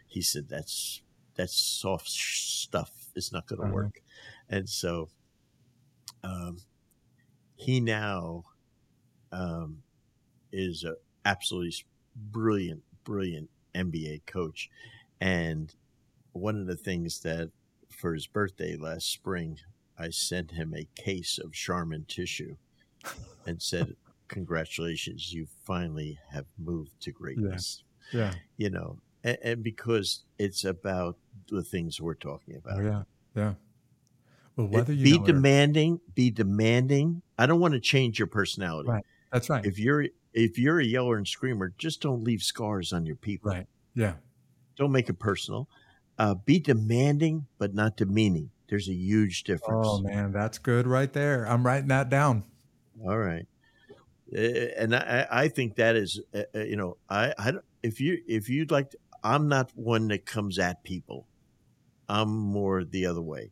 He 0.08 0.22
said, 0.22 0.50
"That's 0.50 1.02
that's 1.36 1.56
soft 1.56 2.10
stuff. 2.10 2.92
It's 3.16 3.32
not 3.32 3.48
going 3.48 3.60
to 3.60 3.66
uh-huh. 3.66 3.76
work," 3.76 4.02
and 4.50 4.68
so 4.70 5.10
um, 6.24 6.58
he 7.56 7.80
now 7.80 8.44
um, 9.32 9.84
is 10.52 10.84
a 10.84 10.96
absolutely 11.26 11.74
brilliant, 12.16 12.84
brilliant 13.04 13.50
NBA 13.76 14.26
coach. 14.26 14.70
And 15.20 15.74
one 16.34 16.60
of 16.60 16.68
the 16.68 16.76
things 16.76 17.22
that 17.22 17.52
for 17.90 18.14
his 18.14 18.28
birthday 18.28 18.76
last 18.76 19.12
spring, 19.12 19.60
I 19.98 20.10
sent 20.10 20.52
him 20.52 20.74
a 20.76 20.88
case 20.96 21.40
of 21.42 21.54
Charmin 21.54 22.06
tissue 22.08 22.56
and 23.46 23.62
said, 23.62 23.96
Congratulations, 24.28 25.32
you 25.32 25.48
finally 25.64 26.18
have 26.32 26.46
moved 26.58 27.00
to 27.02 27.12
greatness. 27.12 27.84
Yeah. 28.12 28.20
yeah. 28.20 28.34
You 28.58 28.70
know, 28.72 28.98
and, 29.24 29.38
and, 29.44 29.64
because 29.64 30.24
it's 30.40 30.64
about 30.64 31.18
the 31.50 31.62
things 31.62 32.02
we're 32.02 32.16
talking 32.16 32.56
about. 32.56 32.80
Oh, 32.80 32.84
yeah. 32.84 33.04
Yeah. 33.36 33.54
Well, 34.56 34.68
whether 34.68 34.94
you 34.94 35.20
be 35.20 35.20
demanding, 35.20 36.00
be 36.16 36.32
demanding. 36.32 37.22
I 37.38 37.46
don't 37.46 37.60
want 37.60 37.74
to 37.76 37.80
change 37.80 38.18
your 38.18 38.28
personality. 38.28 38.90
Right. 38.90 39.06
That's 39.32 39.50
right. 39.50 39.66
If 39.66 39.78
you're 39.78 40.08
if 40.34 40.58
you're 40.58 40.80
a 40.80 40.86
yeller 40.86 41.18
and 41.18 41.28
screamer, 41.28 41.74
just 41.78 42.02
don't 42.02 42.24
leave 42.24 42.42
scars 42.42 42.94
on 42.94 43.06
your 43.06 43.16
people. 43.16 43.52
Right. 43.52 43.68
Yeah. 43.96 44.14
Don't 44.76 44.92
make 44.92 45.10
it 45.10 45.20
personal. 45.20 45.68
Uh, 46.18 46.36
be 46.36 46.60
demanding, 46.60 47.46
but 47.58 47.74
not 47.74 47.98
demeaning. 47.98 48.50
There's 48.70 48.90
a 48.90 48.94
huge 48.94 49.44
difference. 49.44 49.88
Oh 49.88 50.02
man, 50.02 50.32
that's 50.32 50.58
good 50.58 50.88
right 50.88 51.12
there. 51.12 51.46
I'm 51.46 51.66
writing 51.66 51.90
that 51.90 52.10
down. 52.10 52.44
All 53.06 53.18
right. 53.18 53.46
Uh, 54.36 54.40
and 54.40 54.96
I, 54.96 55.28
I 55.30 55.48
think 55.48 55.76
that 55.76 55.96
is, 55.96 56.20
uh, 56.34 56.42
uh, 56.56 56.60
you 56.60 56.76
know, 56.76 56.98
I, 57.10 57.34
I, 57.38 57.54
if 57.84 58.02
you, 58.02 58.20
if 58.28 58.50
you'd 58.50 58.72
like, 58.72 58.92
to, 58.92 58.98
I'm 59.24 59.48
not 59.48 59.72
one 59.76 60.08
that 60.08 60.26
comes 60.26 60.58
at 60.60 60.84
people. 60.84 61.28
I'm 62.10 62.30
more 62.30 62.84
the 62.84 63.06
other 63.06 63.22
way. 63.22 63.52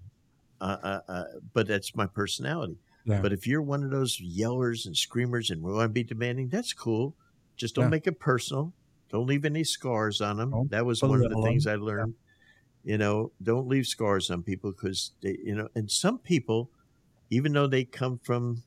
Uh, 0.60 0.78
uh, 0.84 1.00
uh 1.08 1.24
but 1.54 1.68
that's 1.68 1.96
my 1.96 2.08
personality. 2.08 2.78
Yeah. 3.06 3.22
But 3.22 3.34
if 3.34 3.48
you're 3.48 3.62
one 3.62 3.84
of 3.84 3.90
those 3.90 4.20
yellers 4.20 4.86
and 4.86 4.96
screamers 4.96 5.50
and 5.50 5.62
want 5.62 5.84
to 5.84 5.90
be 5.90 6.04
demanding, 6.04 6.50
that's 6.50 6.74
cool. 6.74 7.16
Just 7.58 7.76
don't 7.76 7.86
yeah. 7.86 7.90
make 7.90 8.08
it 8.08 8.20
personal. 8.20 8.74
Don't 9.10 9.28
leave 9.28 9.46
any 9.46 9.64
scars 9.64 10.22
on 10.22 10.38
them. 10.38 10.52
Don't 10.52 10.72
that 10.72 10.86
was 10.86 11.02
one 11.02 11.24
of 11.24 11.30
the 11.30 11.42
things 11.42 11.68
I 11.68 11.76
learned. 11.76 12.14
Yeah. 12.84 12.92
You 12.92 12.98
know, 12.98 13.32
don't 13.44 13.68
leave 13.68 13.86
scars 13.86 14.32
on 14.32 14.42
people 14.42 14.72
because 14.72 15.12
they, 15.22 15.38
you 15.44 15.54
know, 15.54 15.68
and 15.76 15.92
some 15.92 16.18
people, 16.18 16.72
even 17.30 17.54
though 17.54 17.68
they 17.68 17.84
come 17.84 18.20
from 18.24 18.64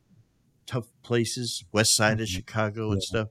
tough 0.66 0.87
places, 1.03 1.64
west 1.72 1.97
side 1.97 2.14
mm-hmm. 2.14 2.22
of 2.22 2.28
Chicago 2.28 2.93
and 2.93 3.03
stuff, 3.03 3.28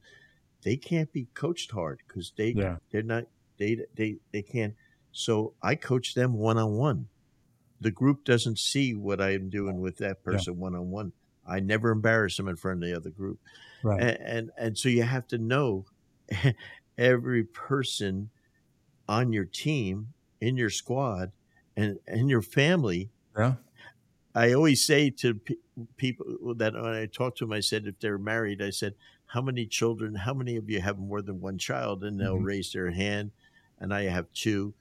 they 0.63 0.75
can't 0.75 1.11
be 1.13 1.27
coached 1.33 1.71
hard 1.71 2.01
because 2.07 2.33
they 2.37 2.53
they're 2.91 3.03
not 3.03 3.25
they 3.57 3.77
they 3.95 4.17
they 4.31 4.41
can't. 4.41 4.73
So 5.11 5.53
I 5.61 5.75
coach 5.75 6.15
them 6.15 6.33
one 6.33 6.57
on 6.57 6.73
one 6.73 7.07
the 7.83 7.91
group 7.91 8.23
doesn't 8.23 8.59
see 8.59 8.95
what 8.95 9.21
I 9.21 9.33
am 9.33 9.49
doing 9.49 9.81
with 9.81 9.97
that 9.97 10.23
person 10.23 10.57
one 10.57 10.75
on 10.75 10.89
one. 10.89 11.11
I 11.45 11.59
never 11.59 11.91
embarrass 11.91 12.37
them 12.37 12.47
in 12.47 12.55
front 12.55 12.81
of 12.81 12.89
the 12.89 12.95
other 12.95 13.09
group. 13.09 13.39
Right. 13.83 14.01
And, 14.01 14.17
and, 14.21 14.51
and 14.57 14.77
so 14.77 14.89
you 14.89 15.03
have 15.03 15.27
to 15.27 15.37
know 15.37 15.85
every 16.97 17.43
person 17.43 18.29
on 19.07 19.33
your 19.33 19.45
team, 19.45 20.13
in 20.39 20.55
your 20.55 20.69
squad, 20.69 21.31
and 21.75 21.99
in 22.07 22.29
your 22.29 22.41
family. 22.41 23.09
Yeah. 23.37 23.55
I 24.33 24.53
always 24.53 24.83
say 24.83 25.09
to 25.09 25.35
pe- 25.35 25.55
people 25.97 26.55
that 26.55 26.73
when 26.73 26.85
I 26.85 27.05
talk 27.07 27.35
to 27.37 27.45
them, 27.45 27.51
I 27.51 27.59
said, 27.59 27.85
if 27.85 27.99
they're 27.99 28.17
married, 28.17 28.61
I 28.61 28.69
said, 28.69 28.95
how 29.25 29.41
many 29.41 29.65
children, 29.65 30.15
how 30.15 30.33
many 30.33 30.55
of 30.55 30.69
you 30.69 30.79
have 30.79 30.97
more 30.97 31.21
than 31.21 31.41
one 31.41 31.57
child? 31.57 32.03
And 32.03 32.19
they'll 32.19 32.35
mm-hmm. 32.35 32.45
raise 32.45 32.71
their 32.71 32.91
hand. 32.91 33.31
And 33.79 33.93
I 33.93 34.03
have 34.03 34.31
two. 34.33 34.73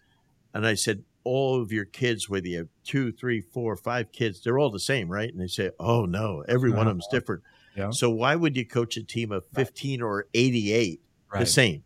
And 0.55 0.67
I 0.67 0.75
said, 0.75 1.03
all 1.25 1.61
of 1.61 1.73
your 1.73 1.85
kids, 1.85 2.29
whether 2.29 2.49
you 2.49 2.59
have 2.59 2.69
two, 2.85 3.13
three, 3.13 3.41
four, 3.41 3.77
five 3.77 4.13
kids, 4.13 4.43
they're 4.43 4.59
all 4.59 4.71
the 4.71 4.81
same, 4.81 5.09
right? 5.09 5.31
And 5.31 5.41
they 5.41 5.47
say, 5.47 5.71
oh, 5.79 6.05
no, 6.05 6.45
every 6.49 6.71
one 6.71 6.87
of 6.87 6.95
them's 6.95 7.07
uh-huh. 7.07 7.19
different. 7.19 7.43
Yeah. 7.77 7.91
So 7.91 8.11
why 8.11 8.37
would 8.37 8.57
you 8.57 8.67
coach 8.67 8.97
a 8.97 9.03
team 9.03 9.33
of 9.33 9.45
15 9.55 10.01
right. 10.01 10.07
or 10.07 10.27
88 10.35 11.01
right. 11.33 11.41
the 11.41 11.47
same? 11.47 11.85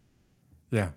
Yeah. 0.70 0.90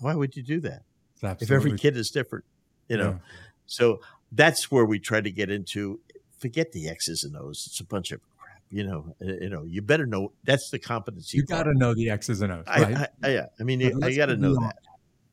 Why 0.00 0.14
would 0.14 0.36
you 0.36 0.42
do 0.42 0.60
that? 0.60 0.82
If 1.22 1.50
every 1.50 1.76
kid 1.76 1.96
is 1.96 2.10
different, 2.10 2.44
you 2.88 2.96
know? 2.96 3.10
Yeah. 3.10 3.18
So 3.66 4.00
that's 4.32 4.70
where 4.70 4.84
we 4.84 4.98
try 4.98 5.20
to 5.20 5.30
get 5.30 5.50
into 5.50 6.00
forget 6.38 6.72
the 6.72 6.88
X's 6.88 7.24
and 7.24 7.36
O's. 7.36 7.66
It's 7.66 7.80
a 7.80 7.84
bunch 7.84 8.12
of 8.12 8.20
crap. 8.38 8.62
You 8.70 8.84
know, 8.84 9.14
uh, 9.22 9.32
you 9.40 9.48
know, 9.48 9.64
you 9.64 9.82
better 9.82 10.06
know 10.06 10.32
that's 10.44 10.70
the 10.70 10.78
competency. 10.78 11.38
You 11.38 11.44
got 11.44 11.64
to 11.64 11.74
know 11.74 11.94
the 11.94 12.10
X's 12.10 12.40
and 12.40 12.52
O's. 12.52 12.64
Right? 12.66 12.96
I, 12.96 13.08
I, 13.22 13.28
yeah, 13.30 13.46
I 13.58 13.62
mean, 13.64 13.80
you, 13.80 13.98
you 14.02 14.16
got 14.16 14.26
to 14.26 14.36
know 14.36 14.54
that. 14.54 14.76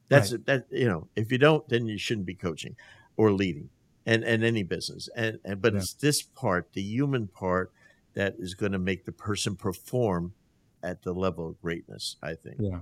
That's 0.10 0.32
right. 0.32 0.46
that 0.46 0.66
you 0.72 0.88
know, 0.88 1.08
if 1.16 1.32
you 1.32 1.38
don't, 1.38 1.68
then 1.70 1.88
you 1.88 1.98
shouldn't 1.98 2.28
be 2.28 2.36
coaching 2.36 2.76
or 3.18 3.32
leading 3.32 3.70
and 4.06 4.24
and 4.24 4.44
any 4.44 4.64
business. 4.64 5.10
And, 5.16 5.40
and 5.44 5.62
but 5.62 5.74
yeah. 5.74 5.80
it's 5.80 5.94
this 5.94 6.22
part, 6.22 6.74
the 6.74 6.82
human 6.82 7.28
part, 7.28 7.72
that 8.14 8.36
is 8.40 8.54
going 8.54 8.72
to 8.72 8.80
make 8.80 9.06
the 9.06 9.12
person 9.12 9.56
perform 9.56 10.34
at 10.84 11.02
the 11.02 11.14
level 11.14 11.50
of 11.50 11.62
greatness. 11.62 12.18
I 12.22 12.36
think. 12.36 12.58
Yeah. 12.60 12.80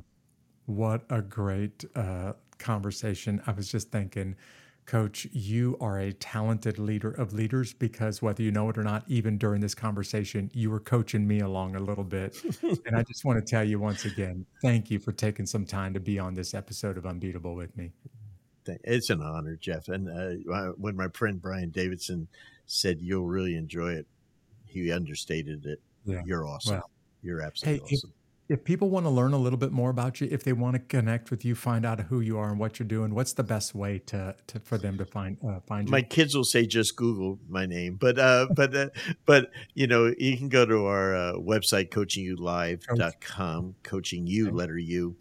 What 0.66 1.04
a 1.10 1.22
great 1.22 1.84
uh, 1.94 2.34
conversation, 2.58 3.42
I 3.46 3.52
was 3.52 3.68
just 3.68 3.92
thinking, 3.92 4.36
Coach, 4.86 5.28
you 5.32 5.78
are 5.80 6.00
a 6.00 6.14
talented 6.14 6.78
leader 6.78 7.12
of 7.12 7.34
leaders 7.34 7.74
because 7.74 8.22
whether 8.22 8.44
you 8.44 8.52
know 8.52 8.70
it 8.70 8.78
or 8.78 8.84
not, 8.84 9.04
even 9.08 9.38
during 9.38 9.62
this 9.62 9.74
conversation, 9.74 10.52
you 10.54 10.70
were 10.70 10.80
coaching 10.80 11.28
me 11.28 11.40
along 11.40 11.76
a 11.76 11.80
little 11.80 12.04
bit. 12.04 12.36
and 12.86 12.96
I 12.96 13.04
just 13.04 13.26
want 13.26 13.40
to 13.40 13.50
tell 13.50 13.64
you 13.64 13.80
once 13.80 14.06
again, 14.06 14.46
thank 14.62 14.92
you 14.92 15.00
for 15.00 15.12
taking 15.12 15.46
some 15.46 15.66
time 15.66 15.94
to 15.94 16.00
be 16.00 16.20
on 16.20 16.34
this 16.34 16.54
episode 16.54 16.98
of 16.98 17.06
Unbeatable 17.06 17.56
with 17.56 17.76
me. 17.78 17.92
It's 18.66 19.10
an 19.10 19.22
honor, 19.22 19.58
Jeff. 19.58 19.88
And 19.90 20.10
uh, 20.10 20.72
when 20.78 20.96
my 20.96 21.08
friend 21.10 21.42
Brian 21.42 21.70
Davidson 21.70 22.28
said 22.66 23.02
you'll 23.02 23.28
really 23.28 23.56
enjoy 23.56 23.94
it, 23.94 24.08
he 24.66 24.92
understated 24.92 25.66
it. 25.66 25.82
Yeah. 26.06 26.22
You're 26.26 26.48
awesome. 26.48 26.76
Well, 26.76 26.90
You're 27.22 27.42
absolutely 27.42 27.88
hey, 27.88 27.96
awesome. 27.96 28.10
If, 28.10 28.23
if 28.50 28.64
people 28.64 28.90
want 28.90 29.06
to 29.06 29.10
learn 29.10 29.34
a 29.34 29.38
little 29.38 29.58
bit 29.58 29.72
more 29.72 29.90
about 29.90 30.20
you, 30.20 30.28
if 30.30 30.44
they 30.44 30.52
want 30.52 30.76
to 30.76 30.80
connect 30.80 31.32
with 31.32 31.46
you, 31.46 31.56
find 31.56 31.86
out 31.86 32.00
who 32.02 32.20
you 32.20 32.38
are 32.38 32.50
and 32.50 32.60
what 32.60 32.78
you're 32.78 32.88
doing, 32.88 33.16
what's 33.16 33.34
the 33.34 33.44
best 33.44 33.74
way 33.74 34.00
to, 34.08 34.36
to 34.48 34.60
for 34.60 34.78
them 34.78 34.98
to 34.98 35.06
find 35.06 35.38
uh, 35.48 35.60
find 35.62 35.88
you? 35.88 35.92
My 35.92 36.02
kids 36.02 36.36
will 36.36 36.44
say 36.44 36.66
just 36.66 36.96
Google 36.96 37.40
my 37.48 37.66
name, 37.66 37.96
but 37.96 38.20
uh, 38.20 38.48
but 38.56 38.76
uh, 38.76 38.90
but 39.26 39.50
you 39.74 39.88
know 39.88 40.14
you 40.18 40.38
can 40.38 40.50
go 40.50 40.66
to 40.66 40.86
our 40.86 41.16
uh, 41.16 41.34
website 41.34 41.90
CoachingULive.com, 41.90 43.76
Coaching 43.84 44.28
U 44.28 44.48
okay. 44.48 44.56
letter 44.56 44.78
U. 44.78 45.16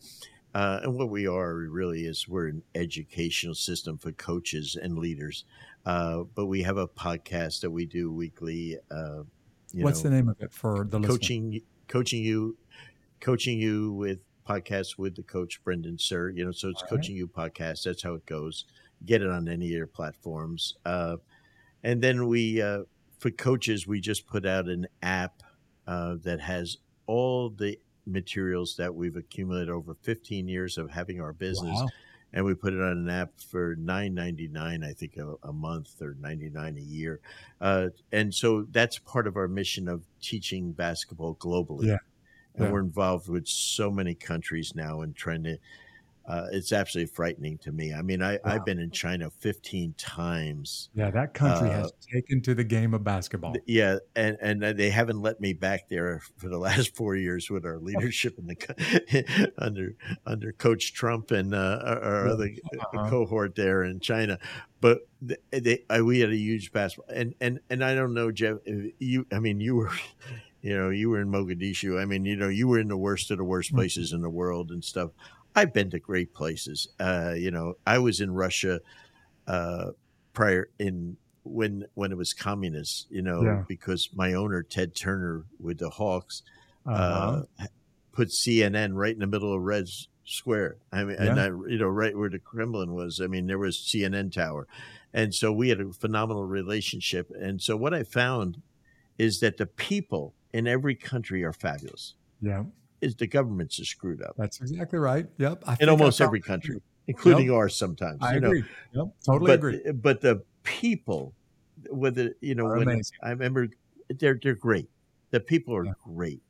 Uh, 0.55 0.81
and 0.83 0.95
what 0.95 1.09
we 1.09 1.27
are 1.27 1.55
really 1.55 2.05
is 2.05 2.29
we're 2.29 2.49
an 2.49 2.63
educational 2.75 3.55
system 3.55 3.97
for 3.97 4.13
coaches 4.13 4.77
and 4.81 4.99
leaders. 4.99 5.45
Uh, 5.87 6.25
but 6.35 6.47
we 6.47 6.63
have 6.63 6.77
a 6.77 6.87
podcast 6.87 7.63
that 7.63 7.71
we 7.71 7.87
do 7.87 8.13
weekly. 8.13 8.79
Uh, 8.91 9.23
What's 9.75 10.05
know, 10.05 10.11
the 10.11 10.17
name 10.17 10.29
of 10.29 10.37
it 10.41 10.53
for 10.53 10.87
the 10.89 11.01
coaching? 11.01 11.53
Listener? 11.53 11.67
Coaching 11.89 12.23
U, 12.23 12.57
Coaching 13.23 13.59
U 13.61 13.93
with 13.93 14.19
podcasts 14.47 14.99
with 14.99 15.15
the 15.15 15.23
coach 15.23 15.63
Brendan 15.65 15.97
Suhr. 15.97 16.37
You 16.37 16.45
know, 16.45 16.53
so 16.53 16.69
it's 16.69 16.83
All 16.83 16.89
coaching 16.89 17.15
right. 17.15 17.21
you 17.21 17.29
podcast. 17.29 17.85
That's 17.85 18.03
how 18.03 18.15
it 18.15 18.27
goes. 18.27 18.65
Get 19.07 19.23
it 19.23 19.31
on 19.31 19.49
any 19.49 19.67
of 19.67 19.73
your 19.73 19.87
platforms. 19.87 20.75
Uh, 20.85 21.17
and 21.83 22.03
then 22.03 22.27
we, 22.27 22.61
uh, 22.61 22.83
for 23.19 23.31
coaches, 23.31 23.87
we 23.87 24.01
just 24.01 24.27
put 24.27 24.45
out 24.45 24.69
an 24.69 24.87
app 25.03 25.43
uh, 25.87 26.17
that 26.23 26.41
has 26.41 26.79
all 27.07 27.51
the 27.51 27.79
materials 28.07 28.77
that 28.77 28.95
we've 28.95 29.17
accumulated 29.17 29.71
over 29.71 29.95
15 30.03 30.49
years 30.49 30.77
of 30.77 30.91
having 30.91 31.21
our 31.21 31.33
business. 31.33 31.79
Wow. 31.79 31.89
And 32.35 32.45
we 32.45 32.55
put 32.55 32.73
it 32.73 32.81
on 32.81 32.93
an 32.93 33.11
app 33.11 33.33
for 33.47 33.77
nine 33.77 34.15
ninety 34.15 34.49
nine, 34.49 34.83
I 34.83 34.95
think, 34.95 35.19
a, 35.19 35.35
a, 35.47 35.53
month 35.53 36.01
or 36.01 36.17
ninety 36.19 36.49
nine 36.49 36.79
a 36.79 36.81
year, 36.81 37.21
uh, 37.61 37.89
and 38.11 38.33
so 38.33 38.67
that's 38.71 38.99
part 38.99 39.27
of 39.27 39.37
our 39.37 39.49
mission 39.49 39.87
of 39.87 40.05
teaching 40.23 40.73
basketball 40.73 41.35
globally. 41.35 41.89
Yeah. 41.89 41.99
And 42.55 42.67
yeah. 42.67 42.71
we're 42.71 42.81
involved 42.81 43.29
with 43.29 43.47
so 43.47 43.91
many 43.91 44.15
countries 44.15 44.75
now 44.75 45.01
and 45.01 45.15
trying 45.17 45.45
to 45.45 45.59
uh, 46.25 46.47
it's 46.53 46.73
absolutely 46.73 47.13
frightening 47.13 47.59
to 47.59 47.73
me. 47.73 47.93
I 47.93 48.03
mean, 48.03 48.23
I, 48.23 48.35
wow. 48.35 48.41
I've 48.45 48.65
been 48.65 48.79
in 48.79 48.91
China 48.93 49.29
15 49.29 49.95
times. 49.99 50.89
Yeah, 50.95 51.11
that 51.11 51.35
country 51.35 51.69
uh, 51.69 51.73
has 51.73 51.93
taken 52.13 52.41
to 52.43 52.55
the 52.55 52.63
game 52.63 52.95
of 52.95 53.03
basketball. 53.03 53.55
Yeah, 53.67 53.99
and 54.15 54.37
and 54.41 54.63
they 54.63 54.91
haven't 54.91 55.21
let 55.21 55.41
me 55.41 55.53
back 55.53 55.89
there 55.89 56.21
for 56.37 56.49
the 56.49 56.59
last 56.59 56.95
four 56.95 57.17
years 57.17 57.51
with 57.51 57.67
our 57.67 57.79
leadership 57.79 58.39
in 58.39 58.47
the 58.47 59.53
under 59.59 59.95
under 60.25 60.53
Coach 60.53 60.95
Trump 60.95 61.33
and 61.33 61.55
uh, 61.55 61.81
our, 61.85 62.29
other 62.29 62.51
uh-huh. 62.79 63.11
cohort 63.11 63.57
there 63.57 63.83
in 63.83 63.99
China. 63.99 64.39
But 64.81 65.01
they, 65.21 65.37
they 65.51 65.85
I, 65.91 66.03
we 66.03 66.21
had 66.21 66.31
a 66.31 66.37
huge 66.37 66.73
basketball, 66.73 67.15
and 67.15 67.35
and 67.41 67.59
and 67.69 67.85
I 67.85 67.97
don't 67.97 68.15
know, 68.15 68.31
Jeff. 68.31 68.59
You, 68.99 69.27
I 69.33 69.41
mean, 69.41 69.61
you 69.61 69.77
were. 69.77 69.91
You 70.63 70.79
know, 70.79 70.91
you 70.91 71.11
were 71.11 71.21
in 71.21 71.29
Mogadishu. 71.29 72.01
I 72.01 72.05
mean, 72.05 72.25
you 72.25 72.37
know, 72.37 72.49
you 72.49 72.69
were 72.69 72.79
in 72.79 72.89
the 72.89 72.97
worst 72.97 73.31
of 73.33 73.39
the 73.39 73.45
worst 73.45 73.73
mm. 73.73 73.77
places 73.77 74.09
mm-hmm. 74.09 74.17
in 74.17 74.23
the 74.23 74.31
world 74.31 74.71
and 74.71 74.83
stuff. 74.83 75.11
I've 75.55 75.75
been 75.75 75.91
to 75.91 75.99
great 75.99 76.33
places. 76.33 76.89
Uh, 76.99 77.35
you 77.37 77.51
know, 77.51 77.75
I 77.87 77.99
was 77.99 78.21
in 78.21 78.33
Russia 78.33 78.81
uh, 79.47 79.91
prior 80.33 80.71
in 80.79 81.17
when 81.43 81.87
when 81.95 82.13
it 82.13 82.17
was 82.17 82.33
communist. 82.33 83.09
You 83.11 83.23
know, 83.23 83.43
yeah. 83.43 83.65
because 83.67 84.11
my 84.15 84.35
owner 84.35 84.63
Ted 84.63 84.95
Turner 84.95 85.45
with 85.59 85.79
the 85.79 85.91
Hawks 85.91 86.43
uh-huh. 86.87 87.43
uh, 87.61 87.67
put 88.13 88.29
CNN 88.29 88.93
right 88.95 89.13
in 89.13 89.21
the 89.21 89.27
middle 89.27 89.53
of 89.53 89.61
Red 89.61 89.89
Square. 90.25 90.77
I 90.93 91.05
mean, 91.05 91.17
yeah. 91.19 91.31
and 91.31 91.41
I, 91.41 91.47
you 91.47 91.79
know, 91.79 91.89
right 91.89 92.17
where 92.17 92.31
the 92.31 92.39
Kremlin 92.39 92.95
was. 92.95 93.21
I 93.21 93.27
mean, 93.27 93.49
there 93.49 93.59
was 93.59 93.77
CNN 93.77 94.33
tower, 94.33 94.69
and 95.13 95.35
so 95.35 95.53
we 95.53 95.71
had 95.71 95.81
a 95.81 95.93
phenomenal 95.93 96.47
relationship. 96.47 97.31
And 97.37 97.61
so 97.61 97.77
what 97.77 97.93
I 97.93 98.05
found 98.05 98.63
is 99.19 99.41
that 99.41 99.57
the 99.57 99.67
people 99.67 100.35
in 100.53 100.67
every 100.67 100.95
country 100.95 101.45
are 101.45 101.53
fabulous. 101.53 102.15
Yeah 102.41 102.65
is 103.03 103.17
the 103.17 103.27
governments 103.27 103.79
are 103.81 103.85
screwed 103.85 104.23
up. 104.23 104.35
That's 104.39 104.61
exactly 104.61 104.99
right. 104.99 105.27
Yep. 105.37 105.65
In 105.81 105.89
almost 105.89 106.21
every 106.21 106.41
country, 106.41 106.81
including 107.09 107.47
yep. 107.47 107.55
ours 107.55 107.77
sometimes. 107.77 108.19
I 108.23 108.37
agree. 108.37 108.65
Know? 108.95 109.05
Yep. 109.05 109.15
Totally 109.27 109.49
but, 109.51 109.55
agree. 109.55 109.93
But 109.93 110.21
the 110.21 110.43
people, 110.63 111.35
whether 111.91 112.31
you 112.41 112.55
know, 112.55 112.67
when 112.67 112.83
amazing. 112.83 113.19
I 113.23 113.31
remember 113.31 113.69
they're 114.09 114.39
they're 114.41 114.55
great. 114.55 114.89
The 115.33 115.41
people 115.41 115.75
are 115.75 115.85
yeah. 115.85 115.93
great, 116.05 116.43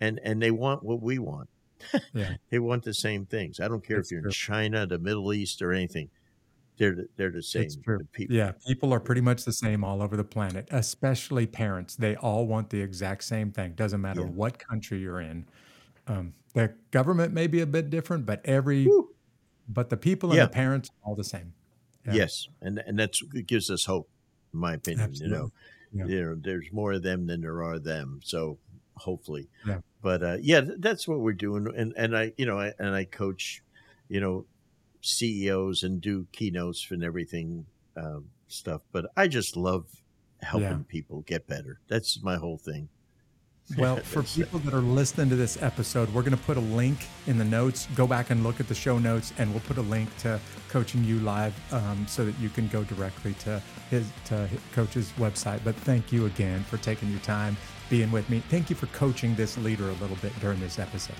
and 0.00 0.20
and 0.22 0.40
they 0.40 0.52
want 0.52 0.82
what 0.82 1.02
we 1.02 1.18
want. 1.18 1.50
yeah. 2.14 2.34
They 2.50 2.60
want 2.60 2.84
the 2.84 2.94
same 2.94 3.26
things. 3.26 3.60
I 3.60 3.68
don't 3.68 3.84
care 3.84 3.98
That's 3.98 4.08
if 4.08 4.12
you're 4.12 4.20
true. 4.22 4.28
in 4.28 4.32
China, 4.32 4.86
the 4.86 4.98
Middle 4.98 5.32
East, 5.32 5.60
or 5.60 5.72
anything. 5.72 6.08
They're 6.78 6.94
the, 6.94 7.08
they're 7.16 7.30
the 7.30 7.42
same. 7.42 7.68
The 7.68 8.06
people. 8.12 8.36
Yeah, 8.36 8.52
people 8.66 8.94
are 8.94 9.00
pretty 9.00 9.20
much 9.20 9.44
the 9.44 9.52
same 9.52 9.82
all 9.82 10.00
over 10.00 10.16
the 10.16 10.24
planet, 10.24 10.68
especially 10.70 11.46
parents. 11.46 11.96
They 11.96 12.14
all 12.16 12.46
want 12.46 12.70
the 12.70 12.80
exact 12.80 13.24
same 13.24 13.50
thing. 13.50 13.72
Doesn't 13.72 14.00
matter 14.00 14.20
yeah. 14.20 14.28
what 14.28 14.58
country 14.58 15.00
you're 15.00 15.20
in. 15.20 15.46
Um, 16.06 16.32
the 16.54 16.72
government 16.90 17.34
may 17.34 17.46
be 17.46 17.60
a 17.60 17.66
bit 17.66 17.90
different, 17.90 18.24
but 18.26 18.40
every, 18.44 18.86
Woo. 18.86 19.10
but 19.68 19.90
the 19.90 19.96
people 19.96 20.30
and 20.30 20.38
yeah. 20.38 20.44
the 20.44 20.50
parents 20.50 20.88
all 21.02 21.14
the 21.14 21.24
same. 21.24 21.52
Yeah. 22.06 22.14
Yes, 22.14 22.48
and 22.62 22.82
and 22.86 22.98
that's 22.98 23.22
it 23.34 23.46
gives 23.46 23.70
us 23.70 23.84
hope, 23.84 24.08
in 24.54 24.60
my 24.60 24.74
opinion. 24.74 25.10
Absolutely. 25.10 25.36
You 25.92 26.00
know, 26.00 26.06
you 26.06 26.24
know, 26.24 26.36
there's 26.40 26.66
more 26.72 26.92
of 26.92 27.02
them 27.02 27.26
than 27.26 27.40
there 27.42 27.62
are 27.62 27.78
them. 27.78 28.20
So 28.22 28.58
hopefully, 28.96 29.48
yeah. 29.66 29.80
But 30.00 30.22
uh, 30.22 30.36
yeah, 30.40 30.62
that's 30.78 31.08
what 31.08 31.20
we're 31.20 31.32
doing, 31.32 31.66
and 31.76 31.92
and 31.96 32.16
I, 32.16 32.32
you 32.36 32.46
know, 32.46 32.58
I, 32.58 32.72
and 32.78 32.94
I 32.94 33.04
coach, 33.04 33.62
you 34.08 34.20
know, 34.20 34.46
CEOs 35.00 35.82
and 35.82 36.00
do 36.00 36.26
keynotes 36.32 36.90
and 36.90 37.04
everything 37.04 37.66
um, 37.96 38.26
stuff. 38.48 38.82
But 38.92 39.06
I 39.16 39.28
just 39.28 39.56
love 39.56 39.86
helping 40.40 40.68
yeah. 40.68 40.78
people 40.88 41.22
get 41.22 41.46
better. 41.46 41.80
That's 41.88 42.22
my 42.22 42.36
whole 42.36 42.58
thing. 42.58 42.88
Well, 43.76 43.98
for 43.98 44.22
people 44.22 44.60
that 44.60 44.72
are 44.72 44.80
listening 44.80 45.28
to 45.28 45.36
this 45.36 45.62
episode, 45.62 46.08
we're 46.14 46.22
going 46.22 46.36
to 46.36 46.42
put 46.44 46.56
a 46.56 46.60
link 46.60 47.06
in 47.26 47.36
the 47.36 47.44
notes. 47.44 47.86
Go 47.94 48.06
back 48.06 48.30
and 48.30 48.42
look 48.42 48.60
at 48.60 48.68
the 48.68 48.74
show 48.74 48.98
notes, 48.98 49.34
and 49.36 49.50
we'll 49.50 49.60
put 49.60 49.76
a 49.76 49.82
link 49.82 50.08
to 50.20 50.40
Coaching 50.70 51.04
U 51.04 51.18
Live 51.18 51.54
um, 51.70 52.06
so 52.08 52.24
that 52.24 52.38
you 52.38 52.48
can 52.48 52.66
go 52.68 52.82
directly 52.84 53.34
to 53.34 53.60
his 53.90 54.10
to 54.24 54.46
his 54.46 54.60
coach's 54.72 55.12
website. 55.18 55.60
But 55.64 55.74
thank 55.74 56.10
you 56.12 56.24
again 56.24 56.62
for 56.64 56.78
taking 56.78 57.10
your 57.10 57.20
time 57.20 57.58
being 57.90 58.10
with 58.10 58.30
me. 58.30 58.40
Thank 58.48 58.70
you 58.70 58.76
for 58.76 58.86
coaching 58.86 59.34
this 59.34 59.58
leader 59.58 59.90
a 59.90 59.94
little 59.94 60.16
bit 60.16 60.32
during 60.40 60.60
this 60.60 60.78
episode. 60.78 61.16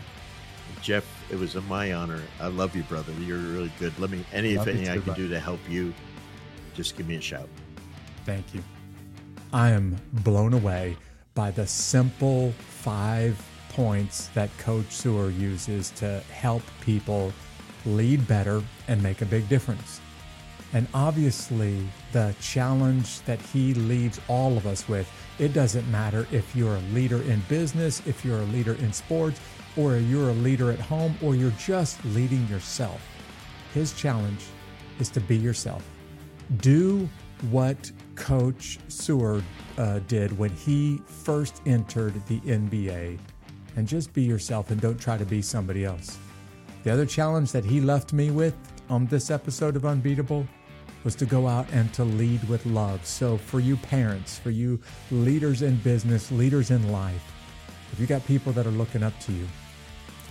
Jeff, 0.82 1.04
it 1.30 1.38
was 1.38 1.54
my 1.68 1.92
honor. 1.92 2.22
I 2.40 2.48
love 2.48 2.74
you, 2.74 2.82
brother. 2.84 3.12
You're 3.20 3.38
really 3.38 3.72
good. 3.78 3.98
Let 3.98 4.10
me 4.10 4.24
any 4.32 4.56
love 4.56 4.68
anything 4.68 4.86
too, 4.86 5.00
I 5.00 5.14
can 5.14 5.14
do 5.14 5.28
to 5.28 5.40
help 5.40 5.60
you, 5.68 5.92
just 6.74 6.96
give 6.96 7.06
me 7.06 7.16
a 7.16 7.20
shout. 7.20 7.48
Thank 8.24 8.54
you. 8.54 8.62
I 9.52 9.70
am 9.70 9.96
blown 10.12 10.52
away 10.52 10.96
by 11.34 11.50
the 11.50 11.66
simple 11.66 12.52
five 12.52 13.42
points 13.70 14.28
that 14.28 14.50
Coach 14.58 14.86
Suhr 14.86 15.36
uses 15.38 15.90
to 15.92 16.20
help 16.32 16.62
people 16.80 17.32
lead 17.86 18.26
better 18.26 18.62
and 18.88 19.02
make 19.02 19.22
a 19.22 19.26
big 19.26 19.48
difference. 19.48 20.00
And 20.72 20.86
obviously, 20.92 21.88
the 22.12 22.34
challenge 22.40 23.20
that 23.22 23.40
he 23.40 23.72
leaves 23.72 24.20
all 24.28 24.56
of 24.56 24.66
us 24.66 24.86
with 24.88 25.10
it 25.38 25.52
doesn't 25.52 25.90
matter 25.90 26.26
if 26.32 26.54
you're 26.54 26.76
a 26.76 26.80
leader 26.92 27.22
in 27.22 27.40
business, 27.48 28.02
if 28.04 28.24
you're 28.24 28.40
a 28.40 28.46
leader 28.46 28.74
in 28.74 28.92
sports, 28.92 29.40
or 29.76 29.96
you're 29.96 30.30
a 30.30 30.34
leader 30.34 30.70
at 30.70 30.80
home, 30.80 31.16
or 31.22 31.34
you're 31.34 31.50
just 31.52 32.04
leading 32.06 32.46
yourself. 32.48 33.00
His 33.74 33.92
challenge 33.92 34.44
is 34.98 35.08
to 35.10 35.20
be 35.20 35.36
yourself. 35.36 35.88
Do 36.58 37.08
what 37.50 37.90
Coach 38.14 38.78
Suhr 38.88 39.42
uh, 39.76 40.00
did 40.08 40.36
when 40.36 40.50
he 40.50 41.00
first 41.06 41.62
entered 41.66 42.14
the 42.26 42.40
NBA 42.40 43.18
and 43.76 43.86
just 43.86 44.12
be 44.12 44.22
yourself 44.22 44.70
and 44.70 44.80
don't 44.80 45.00
try 45.00 45.16
to 45.16 45.24
be 45.24 45.40
somebody 45.40 45.84
else. 45.84 46.18
The 46.82 46.92
other 46.92 47.06
challenge 47.06 47.52
that 47.52 47.64
he 47.64 47.80
left 47.80 48.12
me 48.12 48.30
with 48.30 48.56
on 48.88 49.06
this 49.06 49.30
episode 49.30 49.76
of 49.76 49.84
Unbeatable 49.84 50.46
was 51.04 51.14
to 51.16 51.26
go 51.26 51.46
out 51.46 51.66
and 51.72 51.92
to 51.94 52.04
lead 52.04 52.42
with 52.48 52.64
love. 52.66 53.04
So, 53.06 53.36
for 53.36 53.60
you 53.60 53.76
parents, 53.76 54.38
for 54.38 54.50
you 54.50 54.80
leaders 55.10 55.62
in 55.62 55.76
business, 55.76 56.32
leaders 56.32 56.70
in 56.70 56.90
life, 56.90 57.32
if 57.92 58.00
you 58.00 58.06
got 58.06 58.24
people 58.26 58.52
that 58.52 58.66
are 58.66 58.70
looking 58.70 59.02
up 59.02 59.18
to 59.20 59.32
you, 59.32 59.46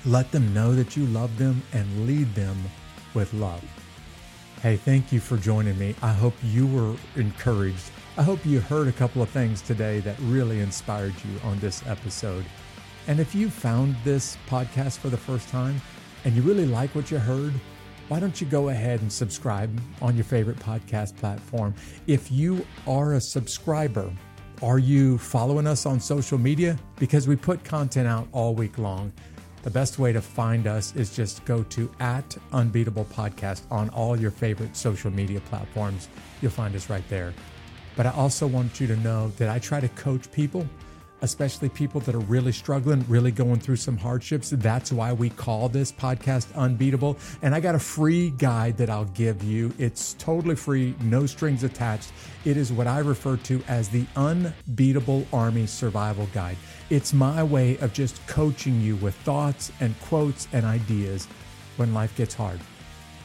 let 0.05 0.31
them 0.31 0.53
know 0.53 0.73
that 0.73 0.95
you 0.95 1.05
love 1.07 1.38
them 1.38 1.61
and 1.73 2.07
lead 2.07 2.34
them 2.34 2.57
with 3.13 3.34
love. 3.34 3.63
Hey, 4.61 4.75
thank 4.77 5.11
you 5.11 5.19
for 5.19 5.38
joining 5.38 5.77
me. 5.77 5.95
I 6.01 6.11
hope 6.11 6.34
you 6.43 6.65
were 6.65 6.95
encouraged. 7.15 7.91
I 8.17 8.23
hope 8.23 8.45
you 8.45 8.59
heard 8.59 8.88
a 8.88 8.91
couple 8.91 9.21
of 9.21 9.29
things 9.29 9.61
today 9.61 9.99
that 9.99 10.17
really 10.21 10.61
inspired 10.61 11.13
you 11.23 11.39
on 11.43 11.59
this 11.59 11.85
episode. 11.85 12.45
And 13.07 13.19
if 13.19 13.35
you 13.35 13.49
found 13.49 13.95
this 14.03 14.38
podcast 14.49 14.97
for 14.97 15.09
the 15.09 15.17
first 15.17 15.49
time 15.49 15.79
and 16.25 16.35
you 16.35 16.41
really 16.41 16.65
like 16.65 16.93
what 16.95 17.11
you 17.11 17.19
heard, 17.19 17.53
why 18.07 18.19
don't 18.19 18.39
you 18.39 18.47
go 18.47 18.69
ahead 18.69 19.01
and 19.01 19.11
subscribe 19.11 19.79
on 20.01 20.15
your 20.15 20.23
favorite 20.23 20.57
podcast 20.57 21.15
platform? 21.17 21.75
If 22.07 22.31
you 22.31 22.65
are 22.88 23.13
a 23.13 23.21
subscriber, 23.21 24.11
are 24.63 24.79
you 24.79 25.19
following 25.19 25.67
us 25.67 25.85
on 25.85 25.99
social 25.99 26.39
media? 26.39 26.79
Because 26.95 27.27
we 27.27 27.35
put 27.35 27.63
content 27.63 28.07
out 28.07 28.27
all 28.31 28.55
week 28.55 28.79
long. 28.79 29.13
The 29.61 29.69
best 29.69 29.99
way 29.99 30.11
to 30.11 30.21
find 30.21 30.65
us 30.65 30.95
is 30.95 31.15
just 31.15 31.45
go 31.45 31.61
to 31.63 31.91
at 31.99 32.35
Unbeatable 32.53 33.05
Podcast 33.05 33.61
on 33.69 33.89
all 33.89 34.19
your 34.19 34.31
favorite 34.31 34.75
social 34.75 35.11
media 35.11 35.41
platforms. 35.41 36.09
You'll 36.41 36.51
find 36.51 36.75
us 36.75 36.89
right 36.89 37.07
there. 37.07 37.35
But 37.95 38.07
I 38.07 38.11
also 38.11 38.47
want 38.47 38.79
you 38.79 38.88
to 38.88 38.95
know 38.97 39.29
that 39.38 39.49
I 39.49 39.59
try 39.59 39.79
to 39.79 39.89
coach 39.89 40.31
people 40.31 40.67
especially 41.22 41.69
people 41.69 42.02
that 42.02 42.15
are 42.15 42.19
really 42.19 42.52
struggling, 42.52 43.06
really 43.07 43.31
going 43.31 43.60
through 43.60 43.77
some 43.77 43.98
hardships. 43.98 44.52
That's 44.52 44.91
why 44.91 45.14
we 45.14 45.30
call 45.30 45.69
this 45.69 45.91
podcast 45.91 46.53
Unbeatable. 46.56 47.18
And 47.41 47.56
I 47.56 47.60
got 47.60 47.73
a 47.76 47.80
free 47.80 48.31
guide 48.31 48.77
that 48.77 48.89
I'll 48.89 49.06
give 49.06 49.44
you. 49.44 49.72
It's 49.77 50.15
totally 50.19 50.56
free, 50.56 50.95
no 51.02 51.26
strings 51.26 51.64
attached. 51.64 52.11
It 52.45 52.56
is 52.57 52.72
what 52.72 52.88
I 52.88 52.99
refer 52.99 53.38
to 53.38 53.64
as 53.68 53.89
the 53.89 54.06
Unbeatable 54.15 55.26
Army 55.34 55.65
Survival 55.65 56.27
Guide. 56.34 56.57
It's 56.89 57.14
my 57.14 57.44
way 57.44 57.77
of 57.80 57.91
just 57.94 58.26
coaching 58.27 58.80
you 58.80 58.95
with 58.98 59.15
thoughts 59.15 59.72
and 59.80 59.99
quotes 60.02 60.48
and 60.53 60.65
ideas 60.65 61.27
when 61.77 61.94
life 61.94 62.15
gets 62.15 62.34
hard. 62.34 62.60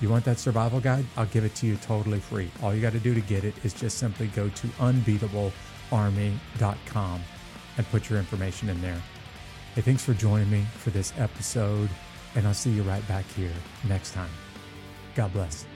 You 0.01 0.09
want 0.09 0.25
that 0.25 0.41
survival 0.41 0.81
guide? 0.81 1.05
I'll 1.17 1.27
give 1.27 1.45
it 1.45 1.55
to 1.57 1.67
you 1.67 1.77
totally 1.77 2.19
free. 2.19 2.51
All 2.61 2.75
you 2.75 2.81
got 2.81 2.93
to 2.93 2.99
do 2.99 3.15
to 3.15 3.21
get 3.21 3.45
it 3.45 3.55
is 3.65 3.73
just 3.73 3.99
simply 3.99 4.27
go 4.29 4.49
to 4.49 4.67
unbeatablearmy.com 4.67 7.21
and 7.77 7.89
put 7.91 8.09
your 8.11 8.19
information 8.19 8.69
in 8.69 8.81
there. 8.81 9.01
Hey, 9.75 9.81
thanks 9.81 10.05
for 10.05 10.15
joining 10.15 10.51
me 10.51 10.65
for 10.79 10.91
this 10.91 11.13
episode, 11.17 11.89
and 12.35 12.47
I'll 12.47 12.55
see 12.55 12.71
you 12.71 12.83
right 12.83 13.07
back 13.09 13.25
here 13.35 13.53
next 13.89 14.13
time. 14.13 14.31
God 15.15 15.33
bless. 15.33 15.72